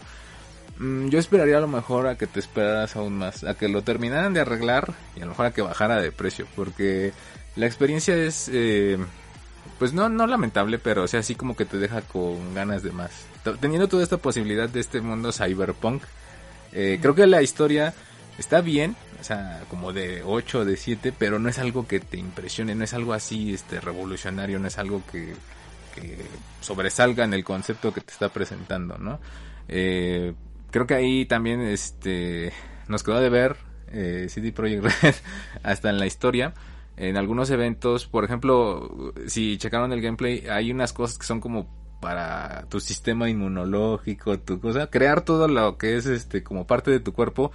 yo 0.78 1.18
esperaría 1.18 1.56
a 1.56 1.60
lo 1.60 1.68
mejor 1.68 2.06
a 2.06 2.16
que 2.16 2.26
te 2.26 2.40
esperaras 2.40 2.96
aún 2.96 3.16
más, 3.16 3.44
a 3.44 3.54
que 3.54 3.68
lo 3.68 3.82
terminaran 3.82 4.34
de 4.34 4.40
arreglar 4.40 4.92
y 5.16 5.20
a 5.20 5.24
lo 5.24 5.30
mejor 5.30 5.46
a 5.46 5.50
que 5.52 5.62
bajara 5.62 6.00
de 6.00 6.12
precio, 6.12 6.46
porque 6.54 7.12
la 7.56 7.66
experiencia 7.66 8.14
es, 8.14 8.50
eh, 8.52 8.98
pues 9.78 9.94
no, 9.94 10.08
no 10.08 10.26
lamentable, 10.26 10.78
pero 10.78 11.04
o 11.04 11.08
sea, 11.08 11.20
así 11.20 11.34
como 11.34 11.56
que 11.56 11.64
te 11.64 11.78
deja 11.78 12.02
con 12.02 12.54
ganas 12.54 12.82
de 12.82 12.92
más. 12.92 13.10
Teniendo 13.60 13.88
toda 13.88 14.02
esta 14.02 14.18
posibilidad 14.18 14.68
de 14.68 14.80
este 14.80 15.00
mundo 15.00 15.32
cyberpunk, 15.32 16.02
eh, 16.72 16.98
creo 17.00 17.14
que 17.14 17.26
la 17.26 17.42
historia 17.42 17.94
está 18.38 18.60
bien, 18.60 18.96
o 19.18 19.24
sea, 19.24 19.62
como 19.70 19.94
de 19.94 20.22
8 20.22 20.60
o 20.60 20.64
de 20.66 20.76
7, 20.76 21.14
pero 21.18 21.38
no 21.38 21.48
es 21.48 21.58
algo 21.58 21.86
que 21.86 22.00
te 22.00 22.18
impresione, 22.18 22.74
no 22.74 22.84
es 22.84 22.92
algo 22.92 23.14
así 23.14 23.54
este 23.54 23.80
revolucionario, 23.80 24.58
no 24.58 24.68
es 24.68 24.76
algo 24.76 25.02
que, 25.10 25.34
que 25.94 26.18
sobresalga 26.60 27.24
en 27.24 27.32
el 27.32 27.44
concepto 27.44 27.94
que 27.94 28.02
te 28.02 28.12
está 28.12 28.28
presentando, 28.28 28.98
¿no? 28.98 29.20
Eh, 29.68 30.34
creo 30.76 30.86
que 30.86 30.94
ahí 30.94 31.24
también 31.24 31.62
este 31.62 32.52
nos 32.86 33.02
quedó 33.02 33.18
de 33.18 33.30
ver 33.30 33.56
eh, 33.90 34.26
CD 34.28 34.52
Projekt 34.52 34.84
Red 34.84 35.14
hasta 35.62 35.88
en 35.88 35.98
la 35.98 36.04
historia. 36.04 36.52
En 36.98 37.16
algunos 37.16 37.48
eventos, 37.48 38.06
por 38.06 38.24
ejemplo, 38.24 39.14
si 39.26 39.56
checaron 39.56 39.94
el 39.94 40.02
gameplay, 40.02 40.46
hay 40.50 40.70
unas 40.70 40.92
cosas 40.92 41.16
que 41.16 41.24
son 41.24 41.40
como 41.40 41.66
para 42.02 42.66
tu 42.68 42.78
sistema 42.78 43.30
inmunológico, 43.30 44.38
tu 44.38 44.60
cosa, 44.60 44.88
crear 44.88 45.22
todo 45.22 45.48
lo 45.48 45.78
que 45.78 45.96
es 45.96 46.04
este 46.04 46.42
como 46.42 46.66
parte 46.66 46.90
de 46.90 47.00
tu 47.00 47.14
cuerpo. 47.14 47.52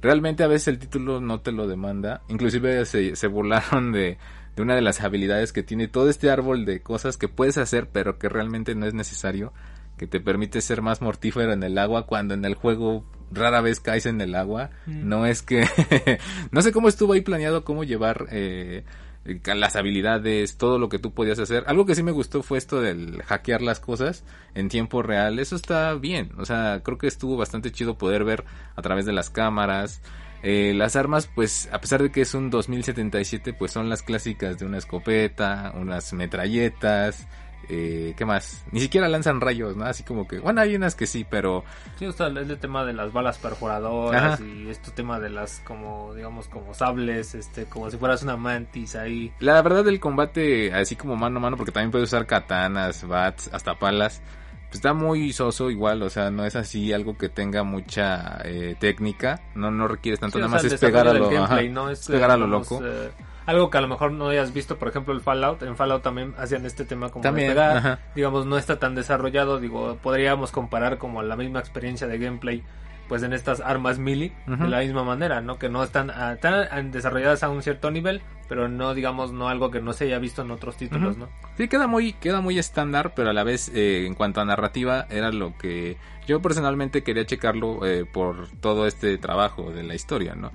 Realmente 0.00 0.42
a 0.42 0.46
veces 0.46 0.68
el 0.68 0.78
título 0.78 1.20
no 1.20 1.40
te 1.40 1.52
lo 1.52 1.68
demanda. 1.68 2.22
Inclusive 2.28 2.86
se, 2.86 3.16
se 3.16 3.26
burlaron 3.26 3.92
de, 3.92 4.16
de 4.56 4.62
una 4.62 4.74
de 4.74 4.80
las 4.80 5.02
habilidades 5.02 5.52
que 5.52 5.62
tiene 5.62 5.88
todo 5.88 6.08
este 6.08 6.30
árbol 6.30 6.64
de 6.64 6.80
cosas 6.80 7.18
que 7.18 7.28
puedes 7.28 7.58
hacer, 7.58 7.90
pero 7.90 8.18
que 8.18 8.30
realmente 8.30 8.74
no 8.74 8.86
es 8.86 8.94
necesario. 8.94 9.52
Que 9.96 10.06
te 10.06 10.20
permite 10.20 10.60
ser 10.60 10.82
más 10.82 11.00
mortífero 11.00 11.52
en 11.52 11.62
el 11.62 11.78
agua 11.78 12.06
cuando 12.06 12.34
en 12.34 12.44
el 12.44 12.54
juego 12.54 13.04
rara 13.30 13.60
vez 13.60 13.80
caes 13.80 14.06
en 14.06 14.20
el 14.20 14.34
agua. 14.34 14.70
Mm. 14.86 15.08
No 15.08 15.26
es 15.26 15.42
que... 15.42 15.66
no 16.50 16.62
sé 16.62 16.72
cómo 16.72 16.88
estuvo 16.88 17.12
ahí 17.12 17.20
planeado 17.20 17.64
cómo 17.64 17.84
llevar 17.84 18.26
eh, 18.30 18.84
las 19.24 19.76
habilidades, 19.76 20.56
todo 20.56 20.78
lo 20.78 20.88
que 20.88 20.98
tú 20.98 21.12
podías 21.12 21.38
hacer. 21.38 21.64
Algo 21.66 21.86
que 21.86 21.94
sí 21.94 22.02
me 22.02 22.12
gustó 22.12 22.42
fue 22.42 22.58
esto 22.58 22.80
del 22.80 23.22
hackear 23.22 23.62
las 23.62 23.80
cosas 23.80 24.24
en 24.54 24.68
tiempo 24.68 25.02
real. 25.02 25.38
Eso 25.38 25.56
está 25.56 25.94
bien. 25.94 26.32
O 26.38 26.44
sea, 26.44 26.80
creo 26.82 26.98
que 26.98 27.06
estuvo 27.06 27.36
bastante 27.36 27.72
chido 27.72 27.96
poder 27.96 28.24
ver 28.24 28.44
a 28.74 28.82
través 28.82 29.06
de 29.06 29.12
las 29.12 29.30
cámaras. 29.30 30.02
Eh, 30.42 30.72
las 30.74 30.96
armas, 30.96 31.30
pues, 31.32 31.68
a 31.72 31.80
pesar 31.80 32.02
de 32.02 32.10
que 32.10 32.22
es 32.22 32.34
un 32.34 32.50
2077, 32.50 33.52
pues 33.52 33.70
son 33.70 33.88
las 33.88 34.02
clásicas 34.02 34.58
de 34.58 34.66
una 34.66 34.78
escopeta, 34.78 35.72
unas 35.76 36.12
metralletas, 36.14 37.28
eh, 37.68 38.14
¿qué 38.16 38.24
más? 38.24 38.64
Ni 38.72 38.80
siquiera 38.80 39.08
lanzan 39.08 39.40
rayos, 39.40 39.76
¿no? 39.76 39.84
Así 39.84 40.02
como 40.02 40.26
que, 40.26 40.38
bueno, 40.38 40.60
hay 40.60 40.74
unas 40.76 40.94
que 40.94 41.06
sí, 41.06 41.24
pero 41.28 41.64
Sí, 41.98 42.06
o 42.06 42.12
sea, 42.12 42.28
es 42.28 42.48
el 42.48 42.58
tema 42.58 42.84
de 42.84 42.92
las 42.92 43.12
balas 43.12 43.38
perforadoras 43.38 44.34
Ajá. 44.34 44.42
y 44.44 44.68
este 44.68 44.90
tema 44.90 45.18
de 45.20 45.30
las 45.30 45.60
como, 45.64 46.14
digamos, 46.14 46.48
como 46.48 46.74
sables, 46.74 47.34
este, 47.34 47.64
como 47.66 47.90
si 47.90 47.96
fueras 47.96 48.22
una 48.22 48.36
mantis 48.36 48.96
ahí. 48.96 49.32
la 49.40 49.60
verdad 49.62 49.86
el 49.88 50.00
combate, 50.00 50.72
así 50.74 50.96
como 50.96 51.16
mano 51.16 51.38
a 51.38 51.42
mano, 51.42 51.56
porque 51.56 51.72
también 51.72 51.90
puedes 51.90 52.08
usar 52.08 52.26
katanas, 52.26 53.06
bats, 53.06 53.48
hasta 53.52 53.78
palas, 53.78 54.20
pues 54.64 54.76
está 54.76 54.94
muy 54.94 55.32
soso 55.32 55.70
igual, 55.70 56.02
o 56.02 56.08
sea, 56.10 56.30
no 56.30 56.44
es 56.46 56.56
así 56.56 56.92
algo 56.92 57.16
que 57.18 57.28
tenga 57.28 57.62
mucha 57.62 58.38
eh, 58.44 58.74
técnica, 58.80 59.40
no, 59.54 59.70
no 59.70 59.86
requieres 59.86 60.18
tanto, 60.20 60.38
Sí, 60.38 60.40
nada 60.40 60.50
más 60.52 60.62
sea, 60.62 60.74
es 60.74 60.80
pegar 60.80 61.06
a 61.06 61.12
lo, 61.12 61.28
gameplay, 61.28 61.68
¿no? 61.68 61.90
es 61.90 62.00
Es, 62.00 62.06
pegar 62.08 62.30
a 62.30 62.36
lo 62.36 62.46
digamos, 62.46 62.70
loco. 62.70 62.84
eh, 62.86 63.10
algo 63.52 63.70
que 63.70 63.78
a 63.78 63.80
lo 63.80 63.88
mejor 63.88 64.12
no 64.12 64.28
hayas 64.28 64.52
visto, 64.52 64.76
por 64.76 64.88
ejemplo, 64.88 65.14
el 65.14 65.20
Fallout. 65.20 65.62
En 65.62 65.76
Fallout 65.76 66.02
también 66.02 66.34
hacían 66.38 66.66
este 66.66 66.84
tema 66.84 67.10
como 67.10 67.22
También, 67.22 67.48
de 67.48 67.54
pegar. 67.54 67.76
ajá. 67.76 67.98
Digamos, 68.14 68.46
no 68.46 68.58
está 68.58 68.78
tan 68.78 68.94
desarrollado. 68.94 69.60
Digo, 69.60 69.98
podríamos 70.02 70.50
comparar 70.50 70.98
como 70.98 71.22
la 71.22 71.36
misma 71.36 71.60
experiencia 71.60 72.06
de 72.06 72.18
gameplay, 72.18 72.62
pues 73.08 73.22
en 73.22 73.32
estas 73.32 73.60
armas 73.60 73.98
melee, 73.98 74.32
de 74.46 74.68
la 74.68 74.80
misma 74.80 75.04
manera, 75.04 75.40
¿no? 75.40 75.58
Que 75.58 75.68
no 75.68 75.82
están 75.82 76.10
ah, 76.10 76.36
tan 76.40 76.54
ah, 76.70 76.82
desarrolladas 76.82 77.42
a 77.42 77.50
un 77.50 77.62
cierto 77.62 77.90
nivel, 77.90 78.22
pero 78.48 78.68
no, 78.68 78.94
digamos, 78.94 79.32
no 79.32 79.48
algo 79.48 79.70
que 79.70 79.80
no 79.80 79.92
se 79.92 80.04
haya 80.04 80.18
visto 80.18 80.42
en 80.42 80.50
otros 80.50 80.76
títulos. 80.76 81.16
¿no? 81.16 81.28
Sí, 81.56 81.68
queda 81.68 81.86
muy, 81.86 82.14
queda 82.14 82.40
muy 82.40 82.58
estándar, 82.58 83.12
pero 83.14 83.30
a 83.30 83.32
la 83.32 83.44
vez, 83.44 83.70
eh, 83.74 84.06
en 84.06 84.14
cuanto 84.14 84.40
a 84.40 84.44
narrativa, 84.44 85.06
era 85.10 85.30
lo 85.30 85.56
que 85.58 85.98
yo 86.26 86.40
personalmente 86.40 87.02
quería 87.02 87.26
checarlo 87.26 87.84
eh, 87.84 88.04
por 88.04 88.48
todo 88.60 88.86
este 88.86 89.18
trabajo 89.18 89.70
de 89.70 89.82
la 89.82 89.94
historia, 89.94 90.34
¿no? 90.34 90.50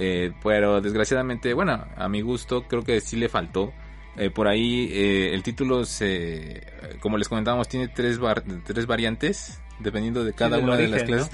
Eh, 0.00 0.32
pero 0.42 0.80
desgraciadamente, 0.80 1.52
bueno, 1.54 1.84
a 1.96 2.08
mi 2.08 2.20
gusto, 2.20 2.62
creo 2.68 2.82
que 2.84 3.00
sí 3.00 3.16
le 3.16 3.28
faltó. 3.28 3.72
Eh, 4.16 4.30
por 4.30 4.48
ahí, 4.48 4.88
eh, 4.92 5.34
el 5.34 5.42
título 5.42 5.84
se, 5.84 6.62
como 7.00 7.18
les 7.18 7.28
comentábamos, 7.28 7.68
tiene 7.68 7.88
tres, 7.88 8.18
var- 8.18 8.42
tres 8.64 8.86
variantes, 8.86 9.60
dependiendo 9.78 10.24
de 10.24 10.32
cada 10.32 10.58
una 10.64 10.76
de 10.76 10.88
las 10.88 11.02
clases. 11.06 11.30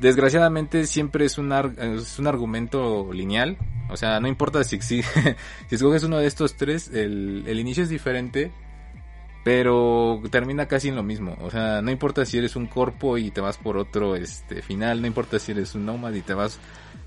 Desgraciadamente 0.00 0.86
siempre 0.86 1.24
es 1.26 1.36
un, 1.38 1.52
ar- 1.52 1.74
es 1.78 2.18
un 2.18 2.26
argumento 2.26 3.12
lineal. 3.12 3.58
O 3.90 3.96
sea, 3.96 4.18
no 4.20 4.28
importa 4.28 4.64
si, 4.64 4.80
si, 4.80 5.02
si 5.68 5.74
escoges 5.74 6.04
uno 6.04 6.18
de 6.18 6.26
estos 6.26 6.56
tres, 6.56 6.88
el, 6.92 7.44
el 7.46 7.58
inicio 7.60 7.82
es 7.82 7.88
diferente, 7.90 8.50
pero 9.44 10.20
termina 10.30 10.66
casi 10.66 10.88
en 10.88 10.96
lo 10.96 11.02
mismo. 11.02 11.36
O 11.40 11.50
sea, 11.50 11.80
no 11.82 11.90
importa 11.90 12.24
si 12.26 12.38
eres 12.38 12.56
un 12.56 12.66
corpo 12.66 13.18
y 13.18 13.30
te 13.30 13.40
vas 13.40 13.56
por 13.58 13.76
otro 13.76 14.16
este 14.16 14.62
final, 14.62 15.00
no 15.00 15.06
importa 15.06 15.38
si 15.38 15.52
eres 15.52 15.74
un 15.74 15.86
nómada 15.86 16.16
y 16.16 16.22
te 16.22 16.34
vas... 16.34 16.58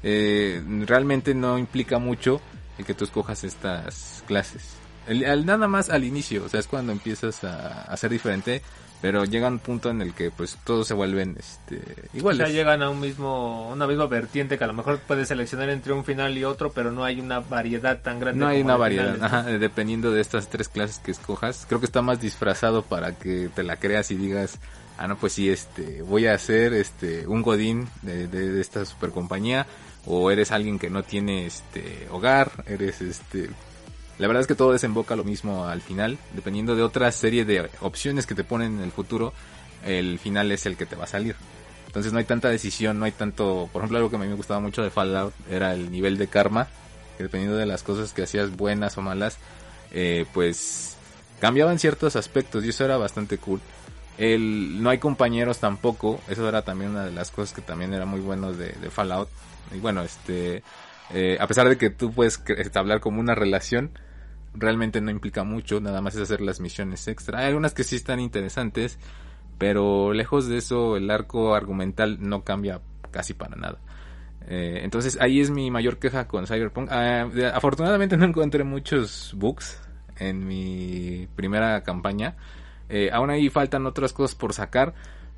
eh, 0.04 0.62
realmente 0.86 1.34
no 1.36 1.58
implica 1.58 2.00
mucho 2.00 2.42
el 2.78 2.86
que 2.86 2.94
tú 2.94 3.04
escojas 3.06 3.44
estas 3.44 4.24
clases. 4.28 4.64
El- 5.08 5.46
nada 5.46 5.68
más 5.68 5.90
al 5.90 6.04
inicio, 6.06 6.46
o 6.46 6.50
sea, 6.50 6.60
es 6.60 6.68
cuando 6.68 6.92
empiezas 6.92 7.44
a, 7.44 7.84
a 7.84 7.98
ser 7.98 8.10
diferente, 8.12 8.62
pero 9.04 9.26
llega 9.26 9.50
un 9.50 9.60
punto 9.60 9.90
en 9.90 10.02
el 10.02 10.14
que 10.14 10.32
pues 10.32 10.58
todos 10.64 10.88
se 10.88 10.94
vuelven 10.94 11.36
este, 11.38 11.76
O 12.14 12.18
iguales. 12.18 12.38
sea, 12.48 12.56
llegan 12.56 12.82
a 12.82 12.90
un 12.90 13.02
mismo, 13.02 13.70
una 13.70 13.86
misma 13.86 14.08
vertiente 14.08 14.58
que 14.58 14.64
a 14.64 14.68
lo 14.68 14.72
mejor 14.72 15.00
puedes 15.00 15.28
seleccionar 15.28 15.70
entre 15.72 15.92
un 15.92 16.06
final 16.06 16.38
y 16.38 16.46
otro, 16.46 16.72
pero 16.72 16.90
no 16.90 17.04
hay 17.04 17.20
una 17.20 17.42
variedad 17.42 18.02
tan 18.02 18.22
grande. 18.22 18.40
No 18.40 18.48
hay 18.48 18.60
como 18.62 18.68
una 18.70 18.78
variedad, 18.78 19.22
ajá, 19.22 19.44
dependiendo 19.44 20.10
de 20.10 20.22
estas 20.22 20.48
tres 20.48 20.70
clases 20.70 21.00
que 21.00 21.12
escojas. 21.12 21.66
Creo 21.68 21.82
que 21.82 21.86
está 21.86 22.02
más 22.02 22.22
disfrazado 22.22 22.82
para 22.82 23.12
que 23.20 23.50
te 23.54 23.64
la 23.64 23.76
creas 23.76 24.10
y 24.12 24.16
digas, 24.16 24.58
ah, 24.98 25.10
no, 25.10 25.18
pues 25.18 25.34
sí, 25.34 25.50
este, 25.50 26.02
voy 26.02 26.28
a 26.28 26.36
hacer 26.36 26.72
este, 26.74 27.28
un 27.28 27.42
godín 27.42 27.90
de, 28.04 28.30
de, 28.30 28.54
de 28.54 28.62
esta 28.62 28.86
super 28.86 29.10
compañía. 29.10 29.68
O 30.06 30.32
eres 30.32 30.52
alguien 30.54 30.80
que 30.80 30.90
no 30.90 31.04
tiene 31.04 31.46
este 31.46 32.08
hogar, 32.10 32.52
eres 32.68 33.02
este... 33.02 33.50
La 34.20 34.28
verdad 34.28 34.42
es 34.42 34.48
que 34.48 34.56
todo 34.56 34.72
desemboca 34.72 35.16
lo 35.16 35.24
mismo 35.24 35.66
al 35.66 35.82
final, 35.82 36.18
dependiendo 36.34 36.76
de 36.76 36.84
otra 36.84 37.12
serie 37.12 37.46
de 37.46 37.70
opciones 37.82 38.28
que 38.28 38.36
te 38.36 38.44
ponen 38.44 38.78
en 38.78 38.84
el 38.84 38.92
futuro, 38.92 39.34
el 39.86 40.20
final 40.20 40.52
es 40.52 40.66
el 40.66 40.78
que 40.78 40.86
te 40.86 40.96
va 40.96 41.06
a 41.06 41.08
salir. 41.08 41.36
Entonces 41.88 42.12
no 42.12 42.20
hay 42.20 42.26
tanta 42.26 42.50
decisión, 42.50 43.00
no 43.00 43.06
hay 43.06 43.12
tanto... 43.12 43.70
Por 43.72 43.82
ejemplo, 43.82 43.98
algo 43.98 44.10
que 44.10 44.16
a 44.16 44.20
mí 44.20 44.28
me 44.28 44.36
gustaba 44.36 44.60
mucho 44.60 44.82
de 44.82 44.90
Fallout 44.90 45.34
era 45.50 45.74
el 45.74 45.92
nivel 45.92 46.18
de 46.18 46.28
karma, 46.28 46.68
que 47.18 47.24
dependiendo 47.24 47.58
de 47.58 47.66
las 47.66 47.84
cosas 47.84 48.14
que 48.14 48.24
hacías 48.24 48.56
buenas 48.56 48.98
o 48.98 49.02
malas, 49.02 49.38
eh, 49.92 50.26
pues 50.34 50.98
cambiaban 51.40 51.78
ciertos 51.78 52.16
aspectos 52.16 52.64
y 52.64 52.70
eso 52.70 52.86
era 52.86 52.98
bastante 52.98 53.38
cool. 53.38 53.62
El, 54.18 54.82
no 54.82 54.90
hay 54.90 55.00
compañeros 55.00 55.60
tampoco, 55.60 56.20
eso 56.28 56.48
era 56.48 56.62
también 56.62 56.92
una 56.92 57.06
de 57.06 57.12
las 57.12 57.32
cosas 57.32 57.54
que 57.54 57.62
también 57.62 57.94
era 57.94 58.06
muy 58.06 58.22
bueno 58.22 58.54
de, 58.54 58.70
de 58.70 58.90
Fallout. 58.90 59.30
Y 59.72 59.80
bueno, 59.80 60.02
este, 60.02 60.64
eh, 61.12 61.38
a 61.40 61.48
pesar 61.48 61.68
de 61.70 61.78
que 61.78 61.90
tú 61.90 62.12
puedes 62.12 62.42
establecer 62.48 63.02
como 63.02 63.20
una 63.20 63.36
relación, 63.36 63.92
realmente 64.54 65.02
no 65.02 65.12
implica 65.12 65.44
mucho, 65.44 65.80
nada 65.80 66.02
más 66.02 66.16
es 66.16 66.22
hacer 66.22 66.42
las 66.42 66.60
misiones 66.60 67.08
extra. 67.08 67.40
Hay 67.40 67.48
algunas 67.48 67.74
que 67.74 67.84
sí 67.84 67.96
están 67.96 68.20
interesantes, 68.20 69.00
pero 69.58 70.14
lejos 70.14 70.48
de 70.48 70.58
eso 70.58 70.98
el 70.98 71.10
arco 71.10 71.56
argumental 71.56 72.18
no 72.22 72.44
cambia 72.44 72.82
casi 73.12 73.34
para 73.34 73.56
nada. 73.56 73.80
Eh, 74.48 74.82
entonces 74.84 75.18
ahí 75.22 75.40
es 75.40 75.50
mi 75.50 75.72
mayor 75.72 75.98
queja 75.98 76.28
con 76.28 76.48
Cyberpunk. 76.48 76.90
Ah, 76.92 77.30
afortunadamente 77.54 78.18
no 78.18 78.26
encontré 78.26 78.64
muchos 78.64 79.34
bugs 79.38 79.82
en 80.18 80.46
mi 80.46 81.28
primera 81.36 81.82
campaña. 81.84 82.36
Eh, 82.90 83.10
aún 83.12 83.30
ahí 83.30 83.50
faltan 83.50 83.86
otras 83.86 84.14
cosas 84.14 84.36
por 84.36 84.54
sacar. 84.54 84.94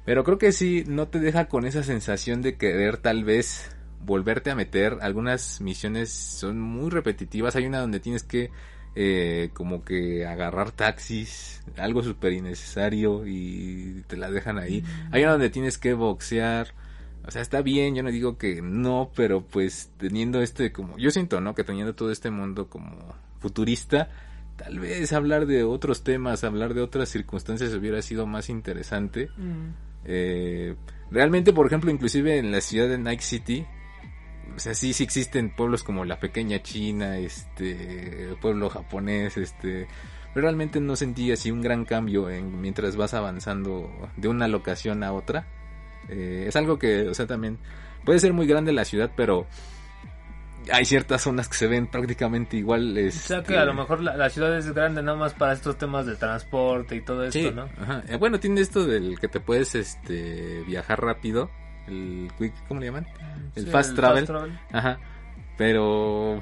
Pero 0.05 0.23
creo 0.23 0.37
que 0.37 0.51
sí, 0.51 0.83
no 0.87 1.07
te 1.07 1.19
deja 1.19 1.45
con 1.45 1.65
esa 1.65 1.83
sensación 1.83 2.41
de 2.41 2.57
querer 2.57 2.97
tal 2.97 3.23
vez 3.23 3.74
volverte 4.05 4.51
a 4.51 4.55
meter. 4.55 4.97
Algunas 5.01 5.61
misiones 5.61 6.11
son 6.11 6.59
muy 6.59 6.89
repetitivas. 6.89 7.55
Hay 7.55 7.65
una 7.65 7.79
donde 7.79 7.99
tienes 7.99 8.23
que 8.23 8.51
eh, 8.97 9.49
como 9.53 9.83
que 9.83 10.25
agarrar 10.25 10.71
taxis, 10.71 11.61
algo 11.77 12.01
súper 12.01 12.31
innecesario 12.31 13.27
y 13.27 14.03
te 14.07 14.15
la 14.15 14.31
dejan 14.31 14.57
ahí. 14.57 14.83
Hay 15.11 15.23
una 15.23 15.33
donde 15.33 15.49
tienes 15.49 15.77
que 15.77 15.93
boxear. 15.93 16.73
O 17.27 17.31
sea, 17.31 17.41
está 17.41 17.61
bien, 17.61 17.95
yo 17.95 18.03
no 18.03 18.11
digo 18.11 18.37
que 18.37 18.61
no, 18.61 19.11
pero 19.15 19.41
pues 19.41 19.91
teniendo 19.97 20.41
este 20.41 20.71
como, 20.71 20.97
yo 20.97 21.11
siento, 21.11 21.41
¿no? 21.41 21.55
Que 21.55 21.63
teniendo 21.63 21.93
todo 21.93 22.11
este 22.11 22.29
mundo 22.29 22.69
como 22.69 23.15
futurista, 23.39 24.09
tal 24.55 24.79
vez 24.79 25.11
hablar 25.11 25.45
de 25.45 25.63
otros 25.63 26.03
temas, 26.03 26.43
hablar 26.45 26.73
de 26.73 26.81
otras 26.81 27.09
circunstancias 27.09 27.73
hubiera 27.73 28.01
sido 28.01 28.25
más 28.25 28.49
interesante. 28.49 29.29
Eh, 30.05 30.75
realmente, 31.11 31.51
por 31.51 31.67
ejemplo, 31.67 31.91
inclusive 31.91 32.37
en 32.37 32.51
la 32.51 32.61
ciudad 32.61 32.87
de 32.87 32.97
Night 32.97 33.21
City, 33.21 33.65
o 34.55 34.59
sea, 34.59 34.73
sí, 34.73 34.93
sí 34.93 35.03
existen 35.03 35.49
pueblos 35.49 35.83
como 35.83 36.05
la 36.05 36.19
pequeña 36.19 36.61
China, 36.61 37.17
este, 37.17 38.35
pueblo 38.41 38.69
japonés, 38.69 39.37
este, 39.37 39.87
pero 40.33 40.43
realmente 40.45 40.79
no 40.79 40.95
sentí 40.95 41.31
así 41.31 41.51
un 41.51 41.61
gran 41.61 41.85
cambio 41.85 42.29
en, 42.29 42.61
mientras 42.61 42.95
vas 42.95 43.13
avanzando 43.13 43.89
de 44.17 44.27
una 44.27 44.47
locación 44.47 45.03
a 45.03 45.13
otra. 45.13 45.47
Eh, 46.09 46.45
es 46.47 46.55
algo 46.55 46.77
que, 46.77 47.07
o 47.07 47.13
sea, 47.13 47.25
también 47.27 47.57
puede 48.03 48.19
ser 48.19 48.33
muy 48.33 48.47
grande 48.47 48.71
la 48.71 48.85
ciudad, 48.85 49.11
pero 49.15 49.47
hay 50.71 50.85
ciertas 50.85 51.21
zonas 51.21 51.47
que 51.47 51.55
se 51.55 51.67
ven 51.67 51.87
prácticamente 51.87 52.57
igual. 52.57 52.97
O 52.97 53.11
sea 53.11 53.43
que 53.43 53.57
a 53.57 53.65
lo 53.65 53.73
mejor 53.73 54.01
la, 54.01 54.15
la 54.17 54.29
ciudad 54.29 54.55
es 54.57 54.71
grande 54.73 55.01
nada 55.03 55.17
más 55.17 55.33
para 55.33 55.53
estos 55.53 55.77
temas 55.77 56.05
de 56.05 56.15
transporte 56.15 56.95
y 56.95 57.01
todo 57.01 57.23
esto, 57.23 57.39
Sí, 57.39 57.51
¿no? 57.53 57.63
ajá. 57.79 58.03
Eh, 58.07 58.17
bueno, 58.17 58.39
tiene 58.39 58.61
esto 58.61 58.85
del 58.85 59.19
que 59.19 59.27
te 59.27 59.39
puedes 59.39 59.75
este 59.75 60.63
viajar 60.65 61.01
rápido, 61.01 61.51
el 61.87 62.31
quick, 62.37 62.53
¿cómo 62.67 62.79
le 62.79 62.87
llaman? 62.87 63.07
El 63.55 63.65
Sí, 63.65 63.69
fast 63.69 63.91
el 63.91 63.95
travel. 63.95 64.25
fast 64.25 64.25
travel. 64.27 64.59
Ajá. 64.71 64.99
Pero 65.57 66.41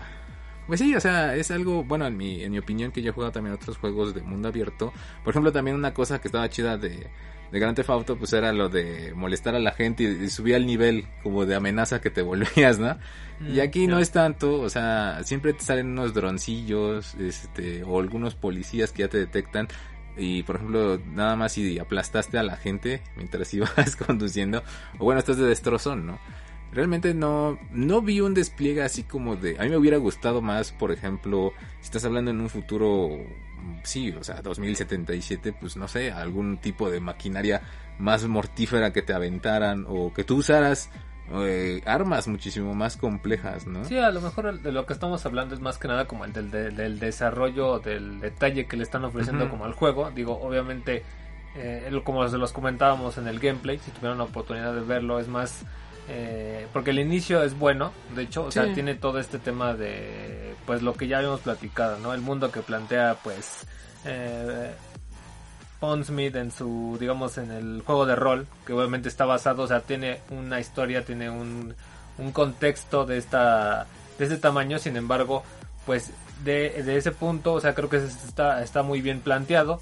pues 0.67 0.79
sí, 0.79 0.95
o 0.95 0.99
sea, 1.01 1.35
es 1.35 1.51
algo, 1.51 1.83
bueno, 1.83 2.07
en 2.07 2.15
mi 2.17 2.41
en 2.43 2.51
mi 2.51 2.57
opinión 2.59 2.91
que 2.91 3.01
yo 3.01 3.09
he 3.09 3.13
jugado 3.13 3.33
también 3.33 3.53
otros 3.55 3.77
juegos 3.77 4.13
de 4.13 4.21
mundo 4.23 4.47
abierto. 4.47 4.93
Por 5.23 5.31
ejemplo, 5.31 5.51
también 5.51 5.75
una 5.75 5.93
cosa 5.93 6.19
que 6.21 6.27
estaba 6.29 6.49
chida 6.49 6.77
de 6.77 7.11
de 7.51 7.59
Grand 7.59 7.75
Theft 7.75 7.89
Auto 7.91 8.17
pues 8.17 8.33
era 8.33 8.51
lo 8.51 8.67
de 8.69 9.13
molestar 9.15 9.53
a 9.53 9.59
la 9.59 9.73
gente 9.73 10.03
y, 10.03 10.07
y 10.25 10.29
subía 10.29 10.57
el 10.57 10.65
nivel 10.65 11.05
como 11.21 11.45
de 11.45 11.53
amenaza 11.55 12.01
que 12.01 12.09
te 12.09 12.21
volvías, 12.23 12.79
¿no? 12.79 12.97
Y 13.45 13.59
Mm, 13.59 13.59
aquí 13.59 13.87
no 13.87 13.99
es 13.99 14.11
tanto, 14.11 14.61
o 14.61 14.69
sea, 14.69 15.19
siempre 15.23 15.53
te 15.53 15.63
salen 15.63 15.87
unos 15.89 16.13
droncillos, 16.13 17.13
este, 17.15 17.83
o 17.83 17.99
algunos 17.99 18.35
policías 18.35 18.91
que 18.91 19.03
ya 19.03 19.07
te 19.09 19.17
detectan. 19.19 19.67
Y 20.17 20.43
por 20.43 20.57
ejemplo, 20.57 20.99
nada 21.13 21.35
más 21.35 21.53
si 21.53 21.79
aplastaste 21.79 22.37
a 22.37 22.43
la 22.43 22.55
gente 22.55 23.01
mientras 23.15 23.53
ibas 23.53 23.95
conduciendo, 23.95 24.63
o 24.99 25.05
bueno, 25.05 25.19
estás 25.19 25.37
de 25.37 25.45
destrozón, 25.45 26.05
¿no? 26.05 26.19
Realmente 26.71 27.13
no, 27.13 27.59
no 27.71 28.01
vi 28.01 28.19
un 28.19 28.33
despliegue 28.33 28.81
así 28.81 29.03
como 29.03 29.35
de, 29.35 29.57
a 29.59 29.63
mí 29.63 29.69
me 29.69 29.77
hubiera 29.77 29.97
gustado 29.97 30.41
más, 30.41 30.71
por 30.71 30.91
ejemplo, 30.91 31.53
si 31.79 31.85
estás 31.85 32.03
hablando 32.05 32.31
en 32.31 32.41
un 32.41 32.49
futuro, 32.49 33.09
sí, 33.83 34.09
o 34.11 34.23
sea, 34.23 34.41
2077, 34.41 35.53
pues 35.53 35.77
no 35.77 35.87
sé, 35.87 36.11
algún 36.11 36.57
tipo 36.57 36.89
de 36.89 36.99
maquinaria 36.99 37.61
más 37.99 38.25
mortífera 38.25 38.91
que 38.91 39.03
te 39.03 39.13
aventaran, 39.13 39.85
o 39.87 40.11
que 40.13 40.23
tú 40.23 40.37
usaras 40.37 40.89
eh, 41.31 41.81
armas 41.85 42.27
muchísimo 42.27 42.73
más 42.75 42.97
complejas, 42.97 43.65
¿no? 43.65 43.85
Sí, 43.85 43.97
a 43.97 44.11
lo 44.11 44.21
mejor 44.21 44.59
de 44.59 44.71
lo 44.71 44.85
que 44.85 44.93
estamos 44.93 45.25
hablando 45.25 45.55
es 45.55 45.61
más 45.61 45.77
que 45.77 45.87
nada 45.87 46.05
como 46.05 46.25
el 46.25 46.33
del, 46.33 46.51
del, 46.51 46.75
del 46.75 46.99
desarrollo, 46.99 47.79
del 47.79 48.19
detalle 48.19 48.65
que 48.65 48.77
le 48.77 48.83
están 48.83 49.05
ofreciendo 49.05 49.49
como 49.49 49.65
al 49.65 49.73
juego. 49.73 50.11
Digo, 50.11 50.39
obviamente, 50.41 51.03
eh, 51.55 52.01
como 52.03 52.27
se 52.27 52.37
los 52.37 52.51
comentábamos 52.51 53.17
en 53.17 53.27
el 53.27 53.39
gameplay, 53.39 53.79
si 53.79 53.91
tuvieron 53.91 54.17
la 54.17 54.25
oportunidad 54.25 54.73
de 54.73 54.81
verlo, 54.81 55.19
es 55.19 55.27
más... 55.27 55.63
eh, 56.09 56.67
porque 56.73 56.91
el 56.91 56.99
inicio 56.99 57.43
es 57.43 57.57
bueno, 57.57 57.93
de 58.15 58.23
hecho, 58.23 58.43
o 58.45 58.51
sea, 58.51 58.73
tiene 58.73 58.95
todo 58.95 59.19
este 59.19 59.39
tema 59.39 59.73
de, 59.73 60.55
pues 60.65 60.81
lo 60.81 60.93
que 60.93 61.07
ya 61.07 61.19
habíamos 61.19 61.39
platicado, 61.41 61.97
¿no? 61.99 62.13
El 62.13 62.21
mundo 62.21 62.51
que 62.51 62.61
plantea, 62.61 63.17
pues, 63.23 63.65
eh, 64.03 64.73
Pondsmith 65.83 66.33
en 66.37 66.49
su, 66.49 66.95
digamos, 66.97 67.37
en 67.37 67.51
el 67.51 67.83
juego 67.85 68.05
de 68.05 68.15
rol, 68.15 68.47
que 68.65 68.71
obviamente 68.71 69.09
está 69.09 69.25
basado, 69.25 69.63
o 69.63 69.67
sea, 69.67 69.81
tiene 69.81 70.21
una 70.29 70.61
historia, 70.61 71.03
tiene 71.03 71.29
un, 71.29 71.75
un 72.17 72.31
contexto 72.31 73.05
de 73.05 73.17
esta, 73.17 73.85
de 74.17 74.23
este 74.23 74.37
tamaño, 74.37 74.79
sin 74.79 74.95
embargo, 74.95 75.43
pues 75.85 76.11
de, 76.45 76.83
de 76.83 76.95
ese 76.95 77.11
punto, 77.11 77.51
o 77.51 77.59
sea, 77.59 77.75
creo 77.75 77.89
que 77.89 77.97
es- 77.97 78.23
está, 78.23 78.63
está 78.63 78.81
muy 78.81 79.01
bien 79.01 79.19
planteado, 79.19 79.81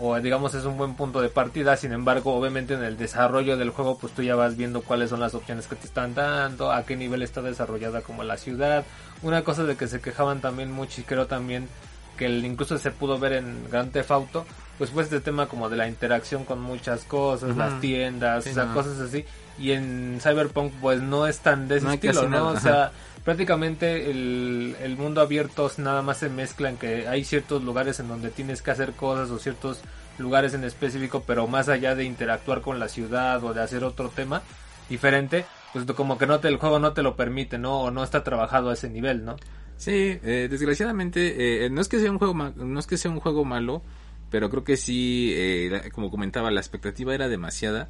o 0.00 0.18
digamos 0.18 0.54
es 0.54 0.64
un 0.64 0.76
buen 0.76 0.94
punto 0.96 1.20
de 1.20 1.28
partida, 1.28 1.76
sin 1.76 1.92
embargo, 1.92 2.34
obviamente 2.34 2.74
en 2.74 2.82
el 2.82 2.96
desarrollo 2.98 3.56
del 3.56 3.70
juego, 3.70 3.96
pues 3.96 4.12
tú 4.14 4.24
ya 4.24 4.34
vas 4.34 4.56
viendo 4.56 4.82
cuáles 4.82 5.10
son 5.10 5.20
las 5.20 5.34
opciones 5.36 5.68
que 5.68 5.76
te 5.76 5.86
están 5.86 6.16
dando, 6.16 6.72
a 6.72 6.82
qué 6.84 6.96
nivel 6.96 7.22
está 7.22 7.42
desarrollada 7.42 8.00
como 8.00 8.24
la 8.24 8.38
ciudad, 8.38 8.84
una 9.22 9.44
cosa 9.44 9.62
de 9.62 9.76
que 9.76 9.86
se 9.86 10.00
quejaban 10.00 10.40
también 10.40 10.72
mucho 10.72 11.00
y 11.00 11.04
creo 11.04 11.28
también 11.28 11.68
que 12.16 12.26
el- 12.26 12.44
incluso 12.44 12.76
se 12.78 12.90
pudo 12.90 13.20
ver 13.20 13.34
en 13.34 13.70
Grand 13.70 13.92
Theft 13.92 14.10
Auto, 14.10 14.44
pues 14.78 14.90
fue 14.90 15.02
este 15.02 15.20
tema 15.20 15.46
como 15.46 15.68
de 15.68 15.76
la 15.76 15.88
interacción 15.88 16.44
con 16.44 16.60
muchas 16.60 17.04
cosas, 17.04 17.56
las 17.56 17.80
tiendas, 17.80 18.44
Sí, 18.44 18.50
o 18.50 18.54
sea, 18.54 18.64
no. 18.66 18.74
cosas 18.74 18.98
así, 19.00 19.24
y 19.58 19.72
en 19.72 20.18
Cyberpunk 20.22 20.72
pues 20.80 21.02
no 21.02 21.26
es 21.26 21.40
tan 21.40 21.66
de 21.68 21.76
ese 21.78 21.86
No 21.86 21.92
estilo, 21.92 22.28
¿no? 22.28 22.48
O 22.50 22.56
sea, 22.60 22.92
prácticamente 23.24 24.10
el, 24.10 24.76
el 24.80 24.96
mundo 24.96 25.20
abierto 25.20 25.70
nada 25.78 26.00
más 26.02 26.18
se 26.18 26.28
mezcla 26.28 26.70
en 26.70 26.76
que 26.76 27.06
hay 27.08 27.24
ciertos 27.24 27.62
lugares 27.62 28.00
en 28.00 28.08
donde 28.08 28.30
tienes 28.30 28.62
que 28.62 28.70
hacer 28.70 28.92
cosas 28.92 29.30
o 29.30 29.38
ciertos 29.38 29.80
lugares 30.18 30.54
en 30.54 30.64
específico, 30.64 31.22
pero 31.26 31.46
más 31.46 31.68
allá 31.68 31.94
de 31.94 32.04
interactuar 32.04 32.60
con 32.60 32.78
la 32.78 32.88
ciudad 32.88 33.42
o 33.44 33.52
de 33.54 33.62
hacer 33.62 33.84
otro 33.84 34.08
tema 34.08 34.42
diferente, 34.88 35.44
pues 35.72 35.84
como 35.92 36.16
que 36.18 36.26
no 36.26 36.40
te, 36.40 36.48
el 36.48 36.56
juego 36.56 36.78
no 36.78 36.92
te 36.92 37.02
lo 37.02 37.14
permite, 37.16 37.58
¿no? 37.58 37.80
O 37.82 37.90
no 37.90 38.02
está 38.02 38.24
trabajado 38.24 38.70
a 38.70 38.72
ese 38.74 38.88
nivel, 38.88 39.24
¿no? 39.24 39.36
Sí, 39.76 40.18
eh, 40.24 40.48
desgraciadamente 40.50 41.64
eh, 41.66 41.70
no 41.70 41.80
es 41.80 41.88
que 41.88 42.00
sea 42.00 42.10
un 42.10 42.18
juego 42.18 42.34
ma- 42.34 42.52
no 42.56 42.80
es 42.80 42.86
que 42.86 42.96
sea 42.96 43.10
un 43.10 43.20
juego 43.20 43.44
malo, 43.44 43.82
pero 44.30 44.50
creo 44.50 44.64
que 44.64 44.76
sí, 44.76 45.32
eh, 45.34 45.90
como 45.92 46.10
comentaba, 46.10 46.50
la 46.50 46.60
expectativa 46.60 47.14
era 47.14 47.28
demasiada 47.28 47.88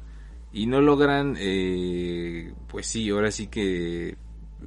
y 0.51 0.65
no 0.65 0.81
logran, 0.81 1.35
eh, 1.39 2.53
pues 2.67 2.87
sí, 2.87 3.09
ahora 3.09 3.31
sí 3.31 3.47
que 3.47 4.17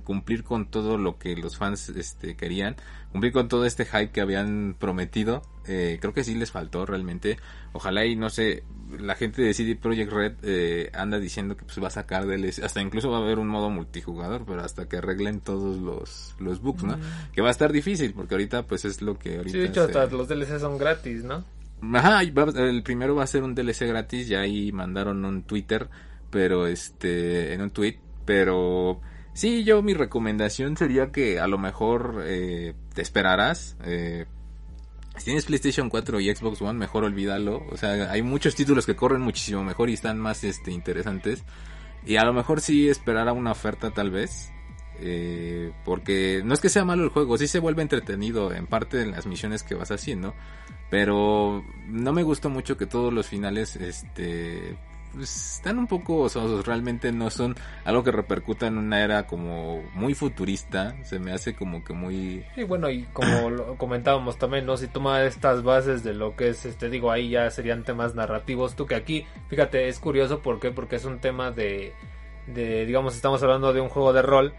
cumplir 0.04 0.42
con 0.42 0.70
todo 0.70 0.96
lo 0.96 1.18
que 1.18 1.36
los 1.36 1.56
fans 1.58 1.90
este, 1.90 2.34
querían, 2.34 2.76
cumplir 3.10 3.32
con 3.32 3.48
todo 3.48 3.66
este 3.66 3.84
hype 3.84 4.10
que 4.10 4.20
habían 4.22 4.74
prometido. 4.78 5.42
Eh, 5.66 5.98
creo 6.00 6.14
que 6.14 6.24
sí 6.24 6.34
les 6.34 6.50
faltó 6.50 6.86
realmente. 6.86 7.36
Ojalá 7.72 8.06
y 8.06 8.16
no 8.16 8.30
sé, 8.30 8.64
la 8.98 9.14
gente 9.16 9.42
de 9.42 9.52
CD 9.52 9.76
Projekt 9.76 10.10
Red 10.12 10.32
eh, 10.42 10.90
anda 10.94 11.18
diciendo 11.18 11.56
que 11.58 11.64
pues 11.66 11.80
va 11.82 11.88
a 11.88 11.90
sacar 11.90 12.26
DLC, 12.26 12.62
hasta 12.64 12.80
incluso 12.80 13.10
va 13.10 13.18
a 13.18 13.20
haber 13.22 13.38
un 13.38 13.48
modo 13.48 13.68
multijugador, 13.70 14.44
pero 14.46 14.62
hasta 14.62 14.88
que 14.88 14.96
arreglen 14.96 15.40
todos 15.40 15.78
los, 15.78 16.34
los 16.40 16.60
bugs, 16.62 16.84
¿no? 16.84 16.98
Que 17.32 17.42
va 17.42 17.48
a 17.48 17.52
estar 17.52 17.70
difícil, 17.70 18.14
porque 18.14 18.34
ahorita 18.34 18.66
pues 18.66 18.84
es 18.86 19.02
lo 19.02 19.18
que 19.18 19.36
ahorita 19.36 19.52
Sí, 19.52 19.58
de 19.58 19.66
hecho 19.66 19.86
se- 19.86 19.98
hasta 19.98 20.16
los 20.16 20.26
DLC 20.26 20.58
son 20.58 20.78
gratis, 20.78 21.22
¿no? 21.22 21.44
Ajá, 21.82 22.22
el 22.22 22.82
primero 22.84 23.16
va 23.16 23.24
a 23.24 23.26
ser 23.26 23.42
un 23.42 23.54
DLC 23.54 23.88
gratis, 23.88 24.28
ya 24.28 24.40
ahí 24.40 24.70
mandaron 24.70 25.24
un 25.24 25.42
Twitter, 25.42 25.88
pero 26.30 26.66
este, 26.68 27.54
en 27.54 27.60
un 27.60 27.70
tweet, 27.70 27.98
pero 28.24 29.00
sí, 29.34 29.64
yo 29.64 29.82
mi 29.82 29.92
recomendación 29.92 30.76
sería 30.76 31.10
que 31.10 31.40
a 31.40 31.48
lo 31.48 31.58
mejor 31.58 32.22
eh, 32.24 32.74
te 32.94 33.02
esperarás, 33.02 33.76
eh, 33.84 34.26
si 35.16 35.24
tienes 35.24 35.44
PlayStation 35.44 35.90
4 35.90 36.20
y 36.20 36.34
Xbox 36.34 36.62
One, 36.62 36.78
mejor 36.78 37.02
olvídalo, 37.02 37.66
o 37.70 37.76
sea, 37.76 38.12
hay 38.12 38.22
muchos 38.22 38.54
títulos 38.54 38.86
que 38.86 38.94
corren 38.94 39.20
muchísimo 39.20 39.64
mejor 39.64 39.90
y 39.90 39.94
están 39.94 40.20
más 40.20 40.44
este, 40.44 40.70
interesantes, 40.70 41.42
y 42.06 42.14
a 42.16 42.24
lo 42.24 42.32
mejor 42.32 42.60
sí 42.60 42.88
esperar 42.88 43.28
a 43.28 43.32
una 43.32 43.50
oferta 43.50 43.90
tal 43.90 44.12
vez, 44.12 44.52
eh, 45.00 45.72
porque 45.84 46.42
no 46.44 46.54
es 46.54 46.60
que 46.60 46.68
sea 46.68 46.84
malo 46.84 47.02
el 47.02 47.10
juego, 47.10 47.36
sí 47.38 47.48
se 47.48 47.58
vuelve 47.58 47.82
entretenido 47.82 48.52
en 48.52 48.68
parte 48.68 48.98
de 48.98 49.06
las 49.06 49.26
misiones 49.26 49.64
que 49.64 49.74
vas 49.74 49.90
haciendo, 49.90 50.32
pero 50.92 51.64
no 51.88 52.12
me 52.12 52.22
gustó 52.22 52.50
mucho 52.50 52.76
que 52.76 52.84
todos 52.84 53.14
los 53.14 53.26
finales 53.26 53.76
este 53.76 54.76
pues, 55.14 55.54
están 55.56 55.78
un 55.78 55.86
poco 55.86 56.28
sosos, 56.28 56.66
realmente 56.66 57.12
no 57.12 57.30
son 57.30 57.56
algo 57.86 58.04
que 58.04 58.12
repercuta 58.12 58.66
en 58.66 58.76
una 58.76 59.02
era 59.02 59.26
como 59.26 59.82
muy 59.94 60.12
futurista, 60.12 60.94
se 61.04 61.18
me 61.18 61.32
hace 61.32 61.54
como 61.54 61.82
que 61.82 61.94
muy 61.94 62.44
Y 62.58 62.64
bueno, 62.64 62.90
y 62.90 63.04
como 63.04 63.48
lo 63.50 63.78
comentábamos 63.78 64.36
también, 64.36 64.66
¿no? 64.66 64.76
Si 64.76 64.86
toma 64.86 65.24
estas 65.24 65.62
bases 65.62 66.04
de 66.04 66.12
lo 66.12 66.36
que 66.36 66.50
es, 66.50 66.66
este, 66.66 66.90
digo, 66.90 67.10
ahí 67.10 67.30
ya 67.30 67.50
serían 67.50 67.84
temas 67.84 68.14
narrativos. 68.14 68.76
Tú 68.76 68.84
que 68.84 68.94
aquí, 68.94 69.24
fíjate, 69.48 69.88
es 69.88 69.98
curioso, 69.98 70.40
¿por 70.40 70.60
qué? 70.60 70.72
Porque 70.72 70.96
es 70.96 71.06
un 71.06 71.20
tema 71.20 71.52
de, 71.52 71.94
de 72.48 72.84
digamos, 72.84 73.14
estamos 73.14 73.42
hablando 73.42 73.72
de 73.72 73.80
un 73.80 73.88
juego 73.88 74.12
de 74.12 74.20
rol. 74.20 74.52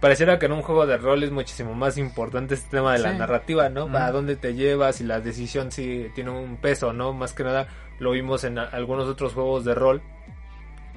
Pareciera 0.00 0.38
que 0.38 0.46
en 0.46 0.52
un 0.52 0.62
juego 0.62 0.86
de 0.86 0.96
rol 0.98 1.22
es 1.22 1.30
muchísimo 1.30 1.74
más 1.74 1.96
importante 1.98 2.54
este 2.54 2.76
tema 2.78 2.92
de 2.94 2.98
la 2.98 3.12
narrativa, 3.12 3.68
¿no? 3.68 3.86
Ujú. 3.86 3.96
A 3.96 4.10
dónde 4.10 4.36
te 4.36 4.54
llevas 4.54 5.00
y 5.00 5.04
la 5.04 5.20
decisión 5.20 5.70
sí 5.70 6.10
tiene 6.14 6.30
un 6.30 6.56
peso, 6.56 6.92
¿no? 6.92 7.12
Más 7.12 7.32
que 7.32 7.44
nada 7.44 7.68
lo 8.00 8.10
vimos 8.10 8.44
en 8.44 8.58
algunos 8.58 9.06
otros 9.08 9.34
juegos 9.34 9.64
de 9.64 9.74
rol 9.74 10.02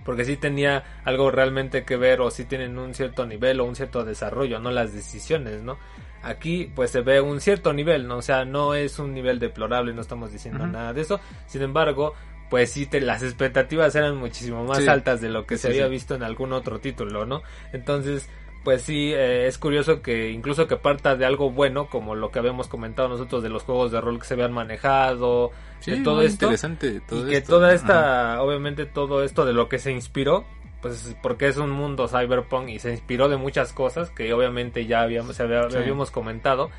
porque 0.03 0.23
sí 0.23 0.37
tenía 0.37 0.83
algo 1.03 1.31
realmente 1.31 1.83
que 1.83 1.97
ver 1.97 2.21
o 2.21 2.31
sí 2.31 2.45
tienen 2.45 2.77
un 2.77 2.93
cierto 2.93 3.25
nivel 3.25 3.59
o 3.59 3.65
un 3.65 3.75
cierto 3.75 4.05
desarrollo, 4.05 4.57
no 4.59 4.71
las 4.71 4.93
decisiones, 4.93 5.61
¿no? 5.63 5.77
Aquí 6.23 6.71
pues 6.73 6.91
se 6.91 7.01
ve 7.01 7.19
un 7.21 7.41
cierto 7.41 7.73
nivel, 7.73 8.07
¿no? 8.07 8.17
O 8.17 8.21
sea, 8.21 8.45
no 8.45 8.73
es 8.73 8.99
un 8.99 9.13
nivel 9.13 9.37
deplorable, 9.37 9.93
no 9.93 10.01
estamos 10.01 10.31
diciendo 10.31 10.65
nada 10.65 10.93
de 10.93 11.01
eso. 11.01 11.19
Sin 11.45 11.61
embargo, 11.61 12.13
pues 12.49 12.71
sí 12.71 12.85
te, 12.85 13.01
las 13.01 13.21
expectativas 13.21 13.95
eran 13.95 14.15
muchísimo 14.15 14.63
más 14.63 14.77
Sí. 14.79 14.87
altas 14.87 15.19
de 15.19 15.27
lo 15.29 15.45
que 15.45 15.55
Sí, 15.57 15.63
se 15.63 15.67
había 15.67 15.87
visto 15.87 16.15
en 16.15 16.23
algún 16.23 16.53
otro 16.53 16.79
título, 16.79 17.25
¿no? 17.25 17.41
Entonces, 17.73 18.29
pues 18.67 18.81
sí, 18.81 19.13
eh, 19.13 19.47
es 19.47 19.57
curioso 19.57 20.01
que 20.01 20.29
incluso 20.31 20.67
que 20.67 20.75
parta 20.75 21.15
de 21.15 21.25
algo 21.25 21.49
bueno, 21.51 21.87
como 21.89 22.15
lo 22.15 22.31
que 22.31 22.39
habíamos 22.39 22.67
comentado 22.67 23.07
nosotros 23.07 23.41
de 23.41 23.47
los 23.47 23.63
juegos 23.63 23.93
de 23.93 24.01
rol 24.01 24.19
que 24.19 24.25
se 24.25 24.33
habían 24.33 24.51
manejado, 24.51 25.51
sí, 25.79 25.91
de 25.91 26.03
todo 26.03 26.21
esto 26.21 26.47
interesante 26.47 26.99
todo 27.07 27.25
y 27.25 27.29
que 27.29 27.37
esto. 27.37 27.53
toda 27.53 27.67
Ajá. 27.67 27.75
esta, 27.75 28.41
obviamente 28.43 28.85
todo 28.85 29.23
esto 29.23 29.45
de 29.45 29.53
lo 29.53 29.69
que 29.69 29.79
se 29.79 29.93
inspiró, 29.93 30.43
pues 30.81 31.15
porque 31.23 31.47
es 31.47 31.55
un 31.55 31.69
mundo 31.71 32.09
cyberpunk 32.09 32.67
y 32.67 32.79
se 32.79 32.91
inspiró 32.91 33.29
de 33.29 33.37
muchas 33.37 33.71
cosas 33.71 34.09
que 34.09 34.33
obviamente 34.33 34.85
ya 34.85 35.01
habíamos, 35.01 35.37
se 35.37 35.43
había- 35.43 35.69
Sí. 35.69 35.77
habíamos 35.77 36.11
comentado, 36.11 36.69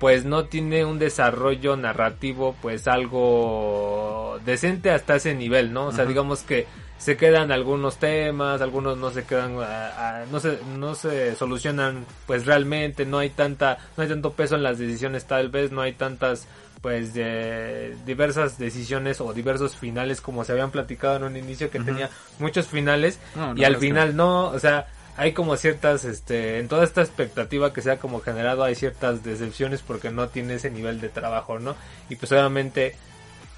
pues 0.00 0.24
no 0.24 0.46
tiene 0.46 0.84
un 0.84 0.98
desarrollo 0.98 1.76
narrativo 1.76 2.56
pues 2.60 2.88
algo 2.88 4.40
decente 4.44 4.90
hasta 4.90 5.14
ese 5.14 5.32
nivel, 5.36 5.72
¿no? 5.72 5.86
O 5.86 5.92
sea, 5.92 6.06
digamos 6.06 6.42
que 6.42 6.66
se 6.98 7.16
quedan 7.16 7.52
algunos 7.52 7.98
temas, 7.98 8.60
algunos 8.60 8.96
no 8.98 9.10
se 9.10 9.24
quedan, 9.24 9.56
ah, 9.60 10.24
no 10.30 10.40
se, 10.40 10.58
no 10.76 10.94
se 10.94 11.36
solucionan 11.36 12.04
pues 12.26 12.46
realmente, 12.46 13.04
no 13.06 13.18
hay 13.18 13.30
tanta, 13.30 13.78
no 13.96 14.02
hay 14.02 14.08
tanto 14.08 14.32
peso 14.32 14.54
en 14.56 14.62
las 14.62 14.78
decisiones 14.78 15.24
tal 15.26 15.48
vez, 15.50 15.70
no 15.72 15.82
hay 15.82 15.92
tantas 15.92 16.46
pues 16.80 17.14
de 17.14 17.96
diversas 18.06 18.58
decisiones 18.58 19.20
o 19.20 19.32
diversos 19.32 19.76
finales 19.76 20.20
como 20.20 20.44
se 20.44 20.52
habían 20.52 20.70
platicado 20.70 21.16
en 21.16 21.24
un 21.24 21.36
inicio 21.36 21.70
que 21.70 21.80
tenía 21.80 22.10
muchos 22.38 22.66
finales 22.66 23.18
No, 23.34 23.54
no, 23.54 23.60
y 23.60 23.64
al 23.64 23.74
que- 23.74 23.80
final 23.80 24.14
no, 24.16 24.46
o 24.48 24.58
sea, 24.58 24.86
hay 25.18 25.32
como 25.32 25.56
ciertas, 25.56 26.04
este, 26.04 26.58
en 26.58 26.68
toda 26.68 26.84
esta 26.84 27.00
expectativa 27.00 27.72
que 27.72 27.80
se 27.82 27.90
ha 27.90 27.98
como 27.98 28.20
generado 28.20 28.62
hay 28.64 28.74
ciertas 28.74 29.24
decepciones 29.24 29.80
porque 29.82 30.10
no 30.10 30.28
tiene 30.28 30.54
ese 30.54 30.70
nivel 30.70 31.00
de 31.00 31.08
trabajo, 31.08 31.58
¿no? 31.58 31.74
Y 32.10 32.16
pues 32.16 32.30
obviamente 32.32 32.94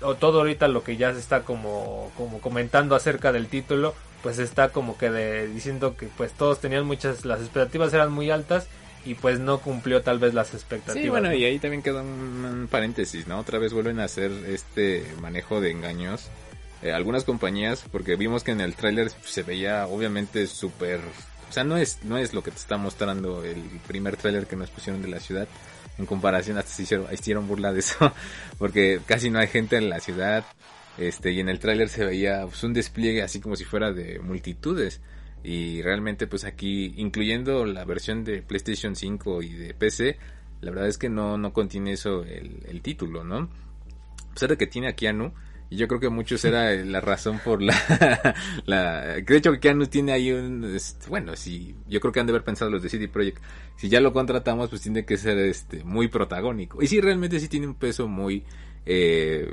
o 0.01 0.15
todo 0.15 0.41
ahorita 0.41 0.69
lo 0.69 0.85
que 0.85 0.97
ya 0.97 1.13
se 1.13 1.19
está 1.19 1.43
como, 1.43 2.11
como 2.17 2.41
comentando 2.41 2.95
acerca 2.95 3.33
del 3.33 3.49
título, 3.49 3.95
pues 4.23 4.39
está 4.39 4.71
como 4.71 4.99
que 4.99 5.11
de, 5.11 5.49
diciendo 5.49 5.97
que 5.97 6.09
pues 6.17 6.33
todos 6.33 6.61
tenían 6.61 6.87
muchas, 6.87 7.25
las 7.25 7.41
expectativas 7.41 7.93
eran 7.95 8.13
muy 8.13 8.31
altas 8.31 8.67
y 9.05 9.15
pues 9.15 9.39
no 9.39 9.59
cumplió 9.59 10.03
tal 10.03 10.19
vez 10.19 10.35
las 10.35 10.55
expectativas. 10.55 11.03
Sí, 11.03 11.09
bueno, 11.09 11.29
¿no? 11.29 11.35
y 11.35 11.45
ahí 11.45 11.59
también 11.59 11.83
queda 11.83 12.03
un, 12.03 12.45
un 12.45 12.69
paréntesis, 12.69 13.27
¿no? 13.27 13.39
Otra 13.39 13.59
vez 13.59 13.73
vuelven 13.73 14.01
a 14.01 14.05
hacer 14.05 14.31
este 14.47 15.05
manejo 15.21 15.61
de 15.61 15.71
engaños. 15.71 16.29
Eh, 16.83 16.93
algunas 16.93 17.25
compañías, 17.25 17.85
porque 17.91 18.15
vimos 18.15 18.45
que 18.45 18.53
en 18.53 18.61
el 18.61 18.75
tráiler 18.75 19.11
se 19.25 19.43
veía 19.43 19.87
obviamente 19.87 20.47
súper... 20.47 21.01
O 21.49 21.53
sea, 21.53 21.65
no 21.65 21.77
es, 21.77 22.05
no 22.05 22.19
es 22.19 22.35
lo 22.35 22.43
que 22.43 22.51
te 22.51 22.59
está 22.59 22.77
mostrando 22.77 23.43
el 23.43 23.63
primer 23.87 24.17
tráiler 24.17 24.47
que 24.47 24.55
nos 24.55 24.71
pusieron 24.71 25.03
de 25.03 25.09
la 25.09 25.19
ciudad. 25.19 25.49
En 25.99 26.07
comparación, 26.07 26.59
hasta 26.59 26.71
se 26.71 26.83
hicieron, 26.83 27.07
hicieron 27.13 27.49
burla 27.49 27.73
de 27.73 27.81
eso. 27.81 28.13
Porque 28.59 29.01
casi 29.05 29.31
no 29.31 29.39
hay 29.39 29.49
gente 29.49 29.77
en 29.77 29.91
la 29.91 30.01
ciudad. 30.01 30.45
Este, 30.97 31.33
y 31.33 31.41
en 31.41 31.49
el 31.49 31.59
tráiler 31.59 31.89
se 31.89 32.05
veía 32.05 32.43
pues, 32.45 32.63
un 32.65 32.73
despliegue 32.73 33.23
así 33.23 33.41
como 33.41 33.57
si 33.57 33.65
fuera 33.65 33.93
de 33.93 34.19
multitudes. 34.21 35.01
Y 35.45 35.83
realmente 35.83 36.27
pues 36.27 36.45
aquí, 36.45 36.95
incluyendo 36.97 37.65
la 37.65 37.85
versión 37.85 38.25
de 38.25 38.43
PlayStation 38.43 38.97
5 38.97 39.43
y 39.43 39.53
de 39.53 39.75
PC, 39.75 40.19
la 40.61 40.71
verdad 40.71 40.89
es 40.89 40.99
que 40.99 41.09
no, 41.09 41.39
no 41.39 41.53
contiene 41.53 41.93
eso 41.93 42.25
el, 42.25 42.63
el 42.69 42.83
título, 42.83 43.23
¿no? 43.23 43.49
A 44.31 44.35
pesar 44.35 44.51
de 44.51 44.57
que 44.57 44.67
tiene 44.67 44.89
a 44.89 44.95
Keanu, 44.95 45.33
Y 45.71 45.77
yo 45.77 45.87
creo 45.87 46.01
que 46.01 46.09
muchos 46.09 46.45
era 46.47 46.73
la 46.73 47.01
razón 47.01 47.41
por 47.45 47.61
la, 47.63 47.75
la 48.67 49.17
que 49.27 49.35
de 49.35 49.37
hecho 49.39 49.53
Keanu 49.61 49.87
tiene 49.87 50.13
ahí 50.13 50.33
un, 50.33 50.65
este, 50.75 51.09
bueno, 51.09 51.37
si, 51.37 51.75
yo 51.87 52.01
creo 52.01 52.13
que 52.13 52.21
han 52.21 52.27
de 52.27 52.33
haber 52.33 52.45
pensado 52.45 52.71
los 52.71 52.83
de 52.83 52.89
CD 52.89 53.07
Projekt, 53.09 53.43
si 53.77 53.89
ya 53.89 54.01
lo 54.01 54.13
contratamos, 54.13 54.71
pues 54.71 54.81
tiene 54.83 55.05
que 55.05 55.17
ser, 55.19 55.37
este, 55.39 55.85
muy 55.85 56.09
protagónico. 56.09 56.83
Y 56.83 56.87
sí, 56.87 57.01
realmente 57.01 57.39
sí 57.39 57.49
tiene 57.49 57.67
un 57.67 57.75
peso 57.75 58.09
muy, 58.09 58.45
eh, 58.87 59.53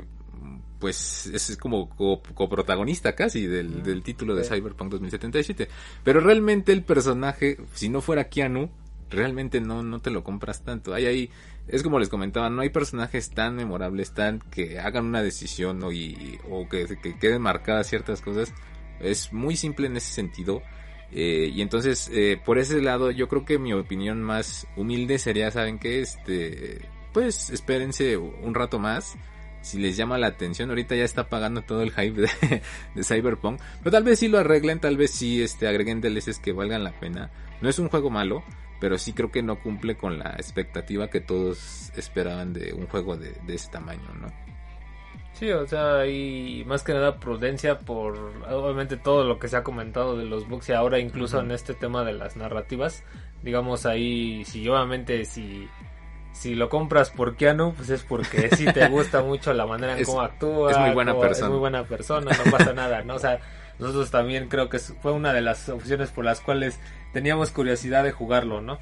pues 0.78 1.26
es 1.26 1.56
como 1.56 1.88
co- 1.90 2.22
coprotagonista 2.34 3.14
casi 3.14 3.46
del, 3.46 3.82
del 3.82 4.02
título 4.02 4.34
de 4.34 4.44
Sí. 4.44 4.54
Cyberpunk 4.54 4.90
2077. 4.92 5.68
Pero 6.04 6.20
realmente 6.20 6.72
el 6.72 6.82
personaje, 6.82 7.58
si 7.72 7.88
no 7.88 8.00
fuera 8.00 8.24
Keanu, 8.28 8.70
realmente 9.10 9.60
no, 9.60 9.82
no 9.82 10.00
te 10.00 10.10
lo 10.10 10.22
compras 10.24 10.62
tanto. 10.64 10.92
Hay 10.92 11.06
ahí, 11.06 11.30
es 11.68 11.82
como 11.82 11.98
les 11.98 12.08
comentaba, 12.08 12.48
no 12.48 12.62
hay 12.62 12.70
personajes 12.70 13.30
tan 13.30 13.56
memorables, 13.56 14.12
tan 14.12 14.40
que 14.50 14.78
hagan 14.78 15.06
una 15.06 15.22
decisión 15.22 15.82
o, 15.82 15.88
o 15.88 16.68
que, 16.68 16.86
que 17.02 17.18
queden 17.18 17.42
marcadas 17.42 17.88
ciertas 17.88 18.20
cosas. 18.20 18.54
Es 19.00 19.32
muy 19.32 19.56
simple 19.56 19.88
en 19.88 19.96
ese 19.96 20.12
sentido. 20.12 20.62
Eh, 21.12 21.50
y 21.52 21.62
entonces, 21.62 22.10
eh, 22.12 22.40
por 22.44 22.58
ese 22.58 22.80
lado, 22.80 23.10
yo 23.10 23.28
creo 23.28 23.44
que 23.44 23.58
mi 23.58 23.72
opinión 23.72 24.22
más 24.22 24.66
humilde 24.76 25.18
sería, 25.18 25.50
¿saben 25.50 25.78
qué? 25.78 26.00
Este, 26.00 26.88
pues 27.12 27.50
espérense 27.50 28.16
un 28.16 28.54
rato 28.54 28.78
más. 28.78 29.16
Si 29.60 29.78
les 29.78 29.96
llama 29.96 30.16
la 30.18 30.28
atención, 30.28 30.68
ahorita 30.68 30.94
ya 30.94 31.02
está 31.02 31.28
pagando 31.28 31.62
todo 31.62 31.82
el 31.82 31.90
hype 31.90 32.20
de, 32.20 32.62
de 32.94 33.04
Cyberpunk. 33.04 33.60
Pero 33.80 33.90
tal 33.90 34.04
vez 34.04 34.20
sí 34.20 34.28
lo 34.28 34.38
arreglen, 34.38 34.78
tal 34.78 34.96
vez 34.96 35.10
sí 35.10 35.42
este, 35.42 35.66
agreguen 35.66 36.00
DLCs 36.00 36.38
que 36.38 36.52
valgan 36.52 36.84
la 36.84 36.92
pena. 36.92 37.32
No 37.60 37.68
es 37.68 37.80
un 37.80 37.88
juego 37.88 38.10
malo, 38.10 38.44
pero 38.80 38.98
sí 38.98 39.12
creo 39.12 39.30
que 39.30 39.42
no 39.42 39.60
cumple 39.60 39.96
con 39.96 40.18
la 40.18 40.30
expectativa 40.30 41.08
que 41.08 41.20
todos 41.20 41.90
esperaban 41.96 42.52
de 42.52 42.72
un 42.74 42.86
juego 42.86 43.16
de, 43.16 43.32
de 43.46 43.54
ese 43.54 43.70
tamaño, 43.70 44.08
¿no? 44.20 44.28
Sí, 45.32 45.50
o 45.50 45.66
sea, 45.66 45.98
hay 45.98 46.64
más 46.66 46.82
que 46.82 46.94
nada 46.94 47.16
prudencia 47.20 47.78
por 47.78 48.16
obviamente 48.50 48.96
todo 48.96 49.24
lo 49.24 49.38
que 49.38 49.48
se 49.48 49.56
ha 49.58 49.62
comentado 49.62 50.16
de 50.16 50.24
los 50.24 50.48
bugs 50.48 50.70
y 50.70 50.72
ahora 50.72 50.98
incluso 50.98 51.40
en 51.40 51.50
este 51.50 51.74
tema 51.74 52.04
de 52.04 52.14
las 52.14 52.36
narrativas, 52.36 53.04
digamos 53.42 53.84
ahí, 53.84 54.44
si 54.46 54.66
obviamente 54.68 55.26
si 55.26 55.68
si 56.32 56.54
lo 56.54 56.68
compras 56.70 57.10
por 57.10 57.36
Keanu, 57.36 57.72
pues 57.74 57.88
es 57.90 58.02
porque 58.02 58.48
sí 58.56 58.64
te 58.72 58.88
gusta 58.90 59.22
mucho 59.22 59.52
la 59.52 59.66
manera 59.66 59.92
en 59.94 60.00
Es- 60.00 60.06
cómo 60.06 60.20
actúa, 60.22 60.70
es 60.70 60.78
muy 60.78 60.90
buena 60.90 61.12
cómo- 61.12 61.22
persona. 61.22 61.46
es 61.46 61.50
muy 61.50 61.60
buena 61.60 61.84
persona, 61.84 62.30
no 62.44 62.50
pasa 62.50 62.72
nada, 62.72 63.02
¿no? 63.02 63.14
O 63.14 63.18
sea, 63.18 63.38
nosotros 63.78 64.10
también 64.10 64.48
creo 64.48 64.70
que 64.70 64.78
fue 64.78 65.12
una 65.12 65.34
de 65.34 65.42
las 65.42 65.68
opciones 65.68 66.10
por 66.10 66.24
las 66.24 66.40
cuales 66.40 66.80
teníamos 67.12 67.50
curiosidad 67.50 68.04
de 68.04 68.12
jugarlo, 68.12 68.60
¿no? 68.60 68.78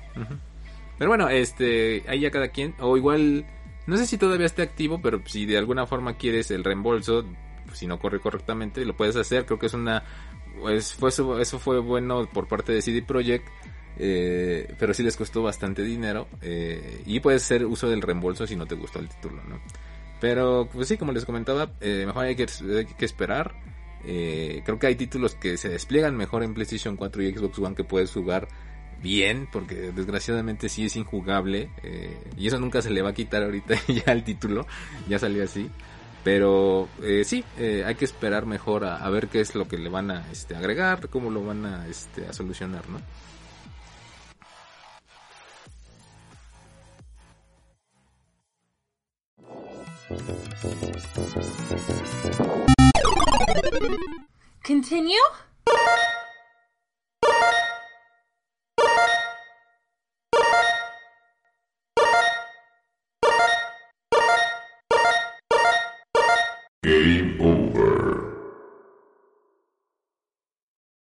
Pero 0.99 1.11
bueno, 1.11 1.29
este, 1.29 2.05
ahí 2.09 2.21
ya 2.21 2.31
cada 2.31 2.49
quien, 2.49 2.75
o 2.79 2.97
igual, 2.97 3.47
no 3.87 3.97
sé 3.97 4.07
si 4.07 4.19
todavía 4.19 4.47
esté 4.47 4.63
activo, 4.63 5.01
pero 5.03 5.23
si 5.27 5.47
de 5.47 5.59
alguna 5.59 5.87
forma 5.87 6.17
quieres 6.17 6.51
el 6.51 6.65
reembolso, 6.65 7.25
si 7.73 7.87
no 7.87 7.99
corre 7.99 8.21
correctamente, 8.21 8.85
lo 8.85 8.97
puedes 8.97 9.17
hacer. 9.17 9.45
Creo 9.47 9.59
que 9.59 9.67
es 9.67 9.75
una, 9.75 10.05
pues, 10.61 10.95
fue 10.95 11.09
eso, 11.09 11.39
eso 11.41 11.59
fue 11.59 11.81
bueno 11.81 12.29
por 12.33 12.49
parte 12.49 12.73
de 12.73 12.83
CD 12.83 13.03
Projekt, 13.03 13.49
eh, 13.99 14.75
pero 14.79 14.95
sí 14.95 15.03
les 15.03 15.17
costó 15.17 15.43
bastante 15.43 15.83
dinero 15.83 16.27
eh, 16.43 17.03
y 17.07 17.21
puedes 17.21 17.45
hacer 17.45 17.65
uso 17.65 17.89
del 17.89 18.03
reembolso 18.03 18.47
si 18.47 18.57
no 18.57 18.67
te 18.67 18.75
gustó 18.75 18.99
el 18.99 19.09
título, 19.09 19.43
¿no? 19.45 19.61
Pero, 20.21 20.69
pues 20.73 20.89
sí, 20.89 20.97
como 20.97 21.13
les 21.13 21.25
comentaba, 21.25 21.73
eh, 21.81 22.05
mejor 22.07 22.25
hay 22.25 22.37
que, 22.37 22.47
hay 22.77 22.87
que 22.87 23.05
esperar. 23.05 23.55
Eh, 24.07 24.63
creo 24.65 24.79
que 24.79 24.87
hay 24.87 24.97
títulos 24.97 25.35
que 25.35 25.57
se 25.57 25.69
despliegan 25.69 26.17
mejor 26.17 26.43
en 26.43 26.55
PlayStation 26.55 26.97
4 26.97 27.23
y 27.23 27.33
Xbox 27.33 27.59
One 27.59 27.75
que 27.75 27.85
puedes 27.85 28.13
jugar 28.13 28.49
bien, 29.03 29.49
porque 29.51 29.93
desgraciadamente 29.93 30.69
sí 30.69 30.87
es 30.87 30.97
injugable. 30.97 31.71
eh, 31.83 32.17
y 32.37 32.47
eso 32.47 32.59
nunca 32.59 32.83
se 32.83 32.91
le 32.91 33.03
va 33.03 33.11
a 33.11 33.15
quitar 33.15 33.43
ahorita 33.43 33.75
ya 33.89 34.13
al 34.13 34.25
título. 34.25 34.67
Ya 35.09 35.19
salió 35.19 35.45
así. 35.45 35.71
Pero 36.23 36.89
eh, 37.03 37.23
sí, 37.25 37.45
hay 37.59 37.95
que 37.97 38.07
esperar 38.07 38.47
mejor 38.47 38.85
a, 38.87 38.97
a 38.97 39.11
ver 39.11 39.29
qué 39.29 39.41
es 39.41 39.55
lo 39.55 39.69
que 39.69 39.77
le 39.77 39.91
van 39.91 40.11
a 40.11 40.27
este, 40.33 40.57
agregar, 40.57 41.09
cómo 41.11 41.31
lo 41.31 41.45
van 41.45 41.67
a, 41.67 41.87
este, 41.87 42.27
a 42.27 42.33
solucionar, 42.33 42.89
¿no? 42.89 42.99
Continue? 54.63 55.21